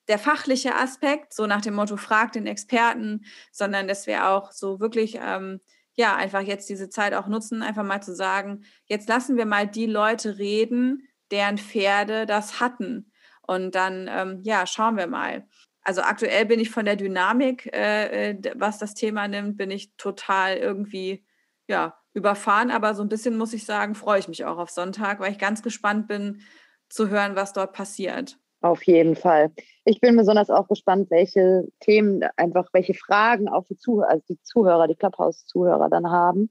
der 0.09 0.19
fachliche 0.19 0.75
Aspekt, 0.75 1.34
so 1.34 1.47
nach 1.47 1.61
dem 1.61 1.75
Motto, 1.75 1.95
frag 1.95 2.32
den 2.34 2.47
Experten, 2.47 3.25
sondern 3.51 3.88
dass 3.88 4.07
wir 4.07 4.27
auch 4.27 4.51
so 4.51 4.80
wirklich, 4.80 5.19
ähm, 5.21 5.61
ja, 5.95 6.15
einfach 6.15 6.41
jetzt 6.41 6.67
diese 6.69 6.89
Zeit 6.89 7.13
auch 7.13 7.27
nutzen, 7.27 7.61
einfach 7.61 7.84
mal 7.84 8.01
zu 8.01 8.15
sagen, 8.15 8.63
jetzt 8.86 9.07
lassen 9.07 9.38
wir 9.38 9.45
mal 9.45 9.67
die 9.67 9.86
Leute 9.86 10.39
reden, 10.39 11.07
deren 11.32 11.57
Pferde 11.57 12.25
das 12.25 12.59
hatten. 12.59 13.11
Und 13.45 13.75
dann, 13.75 14.09
ähm, 14.11 14.39
ja, 14.43 14.65
schauen 14.67 14.97
wir 14.97 15.07
mal. 15.07 15.47
Also 15.82 16.01
aktuell 16.01 16.45
bin 16.45 16.59
ich 16.59 16.69
von 16.69 16.86
der 16.86 16.95
Dynamik, 16.95 17.65
äh, 17.73 18.32
äh 18.32 18.53
was 18.55 18.77
das 18.77 18.93
Thema 18.93 19.27
nimmt, 19.27 19.57
bin 19.57 19.71
ich 19.71 19.95
total 19.97 20.57
irgendwie, 20.57 21.25
ja, 21.67 21.95
überfahren. 22.13 22.71
Aber 22.71 22.93
so 22.93 23.03
ein 23.03 23.09
bisschen 23.09 23.38
muss 23.38 23.53
ich 23.53 23.65
sagen, 23.65 23.95
freue 23.95 24.19
ich 24.19 24.27
mich 24.27 24.45
auch 24.45 24.57
auf 24.57 24.69
Sonntag, 24.69 25.19
weil 25.19 25.32
ich 25.32 25.39
ganz 25.39 25.63
gespannt 25.63 26.07
bin 26.07 26.41
zu 26.89 27.09
hören, 27.09 27.36
was 27.36 27.53
dort 27.53 27.73
passiert. 27.73 28.38
Auf 28.61 28.84
jeden 28.84 29.15
Fall. 29.15 29.51
Ich 29.86 30.01
bin 30.01 30.17
besonders 30.17 30.49
auch 30.49 30.67
gespannt, 30.67 31.09
welche 31.09 31.67
Themen, 31.80 32.23
einfach 32.36 32.67
welche 32.73 32.93
Fragen 32.93 33.47
auch 33.47 33.65
die 33.65 33.77
Zuhörer, 33.77 34.09
also 34.09 34.25
die 34.30 34.41
Zuhörer, 34.41 34.88
die 34.88 34.95
Clubhouse-Zuhörer 34.95 35.89
dann 35.89 36.11
haben. 36.11 36.49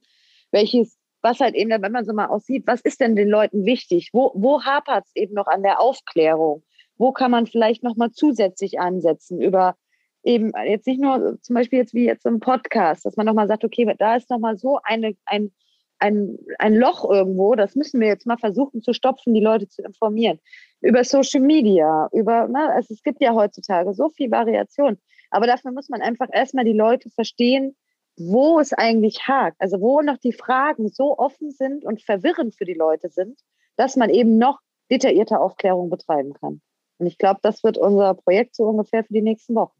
Welches, 0.50 0.97
was 1.28 1.40
halt 1.40 1.54
eben, 1.54 1.70
wenn 1.70 1.92
man 1.92 2.06
so 2.06 2.14
mal 2.14 2.26
aussieht, 2.26 2.64
was 2.66 2.80
ist 2.80 3.00
denn 3.00 3.14
den 3.14 3.28
Leuten 3.28 3.66
wichtig? 3.66 4.10
Wo, 4.12 4.32
wo 4.34 4.62
hapert 4.62 5.04
es 5.06 5.14
eben 5.14 5.34
noch 5.34 5.46
an 5.46 5.62
der 5.62 5.80
Aufklärung? 5.80 6.62
Wo 6.96 7.12
kann 7.12 7.30
man 7.30 7.46
vielleicht 7.46 7.82
nochmal 7.82 8.10
zusätzlich 8.12 8.80
ansetzen 8.80 9.40
über 9.40 9.76
eben 10.24 10.52
jetzt 10.66 10.86
nicht 10.86 11.00
nur 11.00 11.38
zum 11.42 11.54
Beispiel 11.54 11.78
jetzt 11.78 11.94
wie 11.94 12.06
jetzt 12.06 12.26
im 12.26 12.40
Podcast, 12.40 13.04
dass 13.04 13.16
man 13.16 13.26
nochmal 13.26 13.46
sagt, 13.46 13.64
okay, 13.64 13.94
da 13.98 14.16
ist 14.16 14.30
nochmal 14.30 14.56
so 14.56 14.80
eine, 14.82 15.14
ein, 15.26 15.52
ein, 15.98 16.38
ein 16.58 16.74
Loch 16.74 17.08
irgendwo, 17.08 17.54
das 17.54 17.76
müssen 17.76 18.00
wir 18.00 18.08
jetzt 18.08 18.26
mal 18.26 18.38
versuchen 18.38 18.82
zu 18.82 18.94
stopfen, 18.94 19.34
die 19.34 19.40
Leute 19.40 19.68
zu 19.68 19.82
informieren. 19.82 20.40
Über 20.80 21.04
Social 21.04 21.40
Media, 21.40 22.08
über, 22.12 22.48
na, 22.50 22.70
also 22.70 22.94
es 22.94 23.02
gibt 23.02 23.20
ja 23.20 23.34
heutzutage 23.34 23.92
so 23.92 24.08
viel 24.08 24.30
Variation. 24.30 24.98
Aber 25.30 25.46
dafür 25.46 25.72
muss 25.72 25.88
man 25.90 26.00
einfach 26.00 26.28
erstmal 26.32 26.64
die 26.64 26.72
Leute 26.72 27.10
verstehen, 27.10 27.76
wo 28.18 28.60
es 28.60 28.72
eigentlich 28.72 29.26
hakt. 29.26 29.60
Also 29.60 29.80
wo 29.80 30.00
noch 30.00 30.18
die 30.18 30.32
Fragen 30.32 30.88
so 30.88 31.18
offen 31.18 31.50
sind 31.50 31.84
und 31.84 32.02
verwirrend 32.02 32.56
für 32.56 32.64
die 32.64 32.74
Leute 32.74 33.08
sind, 33.08 33.40
dass 33.76 33.96
man 33.96 34.10
eben 34.10 34.38
noch 34.38 34.60
detaillierte 34.90 35.40
Aufklärung 35.40 35.90
betreiben 35.90 36.34
kann. 36.34 36.60
Und 36.98 37.06
ich 37.06 37.18
glaube, 37.18 37.40
das 37.42 37.62
wird 37.62 37.78
unser 37.78 38.14
Projekt 38.14 38.56
so 38.56 38.64
ungefähr 38.64 39.04
für 39.04 39.12
die 39.12 39.22
nächsten 39.22 39.54
Wochen. 39.54 39.77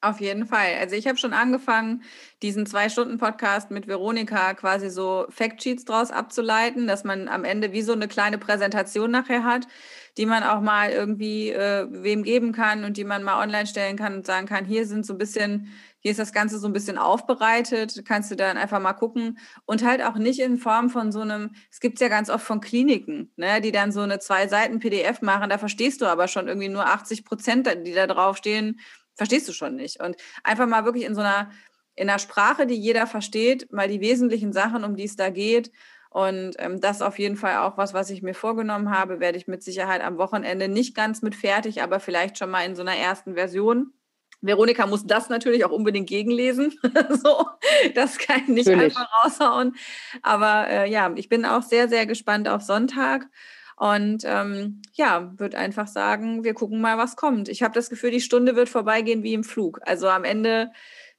Auf 0.00 0.20
jeden 0.20 0.46
Fall. 0.46 0.76
Also 0.78 0.94
ich 0.94 1.08
habe 1.08 1.18
schon 1.18 1.32
angefangen, 1.32 2.04
diesen 2.40 2.66
Zwei-Stunden-Podcast 2.66 3.72
mit 3.72 3.88
Veronika 3.88 4.54
quasi 4.54 4.90
so 4.90 5.26
Factsheets 5.28 5.84
draus 5.84 6.12
abzuleiten, 6.12 6.86
dass 6.86 7.02
man 7.02 7.26
am 7.26 7.44
Ende 7.44 7.72
wie 7.72 7.82
so 7.82 7.94
eine 7.94 8.06
kleine 8.06 8.38
Präsentation 8.38 9.10
nachher 9.10 9.42
hat, 9.42 9.66
die 10.16 10.24
man 10.24 10.44
auch 10.44 10.60
mal 10.60 10.90
irgendwie 10.90 11.50
äh, 11.50 11.88
wem 11.90 12.22
geben 12.22 12.52
kann 12.52 12.84
und 12.84 12.96
die 12.96 13.02
man 13.02 13.24
mal 13.24 13.42
online 13.42 13.66
stellen 13.66 13.96
kann 13.96 14.14
und 14.14 14.24
sagen 14.24 14.46
kann, 14.46 14.64
hier 14.64 14.86
sind 14.86 15.04
so 15.04 15.14
ein 15.14 15.18
bisschen, 15.18 15.72
hier 15.98 16.12
ist 16.12 16.20
das 16.20 16.32
Ganze 16.32 16.60
so 16.60 16.68
ein 16.68 16.72
bisschen 16.72 16.96
aufbereitet, 16.96 18.04
kannst 18.06 18.30
du 18.30 18.36
dann 18.36 18.56
einfach 18.56 18.78
mal 18.78 18.92
gucken. 18.92 19.38
Und 19.66 19.84
halt 19.84 20.00
auch 20.04 20.14
nicht 20.14 20.38
in 20.38 20.58
Form 20.58 20.90
von 20.90 21.10
so 21.10 21.22
einem, 21.22 21.56
es 21.72 21.80
gibt 21.80 21.98
ja 21.98 22.06
ganz 22.06 22.30
oft 22.30 22.46
von 22.46 22.60
Kliniken, 22.60 23.32
ne, 23.34 23.60
die 23.60 23.72
dann 23.72 23.90
so 23.90 24.02
eine 24.02 24.20
zwei 24.20 24.46
Seiten 24.46 24.78
PDF 24.78 25.22
machen, 25.22 25.50
da 25.50 25.58
verstehst 25.58 26.02
du 26.02 26.06
aber 26.06 26.28
schon 26.28 26.46
irgendwie 26.46 26.68
nur 26.68 26.86
80 26.86 27.24
Prozent, 27.24 27.68
die 27.84 27.94
da 27.94 28.06
draufstehen, 28.06 28.78
verstehst 29.18 29.48
du 29.48 29.52
schon 29.52 29.76
nicht. 29.76 30.00
Und 30.00 30.16
einfach 30.44 30.66
mal 30.66 30.86
wirklich 30.86 31.04
in 31.04 31.14
so 31.14 31.20
einer, 31.20 31.50
in 31.94 32.08
einer 32.08 32.18
Sprache, 32.18 32.66
die 32.66 32.76
jeder 32.76 33.06
versteht, 33.06 33.70
mal 33.72 33.88
die 33.88 34.00
wesentlichen 34.00 34.52
Sachen, 34.54 34.84
um 34.84 34.96
die 34.96 35.04
es 35.04 35.16
da 35.16 35.28
geht. 35.28 35.70
Und 36.10 36.54
ähm, 36.58 36.80
das 36.80 36.96
ist 36.96 37.02
auf 37.02 37.18
jeden 37.18 37.36
Fall 37.36 37.58
auch 37.58 37.76
was, 37.76 37.92
was 37.92 38.08
ich 38.08 38.22
mir 38.22 38.32
vorgenommen 38.32 38.90
habe, 38.90 39.20
werde 39.20 39.36
ich 39.36 39.46
mit 39.46 39.62
Sicherheit 39.62 40.00
am 40.00 40.16
Wochenende 40.16 40.68
nicht 40.68 40.94
ganz 40.94 41.20
mit 41.20 41.34
fertig, 41.34 41.82
aber 41.82 42.00
vielleicht 42.00 42.38
schon 42.38 42.50
mal 42.50 42.64
in 42.64 42.76
so 42.76 42.82
einer 42.82 42.96
ersten 42.96 43.34
Version. 43.34 43.92
Veronika 44.40 44.86
muss 44.86 45.04
das 45.04 45.28
natürlich 45.28 45.64
auch 45.64 45.70
unbedingt 45.72 46.08
gegenlesen. 46.08 46.78
so, 47.22 47.46
das 47.94 48.18
kann 48.18 48.42
ich 48.42 48.48
nicht 48.48 48.68
natürlich. 48.68 48.96
einfach 48.96 49.24
raushauen. 49.24 49.76
Aber 50.22 50.68
äh, 50.68 50.90
ja, 50.90 51.12
ich 51.16 51.28
bin 51.28 51.44
auch 51.44 51.62
sehr, 51.62 51.88
sehr 51.88 52.06
gespannt 52.06 52.48
auf 52.48 52.62
Sonntag. 52.62 53.26
Und 53.78 54.24
ähm, 54.24 54.82
ja, 54.94 55.32
würde 55.38 55.56
einfach 55.56 55.86
sagen, 55.86 56.42
wir 56.42 56.52
gucken 56.52 56.80
mal, 56.80 56.98
was 56.98 57.14
kommt. 57.14 57.48
Ich 57.48 57.62
habe 57.62 57.74
das 57.74 57.88
Gefühl, 57.88 58.10
die 58.10 58.20
Stunde 58.20 58.56
wird 58.56 58.68
vorbeigehen 58.68 59.22
wie 59.22 59.34
im 59.34 59.44
Flug. 59.44 59.80
Also 59.82 60.08
am 60.08 60.24
Ende, 60.24 60.72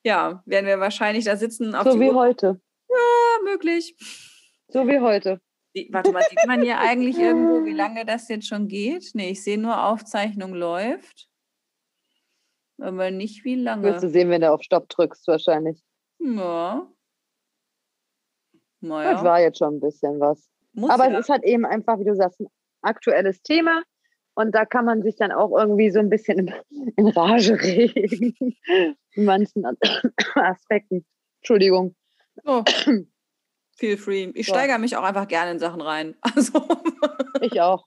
ja, 0.03 0.43
werden 0.45 0.65
wir 0.65 0.79
wahrscheinlich 0.79 1.23
da 1.23 1.37
sitzen. 1.37 1.71
so 1.71 1.99
wie 1.99 2.11
heute. 2.11 2.59
Ja, 2.89 3.43
möglich. 3.49 3.95
So 4.67 4.85
wie 4.87 4.99
heute. 4.99 5.39
Warte 5.89 6.11
mal, 6.11 6.23
sieht 6.29 6.45
man 6.47 6.61
hier 6.61 6.79
eigentlich 6.79 7.17
irgendwo, 7.17 7.63
wie 7.63 7.73
lange 7.73 8.05
das 8.05 8.27
jetzt 8.27 8.47
schon 8.47 8.67
geht? 8.67 9.11
Nee, 9.13 9.29
ich 9.29 9.43
sehe 9.43 9.57
nur 9.57 9.85
Aufzeichnung 9.85 10.53
läuft. 10.53 11.29
Aber 12.77 13.09
nicht 13.11 13.45
wie 13.45 13.55
lange. 13.55 13.83
Wirst 13.83 14.03
du 14.03 14.09
sehen, 14.09 14.29
wenn 14.29 14.41
du 14.41 14.51
auf 14.51 14.63
Stopp 14.63 14.89
drückst, 14.89 15.27
wahrscheinlich. 15.27 15.81
Ja. 16.19 16.89
Naja. 18.81 19.13
Das 19.13 19.23
war 19.23 19.39
jetzt 19.39 19.59
schon 19.59 19.75
ein 19.75 19.79
bisschen 19.79 20.19
was. 20.19 20.49
Muss 20.73 20.89
Aber 20.89 21.09
ja. 21.09 21.13
es 21.13 21.25
ist 21.25 21.29
halt 21.29 21.43
eben 21.43 21.65
einfach, 21.65 21.99
wie 21.99 22.05
du 22.05 22.15
sagst, 22.15 22.39
ein 22.39 22.47
aktuelles 22.81 23.41
Thema. 23.41 23.83
Und 24.35 24.53
da 24.55 24.65
kann 24.65 24.85
man 24.85 25.01
sich 25.01 25.15
dann 25.17 25.31
auch 25.31 25.51
irgendwie 25.57 25.91
so 25.91 25.99
ein 25.99 26.09
bisschen 26.09 26.39
in, 26.39 26.53
in 26.97 27.07
Rage 27.07 27.59
regen. 27.61 28.35
in 29.11 29.25
manchen 29.25 29.65
Aspekten. 30.35 31.05
Entschuldigung. 31.41 31.95
Oh. 32.45 32.63
Feel 33.75 33.97
free. 33.97 34.31
Ich 34.35 34.47
so. 34.47 34.53
steigere 34.53 34.77
mich 34.77 34.95
auch 34.95 35.03
einfach 35.03 35.27
gerne 35.27 35.51
in 35.51 35.59
Sachen 35.59 35.81
rein. 35.81 36.15
Also. 36.35 36.61
ich 37.41 37.59
auch. 37.61 37.85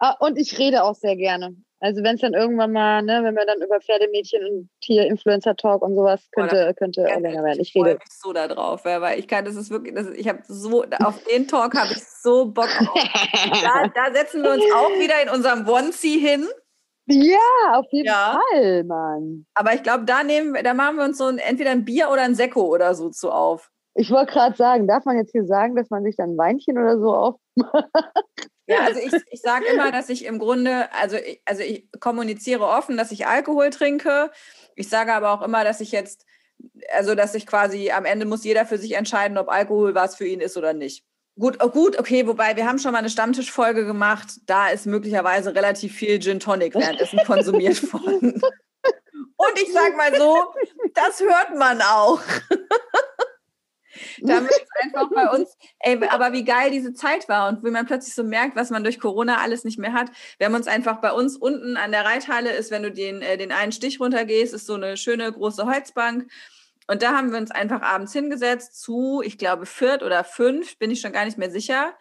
Ah, 0.00 0.16
und 0.18 0.38
ich 0.38 0.58
rede 0.58 0.82
auch 0.82 0.94
sehr 0.94 1.14
gerne. 1.14 1.54
Also 1.82 2.02
wenn 2.02 2.14
es 2.14 2.20
dann 2.20 2.34
irgendwann 2.34 2.72
mal, 2.72 3.02
ne, 3.02 3.20
wenn 3.22 3.34
wir 3.34 3.46
dann 3.46 3.62
über 3.62 3.80
Pferdemädchen 3.80 4.44
und 4.44 4.68
Tier-Influencer-Talk 4.82 5.80
und 5.80 5.94
sowas 5.94 6.28
könnte, 6.32 6.68
oh, 6.70 6.74
könnte 6.74 7.02
länger 7.02 7.42
werden. 7.42 7.60
Ich 7.60 7.74
rede. 7.74 7.98
Ich 8.04 8.12
so 8.12 8.34
da 8.34 8.48
drauf, 8.48 8.84
weil 8.84 9.18
ich 9.18 9.26
kann, 9.26 9.46
das 9.46 9.56
ist 9.56 9.70
wirklich, 9.70 9.94
das, 9.94 10.08
ich 10.10 10.28
habe 10.28 10.40
so, 10.46 10.84
auf 11.02 11.24
den 11.24 11.48
Talk 11.48 11.74
habe 11.74 11.92
ich 11.92 12.02
so 12.04 12.46
Bock 12.46 12.68
auf. 12.80 12.94
da, 13.62 13.88
da, 13.94 14.12
setzen 14.12 14.42
wir 14.42 14.52
uns 14.52 14.64
auch 14.74 14.90
wieder 14.98 15.22
in 15.22 15.30
unserem 15.30 15.66
Onesie 15.66 16.18
hin. 16.18 16.46
Ja, 17.06 17.38
auf 17.72 17.86
jeden 17.90 18.06
ja. 18.06 18.38
Fall, 18.52 18.84
Mann. 18.84 19.46
Aber 19.54 19.72
ich 19.74 19.82
glaube, 19.82 20.04
da 20.04 20.22
nehmen 20.22 20.56
da 20.62 20.74
machen 20.74 20.96
wir 20.96 21.04
uns 21.04 21.16
so 21.16 21.24
ein, 21.24 21.38
entweder 21.38 21.70
ein 21.70 21.84
Bier 21.84 22.10
oder 22.10 22.22
ein 22.22 22.34
Sekko 22.34 22.62
oder 22.62 22.94
so 22.94 23.08
zu 23.08 23.30
auf. 23.30 23.70
Ich 23.94 24.10
wollte 24.10 24.32
gerade 24.32 24.56
sagen, 24.56 24.86
darf 24.86 25.04
man 25.06 25.16
jetzt 25.16 25.32
hier 25.32 25.46
sagen, 25.46 25.76
dass 25.76 25.90
man 25.90 26.04
sich 26.04 26.16
dann 26.16 26.34
ein 26.34 26.38
Weinchen 26.38 26.78
oder 26.78 26.98
so 26.98 27.14
aufmacht? 27.14 27.88
Ja, 28.70 28.84
also 28.84 29.00
ich, 29.00 29.12
ich 29.30 29.40
sage 29.40 29.66
immer, 29.66 29.90
dass 29.90 30.08
ich 30.08 30.24
im 30.24 30.38
Grunde, 30.38 30.92
also 30.94 31.16
ich, 31.16 31.42
also 31.44 31.62
ich 31.62 31.88
kommuniziere 31.98 32.64
offen, 32.66 32.96
dass 32.96 33.10
ich 33.10 33.26
Alkohol 33.26 33.70
trinke. 33.70 34.30
Ich 34.76 34.88
sage 34.88 35.12
aber 35.12 35.32
auch 35.32 35.42
immer, 35.42 35.64
dass 35.64 35.80
ich 35.80 35.90
jetzt, 35.90 36.24
also 36.94 37.16
dass 37.16 37.34
ich 37.34 37.46
quasi 37.46 37.90
am 37.90 38.04
Ende 38.04 38.26
muss 38.26 38.44
jeder 38.44 38.64
für 38.66 38.78
sich 38.78 38.92
entscheiden, 38.92 39.38
ob 39.38 39.48
Alkohol 39.48 39.94
was 39.96 40.14
für 40.14 40.26
ihn 40.26 40.40
ist 40.40 40.56
oder 40.56 40.72
nicht. 40.72 41.04
Gut, 41.36 41.58
oh 41.60 41.68
gut, 41.68 41.98
okay, 41.98 42.26
wobei 42.28 42.56
wir 42.56 42.66
haben 42.66 42.78
schon 42.78 42.92
mal 42.92 42.98
eine 42.98 43.10
Stammtischfolge 43.10 43.84
gemacht, 43.84 44.28
da 44.46 44.68
ist 44.68 44.86
möglicherweise 44.86 45.54
relativ 45.54 45.94
viel 45.94 46.20
Gin 46.20 46.38
Tonic 46.38 46.74
währenddessen 46.74 47.18
konsumiert 47.26 47.92
worden. 47.92 48.40
Und 49.36 49.62
ich 49.62 49.72
sage 49.72 49.96
mal 49.96 50.14
so, 50.16 50.54
das 50.94 51.20
hört 51.20 51.56
man 51.56 51.82
auch. 51.82 52.20
Damit 54.20 54.50
es 54.50 54.68
einfach 54.82 55.10
bei 55.14 55.28
uns, 55.28 55.56
ey, 55.80 55.98
aber 56.08 56.32
wie 56.32 56.44
geil 56.44 56.70
diese 56.70 56.92
Zeit 56.92 57.28
war 57.28 57.48
und 57.48 57.64
wie 57.64 57.70
man 57.70 57.86
plötzlich 57.86 58.14
so 58.14 58.24
merkt, 58.24 58.56
was 58.56 58.70
man 58.70 58.84
durch 58.84 59.00
Corona 59.00 59.38
alles 59.38 59.64
nicht 59.64 59.78
mehr 59.78 59.92
hat. 59.92 60.10
Wir 60.38 60.46
haben 60.46 60.54
uns 60.54 60.66
einfach 60.66 61.00
bei 61.00 61.12
uns 61.12 61.36
unten 61.36 61.76
an 61.76 61.92
der 61.92 62.04
Reithalle 62.04 62.52
ist, 62.52 62.70
wenn 62.70 62.82
du 62.82 62.92
den, 62.92 63.22
äh, 63.22 63.36
den 63.36 63.52
einen 63.52 63.72
Stich 63.72 64.00
runtergehst, 64.00 64.54
ist 64.54 64.66
so 64.66 64.74
eine 64.74 64.96
schöne 64.96 65.30
große 65.32 65.66
Holzbank. 65.66 66.30
Und 66.86 67.02
da 67.02 67.16
haben 67.16 67.30
wir 67.30 67.38
uns 67.38 67.52
einfach 67.52 67.82
abends 67.82 68.12
hingesetzt 68.12 68.80
zu, 68.80 69.22
ich 69.24 69.38
glaube, 69.38 69.64
viert 69.64 70.02
oder 70.02 70.24
fünf, 70.24 70.76
bin 70.78 70.90
ich 70.90 71.00
schon 71.00 71.12
gar 71.12 71.24
nicht 71.24 71.38
mehr 71.38 71.50
sicher. 71.50 71.94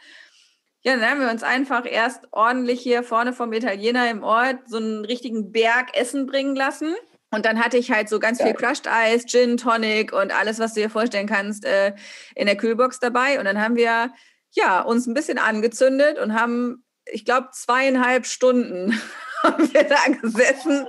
Ja, 0.82 0.96
dann 0.96 1.10
haben 1.10 1.20
wir 1.20 1.30
uns 1.30 1.44
einfach 1.44 1.86
erst 1.86 2.28
ordentlich 2.32 2.82
hier 2.82 3.04
vorne 3.04 3.34
vom 3.34 3.52
Italiener 3.52 4.10
im 4.10 4.24
Ort 4.24 4.58
so 4.68 4.78
einen 4.78 5.04
richtigen 5.04 5.52
Berg 5.52 5.96
Essen 5.96 6.26
bringen 6.26 6.56
lassen. 6.56 6.96
Und 7.32 7.46
dann 7.46 7.64
hatte 7.64 7.78
ich 7.78 7.92
halt 7.92 8.10
so 8.10 8.20
ganz 8.20 8.42
viel 8.42 8.54
Crushed 8.54 8.88
Eis, 8.88 9.26
Gin, 9.26 9.58
Tonic 9.58 10.14
und 10.14 10.36
alles, 10.36 10.60
was 10.60 10.74
du 10.74 10.82
dir 10.82 10.90
vorstellen 10.90 11.28
kannst, 11.28 11.64
äh, 11.64 11.94
in 12.36 12.48
der 12.48 12.56
Kühlbox 12.56 13.00
dabei. 13.00 13.40
Und 13.40 13.46
dann 13.46 13.62
haben 13.62 13.76
wir 13.76 14.12
ja 14.52 14.82
uns 14.82 15.06
ein 15.06 15.14
bisschen 15.14 15.38
angezündet 15.38 16.18
und 16.18 16.34
haben, 16.34 16.84
ich 17.06 17.26
glaube, 17.26 17.50
zweieinhalb 17.52 18.26
Stunden 18.26 19.00
haben 19.44 19.72
wir 19.74 19.84
da 19.84 20.08
gesessen 20.22 20.88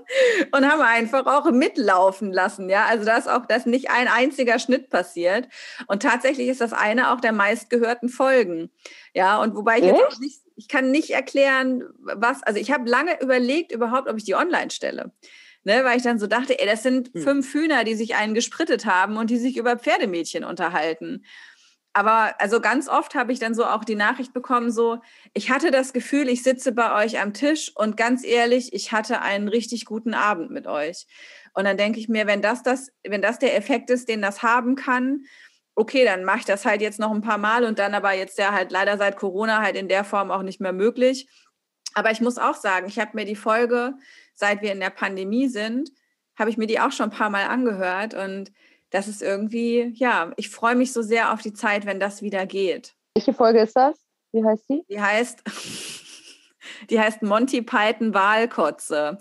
und 0.53 0.69
haben 0.69 0.81
einfach 0.81 1.27
auch 1.27 1.51
mitlaufen 1.51 2.33
lassen. 2.33 2.71
Ja, 2.71 2.87
also 2.87 3.05
da 3.05 3.17
ist 3.17 3.29
auch 3.29 3.45
das 3.47 3.67
nicht 3.67 3.91
ein 3.91 4.09
einziger 4.09 4.59
Schnitt 4.59 4.89
passiert. 4.89 5.49
Und 5.87 6.03
tatsächlich 6.03 6.49
ist 6.49 6.63
das 6.63 6.73
eine 6.73 7.13
auch 7.13 7.21
der 7.21 7.33
meistgehörten 7.33 8.09
Folgen. 8.09 8.71
Ja, 9.15 9.41
und 9.41 9.55
wobei 9.55 9.79
ich 9.79 9.85
Echt? 9.85 9.95
jetzt 9.95 10.17
auch 10.17 10.19
nicht, 10.21 10.41
ich 10.57 10.69
kann 10.69 10.91
nicht 10.91 11.11
erklären, 11.11 11.85
was, 11.99 12.43
also 12.43 12.59
ich 12.59 12.73
habe 12.73 12.89
lange 12.89 13.21
überlegt 13.21 13.73
überhaupt, 13.73 14.09
ob 14.09 14.17
ich 14.17 14.25
die 14.25 14.35
online 14.35 14.71
stelle. 14.71 15.13
Ne, 15.63 15.85
weil 15.85 15.99
ich 15.99 16.03
dann 16.03 16.19
so 16.19 16.27
dachte, 16.27 16.59
ey, 16.59 16.67
das 16.67 16.83
sind 16.83 17.13
hm. 17.13 17.23
fünf 17.23 17.53
Hühner, 17.53 17.85
die 17.85 17.95
sich 17.95 18.15
einen 18.15 18.33
gesprittet 18.33 18.87
haben 18.87 19.19
und 19.19 19.29
die 19.29 19.37
sich 19.37 19.59
über 19.59 19.77
Pferdemädchen 19.77 20.43
unterhalten 20.43 21.23
aber 21.93 22.41
also 22.41 22.61
ganz 22.61 22.89
oft 22.89 23.15
habe 23.15 23.33
ich 23.33 23.41
dann 23.41 23.55
so 23.55 23.65
auch 23.65 23.85
die 23.85 23.97
Nachricht 23.97 24.33
bekommen, 24.33 24.71
so, 24.71 25.01
ich 25.35 25.51
hatte 25.51 25.71
das 25.71 25.93
Gefühl, 25.93 26.29
ich 26.29 26.43
sitze 26.43 26.73
bei 26.73 27.05
euch 27.05 27.21
am 27.21 27.33
Tisch 27.35 27.73
und 27.75 27.97
ganz 27.97 28.25
ehrlich, 28.25 28.73
ich 28.73 28.93
hatte 28.93 29.23
einen 29.23 29.49
richtig 29.49 29.87
guten 29.87 30.15
Abend 30.15 30.51
mit 30.51 30.67
euch. 30.67 31.07
Und 31.53 31.65
dann 31.65 31.77
denke 31.77 31.99
ich 31.99 32.09
mir, 32.09 32.27
wenn 32.29 32.43
das, 32.43 32.63
das, 32.63 32.93
wenn 33.03 33.23
das 33.23 33.41
der 33.41 33.57
Effekt 33.57 33.91
ist, 33.91 34.09
den 34.09 34.23
das 34.23 34.43
haben 34.43 34.77
kann, 34.77 35.25
okay, 35.75 36.05
dann 36.05 36.25
mache 36.25 36.41
ich 36.41 36.45
das 36.45 36.65
halt 36.65 36.81
jetzt 36.81 37.01
noch 37.01 37.11
ein 37.11 37.23
paar 37.23 37.39
Mal 37.39 37.65
und 37.65 37.79
dann 37.79 37.95
aber 37.95 38.13
jetzt 38.13 38.39
ja 38.39 38.53
halt 38.53 38.71
leider 38.71 38.97
seit 38.97 39.17
Corona 39.17 39.61
halt 39.61 39.77
in 39.77 39.89
der 39.89 40.05
Form 40.05 40.31
auch 40.31 40.43
nicht 40.43 40.61
mehr 40.61 40.73
möglich. 40.73 41.29
Aber 41.95 42.13
ich 42.13 42.21
muss 42.21 42.39
auch 42.39 42.55
sagen, 42.55 42.87
ich 42.87 43.01
habe 43.01 43.13
mir 43.15 43.25
die 43.25 43.35
Folge, 43.35 43.95
seit 44.35 44.63
wir 44.63 44.73
in 44.73 44.81
der 44.81 44.91
Pandemie 44.91 45.49
sind, 45.49 45.91
habe 46.39 46.51
ich 46.51 46.57
mir 46.57 46.67
die 46.67 46.81
auch 46.81 46.93
schon 46.93 47.11
ein 47.11 47.17
paar 47.17 47.31
Mal 47.31 47.45
angehört 47.45 48.15
und 48.15 48.53
das 48.91 49.07
ist 49.07 49.23
irgendwie, 49.23 49.93
ja, 49.95 50.33
ich 50.37 50.49
freue 50.49 50.75
mich 50.75 50.93
so 50.93 51.03
sehr 51.03 51.33
auf 51.33 51.43
die 51.43 51.53
Zeit, 51.53 51.87
wenn 51.87 52.01
das 52.01 52.23
wieder 52.23 52.47
geht. 52.47 52.95
Welche 53.15 53.33
Folge 53.33 53.61
ist 53.61 53.77
das? 53.77 53.99
Wie 54.33 54.45
heißt 54.45 54.69
die? 54.69 54.83
Die 54.89 55.01
heißt, 55.01 55.43
die 56.91 57.01
heißt 57.01 57.23
Monty 57.23 57.63
Python 57.63 58.15
Wahlkotze. 58.15 59.19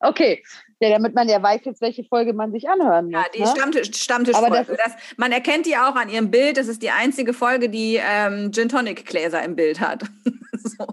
Okay, 0.00 0.42
ja, 0.80 0.90
damit 0.90 1.14
man 1.14 1.28
ja 1.28 1.42
weiß 1.42 1.62
jetzt, 1.64 1.80
welche 1.80 2.04
Folge 2.04 2.32
man 2.32 2.52
sich 2.52 2.68
anhören 2.68 3.06
muss. 3.06 3.14
Ja, 3.14 3.24
die 3.34 3.40
ne? 3.40 3.46
Stammtisch, 3.46 3.90
Stammtischfolge. 3.94 4.64
Das, 4.66 4.66
das 4.66 4.92
man 5.16 5.32
erkennt 5.32 5.66
die 5.66 5.76
auch 5.76 5.94
an 5.94 6.08
ihrem 6.08 6.30
Bild. 6.30 6.56
Das 6.56 6.68
ist 6.68 6.82
die 6.82 6.90
einzige 6.90 7.32
Folge, 7.32 7.68
die 7.68 8.00
ähm, 8.02 8.52
Gin 8.52 8.68
Tonic 8.68 9.06
Gläser 9.06 9.42
im 9.42 9.56
Bild 9.56 9.80
hat. 9.80 10.04
so. 10.52 10.86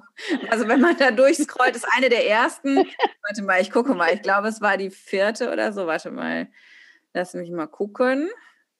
Also 0.49 0.67
wenn 0.67 0.81
man 0.81 0.97
da 0.97 1.11
durchscrollt, 1.11 1.75
ist 1.75 1.87
eine 1.95 2.09
der 2.09 2.27
ersten. 2.27 2.77
Warte 2.77 3.43
mal, 3.43 3.61
ich 3.61 3.71
gucke 3.71 3.93
mal. 3.93 4.13
Ich 4.13 4.21
glaube, 4.21 4.47
es 4.47 4.61
war 4.61 4.77
die 4.77 4.91
vierte 4.91 5.51
oder 5.51 5.73
so. 5.73 5.87
Warte 5.87 6.11
mal. 6.11 6.47
Lass 7.13 7.33
mich 7.33 7.51
mal 7.51 7.67
gucken. 7.67 8.29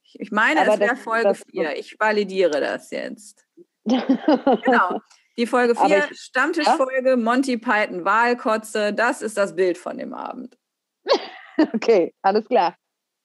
Ich, 0.04 0.20
ich 0.20 0.32
meine, 0.32 0.62
Aber 0.62 0.74
es 0.74 0.80
wäre 0.80 0.96
Folge 0.96 1.34
4. 1.34 1.78
Ich 1.78 2.00
validiere 2.00 2.62
das 2.62 2.92
jetzt. 2.92 3.46
genau. 3.86 5.02
Die 5.38 5.48
Folge 5.48 5.76
4, 5.76 6.10
Stammtischfolge, 6.12 7.12
ja? 7.12 7.16
Monty 7.16 7.58
Python, 7.58 8.06
Wahlkotze, 8.06 8.94
das 8.94 9.22
ist 9.22 9.38
das 9.38 9.56
Bild 9.56 9.78
von 9.78 9.98
dem 9.98 10.14
Abend. 10.14 10.58
okay, 11.74 12.14
alles 12.22 12.48
klar. 12.48 12.76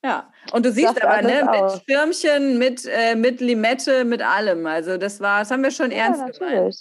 Ja, 0.04 0.30
und 0.52 0.64
du 0.64 0.70
siehst 0.70 1.02
aber, 1.02 1.22
ne, 1.22 1.48
mit 1.50 1.82
Schirmchen, 1.84 2.58
mit, 2.58 2.86
äh, 2.86 3.16
mit 3.16 3.40
Limette, 3.40 4.04
mit 4.04 4.22
allem. 4.22 4.66
Also 4.66 4.98
das 4.98 5.20
war, 5.20 5.40
das 5.40 5.50
haben 5.50 5.62
wir 5.62 5.70
schon 5.70 5.90
ja, 5.90 5.98
ernst 6.04 6.20
natürlich. 6.20 6.48
gemeint. 6.48 6.76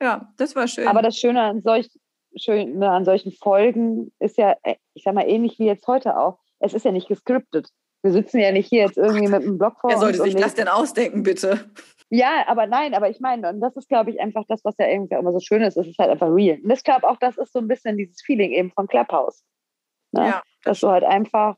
Ja, 0.00 0.32
das 0.36 0.54
war 0.54 0.68
schön. 0.68 0.86
Aber 0.86 1.02
das 1.02 1.16
Schöne 1.18 1.40
an, 1.40 1.62
solch, 1.62 1.88
Schöne 2.36 2.88
an 2.88 3.04
solchen 3.04 3.32
Folgen 3.32 4.12
ist 4.20 4.38
ja, 4.38 4.54
äh, 4.62 4.76
ich 4.92 5.02
sag 5.02 5.14
mal, 5.14 5.28
ähnlich 5.28 5.58
wie 5.58 5.66
jetzt 5.66 5.86
heute 5.86 6.16
auch 6.16 6.38
es 6.64 6.74
ist 6.74 6.84
ja 6.84 6.92
nicht 6.92 7.08
gescriptet. 7.08 7.68
Wir 8.02 8.12
sitzen 8.12 8.38
ja 8.38 8.52
nicht 8.52 8.68
hier 8.68 8.82
jetzt 8.82 8.98
irgendwie 8.98 9.28
mit 9.28 9.42
einem 9.42 9.58
Blog 9.58 9.80
vor. 9.80 9.90
Wer 9.90 9.98
sollte 9.98 10.22
sich 10.22 10.36
das 10.36 10.54
denn 10.54 10.68
ausdenken, 10.68 11.22
bitte? 11.22 11.70
Ja, 12.10 12.44
aber 12.46 12.66
nein, 12.66 12.94
aber 12.94 13.08
ich 13.08 13.20
meine, 13.20 13.48
und 13.48 13.60
das 13.60 13.76
ist, 13.76 13.88
glaube 13.88 14.10
ich, 14.10 14.20
einfach 14.20 14.44
das, 14.46 14.62
was 14.64 14.74
ja 14.78 14.86
irgendwie 14.86 15.14
immer 15.14 15.32
so 15.32 15.40
schön 15.40 15.62
ist, 15.62 15.76
es 15.76 15.86
ist 15.86 15.98
halt 15.98 16.10
einfach 16.10 16.28
real. 16.28 16.58
Und 16.62 16.70
ich 16.70 16.84
glaube 16.84 17.08
auch, 17.08 17.16
das 17.16 17.38
ist 17.38 17.52
so 17.52 17.60
ein 17.60 17.68
bisschen 17.68 17.96
dieses 17.96 18.20
Feeling 18.22 18.52
eben 18.52 18.70
von 18.72 18.86
Clubhouse. 18.86 19.42
Ne? 20.14 20.28
Ja, 20.28 20.42
das 20.64 20.64
dass 20.64 20.80
du 20.80 20.88
halt 20.88 21.04
einfach 21.04 21.56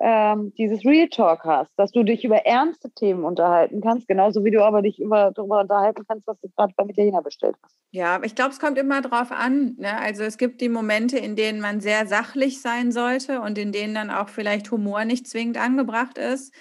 ähm, 0.00 0.52
dieses 0.56 0.84
Real 0.84 1.08
Talk 1.08 1.44
hast, 1.44 1.72
dass 1.76 1.92
du 1.92 2.02
dich 2.02 2.24
über 2.24 2.46
ernste 2.46 2.90
Themen 2.90 3.24
unterhalten 3.24 3.80
kannst, 3.82 4.08
genauso 4.08 4.44
wie 4.44 4.50
du 4.50 4.64
aber 4.64 4.82
dich 4.82 4.98
über, 4.98 5.32
darüber 5.34 5.60
unterhalten 5.60 6.04
kannst, 6.08 6.26
was 6.26 6.40
du 6.40 6.48
gerade 6.56 6.72
bei 6.76 6.84
Italiener 6.84 7.22
bestellt 7.22 7.56
hast. 7.62 7.76
Ja, 7.90 8.20
ich 8.22 8.34
glaube, 8.34 8.50
es 8.50 8.58
kommt 8.58 8.78
immer 8.78 9.02
drauf 9.02 9.30
an. 9.30 9.76
Ne? 9.78 9.96
Also 9.98 10.22
es 10.22 10.38
gibt 10.38 10.60
die 10.60 10.70
Momente, 10.70 11.18
in 11.18 11.36
denen 11.36 11.60
man 11.60 11.80
sehr 11.80 12.06
sachlich 12.06 12.62
sein 12.62 12.90
sollte 12.90 13.42
und 13.42 13.58
in 13.58 13.70
denen 13.70 13.94
dann 13.94 14.10
auch 14.10 14.28
vielleicht 14.28 14.70
Humor 14.70 15.04
nicht 15.04 15.28
zwingend 15.28 15.58
angebracht 15.58 16.16
ist. 16.16 16.54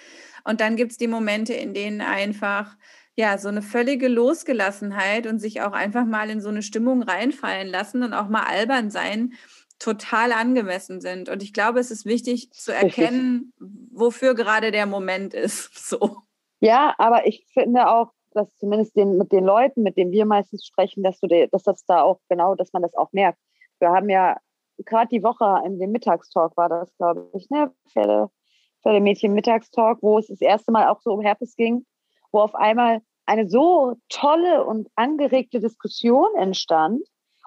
Und 0.43 0.59
dann 0.59 0.75
gibt 0.75 0.91
es 0.91 0.97
die 0.97 1.07
Momente, 1.07 1.53
in 1.53 1.73
denen 1.73 2.01
einfach 2.01 2.75
ja, 3.15 3.37
so 3.37 3.49
eine 3.49 3.61
völlige 3.61 4.07
Losgelassenheit 4.07 5.27
und 5.27 5.39
sich 5.39 5.61
auch 5.61 5.73
einfach 5.73 6.05
mal 6.05 6.29
in 6.29 6.41
so 6.41 6.49
eine 6.49 6.61
Stimmung 6.61 7.03
reinfallen 7.03 7.67
lassen 7.67 8.03
und 8.03 8.13
auch 8.13 8.29
mal 8.29 8.43
albern 8.43 8.89
sein, 8.89 9.33
total 9.81 10.31
angemessen 10.31 11.01
sind. 11.01 11.27
Und 11.27 11.41
ich 11.41 11.53
glaube, 11.53 11.79
es 11.79 11.89
ist 11.89 12.05
wichtig 12.05 12.51
zu 12.51 12.71
erkennen, 12.71 13.51
wofür 13.91 14.35
gerade 14.35 14.71
der 14.71 14.85
Moment 14.85 15.33
ist. 15.33 15.71
So. 15.91 16.17
Ja, 16.61 16.93
aber 16.99 17.25
ich 17.25 17.47
finde 17.51 17.89
auch, 17.89 18.11
dass 18.33 18.55
zumindest 18.57 18.95
den, 18.95 19.17
mit 19.17 19.31
den 19.31 19.43
Leuten, 19.43 19.81
mit 19.81 19.97
denen 19.97 20.11
wir 20.11 20.25
meistens 20.25 20.65
sprechen, 20.65 21.03
dass, 21.03 21.19
du 21.19 21.27
de, 21.27 21.47
dass 21.47 21.63
das 21.63 21.83
da 21.85 22.03
auch 22.03 22.19
genau, 22.29 22.55
dass 22.55 22.71
man 22.71 22.83
das 22.83 22.95
auch 22.95 23.11
merkt. 23.11 23.39
Wir 23.79 23.89
haben 23.89 24.09
ja 24.09 24.37
gerade 24.85 25.09
die 25.09 25.23
Woche 25.23 25.63
in 25.65 25.79
dem 25.79 25.91
Mittagstalk 25.91 26.55
war 26.55 26.69
das, 26.69 26.95
glaube 26.97 27.29
ich, 27.33 27.49
ne? 27.49 27.73
Pferde, 27.89 28.29
Pferdemädchen 28.83 29.33
Mittagstalk, 29.33 29.97
wo 30.01 30.19
es 30.19 30.27
das 30.27 30.39
erste 30.39 30.71
Mal 30.71 30.87
auch 30.87 31.01
so 31.01 31.11
um 31.11 31.21
Herpes 31.21 31.55
ging, 31.55 31.85
wo 32.31 32.39
auf 32.39 32.55
einmal 32.55 33.01
eine 33.25 33.49
so 33.49 33.95
tolle 34.07 34.63
und 34.63 34.87
angeregte 34.95 35.59
Diskussion 35.59 36.29
entstand, 36.37 37.01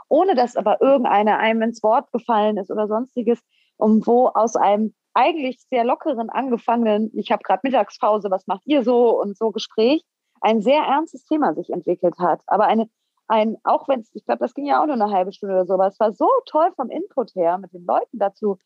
ohne 0.08 0.34
dass 0.34 0.56
aber 0.56 0.80
irgendeiner 0.80 1.38
einem 1.38 1.62
ins 1.62 1.82
Wort 1.82 2.10
gefallen 2.12 2.56
ist 2.56 2.70
oder 2.70 2.86
sonstiges, 2.88 3.40
um 3.76 4.06
wo 4.06 4.28
aus 4.28 4.56
einem 4.56 4.94
eigentlich 5.14 5.60
sehr 5.70 5.84
lockeren 5.84 6.28
angefangenen, 6.28 7.10
ich 7.14 7.30
habe 7.30 7.42
gerade 7.42 7.60
Mittagspause, 7.62 8.30
was 8.30 8.46
macht 8.46 8.62
ihr 8.66 8.82
so 8.82 9.20
und 9.20 9.36
so 9.36 9.50
Gespräch, 9.50 10.02
ein 10.40 10.60
sehr 10.60 10.82
ernstes 10.82 11.24
Thema 11.24 11.54
sich 11.54 11.70
entwickelt 11.70 12.18
hat. 12.18 12.42
Aber 12.46 12.66
eine, 12.66 12.88
ein, 13.28 13.56
auch 13.64 13.88
wenn 13.88 14.00
es, 14.00 14.10
ich 14.14 14.24
glaube, 14.24 14.40
das 14.40 14.54
ging 14.54 14.66
ja 14.66 14.82
auch 14.82 14.86
nur 14.86 14.94
eine 14.94 15.10
halbe 15.10 15.32
Stunde 15.32 15.54
oder 15.54 15.66
so, 15.66 15.74
aber 15.74 15.86
es 15.86 15.98
war 16.00 16.12
so 16.12 16.28
toll 16.46 16.70
vom 16.76 16.90
Input 16.90 17.34
her, 17.34 17.58
mit 17.58 17.72
den 17.72 17.86
Leuten 17.86 18.18
dazu 18.18 18.58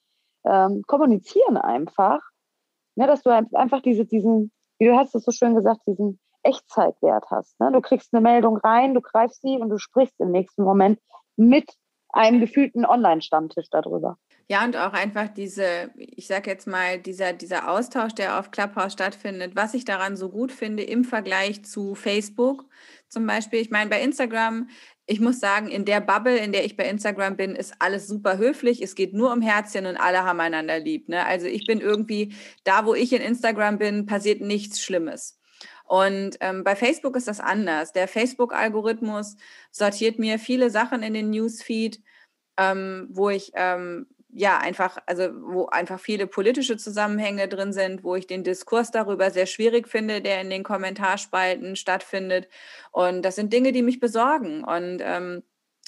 ähm, 0.44 0.82
kommunizieren 0.86 1.56
einfach, 1.56 2.20
ne, 2.96 3.06
dass 3.06 3.22
du 3.22 3.30
einfach 3.30 3.82
diese, 3.82 4.06
diesen, 4.06 4.50
wie 4.78 4.86
du 4.86 4.96
hast 4.96 5.14
es 5.14 5.24
so 5.24 5.30
schön 5.30 5.54
gesagt, 5.54 5.82
diesen 5.86 6.18
Echtzeitwert 6.42 7.26
hast. 7.30 7.58
Ne? 7.60 7.70
Du 7.72 7.80
kriegst 7.80 8.14
eine 8.14 8.22
Meldung 8.22 8.56
rein, 8.56 8.94
du 8.94 9.00
greifst 9.00 9.42
sie 9.42 9.58
und 9.58 9.68
du 9.68 9.78
sprichst 9.78 10.18
im 10.20 10.30
nächsten 10.30 10.62
Moment 10.62 10.98
mit 11.38 11.70
einem 12.10 12.40
gefühlten 12.40 12.84
Online-Stammtisch 12.84 13.70
darüber. 13.70 14.18
Ja, 14.50 14.64
und 14.64 14.78
auch 14.78 14.94
einfach 14.94 15.28
diese, 15.28 15.90
ich 15.96 16.26
sage 16.26 16.50
jetzt 16.50 16.66
mal, 16.66 16.98
dieser, 16.98 17.34
dieser 17.34 17.70
Austausch, 17.70 18.14
der 18.14 18.38
auf 18.38 18.50
Clubhouse 18.50 18.94
stattfindet, 18.94 19.54
was 19.56 19.74
ich 19.74 19.84
daran 19.84 20.16
so 20.16 20.30
gut 20.30 20.52
finde 20.52 20.82
im 20.84 21.04
Vergleich 21.04 21.66
zu 21.66 21.94
Facebook 21.94 22.64
zum 23.10 23.26
Beispiel. 23.26 23.60
Ich 23.60 23.70
meine, 23.70 23.90
bei 23.90 24.00
Instagram, 24.00 24.70
ich 25.04 25.20
muss 25.20 25.38
sagen, 25.38 25.68
in 25.68 25.84
der 25.84 26.00
Bubble, 26.00 26.38
in 26.38 26.52
der 26.52 26.64
ich 26.64 26.78
bei 26.78 26.88
Instagram 26.88 27.36
bin, 27.36 27.56
ist 27.56 27.74
alles 27.78 28.06
super 28.08 28.38
höflich. 28.38 28.80
Es 28.80 28.94
geht 28.94 29.12
nur 29.12 29.32
um 29.34 29.42
Herzchen 29.42 29.84
und 29.84 29.98
alle 29.98 30.24
haben 30.24 30.40
einander 30.40 30.78
lieb. 30.78 31.10
Ne? 31.10 31.26
Also 31.26 31.46
ich 31.46 31.66
bin 31.66 31.80
irgendwie, 31.80 32.34
da 32.64 32.86
wo 32.86 32.94
ich 32.94 33.12
in 33.12 33.20
Instagram 33.20 33.76
bin, 33.76 34.06
passiert 34.06 34.40
nichts 34.40 34.80
Schlimmes. 34.82 35.37
Und 35.88 36.36
ähm, 36.40 36.64
bei 36.64 36.76
Facebook 36.76 37.16
ist 37.16 37.28
das 37.28 37.40
anders. 37.40 37.92
Der 37.92 38.08
Facebook-Algorithmus 38.08 39.36
sortiert 39.70 40.18
mir 40.18 40.38
viele 40.38 40.68
Sachen 40.70 41.02
in 41.02 41.14
den 41.14 41.30
Newsfeed, 41.30 42.02
ähm, 42.58 43.08
wo 43.10 43.30
ich 43.30 43.52
ähm, 43.54 44.06
ja 44.30 44.58
einfach, 44.58 44.98
also 45.06 45.30
wo 45.32 45.66
einfach 45.66 45.98
viele 45.98 46.26
politische 46.26 46.76
Zusammenhänge 46.76 47.48
drin 47.48 47.72
sind, 47.72 48.04
wo 48.04 48.16
ich 48.16 48.26
den 48.26 48.44
Diskurs 48.44 48.90
darüber 48.90 49.30
sehr 49.30 49.46
schwierig 49.46 49.88
finde, 49.88 50.20
der 50.20 50.42
in 50.42 50.50
den 50.50 50.62
Kommentarspalten 50.62 51.74
stattfindet. 51.74 52.48
Und 52.92 53.22
das 53.22 53.36
sind 53.36 53.52
Dinge, 53.54 53.72
die 53.72 53.82
mich 53.82 53.98
besorgen. 53.98 54.64
Und 54.64 55.00
ähm, 55.02 55.42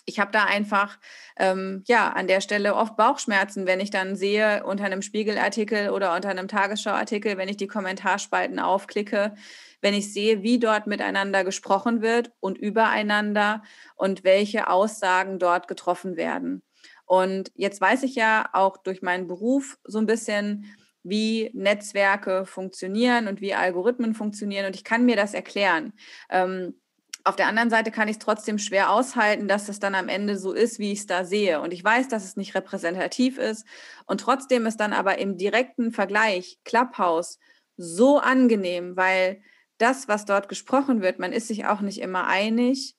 ich 0.07 0.19
habe 0.19 0.33
da 0.33 0.45
einfach 0.45 0.99
ähm, 1.37 1.85
ja 1.87 2.11
an 2.11 2.27
der 2.27 2.41
Stelle 2.41 2.75
oft 2.75 2.97
Bauchschmerzen, 2.97 3.67
wenn 3.67 3.81
ich 3.81 3.91
dann 3.91 4.17
sehe 4.17 4.65
unter 4.65 4.85
einem 4.85 5.03
Spiegelartikel 5.03 5.91
oder 5.91 6.15
unter 6.15 6.29
einem 6.29 6.49
Tagesschauartikel, 6.49 7.37
wenn 7.37 7.49
ich 7.49 7.57
die 7.57 7.67
Kommentarspalten 7.67 8.59
aufklicke, 8.59 9.35
wenn 9.81 9.95
ich 9.95 10.13
sehe, 10.13 10.43
wie 10.43 10.59
dort 10.59 10.87
miteinander 10.87 11.45
gesprochen 11.45 12.03
wird 12.03 12.33
und 12.41 12.59
übereinander 12.59 13.63
und 13.97 14.25
welche 14.25 14.69
Aussagen 14.69 15.39
dort 15.39 15.69
getroffen 15.69 16.17
werden. 16.17 16.63
Und 17.07 17.51
jetzt 17.55 17.81
weiß 17.81 18.03
ich 18.05 18.15
ja 18.15 18.49
auch 18.53 18.77
durch 18.77 19.03
meinen 19.03 19.27
Beruf 19.27 19.79
so 19.85 19.99
ein 19.99 20.07
bisschen, 20.07 20.67
wie 21.03 21.51
Netzwerke 21.55 22.45
funktionieren 22.47 23.27
und 23.27 23.41
wie 23.41 23.55
Algorithmen 23.55 24.15
funktionieren. 24.15 24.67
Und 24.67 24.77
ich 24.77 24.85
kann 24.85 25.05
mir 25.05 25.17
das 25.17 25.35
erklären. 25.35 25.93
Ähm, 26.29 26.80
auf 27.25 27.37
der 27.37 27.47
anderen 27.47 27.71
Seite 27.71 27.91
kann 27.91 28.09
ich 28.09 28.17
es 28.17 28.19
trotzdem 28.19 28.59
schwer 28.59 28.91
aushalten, 28.91 29.49
dass 29.49 29.69
es 29.69 29.81
dann 29.81 29.95
am 29.95 30.09
Ende 30.09 30.39
so 30.39 30.53
ist, 30.53 30.79
wie 30.79 30.93
ich 30.93 31.01
es 31.01 31.07
da 31.07 31.25
sehe. 31.25 31.61
Und 31.61 31.73
ich 31.73 31.83
weiß, 31.83 32.09
dass 32.09 32.25
es 32.25 32.37
nicht 32.37 32.55
repräsentativ 32.55 33.39
ist. 33.39 33.67
Und 34.07 34.21
trotzdem 34.21 34.67
ist 34.67 34.79
dann 34.79 34.93
aber 34.93 35.19
im 35.19 35.37
direkten 35.37 35.93
Vergleich 35.93 36.59
Clubhouse 36.65 37.39
so 37.77 38.19
angenehm, 38.19 38.97
weil 38.97 39.43
das, 39.79 40.09
was 40.09 40.25
dort 40.25 40.49
gesprochen 40.49 41.03
wird, 41.03 41.19
man 41.19 41.33
ist 41.33 41.49
sich 41.49 41.65
auch 41.67 41.81
nicht 41.81 42.01
immer 42.01 42.27
einig, 42.27 42.97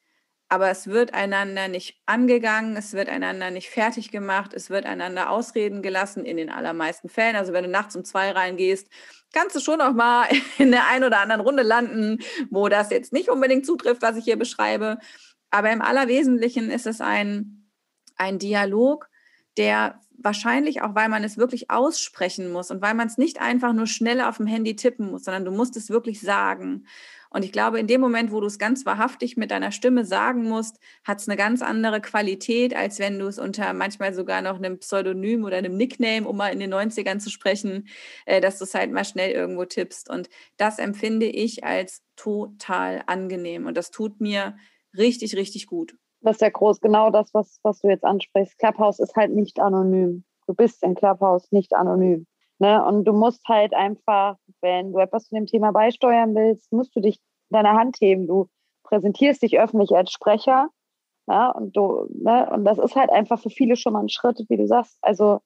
aber 0.52 0.70
es 0.70 0.88
wird 0.88 1.14
einander 1.14 1.70
nicht 1.70 1.96
angegangen, 2.06 2.76
es 2.76 2.92
wird 2.92 3.08
einander 3.08 3.52
nicht 3.52 3.70
fertig 3.70 4.12
gemacht, 4.12 4.54
es 4.54 4.70
wird 4.70 4.86
einander 4.86 5.30
Ausreden 5.30 5.82
gelassen 5.82 6.26
in 6.26 6.36
den 6.36 6.50
allermeisten 6.50 7.08
Fällen. 7.08 7.38
Also 7.38 7.54
wenn 7.54 7.64
du 7.64 7.70
nachts 7.70 7.96
um 7.96 8.04
zwei 8.04 8.32
reingehst, 8.32 8.90
kannst 9.32 9.56
du 9.56 9.62
schon 9.62 9.80
auch 9.80 9.94
mal 9.94 10.28
in 10.58 10.72
der 10.72 10.90
einen 10.90 11.06
oder 11.06 11.22
anderen 11.22 11.40
Runde 11.40 11.64
landen, 11.64 12.20
wo 12.50 12.68
das 12.68 12.90
jetzt 12.90 13.14
nicht 13.14 13.30
unbedingt 13.30 13.66
zutrifft, 13.66 14.02
was 14.02 14.18
ich 14.18 14.26
hier 14.26 14.36
beschreibe. 14.36 14.98
Aber 15.52 15.72
im 15.72 15.82
Allerwesentlichen 15.82 16.70
ist 16.70 16.86
es 16.86 17.00
ein, 17.00 17.70
ein 18.18 18.38
Dialog, 18.38 19.08
der 19.56 20.02
wahrscheinlich 20.18 20.82
auch, 20.82 20.96
weil 20.96 21.08
man 21.08 21.24
es 21.24 21.38
wirklich 21.38 21.72
aussprechen 21.72 22.52
muss 22.52 22.72
und 22.72 22.82
weil 22.82 22.94
man 22.94 23.08
es 23.08 23.18
nicht 23.18 23.40
einfach 23.40 23.72
nur 23.72 23.88
schneller 23.88 24.28
auf 24.28 24.36
dem 24.36 24.48
Handy 24.48 24.76
tippen 24.76 25.12
muss, 25.12 25.24
sondern 25.24 25.46
du 25.46 25.52
musst 25.52 25.78
es 25.78 25.90
wirklich 25.90 26.20
sagen. 26.20 26.88
Und 27.34 27.46
ich 27.46 27.54
glaube, 27.54 27.80
in 27.80 27.88
dem 27.88 28.02
Moment, 28.02 28.32
wo 28.32 28.42
du 28.42 28.48
es 28.48 28.60
ganz 28.60 28.86
wahrhaftig 28.86 29.38
mit 29.38 29.52
deiner 29.52 29.72
Stimme 29.72 30.04
sagen 30.04 30.44
musst, 30.44 30.80
hat 31.06 31.20
es 31.20 31.30
eine 31.30 31.38
ganz 31.38 31.62
andere 31.62 32.02
Qualität, 32.02 32.76
als 32.76 33.00
wenn 33.00 33.18
du 33.18 33.28
es 33.28 33.40
unter 33.40 33.74
manchmal 33.74 34.14
sogar 34.14 34.42
noch 34.42 34.58
einem 34.58 34.80
Pseudonym 34.80 35.46
oder 35.46 35.58
einem 35.58 35.78
Nickname, 35.78 36.28
um 36.28 36.36
mal 36.36 36.50
in 36.50 36.60
den 36.60 36.74
90ern 36.74 37.20
zu 37.20 37.30
sprechen, 37.30 37.88
äh, 38.26 38.42
dass 38.42 38.58
du 38.58 38.66
es 38.66 38.76
halt 38.76 38.92
mal 38.92 39.06
schnell 39.06 39.32
irgendwo 39.32 39.64
tippst. 39.64 40.10
Und 40.10 40.30
das 40.58 40.78
empfinde 40.78 41.26
ich 41.26 41.64
als 41.64 42.04
total 42.18 43.02
angenehm. 43.08 43.66
Und 43.66 43.78
das 43.78 43.92
tut 43.92 44.20
mir 44.20 44.58
richtig, 44.98 45.36
richtig 45.38 45.68
gut. 45.68 45.96
Das 46.20 46.36
ist 46.36 46.42
ja 46.42 46.50
groß, 46.50 46.82
genau 46.82 47.10
das, 47.12 47.34
was, 47.34 47.60
was 47.64 47.80
du 47.80 47.88
jetzt 47.88 48.04
ansprichst. 48.04 48.60
Clubhouse 48.60 49.00
ist 49.00 49.16
halt 49.16 49.32
nicht 49.32 49.60
anonym. 49.60 50.26
Du 50.48 50.54
bist 50.54 50.84
in 50.84 50.96
Clubhouse 50.96 51.52
nicht 51.52 51.74
anonym. 51.74 52.28
Ne? 52.60 52.84
Und 52.86 53.06
du 53.06 53.14
musst 53.14 53.48
halt 53.48 53.74
einfach, 53.74 54.38
wenn 54.62 54.94
du 54.94 55.00
etwas 55.00 55.26
zu 55.26 55.36
dem 55.36 55.46
Thema 55.46 55.72
beisteuern 55.72 56.36
willst, 56.36 56.72
musst 56.72 56.96
du 56.96 57.02
dich 57.02 57.20
in 57.50 57.56
deiner 57.56 57.74
Hand 57.74 57.98
heben. 58.00 58.28
Du 58.28 58.48
präsentierst 58.84 59.42
dich 59.42 59.60
öffentlich 59.60 59.96
als 59.96 60.12
Sprecher. 60.12 60.70
Ja, 61.28 61.52
und 61.52 61.76
du, 61.78 62.08
ne, 62.10 62.50
und 62.52 62.66
das 62.66 62.78
ist 62.78 62.96
halt 62.96 63.10
einfach 63.10 63.40
für 63.40 63.50
viele 63.50 63.76
schon 63.76 63.94
mal 63.94 64.02
ein 64.02 64.10
Schritt, 64.10 64.44
wie 64.50 64.58
du 64.58 64.68
sagst. 64.68 64.98
Also 65.02 65.40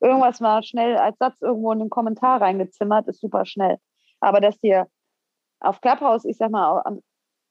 irgendwas 0.00 0.40
mal 0.40 0.62
schnell 0.62 0.96
als 0.96 1.18
Satz 1.18 1.40
irgendwo 1.42 1.72
in 1.72 1.80
den 1.80 1.90
Kommentar 1.90 2.40
reingezimmert, 2.40 3.08
ist 3.08 3.20
super 3.20 3.44
schnell. 3.44 3.78
Aber 4.20 4.40
dass 4.40 4.58
dir 4.58 4.88
auf 5.60 5.80
Clubhouse, 5.80 6.24
ich 6.24 6.36
sag 6.36 6.50
mal, 6.50 6.82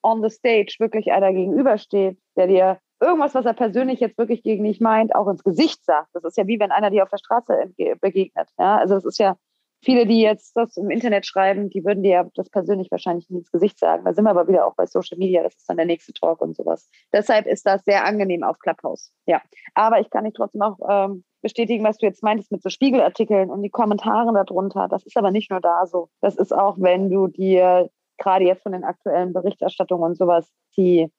on 0.03 0.22
the 0.23 0.30
stage 0.30 0.76
wirklich 0.80 1.11
einer 1.11 1.34
gegenübersteht, 1.34 2.18
der 2.35 2.48
dir 2.48 2.80
irgendwas, 2.99 3.35
was 3.35 3.45
er 3.45 3.53
persönlich 3.53 3.99
jetzt 3.99 4.18
wirklich 4.18 4.44
gegen 4.44 4.64
dich 4.64 4.80
meint, 4.80 5.14
auch 5.14 5.27
ins 5.27 5.44
Gesicht 5.44 5.84
sagt. 5.85 6.10
Das 6.14 6.23
ist 6.23 6.38
ja 6.38 6.48
wie 6.48 6.60
wenn 6.60 6.72
einer 6.72 6.89
dir 6.89 7.03
auf 7.03 7.10
der 7.10 7.18
Straße 7.18 7.73
begegnet. 8.02 8.49
Ja? 8.57 8.77
Also 8.77 8.95
es 8.95 9.06
ist 9.06 9.19
ja 9.19 9.38
viele, 9.83 10.05
die 10.05 10.21
jetzt 10.21 10.55
das 10.55 10.77
im 10.77 10.89
Internet 10.89 11.25
schreiben, 11.25 11.69
die 11.69 11.83
würden 11.83 12.03
dir 12.03 12.11
ja 12.11 12.27
das 12.35 12.49
persönlich 12.49 12.91
wahrscheinlich 12.91 13.29
nicht 13.29 13.39
ins 13.39 13.51
Gesicht 13.51 13.79
sagen. 13.79 14.05
Da 14.05 14.13
sind 14.13 14.25
wir 14.25 14.31
aber 14.31 14.47
wieder 14.47 14.65
auch 14.65 14.75
bei 14.75 14.85
Social 14.85 15.17
Media, 15.17 15.43
das 15.43 15.55
ist 15.55 15.69
dann 15.69 15.77
der 15.77 15.85
nächste 15.85 16.13
Talk 16.13 16.41
und 16.41 16.55
sowas. 16.55 16.89
Deshalb 17.13 17.45
ist 17.45 17.65
das 17.65 17.83
sehr 17.85 18.05
angenehm 18.05 18.43
auf 18.43 18.59
Clubhouse. 18.59 19.11
Ja, 19.25 19.41
aber 19.73 19.99
ich 19.99 20.09
kann 20.09 20.23
nicht 20.23 20.35
trotzdem 20.35 20.61
auch 20.61 20.77
ähm, 20.89 21.23
bestätigen, 21.41 21.83
was 21.83 21.97
du 21.97 22.05
jetzt 22.05 22.23
meintest 22.23 22.51
mit 22.51 22.63
so 22.63 22.69
Spiegelartikeln 22.69 23.49
und 23.49 23.61
die 23.61 23.69
Kommentare 23.69 24.33
darunter. 24.33 24.87
Das 24.87 25.05
ist 25.05 25.17
aber 25.17 25.31
nicht 25.31 25.51
nur 25.51 25.61
da 25.61 25.85
so. 25.85 26.09
Das 26.21 26.35
ist 26.35 26.53
auch, 26.53 26.77
wenn 26.79 27.09
du 27.09 27.27
dir 27.27 27.89
gerade 28.17 28.45
jetzt 28.45 28.63
von 28.63 28.71
den 28.71 28.83
aktuellen 28.83 29.33
Berichterstattungen 29.33 30.03
und 30.03 30.17
sowas 30.17 30.51
die 30.75 31.11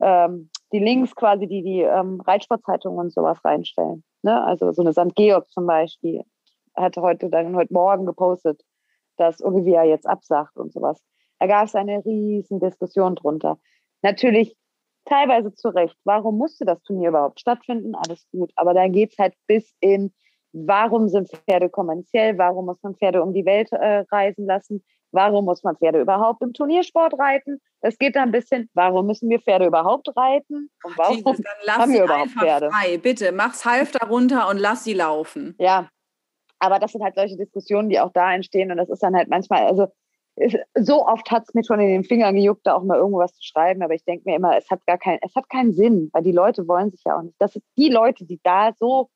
ähm, 0.00 0.50
die 0.72 0.78
Links 0.78 1.14
quasi, 1.14 1.46
die 1.46 1.62
die 1.62 1.80
ähm, 1.80 2.20
Reitsportzeitungen 2.20 2.98
und 2.98 3.12
sowas 3.12 3.44
reinstellen. 3.44 4.04
Ne? 4.22 4.44
Also 4.44 4.72
so 4.72 4.82
eine 4.82 4.92
St. 4.92 5.14
Georg 5.14 5.48
zum 5.50 5.66
Beispiel 5.66 6.22
hatte 6.76 7.02
heute 7.02 7.28
dann 7.30 7.56
heute 7.56 7.72
Morgen 7.72 8.06
gepostet, 8.06 8.62
dass 9.16 9.42
Olivia 9.42 9.84
jetzt 9.84 10.06
absagt 10.06 10.56
und 10.56 10.72
sowas. 10.72 11.02
Da 11.38 11.46
gab 11.46 11.66
es 11.66 11.74
eine 11.74 12.04
riesen 12.04 12.60
Diskussion 12.60 13.14
drunter. 13.14 13.58
Natürlich 14.02 14.56
teilweise 15.04 15.54
zu 15.54 15.68
Recht. 15.68 15.96
Warum 16.04 16.38
musste 16.38 16.64
das 16.64 16.82
Turnier 16.82 17.10
überhaupt 17.10 17.40
stattfinden? 17.40 17.94
Alles 17.94 18.26
gut. 18.30 18.52
Aber 18.56 18.74
da 18.74 18.88
geht 18.88 19.12
es 19.12 19.18
halt 19.18 19.34
bis 19.46 19.74
in, 19.80 20.12
warum 20.52 21.08
sind 21.08 21.28
Pferde 21.28 21.68
kommerziell? 21.68 22.36
Warum 22.38 22.66
muss 22.66 22.82
man 22.82 22.94
Pferde 22.94 23.22
um 23.22 23.32
die 23.32 23.44
Welt 23.44 23.72
äh, 23.72 24.04
reisen 24.10 24.46
lassen? 24.46 24.84
Warum 25.12 25.44
muss 25.44 25.62
man 25.62 25.76
Pferde 25.76 26.00
überhaupt 26.00 26.42
im 26.42 26.52
Turniersport 26.52 27.18
reiten? 27.18 27.60
Es 27.80 27.96
geht 27.98 28.16
da 28.16 28.22
ein 28.22 28.32
bisschen, 28.32 28.68
warum 28.74 29.06
müssen 29.06 29.30
wir 29.30 29.40
Pferde 29.40 29.66
überhaupt 29.66 30.08
reiten? 30.16 30.68
Und 30.82 30.98
warum 30.98 31.16
Jesus, 31.16 31.40
haben 31.68 31.92
wir 31.92 32.04
überhaupt 32.04 32.30
Pferde? 32.30 32.70
Frei. 32.70 32.98
Bitte, 32.98 33.32
mach's 33.32 33.64
Halfter 33.64 34.06
runter 34.08 34.48
und 34.48 34.58
lass 34.58 34.84
sie 34.84 34.94
laufen. 34.94 35.54
Ja, 35.58 35.88
aber 36.58 36.78
das 36.78 36.92
sind 36.92 37.02
halt 37.02 37.14
solche 37.14 37.36
Diskussionen, 37.36 37.88
die 37.88 38.00
auch 38.00 38.12
da 38.12 38.32
entstehen. 38.34 38.70
Und 38.70 38.78
das 38.78 38.88
ist 38.88 39.02
dann 39.02 39.16
halt 39.16 39.28
manchmal, 39.28 39.66
also 39.66 39.88
so 40.78 41.06
oft 41.06 41.30
hat 41.30 41.44
es 41.48 41.54
mir 41.54 41.64
schon 41.64 41.80
in 41.80 41.88
den 41.88 42.04
Fingern 42.04 42.34
gejuckt, 42.34 42.66
da 42.66 42.74
auch 42.74 42.82
mal 42.82 42.98
irgendwas 42.98 43.34
zu 43.34 43.42
schreiben. 43.42 43.82
Aber 43.82 43.94
ich 43.94 44.04
denke 44.04 44.28
mir 44.28 44.36
immer, 44.36 44.56
es 44.56 44.70
hat 44.70 44.84
gar 44.86 44.98
keinen, 44.98 45.18
es 45.22 45.34
hat 45.34 45.48
keinen 45.48 45.72
Sinn, 45.72 46.10
weil 46.12 46.22
die 46.22 46.32
Leute 46.32 46.68
wollen 46.68 46.90
sich 46.90 47.02
ja 47.04 47.16
auch 47.16 47.22
nicht. 47.22 47.36
Das 47.38 47.52
sind 47.52 47.64
die 47.76 47.88
Leute, 47.88 48.24
die 48.24 48.40
da 48.42 48.72
so 48.78 49.08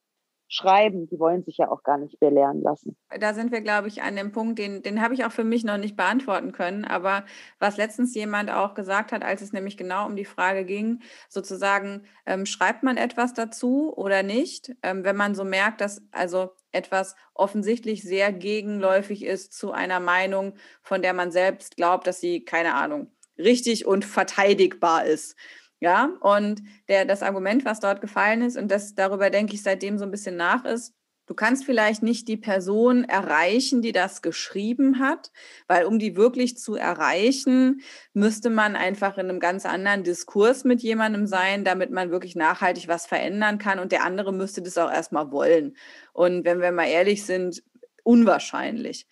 schreiben, 0.53 1.07
die 1.07 1.21
wollen 1.21 1.45
sich 1.45 1.59
ja 1.59 1.71
auch 1.71 1.85
gar 1.85 1.97
nicht 1.97 2.19
belehren 2.19 2.61
lassen. 2.61 2.97
Da 3.21 3.35
sind 3.35 3.53
wir, 3.53 3.61
glaube 3.61 3.87
ich, 3.87 4.03
an 4.03 4.17
dem 4.17 4.33
Punkt, 4.33 4.59
den, 4.59 4.83
den 4.83 5.01
habe 5.01 5.15
ich 5.15 5.25
auch 5.25 5.31
für 5.31 5.45
mich 5.45 5.63
noch 5.63 5.79
nicht 5.79 5.97
beantworten 5.97 6.51
können. 6.51 6.85
Aber 6.85 7.25
was 7.61 7.77
letztens 7.77 8.15
jemand 8.17 8.51
auch 8.51 8.75
gesagt 8.75 9.13
hat, 9.13 9.23
als 9.23 9.43
es 9.43 9.53
nämlich 9.53 9.77
genau 9.77 10.07
um 10.07 10.17
die 10.17 10.25
Frage 10.25 10.65
ging, 10.65 11.03
sozusagen, 11.29 12.03
ähm, 12.27 12.47
schreibt 12.47 12.83
man 12.83 12.97
etwas 12.97 13.33
dazu 13.33 13.97
oder 13.97 14.25
nicht, 14.25 14.75
ähm, 14.83 15.05
wenn 15.05 15.17
man 15.17 15.37
so 15.37 15.45
merkt, 15.45 15.81
dass 15.81 16.03
also 16.11 16.51
etwas 16.73 17.15
offensichtlich 17.35 18.03
sehr 18.03 18.33
gegenläufig 18.33 19.25
ist 19.25 19.53
zu 19.53 19.73
einer 19.73 20.01
Meinung, 20.01 20.55
von 20.83 21.03
der 21.03 21.13
man 21.15 21.33
selbst 21.33 21.77
glaubt, 21.77 22.07
dass 22.07 22.21
sie, 22.21 22.45
keine 22.45 22.75
Ahnung, 22.75 23.13
richtig 23.39 23.87
und 23.87 24.05
verteidigbar 24.05 25.05
ist. 25.05 25.37
Ja, 25.81 26.11
und 26.21 26.63
der, 26.89 27.07
das 27.07 27.23
Argument, 27.23 27.65
was 27.65 27.81
dort 27.81 28.03
gefallen 28.03 28.43
ist, 28.43 28.59
und 28.59 28.69
das 28.71 28.95
darüber 28.95 29.31
denke 29.31 29.55
ich 29.55 29.63
seitdem 29.63 29.99
so 29.99 30.05
ein 30.05 30.11
bisschen 30.11 30.37
nach, 30.37 30.65
ist, 30.67 30.95
du 31.31 31.35
kannst 31.37 31.65
vielleicht 31.65 32.03
nicht 32.03 32.27
die 32.27 32.37
Person 32.37 33.05
erreichen, 33.05 33.83
die 33.83 33.93
das 33.93 34.21
geschrieben 34.21 34.99
hat, 34.99 35.31
weil 35.69 35.85
um 35.85 36.01
die 36.01 36.17
wirklich 36.17 36.59
zu 36.59 36.75
erreichen, 36.75 37.83
müsste 38.13 38.51
man 38.51 38.75
einfach 38.75 39.17
in 39.17 39.29
einem 39.29 39.39
ganz 39.39 39.65
anderen 39.65 40.03
Diskurs 40.03 40.65
mit 40.65 40.83
jemandem 40.83 41.29
sein, 41.29 41.63
damit 41.63 41.93
man 41.93 42.11
wirklich 42.11 42.35
nachhaltig 42.35 42.89
was 42.89 43.07
verändern 43.07 43.59
kann. 43.59 43.79
Und 43.79 43.93
der 43.93 44.03
andere 44.03 44.33
müsste 44.33 44.61
das 44.61 44.77
auch 44.77 44.91
erstmal 44.91 45.31
wollen. 45.31 45.77
Und 46.13 46.45
wenn 46.45 46.61
wir 46.61 46.73
mal 46.73 46.89
ehrlich 46.89 47.25
sind, 47.25 47.63
unwahrscheinlich. 48.03 49.07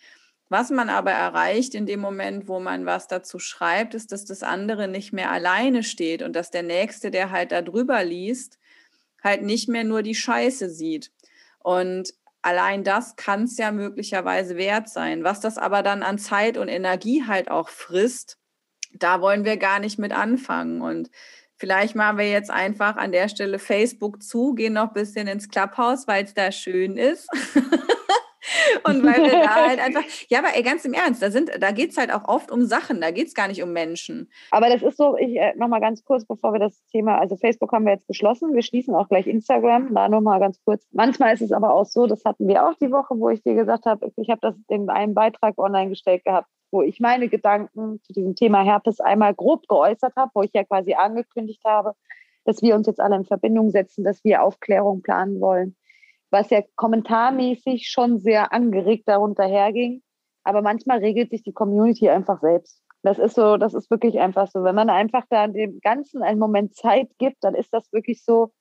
Was 0.49 0.71
man 0.71 0.89
aber 0.89 1.11
erreicht 1.11 1.73
in 1.73 1.85
dem 1.85 2.01
Moment, 2.01 2.49
wo 2.49 2.59
man 2.59 2.85
was 2.85 3.07
dazu 3.07 3.39
schreibt, 3.39 3.93
ist, 3.93 4.11
dass 4.11 4.25
das 4.25 4.43
andere 4.43 4.89
nicht 4.89 5.13
mehr 5.13 5.31
alleine 5.31 5.83
steht 5.83 6.21
und 6.21 6.35
dass 6.35 6.51
der 6.51 6.63
Nächste, 6.63 7.11
der 7.11 7.31
halt 7.31 7.53
da 7.53 7.61
drüber 7.61 8.03
liest, 8.03 8.59
halt 9.23 9.41
nicht 9.41 9.69
mehr 9.69 9.85
nur 9.85 10.01
die 10.01 10.15
Scheiße 10.15 10.69
sieht. 10.69 11.11
Und 11.59 12.13
allein 12.41 12.83
das 12.83 13.15
kann 13.15 13.43
es 13.43 13.57
ja 13.57 13.71
möglicherweise 13.71 14.55
wert 14.57 14.89
sein. 14.89 15.23
Was 15.23 15.39
das 15.39 15.57
aber 15.57 15.83
dann 15.83 16.03
an 16.03 16.17
Zeit 16.17 16.57
und 16.57 16.67
Energie 16.67 17.25
halt 17.27 17.51
auch 17.51 17.69
frisst, 17.69 18.37
da 18.93 19.21
wollen 19.21 19.45
wir 19.45 19.57
gar 19.57 19.79
nicht 19.79 19.99
mit 19.99 20.11
anfangen. 20.11 20.81
Und 20.81 21.09
vielleicht 21.57 21.95
machen 21.95 22.17
wir 22.17 22.29
jetzt 22.29 22.49
einfach 22.49 22.95
an 22.95 23.11
der 23.11 23.29
Stelle 23.29 23.59
Facebook 23.59 24.23
zu, 24.23 24.53
gehen 24.53 24.73
noch 24.73 24.89
ein 24.89 24.93
bisschen 24.93 25.27
ins 25.27 25.49
Clubhouse, 25.49 26.07
weil 26.07 26.23
es 26.23 26.33
da 26.33 26.51
schön 26.51 26.97
ist. 26.97 27.27
Und 28.83 29.03
weil 29.03 29.23
wir 29.23 29.41
da 29.41 29.67
halt 29.67 29.79
einfach, 29.79 30.03
ja, 30.29 30.39
aber 30.39 30.55
ey, 30.55 30.63
ganz 30.63 30.85
im 30.85 30.93
Ernst, 30.93 31.21
da, 31.21 31.29
da 31.29 31.71
geht 31.71 31.91
es 31.91 31.97
halt 31.97 32.13
auch 32.13 32.27
oft 32.27 32.51
um 32.51 32.65
Sachen, 32.65 33.01
da 33.01 33.11
geht 33.11 33.27
es 33.27 33.33
gar 33.33 33.47
nicht 33.47 33.61
um 33.63 33.73
Menschen. 33.73 34.29
Aber 34.51 34.69
das 34.69 34.81
ist 34.81 34.97
so, 34.97 35.17
ich 35.17 35.35
äh, 35.35 35.55
nochmal 35.55 35.81
ganz 35.81 36.03
kurz, 36.03 36.25
bevor 36.25 36.53
wir 36.53 36.59
das 36.59 36.83
Thema, 36.91 37.17
also 37.19 37.35
Facebook 37.35 37.71
haben 37.71 37.85
wir 37.85 37.93
jetzt 37.93 38.07
beschlossen, 38.07 38.53
wir 38.53 38.63
schließen 38.63 38.95
auch 38.95 39.09
gleich 39.09 39.27
Instagram, 39.27 39.93
da 39.93 40.09
nochmal 40.09 40.39
ganz 40.39 40.59
kurz. 40.63 40.85
Manchmal 40.91 41.33
ist 41.33 41.41
es 41.41 41.51
aber 41.51 41.73
auch 41.73 41.85
so, 41.85 42.07
das 42.07 42.23
hatten 42.25 42.47
wir 42.47 42.67
auch 42.67 42.75
die 42.75 42.91
Woche, 42.91 43.15
wo 43.17 43.29
ich 43.29 43.41
dir 43.43 43.55
gesagt 43.55 43.85
habe, 43.85 44.11
ich 44.15 44.29
habe 44.29 44.41
das 44.41 44.55
in 44.67 44.89
einem 44.89 45.13
Beitrag 45.13 45.57
online 45.57 45.89
gestellt 45.89 46.23
gehabt, 46.25 46.47
wo 46.71 46.81
ich 46.81 46.99
meine 46.99 47.29
Gedanken 47.29 48.01
zu 48.03 48.13
diesem 48.13 48.35
Thema 48.35 48.63
Herpes 48.63 48.99
einmal 48.99 49.33
grob 49.33 49.67
geäußert 49.67 50.15
habe, 50.15 50.31
wo 50.33 50.43
ich 50.43 50.51
ja 50.53 50.63
quasi 50.63 50.93
angekündigt 50.93 51.61
habe, 51.65 51.93
dass 52.45 52.61
wir 52.61 52.75
uns 52.75 52.87
jetzt 52.87 52.99
alle 52.99 53.15
in 53.15 53.25
Verbindung 53.25 53.71
setzen, 53.71 54.03
dass 54.03 54.23
wir 54.23 54.43
Aufklärung 54.43 55.01
planen 55.01 55.39
wollen 55.41 55.75
was 56.31 56.49
ja 56.49 56.61
kommentarmäßig 56.75 57.89
schon 57.89 58.19
sehr 58.19 58.53
angeregt 58.53 59.07
darunter 59.07 59.45
herging. 59.45 60.03
Aber 60.43 60.61
manchmal 60.61 60.99
regelt 60.99 61.31
sich 61.31 61.43
die 61.43 61.53
Community 61.53 62.09
einfach 62.09 62.39
selbst. 62.39 62.81
Das 63.01 63.17
ist 63.17 63.35
so, 63.35 63.57
das 63.57 63.73
ist 63.73 63.89
wirklich 63.89 64.19
einfach 64.19 64.47
so. 64.47 64.63
Wenn 64.63 64.75
man 64.75 64.89
einfach 64.89 65.25
da 65.29 65.47
dem 65.47 65.79
Ganzen 65.81 66.21
einen 66.21 66.39
Moment 66.39 66.75
Zeit 66.75 67.09
gibt, 67.17 67.43
dann 67.43 67.55
ist 67.55 67.73
das 67.73 67.91
wirklich 67.93 68.23
so, 68.23 68.51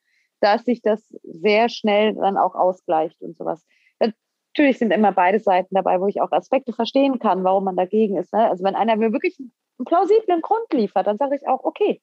dass 0.40 0.64
sich 0.64 0.82
das 0.82 1.02
sehr 1.24 1.68
schnell 1.68 2.14
dann 2.14 2.36
auch 2.36 2.54
ausgleicht 2.54 3.20
und 3.20 3.36
sowas. 3.36 3.64
Natürlich 4.00 4.78
sind 4.78 4.92
immer 4.92 5.12
beide 5.12 5.40
Seiten 5.40 5.74
dabei, 5.74 6.00
wo 6.00 6.06
ich 6.06 6.20
auch 6.20 6.32
Aspekte 6.32 6.72
verstehen 6.72 7.18
kann, 7.18 7.44
warum 7.44 7.64
man 7.64 7.76
dagegen 7.76 8.16
ist. 8.16 8.32
Ne? 8.32 8.48
Also 8.48 8.64
wenn 8.64 8.74
einer 8.74 8.96
mir 8.96 9.12
wirklich 9.12 9.38
einen 9.38 9.84
plausiblen 9.84 10.40
Grund 10.40 10.72
liefert, 10.72 11.06
dann 11.06 11.18
sage 11.18 11.36
ich 11.36 11.46
auch, 11.46 11.64
okay, 11.64 12.00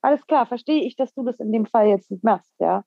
alles 0.00 0.26
klar, 0.26 0.46
verstehe 0.46 0.82
ich, 0.84 0.96
dass 0.96 1.12
du 1.14 1.24
das 1.24 1.40
in 1.40 1.52
dem 1.52 1.66
Fall 1.66 1.88
jetzt 1.88 2.10
nicht 2.10 2.24
machst, 2.24 2.54
ja. 2.60 2.84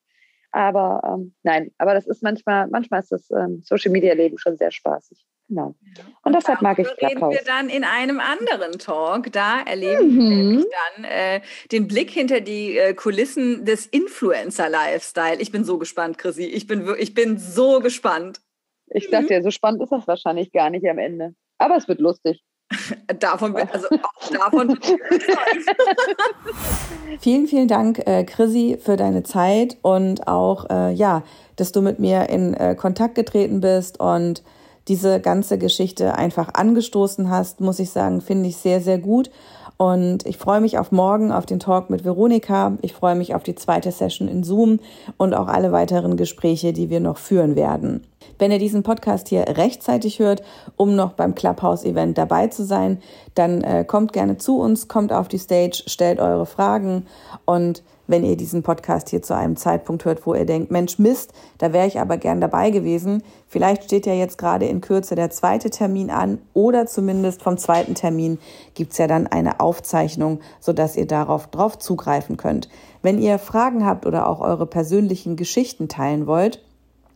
Aber 0.51 1.01
ähm, 1.05 1.33
nein, 1.43 1.71
aber 1.77 1.93
das 1.93 2.07
ist 2.07 2.21
manchmal, 2.21 2.67
manchmal 2.67 2.99
ist 2.99 3.11
das 3.11 3.31
ähm, 3.31 3.61
Social 3.63 3.91
Media 3.91 4.13
Leben 4.13 4.37
schon 4.37 4.57
sehr 4.57 4.71
spaßig. 4.71 5.25
Genau. 5.47 5.75
Und 6.23 6.33
deshalb 6.33 6.61
mag 6.61 6.79
ich 6.79 6.87
Clubhouse. 6.87 7.11
reden 7.11 7.31
wir 7.31 7.41
dann 7.45 7.69
in 7.69 7.83
einem 7.83 8.19
anderen 8.19 8.79
Talk. 8.79 9.31
Da 9.33 9.61
erleben 9.61 10.15
mhm. 10.15 10.57
wir 10.59 10.65
dann 10.95 11.03
äh, 11.03 11.41
den 11.71 11.87
Blick 11.87 12.09
hinter 12.09 12.39
die 12.39 12.77
äh, 12.77 12.93
Kulissen 12.93 13.65
des 13.65 13.85
Influencer-Lifestyle. 13.85 15.41
Ich 15.41 15.51
bin 15.51 15.65
so 15.65 15.77
gespannt, 15.77 16.17
Chrissy. 16.17 16.45
Ich 16.45 16.67
bin, 16.67 16.87
ich 16.97 17.13
bin 17.13 17.37
so 17.37 17.79
gespannt. 17.79 18.39
Ich 18.87 19.09
dachte 19.09 19.25
mhm. 19.25 19.31
ja, 19.31 19.41
so 19.41 19.51
spannend 19.51 19.81
ist 19.81 19.91
das 19.91 20.07
wahrscheinlich 20.07 20.51
gar 20.51 20.69
nicht 20.69 20.87
am 20.87 20.97
Ende. 20.97 21.33
Aber 21.57 21.75
es 21.75 21.87
wird 21.87 21.99
lustig. 21.99 22.43
davon, 23.19 23.55
also 23.55 23.87
davon. 24.33 24.79
vielen, 27.19 27.47
vielen 27.47 27.67
Dank, 27.67 27.99
äh, 28.05 28.23
Chrissy, 28.23 28.77
für 28.81 28.97
deine 28.97 29.23
Zeit 29.23 29.77
und 29.81 30.27
auch, 30.27 30.69
äh, 30.69 30.93
ja, 30.93 31.23
dass 31.55 31.71
du 31.71 31.81
mit 31.81 31.99
mir 31.99 32.29
in 32.29 32.53
äh, 32.53 32.75
Kontakt 32.75 33.15
getreten 33.15 33.61
bist 33.61 33.99
und 33.99 34.43
diese 34.87 35.19
ganze 35.19 35.57
Geschichte 35.57 36.15
einfach 36.15 36.53
angestoßen 36.53 37.29
hast, 37.29 37.61
muss 37.61 37.79
ich 37.79 37.91
sagen, 37.91 38.21
finde 38.21 38.49
ich 38.49 38.57
sehr, 38.57 38.81
sehr 38.81 38.97
gut. 38.97 39.29
Und 39.77 40.27
ich 40.27 40.37
freue 40.37 40.61
mich 40.61 40.77
auf 40.77 40.91
morgen, 40.91 41.31
auf 41.31 41.47
den 41.47 41.59
Talk 41.59 41.89
mit 41.89 42.05
Veronika. 42.05 42.77
Ich 42.81 42.93
freue 42.93 43.15
mich 43.15 43.33
auf 43.33 43.41
die 43.41 43.55
zweite 43.55 43.91
Session 43.91 44.27
in 44.27 44.43
Zoom 44.43 44.79
und 45.17 45.33
auch 45.33 45.47
alle 45.47 45.71
weiteren 45.71 46.17
Gespräche, 46.17 46.71
die 46.71 46.91
wir 46.91 46.99
noch 46.99 47.17
führen 47.17 47.55
werden. 47.55 48.05
Wenn 48.41 48.51
ihr 48.51 48.57
diesen 48.57 48.81
Podcast 48.81 49.27
hier 49.27 49.47
rechtzeitig 49.49 50.17
hört, 50.17 50.41
um 50.75 50.95
noch 50.95 51.13
beim 51.13 51.35
Clubhouse-Event 51.35 52.17
dabei 52.17 52.47
zu 52.47 52.65
sein, 52.65 52.99
dann 53.35 53.61
äh, 53.61 53.85
kommt 53.85 54.13
gerne 54.13 54.39
zu 54.39 54.57
uns, 54.57 54.87
kommt 54.87 55.13
auf 55.13 55.27
die 55.27 55.37
Stage, 55.37 55.83
stellt 55.85 56.19
eure 56.19 56.47
Fragen 56.47 57.05
und 57.45 57.83
wenn 58.07 58.25
ihr 58.25 58.35
diesen 58.35 58.63
Podcast 58.63 59.09
hier 59.09 59.21
zu 59.21 59.35
einem 59.35 59.57
Zeitpunkt 59.57 60.05
hört, 60.05 60.25
wo 60.25 60.33
ihr 60.33 60.47
denkt, 60.47 60.71
Mensch, 60.71 60.97
Mist, 60.97 61.33
da 61.59 61.71
wäre 61.71 61.85
ich 61.85 61.99
aber 61.99 62.17
gern 62.17 62.41
dabei 62.41 62.71
gewesen. 62.71 63.21
Vielleicht 63.47 63.83
steht 63.83 64.07
ja 64.07 64.13
jetzt 64.13 64.39
gerade 64.39 64.65
in 64.65 64.81
Kürze 64.81 65.13
der 65.13 65.29
zweite 65.29 65.69
Termin 65.69 66.09
an 66.09 66.39
oder 66.55 66.87
zumindest 66.87 67.43
vom 67.43 67.59
zweiten 67.59 67.93
Termin 67.93 68.39
gibt 68.73 68.93
es 68.93 68.97
ja 68.97 69.05
dann 69.05 69.27
eine 69.27 69.59
Aufzeichnung, 69.59 70.39
sodass 70.59 70.97
ihr 70.97 71.05
darauf 71.05 71.45
drauf 71.45 71.77
zugreifen 71.77 72.37
könnt. 72.37 72.69
Wenn 73.03 73.21
ihr 73.21 73.37
Fragen 73.37 73.85
habt 73.85 74.07
oder 74.07 74.27
auch 74.27 74.41
eure 74.41 74.65
persönlichen 74.65 75.35
Geschichten 75.35 75.87
teilen 75.87 76.25
wollt, 76.25 76.63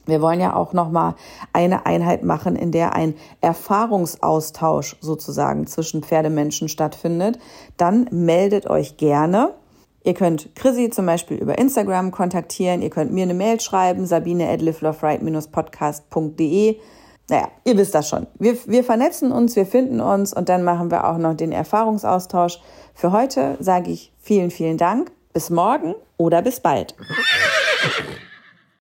wir 0.06 0.22
wollen 0.22 0.40
ja 0.40 0.56
auch 0.56 0.74
noch 0.74 0.90
mal 0.90 1.16
eine 1.54 1.86
Einheit 1.86 2.24
machen, 2.24 2.56
in 2.56 2.72
der 2.72 2.94
ein 2.94 3.16
Erfahrungsaustausch 3.42 4.98
sozusagen 5.02 5.68
zwischen 5.68 6.04
Pferdemenschen 6.04 6.70
stattfindet. 6.70 7.40
Dann 7.78 8.08
meldet 8.12 8.68
euch 8.68 8.98
gerne. 8.98 9.54
Ihr 10.04 10.14
könnt 10.14 10.56
Chrissy 10.56 10.92
zum 10.92 11.08
Beispiel 11.08 11.38
über 11.38 11.58
Instagram 11.58 12.12
kontaktieren. 12.12 12.84
Ihr 12.84 12.92
könnt 12.92 13.12
mir 13.12 13.24
eine 13.24 13.34
Mail 13.34 13.60
schreiben, 13.60 14.06
sabine 14.06 14.50
at 14.50 14.62
podcastde 15.52 16.76
Naja, 17.28 17.48
ihr 17.64 17.78
wisst 17.78 17.96
das 17.96 18.08
schon. 18.08 18.28
Wir, 18.38 18.56
wir 18.68 18.84
vernetzen 18.84 19.32
uns, 19.32 19.56
wir 19.56 19.66
finden 19.66 20.02
uns 20.02 20.32
und 20.32 20.48
dann 20.48 20.64
machen 20.64 20.92
wir 20.92 21.10
auch 21.10 21.18
noch 21.18 21.34
den 21.34 21.52
Erfahrungsaustausch. 21.52 22.60
Für 22.94 23.12
heute 23.12 23.58
sage 23.60 23.90
ich 23.90 24.14
vielen, 24.20 24.52
vielen 24.52 24.78
Dank. 24.78 25.12
Bis 25.34 25.50
morgen 25.50 25.96
oder 26.18 26.44
bis 26.44 26.60
bald. 26.60 26.96